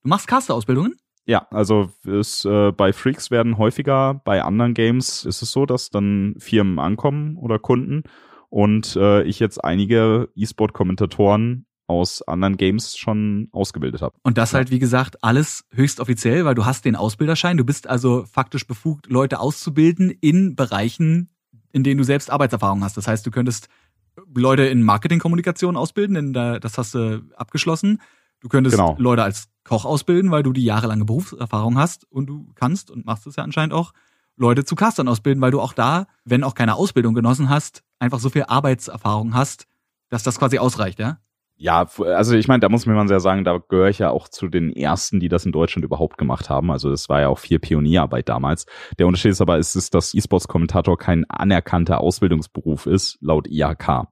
machst 0.03 0.28
Caster-Ausbildungen? 0.28 0.95
Ja, 1.25 1.45
also 1.51 1.91
es, 2.05 2.45
äh, 2.45 2.71
bei 2.71 2.93
Freaks 2.93 3.32
werden 3.32 3.57
häufiger, 3.57 4.21
bei 4.23 4.41
anderen 4.41 4.73
Games 4.73 5.25
ist 5.25 5.41
es 5.41 5.51
so, 5.51 5.65
dass 5.65 5.89
dann 5.89 6.36
Firmen 6.39 6.80
ankommen 6.80 7.36
oder 7.36 7.59
Kunden 7.59 8.03
und 8.49 8.95
äh, 8.95 9.23
ich 9.23 9.39
jetzt 9.39 9.61
einige 9.61 10.30
E-Sport-Kommentatoren 10.36 11.65
aus 11.88 12.21
anderen 12.21 12.57
Games 12.57 12.97
schon 12.97 13.49
ausgebildet 13.51 14.01
habe. 14.01 14.15
Und 14.23 14.38
das 14.38 14.53
halt, 14.53 14.71
wie 14.71 14.80
gesagt, 14.80 15.23
alles 15.23 15.65
höchst 15.71 15.99
offiziell, 15.99 16.45
weil 16.45 16.55
du 16.55 16.65
hast 16.65 16.86
den 16.86 16.95
Ausbilderschein. 16.95 17.57
Du 17.57 17.63
bist 17.63 17.88
also 17.88 18.25
faktisch 18.25 18.67
befugt, 18.67 19.07
Leute 19.07 19.39
auszubilden 19.39 20.09
in 20.09 20.55
Bereichen, 20.55 21.30
in 21.71 21.84
denen 21.84 21.97
du 21.97 22.03
selbst 22.03 22.30
Arbeitserfahrung 22.30 22.84
hast. 22.84 22.97
Das 22.97 23.07
heißt, 23.07 23.25
du 23.25 23.32
könntest 23.32 23.69
Leute 24.36 24.63
in 24.63 24.84
Marketingkommunikation 24.84 25.78
ausbilden, 25.78 26.15
denn 26.15 26.34
da, 26.34 26.59
das 26.59 26.78
hast 26.78 26.93
du 26.95 27.24
abgeschlossen. 27.36 28.01
Du 28.39 28.49
könntest 28.49 28.76
Genau. 28.76 28.95
Leute 28.99 29.24
als 29.24 29.49
Koch 29.63 29.86
ausbilden, 29.86 30.32
weil 30.32 30.43
du 30.43 30.53
die 30.53 30.63
jahrelange 30.63 31.05
Berufserfahrung 31.05 31.78
hast 31.78 32.05
und 32.11 32.28
du 32.28 32.51
kannst 32.55 32.91
und 32.91 33.05
machst 33.05 33.28
es 33.28 33.36
ja 33.36 33.43
anscheinend 33.43 33.74
auch, 33.74 33.93
Leute 34.36 34.63
zu 34.63 34.76
Castern 34.76 35.07
ausbilden, 35.07 35.41
weil 35.41 35.49
du 35.51 35.59
auch 35.59 35.74
da, 35.74 36.05
wenn 36.24 36.43
auch 36.43 36.53
keine 36.53 36.76
Ausbildung 36.76 37.15
genossen 37.15 37.49
hast, 37.49 37.84
einfach 37.97 38.20
so 38.20 38.30
viel 38.30 38.43
Arbeitserfahrung 38.47 39.34
hast, 39.34 39.65
dass 40.09 40.22
das 40.22 40.38
quasi 40.38 40.59
ausreicht, 40.59 40.99
ja? 40.99 41.18
Ja, 41.59 41.87
also 41.97 42.35
ich 42.35 42.47
meine, 42.47 42.59
da 42.59 42.69
muss 42.69 42.85
man 42.85 43.07
ja 43.07 43.19
sagen, 43.19 43.43
da 43.43 43.57
gehöre 43.57 43.89
ich 43.89 43.97
ja 43.97 44.11
auch 44.11 44.27
zu 44.29 44.47
den 44.47 44.71
ersten, 44.71 45.19
die 45.19 45.27
das 45.27 45.43
in 45.43 45.51
Deutschland 45.51 45.83
überhaupt 45.83 46.19
gemacht 46.19 46.51
haben. 46.51 46.69
Also 46.69 46.91
das 46.91 47.09
war 47.09 47.21
ja 47.21 47.29
auch 47.29 47.39
viel 47.39 47.57
Pionierarbeit 47.57 48.29
damals. 48.29 48.67
Der 48.99 49.07
Unterschied 49.07 49.31
ist 49.31 49.41
aber, 49.41 49.57
ist, 49.57 49.75
ist 49.75 49.95
dass 49.95 50.13
E-Sports-Kommentator 50.13 50.97
kein 50.99 51.25
anerkannter 51.29 51.99
Ausbildungsberuf 51.99 52.85
ist, 52.85 53.17
laut 53.21 53.47
IHK. 53.47 54.03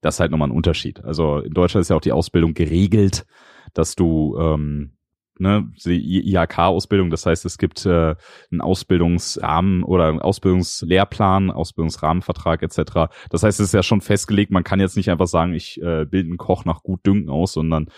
Das 0.00 0.16
ist 0.16 0.20
halt 0.20 0.30
nochmal 0.30 0.48
ein 0.48 0.56
Unterschied. 0.56 1.04
Also 1.04 1.40
in 1.40 1.52
Deutschland 1.52 1.82
ist 1.82 1.90
ja 1.90 1.96
auch 1.96 2.00
die 2.00 2.12
Ausbildung 2.12 2.54
geregelt, 2.54 3.26
dass 3.74 3.94
du 3.96 4.38
ähm, 4.38 4.96
ne, 5.38 5.70
die 5.84 6.32
IHK-Ausbildung. 6.32 7.10
Das 7.10 7.26
heißt, 7.26 7.44
es 7.44 7.58
gibt 7.58 7.84
äh, 7.86 8.14
einen 8.50 8.60
Ausbildungsrahmen 8.60 9.82
oder 9.82 10.06
einen 10.06 10.20
Ausbildungslehrplan, 10.20 11.50
Ausbildungsrahmenvertrag 11.50 12.62
etc. 12.62 13.12
Das 13.30 13.42
heißt, 13.42 13.60
es 13.60 13.66
ist 13.66 13.74
ja 13.74 13.82
schon 13.82 14.00
festgelegt. 14.00 14.50
Man 14.50 14.64
kann 14.64 14.80
jetzt 14.80 14.96
nicht 14.96 15.10
einfach 15.10 15.26
sagen, 15.26 15.54
ich 15.54 15.80
äh, 15.80 16.04
bilde 16.04 16.28
einen 16.28 16.38
Koch 16.38 16.64
nach 16.64 16.82
gut 16.82 17.06
Dünken 17.06 17.30
aus, 17.30 17.52
sondern 17.52 17.88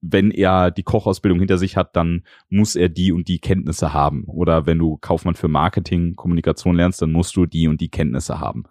wenn 0.00 0.30
er 0.30 0.70
die 0.70 0.84
Kochausbildung 0.84 1.40
hinter 1.40 1.58
sich 1.58 1.76
hat, 1.76 1.96
dann 1.96 2.22
muss 2.48 2.76
er 2.76 2.88
die 2.88 3.12
und 3.12 3.28
die 3.28 3.40
Kenntnisse 3.40 3.92
haben. 3.92 4.24
Oder 4.26 4.66
wenn 4.66 4.78
du 4.78 4.96
Kaufmann 4.96 5.34
für 5.34 5.48
Marketing, 5.48 6.14
Kommunikation 6.14 6.76
lernst, 6.76 7.02
dann 7.02 7.12
musst 7.12 7.34
du 7.36 7.46
die 7.46 7.66
und 7.66 7.80
die 7.80 7.88
Kenntnisse 7.88 8.38
haben. 8.38 8.64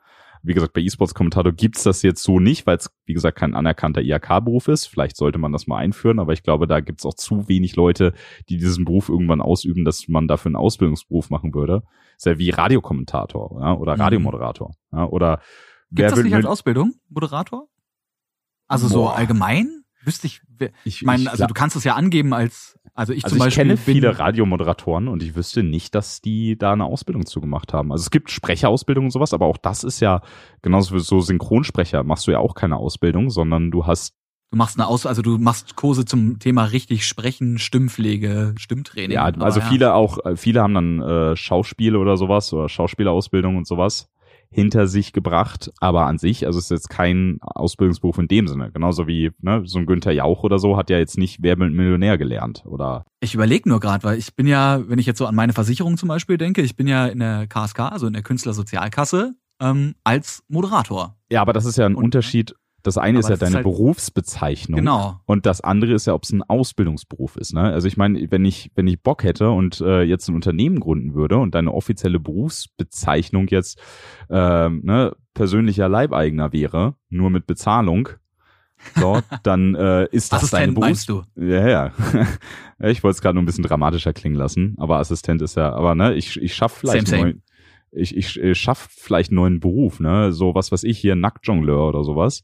Wie 0.44 0.54
gesagt, 0.54 0.74
bei 0.74 0.82
E-Sports-Kommentator 0.82 1.52
gibt's 1.52 1.84
das 1.84 2.02
jetzt 2.02 2.24
so 2.24 2.40
nicht, 2.40 2.66
weil 2.68 2.78
es, 2.78 2.90
wie 3.06 3.14
gesagt, 3.14 3.38
kein 3.38 3.54
anerkannter 3.54 4.02
IHK-Beruf 4.02 4.68
ist. 4.68 4.86
Vielleicht 4.86 5.18
sollte 5.18 5.38
man 5.38 5.52
das 5.52 5.68
mal 5.68 5.78
einführen, 5.78 6.20
aber 6.20 6.34
ich 6.34 6.44
glaube, 6.44 6.68
da 6.68 6.80
gibt's 6.80 7.06
auch 7.06 7.14
zu 7.14 7.48
wenig 7.48 7.76
Leute, 7.76 8.14
die 8.50 8.58
diesen 8.58 8.86
Beruf 8.86 9.10
irgendwann 9.10 9.42
ausüben, 9.42 9.86
dass 9.86 10.08
man 10.08 10.28
dafür 10.28 10.50
einen 10.50 10.56
Ausbildungsberuf 10.56 11.30
machen 11.30 11.54
würde. 11.54 11.84
Ist 12.16 12.26
ja 12.26 12.38
wie 12.38 12.50
Radiokommentator 12.50 13.62
ja, 13.62 13.74
oder 13.74 13.96
mhm. 13.96 14.02
Radiomoderator. 14.02 14.74
Ja, 14.92 15.06
oder 15.06 15.42
Gibt's 15.92 16.14
das 16.14 16.24
nicht 16.24 16.34
als 16.34 16.46
Ausbildung, 16.46 16.96
Moderator? 17.10 17.68
Also 18.68 18.88
Boah. 18.88 18.94
so 18.94 19.08
allgemein? 19.10 19.84
Wüsste 20.04 20.28
ich, 20.28 20.42
ich 20.84 21.04
meine, 21.04 21.30
also 21.30 21.48
du 21.48 21.54
kannst 21.54 21.76
es 21.76 21.84
ja 21.84 21.96
angeben 21.96 22.34
als, 22.34 22.80
also 22.98 23.14
ich 23.14 23.24
also 23.24 23.36
zum 23.36 23.46
Beispiel. 23.46 23.64
Ich 23.64 23.68
kenne 23.68 23.78
viele 23.78 24.18
Radiomoderatoren 24.18 25.08
und 25.08 25.22
ich 25.22 25.36
wüsste 25.36 25.62
nicht, 25.62 25.94
dass 25.94 26.20
die 26.20 26.58
da 26.58 26.74
eine 26.74 26.86
Ausbildung 26.86 27.28
zugemacht 27.28 27.72
haben. 27.72 27.92
Also 27.92 28.02
es 28.02 28.12
gibt 28.12 28.32
Sprecherausbildung 28.32 29.06
und 29.06 29.12
sowas, 29.12 29.34
aber 29.34 29.46
auch 29.46 29.58
das 29.58 29.84
ist 29.84 30.00
ja, 30.00 30.22
genauso 30.64 30.96
wie 30.96 31.00
so 31.00 31.22
Synchronsprecher 31.22 32.04
machst 32.04 32.26
du 32.26 32.32
ja 32.32 32.40
auch 32.40 32.56
keine 32.56 32.78
Ausbildung, 32.78 33.30
sondern 33.30 33.70
du 33.70 33.86
hast 33.86 34.16
Du 34.50 34.58
machst 34.58 34.80
eine 34.80 34.88
Aus, 34.88 35.06
also 35.06 35.22
du 35.22 35.38
machst 35.38 35.76
Kurse 35.76 36.06
zum 36.06 36.40
Thema 36.40 36.64
richtig 36.64 37.06
sprechen, 37.06 37.58
Stimmpflege, 37.58 38.56
Stimmtraining. 38.58 39.16
Ja, 39.16 39.26
also 39.26 39.60
ja. 39.60 39.66
viele 39.66 39.94
auch, 39.94 40.24
äh, 40.26 40.38
viele 40.38 40.62
haben 40.62 40.74
dann 40.74 41.02
äh, 41.02 41.36
Schauspiele 41.36 42.00
oder 42.00 42.16
sowas 42.16 42.54
oder 42.54 42.70
Schauspielausbildung 42.70 43.58
und 43.58 43.68
sowas 43.68 44.10
hinter 44.50 44.88
sich 44.88 45.14
gebracht, 45.14 45.72
aber 45.80 46.06
an 46.06 46.18
sich, 46.18 46.46
also 46.46 46.60
es 46.60 46.66
ist 46.66 46.72
jetzt 46.72 46.90
kein 46.90 47.38
Ausbildungsberuf 47.42 48.18
in 48.18 48.28
dem 48.28 48.48
Sinne. 48.48 48.72
Genauso 48.72 49.08
wie 49.08 49.32
ne, 49.40 49.64
so 49.66 49.80
ein 49.80 49.86
Günther 49.86 50.12
Jauch 50.12 50.44
oder 50.44 50.60
so 50.60 50.78
hat 50.78 50.90
ja 50.90 50.98
jetzt 50.98 51.18
nicht 51.18 51.40
Wer 51.42 51.58
Millionär 51.58 52.18
gelernt 52.18 52.64
oder. 52.66 53.06
Ich 53.20 53.34
überlege 53.34 53.70
nur 53.70 53.80
gerade, 53.80 54.04
weil 54.04 54.18
ich 54.18 54.36
bin 54.36 54.48
ja, 54.48 54.82
wenn 54.88 55.00
ich 55.00 55.06
jetzt 55.06 55.18
so 55.18 55.26
an 55.26 55.36
meine 55.36 55.54
Versicherung 55.54 55.98
zum 55.98 56.10
Beispiel 56.10 56.38
denke, 56.38 56.62
ich 56.62 56.76
bin 56.76 56.88
ja 56.88 57.08
in 57.08 57.20
der 57.20 57.48
KSK, 57.48 57.80
also 57.80 58.08
in 58.08 58.14
der 58.14 58.24
Künstlersozialkasse, 58.24 59.36
ähm, 59.60 59.96
als 60.04 60.44
Moderator. 60.48 61.16
Ja, 61.32 61.42
aber 61.42 61.54
das 61.54 61.66
ist 61.66 61.78
ja 61.78 61.86
ein 61.86 61.96
Und, 61.96 62.06
Unterschied 62.06 62.56
das 62.84 62.98
eine 62.98 63.20
ist 63.20 63.30
ja 63.30 63.36
deine 63.36 63.50
ist 63.50 63.56
halt 63.56 63.64
Berufsbezeichnung. 63.64 64.80
Genau. 64.80 65.20
Und 65.26 65.46
das 65.46 65.62
andere 65.62 65.94
ist 65.94 66.08
ja, 66.08 66.14
ob 66.14 66.24
es 66.24 66.32
ein 66.32 66.44
Ausbildungsberuf 66.44 67.36
ist. 67.36 67.54
Ne? 67.54 67.62
Also 67.62 67.88
ich 67.88 67.98
meine, 67.98 68.32
wenn 68.32 68.46
ich, 68.46 68.72
wenn 68.76 68.88
ich 68.88 69.02
Bock 69.02 69.24
hätte 69.24 69.50
und 69.50 69.82
äh, 69.82 70.04
jetzt 70.04 70.30
ein 70.30 70.36
Unternehmen 70.36 70.80
gründen 70.80 71.14
würde 71.14 71.38
und 71.38 71.56
deine 71.56 71.74
offizielle 71.74 72.20
Berufsbezeichnung 72.20 73.48
jetzt 73.48 73.80
äh, 74.30 74.70
ne, 74.70 75.16
persönlicher 75.34 75.90
Leibeigener 75.90 76.54
wäre, 76.54 76.96
nur 77.10 77.30
mit 77.30 77.48
Bezahlung, 77.48 78.10
so, 78.96 79.20
dann 79.44 79.76
äh, 79.76 80.06
ist 80.12 80.32
das 80.32 80.40
Assistent 80.40 80.62
deine 80.62 80.74
Berufs 80.74 80.88
meinst 80.88 81.10
du? 81.10 81.24
Ja, 81.36 81.68
ja. 81.68 81.92
ich 82.80 83.04
wollte 83.04 83.16
es 83.16 83.22
gerade 83.22 83.36
nur 83.36 83.44
ein 83.44 83.48
bisschen 83.48 83.64
dramatischer 83.64 84.14
klingen 84.14 84.36
lassen, 84.36 84.76
aber 84.78 85.00
Assistent 85.00 85.42
ist 85.42 85.58
ja, 85.58 85.74
aber 85.74 85.96
ne, 85.96 86.14
ich, 86.14 86.40
ich 86.42 86.56
schaff 86.56 86.74
vielleicht 86.74 87.08
same, 87.08 87.20
same. 87.20 87.32
Neuen, 87.32 87.44
ich, 87.92 88.16
ich, 88.16 88.40
ich 88.40 88.58
schaff 88.58 88.88
vielleicht 88.92 89.32
einen 89.32 89.38
neuen 89.38 89.60
Beruf, 89.60 90.00
ne? 90.00 90.32
So 90.32 90.54
was 90.56 90.72
was 90.72 90.84
ich 90.84 91.00
hier, 91.00 91.16
Nacktjongleur 91.16 91.88
oder 91.90 92.04
sowas. 92.04 92.44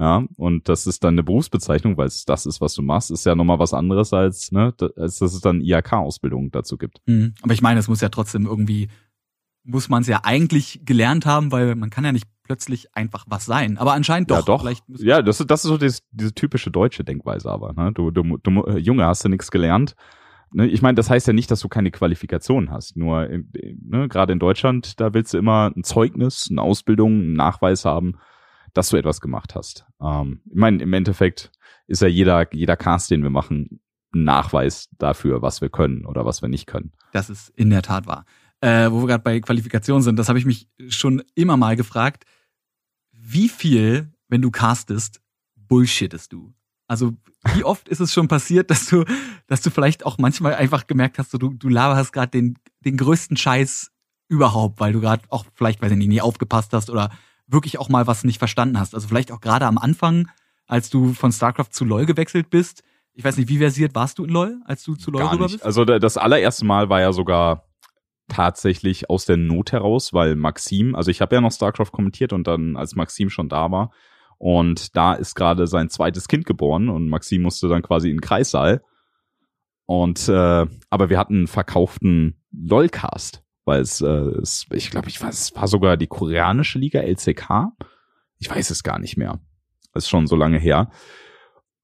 Ja, 0.00 0.24
und 0.36 0.66
das 0.70 0.86
ist 0.86 1.04
dann 1.04 1.12
eine 1.12 1.22
Berufsbezeichnung, 1.22 1.98
weil 1.98 2.06
es 2.06 2.24
das 2.24 2.46
ist, 2.46 2.62
was 2.62 2.72
du 2.72 2.80
machst, 2.80 3.10
ist 3.10 3.26
ja 3.26 3.34
nochmal 3.34 3.58
was 3.58 3.74
anderes 3.74 4.14
als, 4.14 4.50
ne, 4.50 4.72
als 4.96 5.18
dass 5.18 5.34
es 5.34 5.42
dann 5.42 5.60
IHK-Ausbildung 5.60 6.50
dazu 6.50 6.78
gibt. 6.78 7.02
Mhm. 7.04 7.34
Aber 7.42 7.52
ich 7.52 7.60
meine, 7.60 7.80
es 7.80 7.86
muss 7.86 8.00
ja 8.00 8.08
trotzdem 8.08 8.46
irgendwie, 8.46 8.88
muss 9.62 9.90
man 9.90 10.00
es 10.00 10.08
ja 10.08 10.20
eigentlich 10.22 10.80
gelernt 10.86 11.26
haben, 11.26 11.52
weil 11.52 11.74
man 11.74 11.90
kann 11.90 12.06
ja 12.06 12.12
nicht 12.12 12.26
plötzlich 12.44 12.96
einfach 12.96 13.26
was 13.28 13.44
sein. 13.44 13.76
Aber 13.76 13.92
anscheinend 13.92 14.30
doch. 14.30 14.48
Ja, 14.48 14.56
doch. 14.56 14.72
ja, 14.88 15.20
das, 15.20 15.36
das 15.46 15.64
ist 15.64 15.68
so 15.68 15.76
diese, 15.76 16.00
diese 16.12 16.32
typische 16.32 16.70
deutsche 16.70 17.04
Denkweise 17.04 17.50
aber. 17.50 17.74
Ne? 17.74 17.92
Du, 17.92 18.10
du, 18.10 18.38
du, 18.38 18.64
äh, 18.64 18.78
Junge, 18.78 19.04
hast 19.04 19.26
du 19.26 19.28
nichts 19.28 19.50
gelernt. 19.50 19.96
Ne? 20.50 20.66
Ich 20.66 20.80
meine, 20.80 20.94
das 20.94 21.10
heißt 21.10 21.26
ja 21.26 21.34
nicht, 21.34 21.50
dass 21.50 21.60
du 21.60 21.68
keine 21.68 21.90
Qualifikation 21.90 22.70
hast. 22.70 22.96
Nur 22.96 23.28
ne, 23.28 24.08
gerade 24.08 24.32
in 24.32 24.38
Deutschland, 24.38 24.98
da 24.98 25.12
willst 25.12 25.34
du 25.34 25.38
immer 25.38 25.70
ein 25.76 25.84
Zeugnis, 25.84 26.48
eine 26.50 26.62
Ausbildung, 26.62 27.12
einen 27.20 27.34
Nachweis 27.34 27.84
haben 27.84 28.14
dass 28.74 28.90
du 28.90 28.96
etwas 28.96 29.20
gemacht 29.20 29.54
hast. 29.54 29.86
Ähm, 30.00 30.40
ich 30.46 30.56
meine, 30.56 30.82
im 30.82 30.92
Endeffekt 30.92 31.50
ist 31.86 32.02
ja 32.02 32.08
jeder, 32.08 32.52
jeder 32.54 32.76
Cast, 32.76 33.10
den 33.10 33.22
wir 33.22 33.30
machen, 33.30 33.80
ein 34.14 34.24
Nachweis 34.24 34.88
dafür, 34.98 35.42
was 35.42 35.60
wir 35.60 35.68
können 35.68 36.04
oder 36.04 36.24
was 36.24 36.42
wir 36.42 36.48
nicht 36.48 36.66
können. 36.66 36.92
Das 37.12 37.30
ist 37.30 37.50
in 37.50 37.70
der 37.70 37.82
Tat 37.82 38.06
wahr. 38.06 38.24
Äh, 38.60 38.90
wo 38.90 39.00
wir 39.00 39.06
gerade 39.06 39.22
bei 39.22 39.40
Qualifikation 39.40 40.02
sind, 40.02 40.18
das 40.18 40.28
habe 40.28 40.38
ich 40.38 40.44
mich 40.44 40.68
schon 40.88 41.22
immer 41.34 41.56
mal 41.56 41.76
gefragt. 41.76 42.24
Wie 43.12 43.48
viel, 43.48 44.12
wenn 44.28 44.42
du 44.42 44.50
castest, 44.50 45.20
bullshittest 45.56 46.32
du? 46.32 46.52
Also 46.86 47.14
wie 47.54 47.64
oft 47.64 47.88
ist 47.88 48.00
es 48.00 48.12
schon 48.12 48.28
passiert, 48.28 48.70
dass 48.70 48.86
du, 48.86 49.04
dass 49.46 49.62
du 49.62 49.70
vielleicht 49.70 50.04
auch 50.04 50.18
manchmal 50.18 50.54
einfach 50.54 50.86
gemerkt 50.86 51.18
hast, 51.18 51.30
so, 51.30 51.38
du, 51.38 51.54
du 51.54 51.68
laberst 51.68 52.12
gerade 52.12 52.32
den, 52.32 52.58
den 52.84 52.96
größten 52.96 53.36
Scheiß 53.36 53.92
überhaupt, 54.28 54.80
weil 54.80 54.92
du 54.92 55.00
gerade 55.00 55.22
auch 55.28 55.44
vielleicht, 55.54 55.80
weiß 55.80 55.92
ich 55.92 55.98
nicht, 55.98 56.08
nie 56.08 56.20
aufgepasst 56.20 56.72
hast 56.72 56.90
oder 56.90 57.10
wirklich 57.52 57.78
auch 57.78 57.88
mal 57.88 58.06
was 58.06 58.24
nicht 58.24 58.38
verstanden 58.38 58.78
hast. 58.78 58.94
Also 58.94 59.08
vielleicht 59.08 59.32
auch 59.32 59.40
gerade 59.40 59.66
am 59.66 59.78
Anfang, 59.78 60.28
als 60.66 60.90
du 60.90 61.12
von 61.12 61.32
StarCraft 61.32 61.70
zu 61.70 61.84
LoL 61.84 62.06
gewechselt 62.06 62.50
bist. 62.50 62.82
Ich 63.12 63.24
weiß 63.24 63.36
nicht, 63.36 63.48
wie 63.48 63.58
versiert 63.58 63.94
warst 63.94 64.18
du 64.18 64.24
in 64.24 64.30
LoL, 64.30 64.60
als 64.64 64.84
du 64.84 64.94
zu 64.94 65.10
LoL 65.10 65.22
Gar 65.22 65.32
rüber 65.32 65.44
nicht. 65.44 65.54
bist? 65.54 65.64
Also 65.64 65.84
das 65.84 66.16
allererste 66.16 66.64
Mal 66.64 66.88
war 66.88 67.00
ja 67.00 67.12
sogar 67.12 67.64
tatsächlich 68.28 69.10
aus 69.10 69.24
der 69.24 69.36
Not 69.36 69.72
heraus, 69.72 70.12
weil 70.12 70.36
Maxim, 70.36 70.94
also 70.94 71.10
ich 71.10 71.20
habe 71.20 71.34
ja 71.34 71.40
noch 71.40 71.52
StarCraft 71.52 71.90
kommentiert 71.92 72.32
und 72.32 72.46
dann 72.46 72.76
als 72.76 72.94
Maxim 72.94 73.28
schon 73.28 73.48
da 73.48 73.70
war 73.70 73.90
und 74.38 74.96
da 74.96 75.14
ist 75.14 75.34
gerade 75.34 75.66
sein 75.66 75.90
zweites 75.90 76.28
Kind 76.28 76.46
geboren 76.46 76.88
und 76.88 77.08
Maxim 77.08 77.42
musste 77.42 77.68
dann 77.68 77.82
quasi 77.82 78.08
in 78.08 78.16
den 78.16 78.20
Kreissaal 78.20 78.82
und 79.86 80.28
äh, 80.28 80.66
aber 80.88 81.10
wir 81.10 81.18
hatten 81.18 81.34
einen 81.34 81.46
verkauften 81.48 82.40
LOL-Cast 82.52 83.42
weil 83.70 83.82
es, 83.82 84.00
äh, 84.00 84.06
es 84.06 84.66
ich 84.72 84.90
glaube, 84.90 85.08
ich 85.08 85.22
weiß, 85.22 85.40
es 85.40 85.54
war 85.54 85.68
sogar 85.68 85.96
die 85.96 86.08
koreanische 86.08 86.80
Liga 86.80 87.00
LCK. 87.00 87.68
Ich 88.38 88.50
weiß 88.50 88.70
es 88.70 88.82
gar 88.82 88.98
nicht 88.98 89.16
mehr. 89.16 89.38
Das 89.92 90.04
ist 90.04 90.10
schon 90.10 90.26
so 90.26 90.34
lange 90.34 90.58
her. 90.58 90.90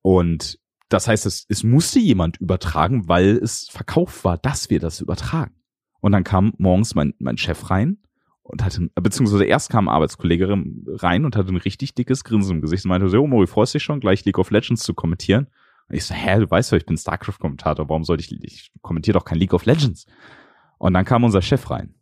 Und 0.03 0.59
das 0.89 1.07
heißt, 1.07 1.27
es, 1.27 1.47
es 1.49 1.63
musste 1.63 2.01
jemand 2.01 2.39
übertragen, 2.39 3.09
weil 3.09 3.37
es 3.37 3.69
verkauft 3.69 4.25
war, 4.25 4.37
dass 4.37 4.69
wir 4.69 4.81
das 4.81 5.01
übertragen. 5.01 5.55
Und 6.01 6.11
dann 6.11 6.25
kam 6.25 6.55
morgens 6.59 6.97
mein, 6.97 7.15
mein 7.21 7.39
Chef 7.39 7.71
rein 7.71 7.99
und 8.43 8.65
hatte, 8.65 8.91
beziehungsweise 8.97 9.45
erst 9.45 9.71
kam 9.71 9.89
Arbeitskollege 9.89 10.57
rein 10.89 11.25
und 11.25 11.37
hatte 11.37 11.51
ein 11.51 11.57
richtig 11.57 11.95
dickes 11.95 12.25
Grinsen 12.25 12.57
im 12.57 12.63
Gesicht 12.63 12.85
und 12.85 12.89
meinte 12.89 13.09
so, 13.09 13.21
oh, 13.21 13.29
Mori, 13.29 13.47
freust 13.47 13.75
dich 13.75 13.85
schon, 13.85 14.01
gleich 14.01 14.25
League 14.25 14.39
of 14.39 14.51
Legends 14.51 14.83
zu 14.83 14.93
kommentieren? 14.93 15.47
Und 15.89 15.95
ich 15.95 16.05
so, 16.05 16.15
hä, 16.15 16.41
du 16.41 16.51
weißt 16.51 16.73
doch, 16.73 16.77
ich 16.77 16.87
bin 16.87 16.97
StarCraft-Kommentator, 16.97 17.89
warum 17.89 18.03
sollte 18.03 18.25
ich, 18.25 18.43
ich 18.43 18.73
kommentiere 18.83 19.17
doch 19.19 19.25
kein 19.25 19.39
League 19.39 19.55
of 19.55 19.67
Legends. 19.67 20.07
Und 20.79 20.95
dann 20.95 21.05
kam 21.05 21.25
unser 21.25 21.43
Chef 21.43 21.71
rein. 21.71 21.95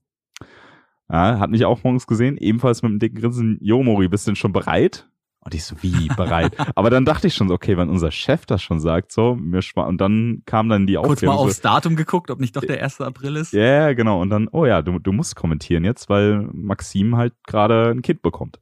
Ja, 1.11 1.39
hat 1.39 1.51
mich 1.51 1.64
auch 1.64 1.85
morgens 1.85 2.07
gesehen, 2.07 2.39
ebenfalls 2.39 2.83
mit 2.83 2.91
einem 2.91 2.99
dicken 2.99 3.20
Grinsen, 3.20 3.59
Jo 3.61 3.83
Mori, 3.83 4.09
bist 4.09 4.27
du 4.27 4.31
denn 4.31 4.37
schon 4.37 4.53
bereit? 4.53 5.09
Und 5.41 5.55
ich 5.55 5.64
so, 5.64 5.77
wie 5.83 6.09
bereit? 6.09 6.57
Aber 6.75 6.89
dann 6.89 7.05
dachte 7.05 7.27
ich 7.27 7.35
schon 7.35 7.49
so, 7.49 7.55
okay, 7.55 7.77
wenn 7.77 7.91
unser 7.91 8.11
Chef 8.11 8.47
das 8.47 8.62
schon 8.62 8.81
sagt, 8.81 9.12
so, 9.12 9.35
mir 9.35 9.61
und 9.75 10.01
dann 10.01 10.43
kam 10.47 10.70
dann 10.70 10.87
die 10.87 10.97
Aufklärung. 10.97 11.37
Kurz 11.37 11.43
mal 11.45 11.49
aufs 11.49 11.61
Datum 11.61 11.97
geguckt, 11.97 12.31
ob 12.31 12.41
nicht 12.41 12.57
doch 12.57 12.62
der 12.62 12.83
1. 12.83 13.03
April 13.03 13.37
ist. 13.37 13.53
Ja, 13.53 13.61
yeah, 13.61 13.93
genau. 13.93 14.22
Und 14.22 14.31
dann, 14.31 14.49
oh 14.51 14.64
ja, 14.64 14.81
du, 14.81 14.99
du 14.99 15.12
musst 15.12 15.37
kommentieren 15.37 15.85
jetzt, 15.85 16.09
weil 16.09 16.49
Maxim 16.53 17.16
halt 17.16 17.35
gerade 17.47 17.91
ein 17.91 18.01
Kind 18.01 18.22
bekommt. 18.22 18.59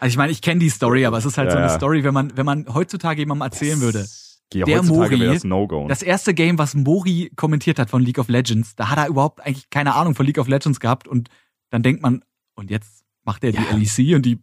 Also 0.00 0.12
ich 0.12 0.16
meine, 0.16 0.32
ich 0.32 0.40
kenne 0.40 0.60
die 0.60 0.70
Story, 0.70 1.04
aber 1.04 1.18
es 1.18 1.26
ist 1.26 1.36
halt 1.36 1.48
ja. 1.48 1.52
so 1.52 1.58
eine 1.58 1.68
Story, 1.68 2.02
wenn 2.02 2.14
man, 2.14 2.34
wenn 2.34 2.46
man 2.46 2.66
heutzutage 2.72 3.20
jemandem 3.20 3.44
erzählen 3.44 3.80
würde, 3.80 4.06
Gehe 4.50 4.64
der 4.64 4.82
Mori, 4.82 5.18
das, 5.18 5.44
no 5.44 5.86
das 5.88 6.02
erste 6.02 6.34
Game, 6.34 6.58
was 6.58 6.74
Mori 6.74 7.30
kommentiert 7.34 7.78
hat 7.78 7.90
von 7.90 8.02
League 8.02 8.18
of 8.18 8.28
Legends, 8.28 8.76
da 8.76 8.90
hat 8.90 8.98
er 8.98 9.08
überhaupt 9.08 9.44
eigentlich 9.44 9.70
keine 9.70 9.94
Ahnung 9.94 10.14
von 10.14 10.26
League 10.26 10.38
of 10.38 10.48
Legends 10.48 10.80
gehabt 10.80 11.08
und 11.08 11.28
dann 11.70 11.82
denkt 11.82 12.02
man, 12.02 12.22
und 12.54 12.70
jetzt 12.70 13.04
macht 13.24 13.42
er 13.42 13.52
die 13.52 13.58
ja. 13.58 13.76
LEC 13.76 14.14
und 14.16 14.26
die, 14.26 14.38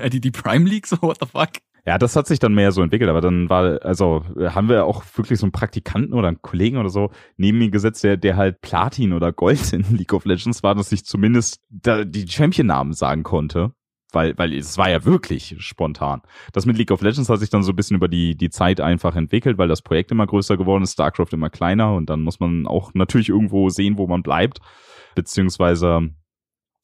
äh, 0.00 0.08
die, 0.08 0.20
die 0.20 0.30
Prime 0.30 0.68
League, 0.68 0.86
so 0.86 1.00
what 1.02 1.18
the 1.20 1.26
fuck? 1.26 1.50
Ja, 1.86 1.98
das 1.98 2.16
hat 2.16 2.26
sich 2.26 2.38
dann 2.38 2.54
mehr 2.54 2.72
so 2.72 2.80
entwickelt, 2.80 3.10
aber 3.10 3.20
dann 3.20 3.50
war, 3.50 3.84
also 3.84 4.24
haben 4.38 4.70
wir 4.70 4.86
auch 4.86 5.04
wirklich 5.16 5.38
so 5.38 5.44
einen 5.44 5.52
Praktikanten 5.52 6.14
oder 6.14 6.28
einen 6.28 6.40
Kollegen 6.40 6.78
oder 6.78 6.88
so 6.88 7.10
neben 7.36 7.58
mir 7.58 7.70
gesetzt, 7.70 8.02
der, 8.04 8.16
der 8.16 8.36
halt 8.36 8.62
Platin 8.62 9.12
oder 9.12 9.32
Gold 9.32 9.72
in 9.74 9.84
League 9.94 10.14
of 10.14 10.24
Legends 10.24 10.62
war, 10.62 10.74
dass 10.74 10.92
ich 10.92 11.04
zumindest 11.04 11.60
da 11.68 12.04
die 12.04 12.26
Champion-Namen 12.26 12.94
sagen 12.94 13.22
konnte. 13.22 13.72
Weil, 14.14 14.38
weil 14.38 14.54
es 14.54 14.78
war 14.78 14.90
ja 14.90 15.04
wirklich 15.04 15.56
spontan. 15.58 16.22
Das 16.52 16.66
mit 16.66 16.78
League 16.78 16.90
of 16.90 17.02
Legends 17.02 17.28
hat 17.28 17.40
sich 17.40 17.50
dann 17.50 17.62
so 17.62 17.72
ein 17.72 17.76
bisschen 17.76 17.96
über 17.96 18.08
die, 18.08 18.36
die 18.36 18.50
Zeit 18.50 18.80
einfach 18.80 19.16
entwickelt, 19.16 19.58
weil 19.58 19.68
das 19.68 19.82
Projekt 19.82 20.10
immer 20.12 20.26
größer 20.26 20.56
geworden 20.56 20.84
ist, 20.84 20.92
StarCraft 20.92 21.32
immer 21.32 21.50
kleiner 21.50 21.94
und 21.94 22.08
dann 22.10 22.22
muss 22.22 22.40
man 22.40 22.66
auch 22.66 22.94
natürlich 22.94 23.28
irgendwo 23.28 23.68
sehen, 23.68 23.98
wo 23.98 24.06
man 24.06 24.22
bleibt. 24.22 24.60
Beziehungsweise 25.14 26.10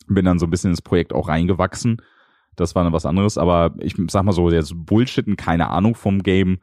bin 0.08 0.24
dann 0.24 0.38
so 0.38 0.46
ein 0.46 0.50
bisschen 0.50 0.70
ins 0.70 0.82
Projekt 0.82 1.12
auch 1.12 1.28
reingewachsen 1.28 2.02
das 2.60 2.74
war 2.74 2.84
dann 2.84 2.92
was 2.92 3.06
anderes, 3.06 3.38
aber 3.38 3.74
ich 3.78 3.94
sag 4.08 4.22
mal 4.24 4.32
so, 4.32 4.50
jetzt 4.50 4.74
Bullshitten, 4.74 5.36
keine 5.36 5.70
Ahnung 5.70 5.94
vom 5.94 6.22
Game, 6.22 6.60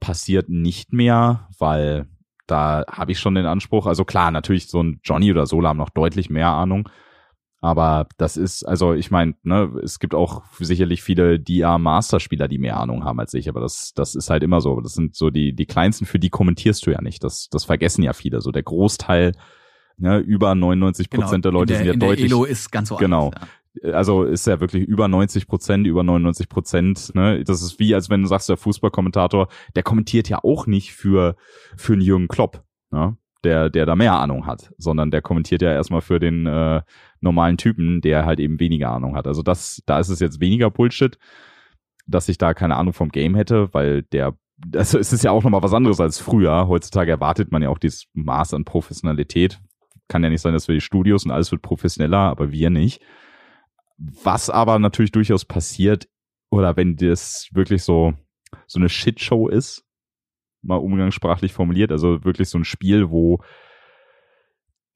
passiert 0.00 0.48
nicht 0.48 0.92
mehr, 0.92 1.48
weil 1.58 2.06
da 2.46 2.84
habe 2.90 3.12
ich 3.12 3.18
schon 3.18 3.34
den 3.34 3.46
Anspruch, 3.46 3.86
also 3.86 4.04
klar, 4.04 4.30
natürlich 4.30 4.68
so 4.68 4.82
ein 4.82 5.00
Johnny 5.02 5.30
oder 5.30 5.46
Sola 5.46 5.70
haben 5.70 5.78
noch 5.78 5.90
deutlich 5.90 6.30
mehr 6.30 6.48
Ahnung, 6.48 6.88
aber 7.60 8.06
das 8.18 8.36
ist, 8.36 8.64
also 8.64 8.94
ich 8.94 9.10
meine, 9.10 9.34
ne, 9.42 9.70
es 9.82 9.98
gibt 9.98 10.14
auch 10.14 10.44
sicherlich 10.60 11.02
viele 11.02 11.40
DA-Master-Spieler, 11.40 12.46
die 12.46 12.58
mehr 12.58 12.78
Ahnung 12.78 13.04
haben 13.04 13.18
als 13.18 13.34
ich, 13.34 13.48
aber 13.48 13.60
das, 13.60 13.92
das 13.94 14.14
ist 14.14 14.30
halt 14.30 14.42
immer 14.42 14.60
so. 14.60 14.80
Das 14.80 14.94
sind 14.94 15.16
so 15.16 15.30
die, 15.30 15.52
die 15.54 15.66
kleinsten, 15.66 16.06
für 16.06 16.20
die 16.20 16.30
kommentierst 16.30 16.86
du 16.86 16.92
ja 16.92 17.00
nicht. 17.00 17.24
Das, 17.24 17.48
das 17.50 17.64
vergessen 17.64 18.04
ja 18.04 18.12
viele. 18.12 18.40
So 18.40 18.52
der 18.52 18.62
Großteil, 18.62 19.32
ne, 19.96 20.18
über 20.18 20.54
99 20.54 21.10
Prozent 21.10 21.30
genau, 21.30 21.40
der 21.42 21.52
Leute 21.52 21.72
der, 21.72 21.78
sind 21.78 21.86
ja 21.86 21.94
deutlich. 21.94 22.30
Elo 22.30 22.44
ist 22.44 22.70
ganz 22.70 22.90
so 22.90 22.96
Genau. 22.96 23.32
ja 23.34 23.48
also 23.92 24.24
ist 24.24 24.46
ja 24.46 24.60
wirklich 24.60 24.84
über 24.84 25.08
90 25.08 25.46
Prozent, 25.46 25.86
über 25.86 26.02
99 26.02 26.48
Prozent. 26.48 27.14
Ne? 27.14 27.42
Das 27.44 27.62
ist 27.62 27.78
wie, 27.78 27.94
als 27.94 28.10
wenn 28.10 28.22
du 28.22 28.28
sagst, 28.28 28.48
der 28.48 28.56
Fußballkommentator, 28.56 29.48
der 29.74 29.82
kommentiert 29.82 30.28
ja 30.28 30.38
auch 30.42 30.66
nicht 30.66 30.94
für, 30.94 31.36
für 31.76 31.92
einen 31.92 32.02
Jürgen 32.02 32.28
Klopp, 32.28 32.64
ne? 32.90 33.16
der, 33.44 33.70
der 33.70 33.86
da 33.86 33.94
mehr 33.94 34.18
Ahnung 34.18 34.46
hat, 34.46 34.72
sondern 34.78 35.10
der 35.10 35.22
kommentiert 35.22 35.62
ja 35.62 35.72
erstmal 35.72 36.00
für 36.00 36.18
den 36.18 36.46
äh, 36.46 36.82
normalen 37.20 37.56
Typen, 37.56 38.00
der 38.00 38.24
halt 38.24 38.40
eben 38.40 38.60
weniger 38.60 38.90
Ahnung 38.90 39.16
hat. 39.16 39.26
Also 39.26 39.42
das, 39.42 39.82
da 39.86 39.98
ist 39.98 40.08
es 40.08 40.20
jetzt 40.20 40.40
weniger 40.40 40.70
Bullshit, 40.70 41.18
dass 42.06 42.28
ich 42.28 42.38
da 42.38 42.54
keine 42.54 42.76
Ahnung 42.76 42.92
vom 42.92 43.10
Game 43.10 43.34
hätte, 43.34 43.72
weil 43.72 44.02
der 44.02 44.36
also 44.74 44.98
es 44.98 45.12
ist 45.12 45.22
ja 45.22 45.30
auch 45.30 45.44
nochmal 45.44 45.62
was 45.62 45.72
anderes 45.72 46.00
als 46.00 46.18
früher. 46.18 46.68
Heutzutage 46.68 47.10
erwartet 47.10 47.52
man 47.52 47.62
ja 47.62 47.68
auch 47.68 47.78
dieses 47.78 48.06
Maß 48.14 48.54
an 48.54 48.64
Professionalität. 48.64 49.60
Kann 50.08 50.24
ja 50.24 50.30
nicht 50.30 50.40
sein, 50.40 50.52
dass 50.52 50.68
wir 50.68 50.74
die 50.74 50.80
Studios 50.80 51.24
und 51.24 51.30
alles 51.30 51.52
wird 51.52 51.62
professioneller, 51.62 52.18
aber 52.18 52.50
wir 52.50 52.70
nicht. 52.70 53.00
Was 53.98 54.50
aber 54.50 54.78
natürlich 54.78 55.12
durchaus 55.12 55.44
passiert, 55.44 56.08
oder 56.50 56.76
wenn 56.76 56.96
das 56.96 57.48
wirklich 57.52 57.82
so, 57.82 58.14
so 58.66 58.78
eine 58.78 58.88
Shitshow 58.88 59.48
ist, 59.48 59.84
mal 60.62 60.76
umgangssprachlich 60.76 61.52
formuliert, 61.52 61.92
also 61.92 62.24
wirklich 62.24 62.48
so 62.48 62.58
ein 62.58 62.64
Spiel, 62.64 63.10
wo 63.10 63.38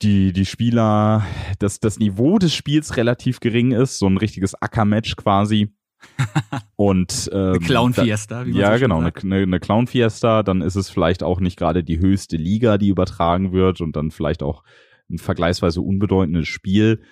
die, 0.03 0.33
die 0.33 0.47
Spieler, 0.47 1.25
dass 1.59 1.81
das 1.81 1.99
Niveau 1.99 2.39
des 2.39 2.55
Spiels 2.55 2.97
relativ 2.97 3.41
gering 3.41 3.73
ist, 3.73 3.99
so 3.99 4.07
ein 4.07 4.17
richtiges 4.17 4.55
Ackermatch 4.55 5.17
quasi. 5.17 5.75
Und 6.77 7.31
ähm, 7.33 7.39
eine 7.39 7.59
Clown 7.61 7.95
Fiesta, 7.95 8.45
wie 8.45 8.53
man 8.53 8.61
ja 8.61 8.75
so 8.75 8.81
genau, 8.81 9.03
sagt. 9.03 9.25
eine, 9.25 9.37
eine 9.37 9.61
Clown 9.61 9.87
Fiesta. 9.87 10.43
Dann 10.43 10.61
ist 10.61 10.75
es 10.75 10.91
vielleicht 10.91 11.23
auch 11.23 11.39
nicht 11.39 11.57
gerade 11.57 11.85
die 11.85 12.01
höchste 12.01 12.37
Liga, 12.37 12.77
die 12.77 12.89
übertragen 12.89 13.53
wird 13.53 13.81
und 13.81 13.95
dann 13.95 14.11
vielleicht 14.11 14.43
auch 14.43 14.65
ein 15.09 15.19
vergleichsweise 15.19 15.81
unbedeutendes 15.81 16.49
Spiel 16.49 17.03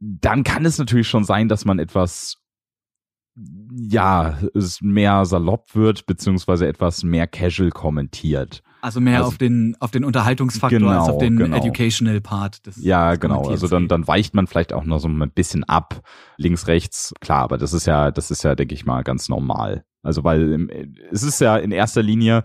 dann 0.00 0.44
kann 0.44 0.64
es 0.64 0.78
natürlich 0.78 1.08
schon 1.08 1.24
sein, 1.24 1.48
dass 1.48 1.64
man 1.64 1.78
etwas 1.78 2.36
ja, 3.70 4.38
es 4.54 4.80
mehr 4.80 5.24
salopp 5.24 5.76
wird, 5.76 6.06
beziehungsweise 6.06 6.66
etwas 6.66 7.04
mehr 7.04 7.28
casual 7.28 7.70
kommentiert. 7.70 8.62
Also 8.88 9.02
mehr 9.02 9.18
also, 9.18 9.28
auf 9.28 9.36
den, 9.36 9.76
auf 9.80 9.90
den 9.90 10.02
Unterhaltungsfaktor 10.02 10.78
genau, 10.78 10.98
als 10.98 11.10
auf 11.10 11.18
den 11.18 11.36
genau. 11.36 11.58
educational 11.58 12.22
Part 12.22 12.64
des 12.64 12.82
Ja, 12.82 13.10
des 13.10 13.20
genau. 13.20 13.46
Also 13.46 13.68
dann, 13.68 13.86
dann 13.86 14.08
weicht 14.08 14.32
man 14.32 14.46
vielleicht 14.46 14.72
auch 14.72 14.84
noch 14.84 14.98
so 14.98 15.08
ein 15.08 15.30
bisschen 15.32 15.62
ab. 15.64 16.00
Links, 16.38 16.68
rechts, 16.68 17.12
klar, 17.20 17.42
aber 17.42 17.58
das 17.58 17.74
ist 17.74 17.86
ja, 17.86 18.10
das 18.10 18.30
ist 18.30 18.44
ja, 18.44 18.54
denke 18.54 18.72
ich 18.72 18.86
mal, 18.86 19.02
ganz 19.02 19.28
normal. 19.28 19.84
Also, 20.02 20.24
weil 20.24 20.88
es 21.10 21.22
ist 21.22 21.38
ja 21.42 21.58
in 21.58 21.70
erster 21.70 22.02
Linie, 22.02 22.44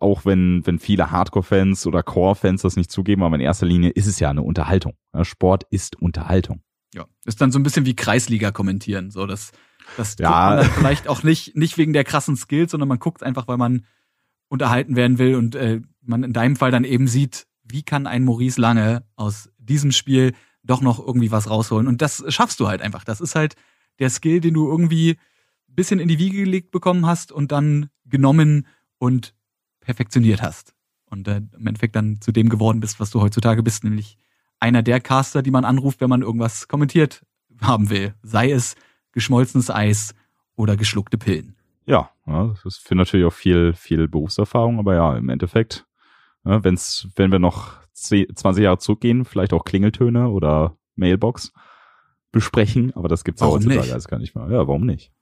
auch 0.00 0.24
wenn, 0.24 0.66
wenn 0.66 0.78
viele 0.78 1.10
Hardcore-Fans 1.10 1.86
oder 1.86 2.02
Core-Fans 2.02 2.62
das 2.62 2.76
nicht 2.76 2.90
zugeben, 2.90 3.22
aber 3.22 3.34
in 3.34 3.42
erster 3.42 3.66
Linie 3.66 3.90
ist 3.90 4.06
es 4.06 4.18
ja 4.20 4.30
eine 4.30 4.40
Unterhaltung. 4.40 4.94
Sport 5.20 5.64
ist 5.68 6.00
Unterhaltung. 6.00 6.62
Ja, 6.94 7.04
ist 7.26 7.42
dann 7.42 7.52
so 7.52 7.58
ein 7.58 7.62
bisschen 7.62 7.84
wie 7.84 7.94
Kreisliga 7.94 8.52
kommentieren. 8.52 9.10
So, 9.10 9.26
das, 9.26 9.52
das 9.98 10.16
ja. 10.18 10.62
vielleicht 10.62 11.08
auch 11.08 11.24
nicht, 11.24 11.54
nicht 11.56 11.76
wegen 11.76 11.92
der 11.92 12.04
krassen 12.04 12.36
Skills, 12.36 12.70
sondern 12.70 12.88
man 12.88 13.00
guckt 13.00 13.22
einfach, 13.22 13.48
weil 13.48 13.58
man 13.58 13.84
unterhalten 14.54 14.96
werden 14.96 15.18
will 15.18 15.34
und 15.34 15.54
äh, 15.54 15.82
man 16.00 16.22
in 16.22 16.32
deinem 16.32 16.56
Fall 16.56 16.70
dann 16.70 16.84
eben 16.84 17.06
sieht, 17.06 17.46
wie 17.64 17.82
kann 17.82 18.06
ein 18.06 18.24
Maurice 18.24 18.60
Lange 18.60 19.04
aus 19.16 19.50
diesem 19.58 19.92
Spiel 19.92 20.32
doch 20.62 20.80
noch 20.80 20.98
irgendwie 20.98 21.30
was 21.30 21.50
rausholen. 21.50 21.86
Und 21.86 22.00
das 22.00 22.24
schaffst 22.28 22.60
du 22.60 22.68
halt 22.68 22.80
einfach. 22.80 23.04
Das 23.04 23.20
ist 23.20 23.34
halt 23.34 23.56
der 23.98 24.10
Skill, 24.10 24.40
den 24.40 24.54
du 24.54 24.66
irgendwie 24.66 25.16
bisschen 25.74 26.00
in 26.00 26.08
die 26.08 26.18
Wiege 26.18 26.38
gelegt 26.38 26.70
bekommen 26.70 27.06
hast 27.06 27.32
und 27.32 27.52
dann 27.52 27.90
genommen 28.04 28.66
und 28.98 29.34
perfektioniert 29.80 30.42
hast. 30.42 30.74
Und 31.06 31.28
äh, 31.28 31.42
im 31.56 31.66
Endeffekt 31.66 31.96
dann 31.96 32.20
zu 32.20 32.32
dem 32.32 32.48
geworden 32.48 32.80
bist, 32.80 33.00
was 33.00 33.10
du 33.10 33.20
heutzutage 33.20 33.62
bist, 33.62 33.84
nämlich 33.84 34.16
einer 34.60 34.82
der 34.82 35.00
Caster, 35.00 35.42
die 35.42 35.50
man 35.50 35.64
anruft, 35.64 36.00
wenn 36.00 36.08
man 36.08 36.22
irgendwas 36.22 36.68
kommentiert 36.68 37.24
haben 37.60 37.90
will. 37.90 38.14
Sei 38.22 38.50
es 38.50 38.76
geschmolzenes 39.12 39.70
Eis 39.70 40.14
oder 40.56 40.76
geschluckte 40.76 41.18
Pillen. 41.18 41.56
Ja, 41.86 42.10
ja 42.26 42.48
das 42.48 42.64
ist 42.64 42.78
für 42.78 42.94
natürlich 42.94 43.26
auch 43.26 43.32
viel, 43.32 43.74
viel 43.74 44.08
Berufserfahrung, 44.08 44.78
aber 44.78 44.94
ja, 44.94 45.16
im 45.16 45.28
Endeffekt, 45.28 45.86
ja, 46.44 46.62
wenn's, 46.64 47.08
wenn 47.16 47.32
wir 47.32 47.38
noch 47.38 47.78
20 47.92 48.62
Jahre 48.62 48.78
zurückgehen, 48.78 49.24
vielleicht 49.24 49.52
auch 49.52 49.64
Klingeltöne 49.64 50.28
oder 50.28 50.76
Mailbox 50.96 51.52
besprechen, 52.32 52.92
aber 52.94 53.08
das 53.08 53.24
gibt's 53.24 53.40
warum 53.40 53.56
heutzutage 53.56 53.92
alles 53.92 54.08
gar 54.08 54.18
nicht 54.18 54.34
mehr. 54.34 54.44
Ja, 54.50 54.66
warum 54.66 54.84
nicht? 54.84 55.12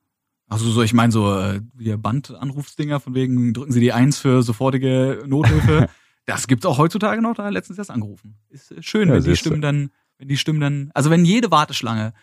Also 0.49 0.71
so, 0.71 0.83
ich 0.83 0.93
meine 0.93 1.13
so 1.13 1.39
äh, 1.39 1.61
wie 1.75 1.97
Bandanrufsdinger 1.97 3.01
von 3.01 3.15
wegen 3.15 3.55
drücken 3.55 3.73
Sie 3.73 3.81
die 3.81 3.93
Eins 3.93 4.19
für 4.19 4.43
sofortige 4.43 5.23
Nothilfe. 5.27 5.89
Das 6.25 6.47
gibt's 6.47 6.65
auch 6.67 6.79
heutzutage 6.79 7.21
noch, 7.21 7.35
da 7.35 7.49
letztens 7.49 7.79
erst 7.79 7.91
angerufen. 7.91 8.39
Ist 8.49 8.71
äh, 8.71 8.81
schön, 8.81 9.09
ja, 9.09 9.15
wenn 9.17 9.25
die 9.25 9.35
Stimmen 9.35 9.61
dann, 9.61 9.91
wenn 10.19 10.29
die 10.29 10.37
Stimmen 10.37 10.61
dann, 10.61 10.91
also 10.95 11.11
wenn 11.11 11.25
jede 11.25 11.51
Warteschlange 11.51 12.15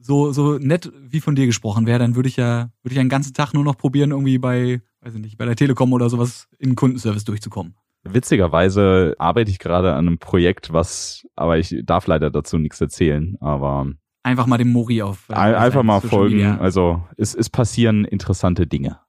so, 0.00 0.32
so 0.32 0.58
nett 0.58 0.90
wie 1.00 1.20
von 1.20 1.34
dir 1.34 1.46
gesprochen 1.46 1.86
wäre, 1.86 1.98
dann 1.98 2.16
würde 2.16 2.28
ich 2.28 2.36
ja, 2.36 2.70
würde 2.82 2.94
ich 2.94 3.00
einen 3.00 3.08
ganzen 3.08 3.34
Tag 3.34 3.52
nur 3.52 3.64
noch 3.64 3.76
probieren, 3.76 4.10
irgendwie 4.10 4.38
bei, 4.38 4.80
weiß 5.00 5.14
ich 5.14 5.20
nicht, 5.20 5.38
bei 5.38 5.44
der 5.44 5.56
Telekom 5.56 5.92
oder 5.92 6.08
sowas 6.08 6.48
in 6.58 6.74
Kundenservice 6.74 7.24
durchzukommen. 7.24 7.74
Witzigerweise 8.04 9.14
arbeite 9.18 9.50
ich 9.50 9.58
gerade 9.58 9.92
an 9.92 10.06
einem 10.06 10.18
Projekt, 10.18 10.72
was, 10.72 11.26
aber 11.34 11.58
ich 11.58 11.74
darf 11.84 12.06
leider 12.06 12.30
dazu 12.30 12.58
nichts 12.58 12.80
erzählen, 12.80 13.36
aber. 13.40 13.92
Einfach 14.22 14.46
mal 14.46 14.58
dem 14.58 14.72
Mori 14.72 15.02
auf. 15.02 15.28
Äh, 15.28 15.34
einfach 15.34 15.82
mal 15.82 16.00
folgen. 16.00 16.36
Media. 16.36 16.58
Also, 16.58 17.02
es, 17.16 17.34
es 17.34 17.50
passieren 17.50 18.04
interessante 18.04 18.66
Dinge. 18.66 19.00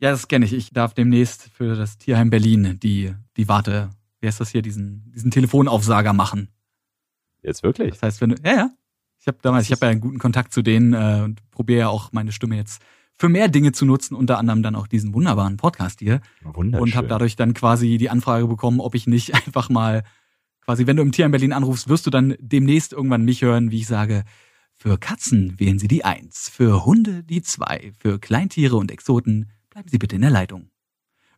Ja, 0.00 0.10
das 0.10 0.28
kenne 0.28 0.44
ich. 0.44 0.52
Ich 0.52 0.70
darf 0.70 0.94
demnächst 0.94 1.50
für 1.50 1.74
das 1.74 1.98
Tierheim 1.98 2.30
Berlin 2.30 2.78
die, 2.80 3.14
die 3.36 3.48
Warte, 3.48 3.90
wie 4.20 4.26
heißt 4.26 4.40
das 4.40 4.50
hier, 4.50 4.62
diesen, 4.62 5.10
diesen 5.12 5.30
Telefonaufsager 5.30 6.12
machen. 6.12 6.48
Jetzt 7.42 7.62
wirklich? 7.62 7.90
Das 7.90 8.02
heißt, 8.02 8.20
wenn 8.20 8.30
du, 8.30 8.36
ja, 8.44 8.54
ja. 8.54 8.70
Ich 9.28 9.34
habe 9.34 9.42
damals, 9.42 9.66
ich 9.66 9.72
habe 9.72 9.84
ja 9.84 9.92
einen 9.92 10.00
guten 10.00 10.18
Kontakt 10.18 10.54
zu 10.54 10.62
denen 10.62 10.94
äh, 10.94 11.20
und 11.22 11.50
probiere 11.50 11.80
ja 11.80 11.88
auch 11.88 12.12
meine 12.12 12.32
Stimme 12.32 12.56
jetzt 12.56 12.80
für 13.18 13.28
mehr 13.28 13.48
Dinge 13.48 13.72
zu 13.72 13.84
nutzen, 13.84 14.14
unter 14.14 14.38
anderem 14.38 14.62
dann 14.62 14.74
auch 14.74 14.86
diesen 14.86 15.12
wunderbaren 15.12 15.58
Podcast 15.58 15.98
hier. 15.98 16.22
Wunderschön. 16.42 16.82
Und 16.82 16.94
habe 16.94 17.08
dadurch 17.08 17.36
dann 17.36 17.52
quasi 17.52 17.98
die 17.98 18.08
Anfrage 18.08 18.46
bekommen, 18.46 18.80
ob 18.80 18.94
ich 18.94 19.06
nicht 19.06 19.34
einfach 19.46 19.68
mal 19.68 20.02
quasi, 20.64 20.86
wenn 20.86 20.96
du 20.96 21.02
im 21.02 21.12
Tierheim 21.12 21.32
Berlin 21.32 21.52
anrufst, 21.52 21.90
wirst 21.90 22.06
du 22.06 22.10
dann 22.10 22.36
demnächst 22.40 22.94
irgendwann 22.94 23.26
mich 23.26 23.42
hören, 23.42 23.70
wie 23.70 23.80
ich 23.80 23.86
sage, 23.86 24.24
für 24.72 24.96
Katzen 24.96 25.60
wählen 25.60 25.78
Sie 25.78 25.88
die 25.88 26.06
Eins, 26.06 26.48
für 26.50 26.86
Hunde 26.86 27.22
die 27.22 27.42
Zwei, 27.42 27.92
für 27.98 28.18
Kleintiere 28.18 28.76
und 28.76 28.90
Exoten 28.90 29.50
bleiben 29.68 29.88
Sie 29.90 29.98
bitte 29.98 30.16
in 30.16 30.22
der 30.22 30.30
Leitung. 30.30 30.70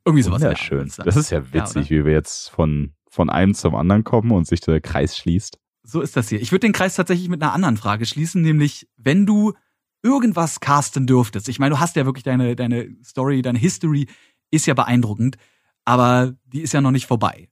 Irgendwie 0.05 0.23
sowas. 0.23 0.43
Wunderschön. 0.43 0.93
Das 0.99 1.17
ist 1.17 1.31
ja 1.31 1.53
witzig, 1.53 1.91
ja, 1.91 1.91
wie 1.91 2.05
wir 2.05 2.13
jetzt 2.13 2.51
von, 2.51 2.93
von 3.09 3.31
einem 3.31 3.55
zum 3.55 3.75
anderen 3.75 4.05
kommen 4.05 4.31
und 4.31 4.47
sich 4.47 4.61
der 4.61 4.81
Kreis 4.81 5.17
schließt. 5.17 5.60
So 5.83 6.01
ist 6.01 6.17
das 6.17 6.29
hier. 6.29 6.41
Ich 6.41 6.53
würde 6.53 6.67
den 6.67 6.73
Kreis 6.73 6.95
tatsächlich 6.95 7.29
mit 7.29 7.43
einer 7.43 7.53
anderen 7.53 7.77
Frage 7.77 8.07
schließen, 8.07 8.43
nämlich 8.43 8.89
wenn 8.97 9.27
du 9.27 9.55
irgendwas 10.03 10.61
casten 10.61 11.07
dürftest. 11.07 11.49
Ich 11.49 11.59
meine, 11.59 11.75
du 11.75 11.81
hast 11.81 11.97
ja 11.97 12.05
wirklich 12.05 12.25
deine, 12.25 12.57
deine 12.57 12.97
Story, 13.05 13.43
deine 13.43 13.59
History 13.59 14.09
ist 14.51 14.67
ja 14.67 14.75
beeindruckend, 14.75 15.37
aber 15.85 16.35
die 16.45 16.63
ist 16.63 16.73
ja 16.73 16.81
noch 16.81 16.91
nicht 16.91 17.07
vorbei. 17.07 17.49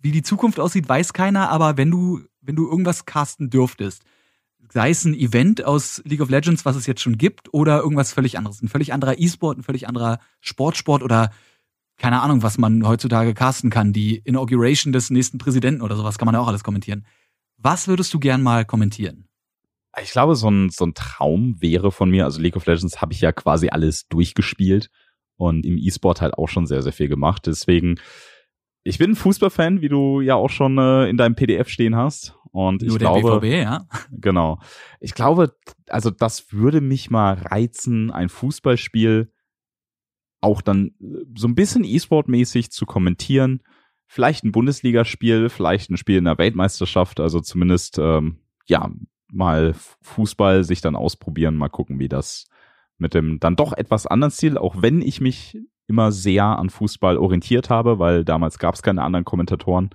Wie 0.00 0.12
die 0.12 0.22
Zukunft 0.22 0.60
aussieht, 0.60 0.88
weiß 0.88 1.12
keiner, 1.12 1.50
aber 1.50 1.76
wenn 1.76 1.90
du, 1.90 2.20
wenn 2.40 2.56
du 2.56 2.68
irgendwas 2.68 3.04
casten 3.04 3.50
dürftest, 3.50 4.02
sei 4.72 4.90
es 4.90 5.04
ein 5.04 5.14
Event 5.14 5.64
aus 5.64 6.02
League 6.04 6.20
of 6.20 6.30
Legends, 6.30 6.64
was 6.64 6.76
es 6.76 6.86
jetzt 6.86 7.00
schon 7.00 7.18
gibt, 7.18 7.52
oder 7.52 7.80
irgendwas 7.80 8.12
völlig 8.12 8.38
anderes. 8.38 8.62
Ein 8.62 8.68
völlig 8.68 8.92
anderer 8.92 9.18
E-Sport, 9.18 9.58
ein 9.58 9.62
völlig 9.62 9.88
anderer 9.88 10.18
Sportsport 10.40 11.02
oder 11.02 11.30
keine 11.96 12.22
Ahnung, 12.22 12.42
was 12.42 12.58
man 12.58 12.86
heutzutage 12.86 13.34
casten 13.34 13.70
kann. 13.70 13.92
Die 13.92 14.18
Inauguration 14.18 14.92
des 14.92 15.10
nächsten 15.10 15.38
Präsidenten 15.38 15.82
oder 15.82 15.96
sowas 15.96 16.16
kann 16.16 16.26
man 16.26 16.34
ja 16.34 16.40
auch 16.40 16.48
alles 16.48 16.62
kommentieren. 16.62 17.04
Was 17.58 17.88
würdest 17.88 18.14
du 18.14 18.20
gern 18.20 18.42
mal 18.42 18.64
kommentieren? 18.64 19.28
Ich 20.00 20.12
glaube, 20.12 20.36
so 20.36 20.48
ein, 20.48 20.70
so 20.70 20.86
ein 20.86 20.94
Traum 20.94 21.56
wäre 21.58 21.90
von 21.90 22.08
mir, 22.08 22.24
also 22.24 22.40
League 22.40 22.56
of 22.56 22.66
Legends 22.66 23.00
habe 23.00 23.12
ich 23.12 23.20
ja 23.20 23.32
quasi 23.32 23.68
alles 23.68 24.06
durchgespielt 24.08 24.90
und 25.36 25.66
im 25.66 25.76
E-Sport 25.76 26.20
halt 26.20 26.34
auch 26.34 26.48
schon 26.48 26.66
sehr, 26.66 26.82
sehr 26.82 26.92
viel 26.92 27.08
gemacht. 27.08 27.46
Deswegen, 27.46 27.96
ich 28.84 28.98
bin 28.98 29.12
ein 29.12 29.16
Fußballfan, 29.16 29.80
wie 29.80 29.88
du 29.88 30.20
ja 30.20 30.36
auch 30.36 30.50
schon 30.50 30.78
äh, 30.78 31.08
in 31.08 31.16
deinem 31.16 31.34
PDF 31.34 31.68
stehen 31.68 31.96
hast. 31.96 32.38
Und 32.52 32.82
Nur 32.82 32.92
ich 32.92 32.98
der 32.98 33.20
glaube, 33.20 33.40
BVB, 33.40 33.62
ja. 33.62 33.86
genau. 34.10 34.60
Ich 35.00 35.14
glaube, 35.14 35.54
also 35.88 36.10
das 36.10 36.52
würde 36.52 36.80
mich 36.80 37.10
mal 37.10 37.34
reizen, 37.34 38.10
ein 38.10 38.28
Fußballspiel 38.28 39.32
auch 40.40 40.62
dann 40.62 40.92
äh, 41.00 41.24
so 41.36 41.48
ein 41.48 41.54
bisschen 41.54 41.84
E-Sport-mäßig 41.84 42.70
zu 42.70 42.86
kommentieren. 42.86 43.62
Vielleicht 44.10 44.42
ein 44.44 44.52
Bundesligaspiel, 44.52 45.48
vielleicht 45.50 45.90
ein 45.90 45.96
Spiel 45.98 46.16
in 46.16 46.24
der 46.24 46.38
Weltmeisterschaft, 46.38 47.20
also 47.20 47.40
zumindest 47.40 47.98
ähm, 47.98 48.38
ja 48.66 48.90
mal 49.30 49.74
Fußball 50.02 50.64
sich 50.64 50.80
dann 50.80 50.96
ausprobieren, 50.96 51.54
mal 51.56 51.68
gucken, 51.68 51.98
wie 51.98 52.08
das 52.08 52.46
mit 52.96 53.14
dem 53.14 53.38
dann 53.38 53.54
doch 53.54 53.72
etwas 53.74 54.06
anderen 54.06 54.30
Ziel, 54.32 54.56
auch 54.58 54.76
wenn 54.80 55.02
ich 55.02 55.20
mich 55.20 55.58
immer 55.86 56.10
sehr 56.10 56.44
an 56.44 56.70
Fußball 56.70 57.16
orientiert 57.18 57.70
habe, 57.70 57.98
weil 57.98 58.24
damals 58.24 58.58
gab 58.58 58.74
es 58.74 58.82
keine 58.82 59.02
anderen 59.02 59.24
Kommentatoren. 59.24 59.90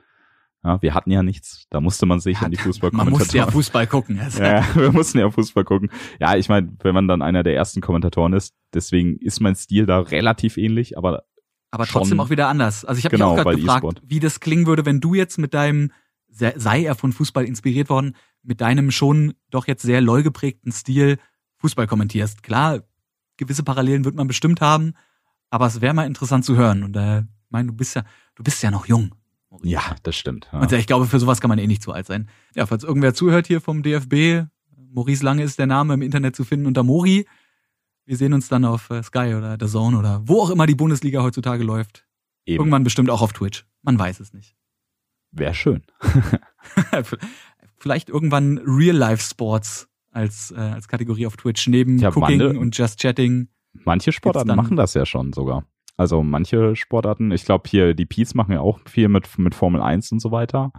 Ja, 0.63 0.81
wir 0.81 0.93
hatten 0.93 1.11
ja 1.11 1.23
nichts, 1.23 1.65
da 1.71 1.81
musste 1.81 2.05
man 2.05 2.19
sich 2.21 2.39
Ja, 2.39 2.45
an 2.45 2.51
die 2.51 2.57
Man 2.57 2.63
Fußballkommentatoren. 2.65 3.19
musste 3.19 3.37
ja 3.37 3.51
Fußball 3.51 3.87
gucken. 3.87 4.19
Also, 4.19 4.41
Ja, 4.43 4.63
wir 4.75 4.91
mussten 4.93 5.19
ja 5.19 5.29
Fußball 5.29 5.65
gucken. 5.65 5.89
Ja, 6.21 6.35
ich 6.37 6.47
meine, 6.47 6.71
wenn 6.83 6.93
man 6.95 7.07
dann 7.07 7.21
einer 7.21 7.43
der 7.43 7.55
ersten 7.55 7.81
Kommentatoren 7.81 8.31
ist, 8.33 8.55
deswegen 8.73 9.17
ist 9.17 9.41
mein 9.41 9.55
Stil 9.55 9.85
da 9.85 9.99
relativ 9.99 10.57
ähnlich, 10.57 10.97
aber 10.97 11.23
aber 11.73 11.85
trotzdem 11.87 12.19
auch 12.19 12.29
wieder 12.29 12.47
anders. 12.47 12.85
Also 12.85 12.99
ich 12.99 13.05
habe 13.05 13.15
Genau, 13.17 13.31
mich 13.31 13.39
auch 13.39 13.43
gerade 13.43 13.57
gefragt, 13.57 13.83
E-Sport. 13.83 14.01
wie 14.05 14.19
das 14.19 14.39
klingen 14.39 14.65
würde, 14.67 14.85
wenn 14.85 14.99
du 15.01 15.13
jetzt 15.15 15.37
mit 15.37 15.53
deinem, 15.53 15.91
sei 16.29 16.83
er 16.83 16.95
von 16.95 17.11
Fußball 17.13 17.45
inspiriert 17.45 17.89
worden, 17.89 18.15
mit 18.43 18.61
deinem 18.61 18.91
schon 18.91 19.33
doch 19.49 19.67
jetzt 19.67 19.81
sehr 19.81 20.01
LOL 20.01 20.21
geprägten 20.23 20.71
Stil 20.71 21.17
Fußball 21.57 21.87
kommentierst. 21.87 22.43
Klar, 22.43 22.81
gewisse 23.37 23.63
Parallelen 23.63 24.05
wird 24.05 24.15
man 24.15 24.27
bestimmt 24.27 24.61
haben, 24.61 24.93
aber 25.49 25.65
es 25.65 25.81
wäre 25.81 25.93
mal 25.93 26.05
interessant 26.05 26.45
zu 26.45 26.55
hören. 26.55 26.83
Und 26.83 26.95
äh, 26.95 27.19
ich 27.21 27.25
meine, 27.49 27.67
du 27.69 27.73
bist 27.73 27.95
ja, 27.95 28.03
du 28.35 28.43
bist 28.43 28.61
ja 28.61 28.69
noch 28.71 28.85
jung. 28.85 29.15
ja, 29.63 29.81
das 30.03 30.15
stimmt. 30.15 30.49
Ja. 30.51 30.59
Und 30.59 30.71
ja, 30.71 30.77
ich 30.77 30.87
glaube, 30.87 31.05
für 31.07 31.19
sowas 31.19 31.41
kann 31.41 31.49
man 31.49 31.57
eh 31.59 31.67
nicht 31.67 31.81
zu 31.83 31.91
alt 31.91 32.05
sein. 32.05 32.27
Ja, 32.55 32.65
falls 32.65 32.83
irgendwer 32.83 33.13
zuhört 33.13 33.47
hier 33.47 33.61
vom 33.61 33.81
DFB, 33.83 34.47
Maurice 34.91 35.23
Lange 35.23 35.41
ist 35.43 35.57
der 35.57 35.67
Name 35.67 35.95
im 35.95 36.01
Internet 36.01 36.35
zu 36.35 36.43
finden 36.43 36.65
unter 36.67 36.83
Mori. 36.83 37.25
Wir 38.05 38.17
sehen 38.17 38.33
uns 38.33 38.49
dann 38.49 38.65
auf 38.65 38.89
äh, 38.89 39.01
Sky 39.03 39.33
oder 39.37 39.57
The 39.59 39.67
Zone 39.67 39.97
oder 39.97 40.21
wo 40.25 40.41
auch 40.41 40.49
immer 40.49 40.65
die 40.65 40.75
Bundesliga 40.75 41.23
heutzutage 41.23 41.63
läuft. 41.63 42.05
Eben, 42.45 42.59
Irgendwann 42.59 42.83
bestimmt 42.83 43.09
auch 43.09 43.21
auf 43.21 43.31
Twitch. 43.33 43.65
Man 43.81 43.97
weiß 43.97 44.19
es 44.19 44.33
nicht. 44.33 44.55
wäre 45.31 45.53
schön. 45.53 45.83
Vielleicht 47.77 48.09
irgendwann 48.09 48.59
Real-Life-Sports 48.65 49.89
als, 50.11 50.51
äh, 50.51 50.59
als 50.59 50.87
Kategorie 50.87 51.25
auf 51.27 51.37
Twitch 51.37 51.67
neben 51.67 51.97
Ja, 51.97 52.09
Cooking 52.09 52.21
Wande- 52.39 52.59
und 52.59 52.77
Just 52.77 52.99
Chatting. 52.99 53.47
Manche 53.73 54.11
Sportarten 54.11 54.55
machen 54.55 54.77
das 54.77 54.93
ja 54.93 55.05
schon 55.05 55.33
sogar. 55.33 55.65
Also 55.97 56.23
manche 56.23 56.75
Sportarten, 56.75 57.31
ich 57.31 57.45
glaube 57.45 57.69
hier 57.69 57.93
die 57.93 58.05
Peets 58.05 58.35
machen 58.35 58.53
ja 58.53 58.61
auch 58.61 58.79
viel 58.87 59.09
mit, 59.09 59.37
mit 59.37 59.55
Formel 59.55 59.81
1 59.81 60.11
und 60.11 60.19
so 60.19 60.31
weiter. 60.31 60.71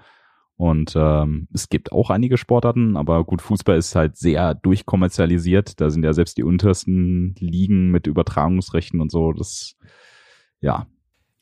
Und 0.57 0.95
ähm, 0.97 1.49
es 1.53 1.69
gibt 1.69 1.91
auch 1.91 2.11
einige 2.11 2.39
Sportarten, 2.39 2.97
aber 2.97 3.25
gut, 3.25 3.43
Fußball 3.43 3.77
ist 3.77 3.97
halt 3.97 4.17
sehr 4.17 4.55
durchkommerzialisiert. 4.55 5.81
Da 5.81 5.91
sind 5.91 6.05
ja 6.05 6.13
selbst 6.13 6.37
die 6.37 6.45
untersten 6.45 7.35
Ligen 7.41 7.91
mit 7.91 8.07
Übertragungsrechten 8.07 9.01
und 9.01 9.11
so. 9.11 9.33
Das, 9.33 9.75
ja, 10.61 10.87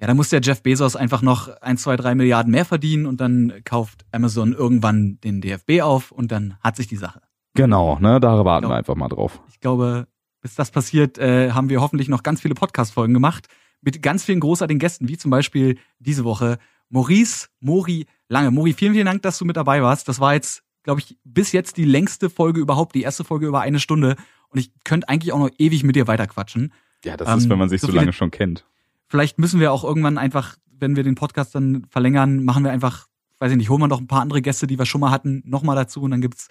Ja, 0.00 0.06
da 0.06 0.14
muss 0.14 0.30
der 0.30 0.40
Jeff 0.42 0.62
Bezos 0.62 0.96
einfach 0.96 1.20
noch 1.22 1.48
ein, 1.60 1.76
zwei, 1.76 1.96
drei 1.96 2.14
Milliarden 2.14 2.50
mehr 2.50 2.64
verdienen 2.64 3.04
und 3.06 3.20
dann 3.20 3.52
kauft 3.64 4.04
Amazon 4.12 4.52
irgendwann 4.54 5.18
den 5.22 5.40
DFB 5.42 5.82
auf 5.82 6.10
und 6.10 6.32
dann 6.32 6.54
hat 6.60 6.76
sich 6.76 6.86
die 6.88 6.96
Sache. 6.96 7.20
genau, 7.54 7.98
ne, 7.98 8.18
da 8.18 8.44
warten 8.46 8.62
Genau. 8.64 8.72
wir 8.74 8.78
einfach 8.78 8.94
mal 8.96 9.08
drauf. 9.08 9.42
Ich 9.50 9.60
glaube, 9.60 10.08
bis 10.40 10.54
das 10.54 10.70
passiert, 10.70 11.18
äh, 11.18 11.50
haben 11.52 11.68
wir 11.68 11.82
hoffentlich 11.82 12.08
noch 12.08 12.22
ganz 12.22 12.40
viele 12.40 12.54
Podcast-Folgen 12.54 13.12
gemacht 13.12 13.46
mit 13.82 14.02
ganz 14.02 14.24
vielen 14.24 14.40
großartigen 14.40 14.78
Gästen, 14.78 15.08
wie 15.08 15.18
zum 15.18 15.30
Beispiel 15.30 15.76
diese 15.98 16.24
Woche 16.24 16.58
Maurice 16.92 17.48
Mori 17.60 18.06
Lange. 18.28 18.50
Mori, 18.50 18.72
vielen, 18.72 18.94
vielen 18.94 19.06
Dank, 19.06 19.20
dass 19.22 19.36
du 19.38 19.44
mit 19.44 19.56
dabei 19.58 19.82
warst. 19.82 20.08
Das 20.08 20.18
war 20.18 20.32
jetzt, 20.32 20.62
glaube 20.84 21.00
ich, 21.00 21.18
bis 21.22 21.52
jetzt 21.52 21.76
die 21.76 21.84
längste 21.84 22.30
Folge 22.30 22.60
überhaupt, 22.60 22.94
die 22.94 23.02
erste 23.02 23.24
Folge 23.24 23.46
über 23.46 23.60
eine 23.60 23.78
Stunde. 23.78 24.16
Und 24.48 24.58
ich 24.58 24.72
könnte 24.84 25.08
eigentlich 25.10 25.32
auch 25.32 25.38
noch 25.38 25.50
ewig 25.58 25.84
mit 25.84 25.96
dir 25.96 26.06
weiterquatschen. 26.06 26.72
Ja, 27.04 27.18
das 27.18 27.28
Ähm, 27.28 27.38
ist, 27.38 27.48
wenn 27.50 27.58
man 27.58 27.68
sich 27.68 27.82
so 27.82 27.88
so, 27.88 27.92
lange 27.92 28.14
schon 28.14 28.30
kennt. 28.30 28.64
Vielleicht 29.08 29.38
müssen 29.38 29.60
wir 29.60 29.70
auch 29.70 29.84
irgendwann 29.84 30.16
einfach, 30.16 30.56
wenn 30.66 30.96
wir 30.96 31.02
den 31.02 31.14
Podcast 31.14 31.54
dann 31.54 31.84
verlängern, 31.90 32.42
machen 32.44 32.64
wir 32.64 32.70
einfach, 32.70 33.06
weiß 33.38 33.50
ich 33.50 33.58
nicht, 33.58 33.68
holen 33.68 33.82
wir 33.82 33.88
noch 33.88 34.00
ein 34.00 34.06
paar 34.06 34.22
andere 34.22 34.40
Gäste, 34.40 34.66
die 34.66 34.78
wir 34.78 34.86
schon 34.86 35.02
mal 35.02 35.10
hatten, 35.10 35.42
nochmal 35.44 35.76
dazu 35.76 36.00
und 36.00 36.10
dann 36.10 36.22
gibt's 36.22 36.48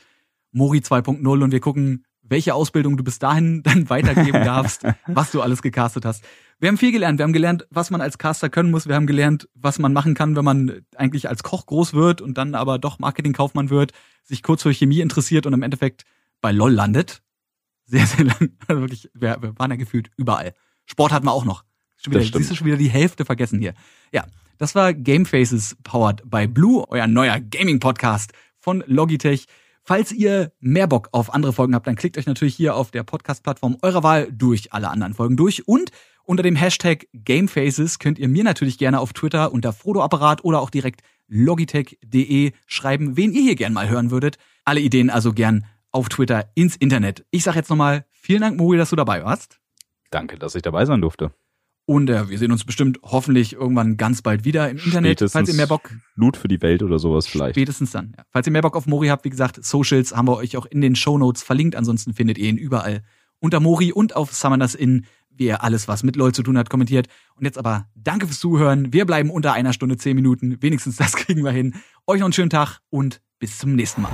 Mori 0.52 0.80
2.0 0.80 1.44
und 1.44 1.52
wir 1.52 1.60
gucken, 1.62 2.06
welche 2.32 2.56
Ausbildung 2.56 2.98
du 2.98 3.04
bis 3.04 3.20
dahin 3.20 3.62
dann 3.64 3.90
weitergeben 3.90 4.44
darfst, 4.44 4.84
was 5.08 5.32
du 5.32 5.42
alles 5.42 5.62
gecastet 5.62 6.06
hast. 6.06 6.24
Wir 6.60 6.70
haben 6.70 6.78
viel 6.78 6.92
gelernt. 6.92 7.20
Wir 7.20 7.24
haben 7.24 7.34
gelernt, 7.34 7.68
was 7.70 7.90
man 7.90 8.02
als 8.02 8.18
Caster 8.18 8.50
können 8.50 8.72
muss. 8.72 8.88
Wir 8.88 8.96
haben 8.96 9.08
gelernt, 9.08 9.50
was 9.54 9.80
man 9.80 9.94
machen 9.94 10.14
kann, 10.14 10.36
wenn 10.36 10.46
man 10.46 10.82
eigentlich 10.96 11.28
als 11.28 11.44
Koch 11.44 11.66
groß 11.66 11.94
wird 11.94 12.22
und 12.22 12.38
dann 12.38 12.56
aber 12.56 12.80
doch 12.80 13.00
Marketingkaufmann 13.00 13.70
wird, 13.70 13.92
sich 14.24 14.44
kurz 14.44 14.62
für 14.64 14.72
Chemie 14.72 15.02
interessiert 15.02 15.46
und 15.46 15.54
im 15.54 15.64
Endeffekt 15.64 16.04
bei 16.40 16.52
LOL 16.52 16.72
landet. 16.72 17.22
Sehr, 17.86 18.06
sehr 18.06 18.26
lang. 18.26 18.58
Also 18.68 18.82
wirklich, 18.82 19.10
wir, 19.14 19.42
wir 19.42 19.58
waren 19.60 19.72
ja 19.72 19.78
gefühlt 19.78 20.12
überall. 20.18 20.54
Sport 20.86 21.12
hatten 21.12 21.26
wir 21.26 21.34
auch 21.34 21.46
noch. 21.46 21.64
Schon 21.98 22.14
wieder, 22.14 22.24
siehst 22.24 22.52
du 22.52 22.56
schon 22.56 22.68
wieder 22.68 22.78
die 22.78 22.90
Hälfte 22.90 23.26
vergessen 23.26 23.60
hier. 23.60 23.74
Ja, 24.14 24.26
das 24.58 24.76
war 24.76 24.94
Game 24.94 25.26
Faces 25.26 25.76
powered 25.84 26.22
by 26.30 26.48
Blue, 26.48 26.86
euer 26.90 27.08
neuer 27.08 27.40
Gaming 27.40 27.80
Podcast 27.80 28.34
von 28.60 28.84
Logitech. 28.88 29.48
Falls 29.84 30.12
ihr 30.12 30.52
mehr 30.60 30.88
Bock 30.88 31.10
auf 31.12 31.34
andere 31.34 31.54
Folgen 31.54 31.74
habt, 31.74 31.88
dann 31.88 31.96
klickt 31.96 32.18
euch 32.18 32.28
natürlich 32.28 32.56
hier 32.56 32.76
auf 32.76 32.92
der 32.92 33.04
Podcast-Plattform 33.04 33.78
eurer 33.82 34.04
Wahl 34.04 34.32
durch 34.32 34.74
alle 34.74 34.90
anderen 34.90 35.14
Folgen 35.14 35.38
durch. 35.38 35.68
Und 35.68 35.92
unter 36.24 36.44
dem 36.44 36.56
Hashtag 36.56 37.08
Gamefaces 37.14 37.98
könnt 37.98 38.20
ihr 38.20 38.28
mir 38.28 38.44
natürlich 38.44 38.78
gerne 38.78 39.00
auf 39.00 39.14
Twitter 39.14 39.52
unter 39.52 39.74
Frodo-Apparat 39.74 40.44
oder 40.44 40.62
auch 40.62 40.70
direkt 40.70 41.02
logitech.de 41.28 42.52
schreiben, 42.68 43.18
wen 43.18 43.34
ihr 43.34 43.42
hier 43.42 43.56
gern 43.56 43.74
mal 43.74 43.90
hören 43.90 44.12
würdet. 44.12 44.38
Alle 44.66 44.82
Ideen 44.82 45.10
also 45.10 45.34
gern 45.34 45.66
auf 45.92 46.10
Twitter 46.10 46.50
ins 46.56 46.76
Internet. 46.76 47.26
Ich 47.32 47.44
sag 47.44 47.56
jetzt 47.56 47.70
nochmal 47.70 48.06
vielen 48.12 48.42
Dank, 48.42 48.58
Mori, 48.58 48.78
dass 48.78 48.92
du 48.92 48.96
dabei 48.96 49.24
warst. 49.24 49.60
Danke, 50.12 50.38
dass 50.38 50.56
ich 50.56 50.62
dabei 50.62 50.86
sein 50.86 51.02
durfte. 51.02 51.32
Und 51.92 52.10
äh, 52.10 52.30
wir 52.30 52.38
sehen 52.38 52.54
uns 52.54 52.64
bestimmt 52.64 53.00
hoffentlich 53.04 53.52
irgendwann 53.52 53.98
ganz 53.98 54.22
bald 54.22 54.46
wieder 54.46 54.70
im 54.70 54.78
Internet. 54.78 55.18
Spätestens 55.18 55.34
Falls 55.34 55.50
ihr 55.50 55.56
mehr 55.56 55.68
Bock, 55.68 55.92
Loot 56.16 56.38
für 56.38 56.48
die 56.48 56.62
Welt 56.62 56.84
oder 56.84 57.00
sowas 57.00 57.28
vielleicht. 57.28 57.56
spätestens 57.56 57.92
dann. 57.92 58.14
Ja. 58.18 58.24
Falls 58.30 58.48
ihr 58.48 58.54
mehr 58.54 58.62
Bock 58.62 58.78
auf 58.78 58.88
Mori 58.88 59.10
habt, 59.10 59.26
wie 59.26 59.30
gesagt, 59.30 59.62
Socials 59.62 60.16
haben 60.16 60.26
wir 60.26 60.38
euch 60.38 60.56
auch 60.56 60.66
in 60.66 60.80
den 60.80 60.96
Shownotes 60.96 61.44
verlinkt. 61.44 61.76
Ansonsten 61.76 62.14
findet 62.14 62.38
ihr 62.38 62.48
ihn 62.48 62.56
überall 62.56 63.04
unter 63.40 63.60
Mori 63.60 63.92
und 63.92 64.16
auf 64.16 64.32
Summoners 64.32 64.74
Inn, 64.74 65.06
wie 65.32 65.48
er 65.48 65.66
alles, 65.66 65.90
was 65.90 66.04
mit 66.04 66.16
LOL 66.16 66.34
zu 66.34 66.44
tun 66.44 66.58
hat, 66.58 66.70
kommentiert. 66.70 67.10
Und 67.36 67.44
jetzt 67.44 67.58
aber 67.58 67.90
danke 67.94 68.26
fürs 68.26 68.40
Zuhören. 68.40 68.94
Wir 68.94 69.06
bleiben 69.06 69.30
unter 69.30 69.52
einer 69.52 69.74
Stunde, 69.74 69.98
zehn 69.98 70.16
Minuten. 70.16 70.62
Wenigstens 70.62 70.96
das 70.96 71.12
kriegen 71.18 71.44
wir 71.44 71.52
hin. 71.52 71.76
Euch 72.08 72.22
noch 72.22 72.28
einen 72.28 72.34
schönen 72.34 72.50
Tag 72.50 72.80
und 72.90 73.20
bis 73.38 73.58
zum 73.58 73.76
nächsten 73.76 74.04
Mal. 74.04 74.14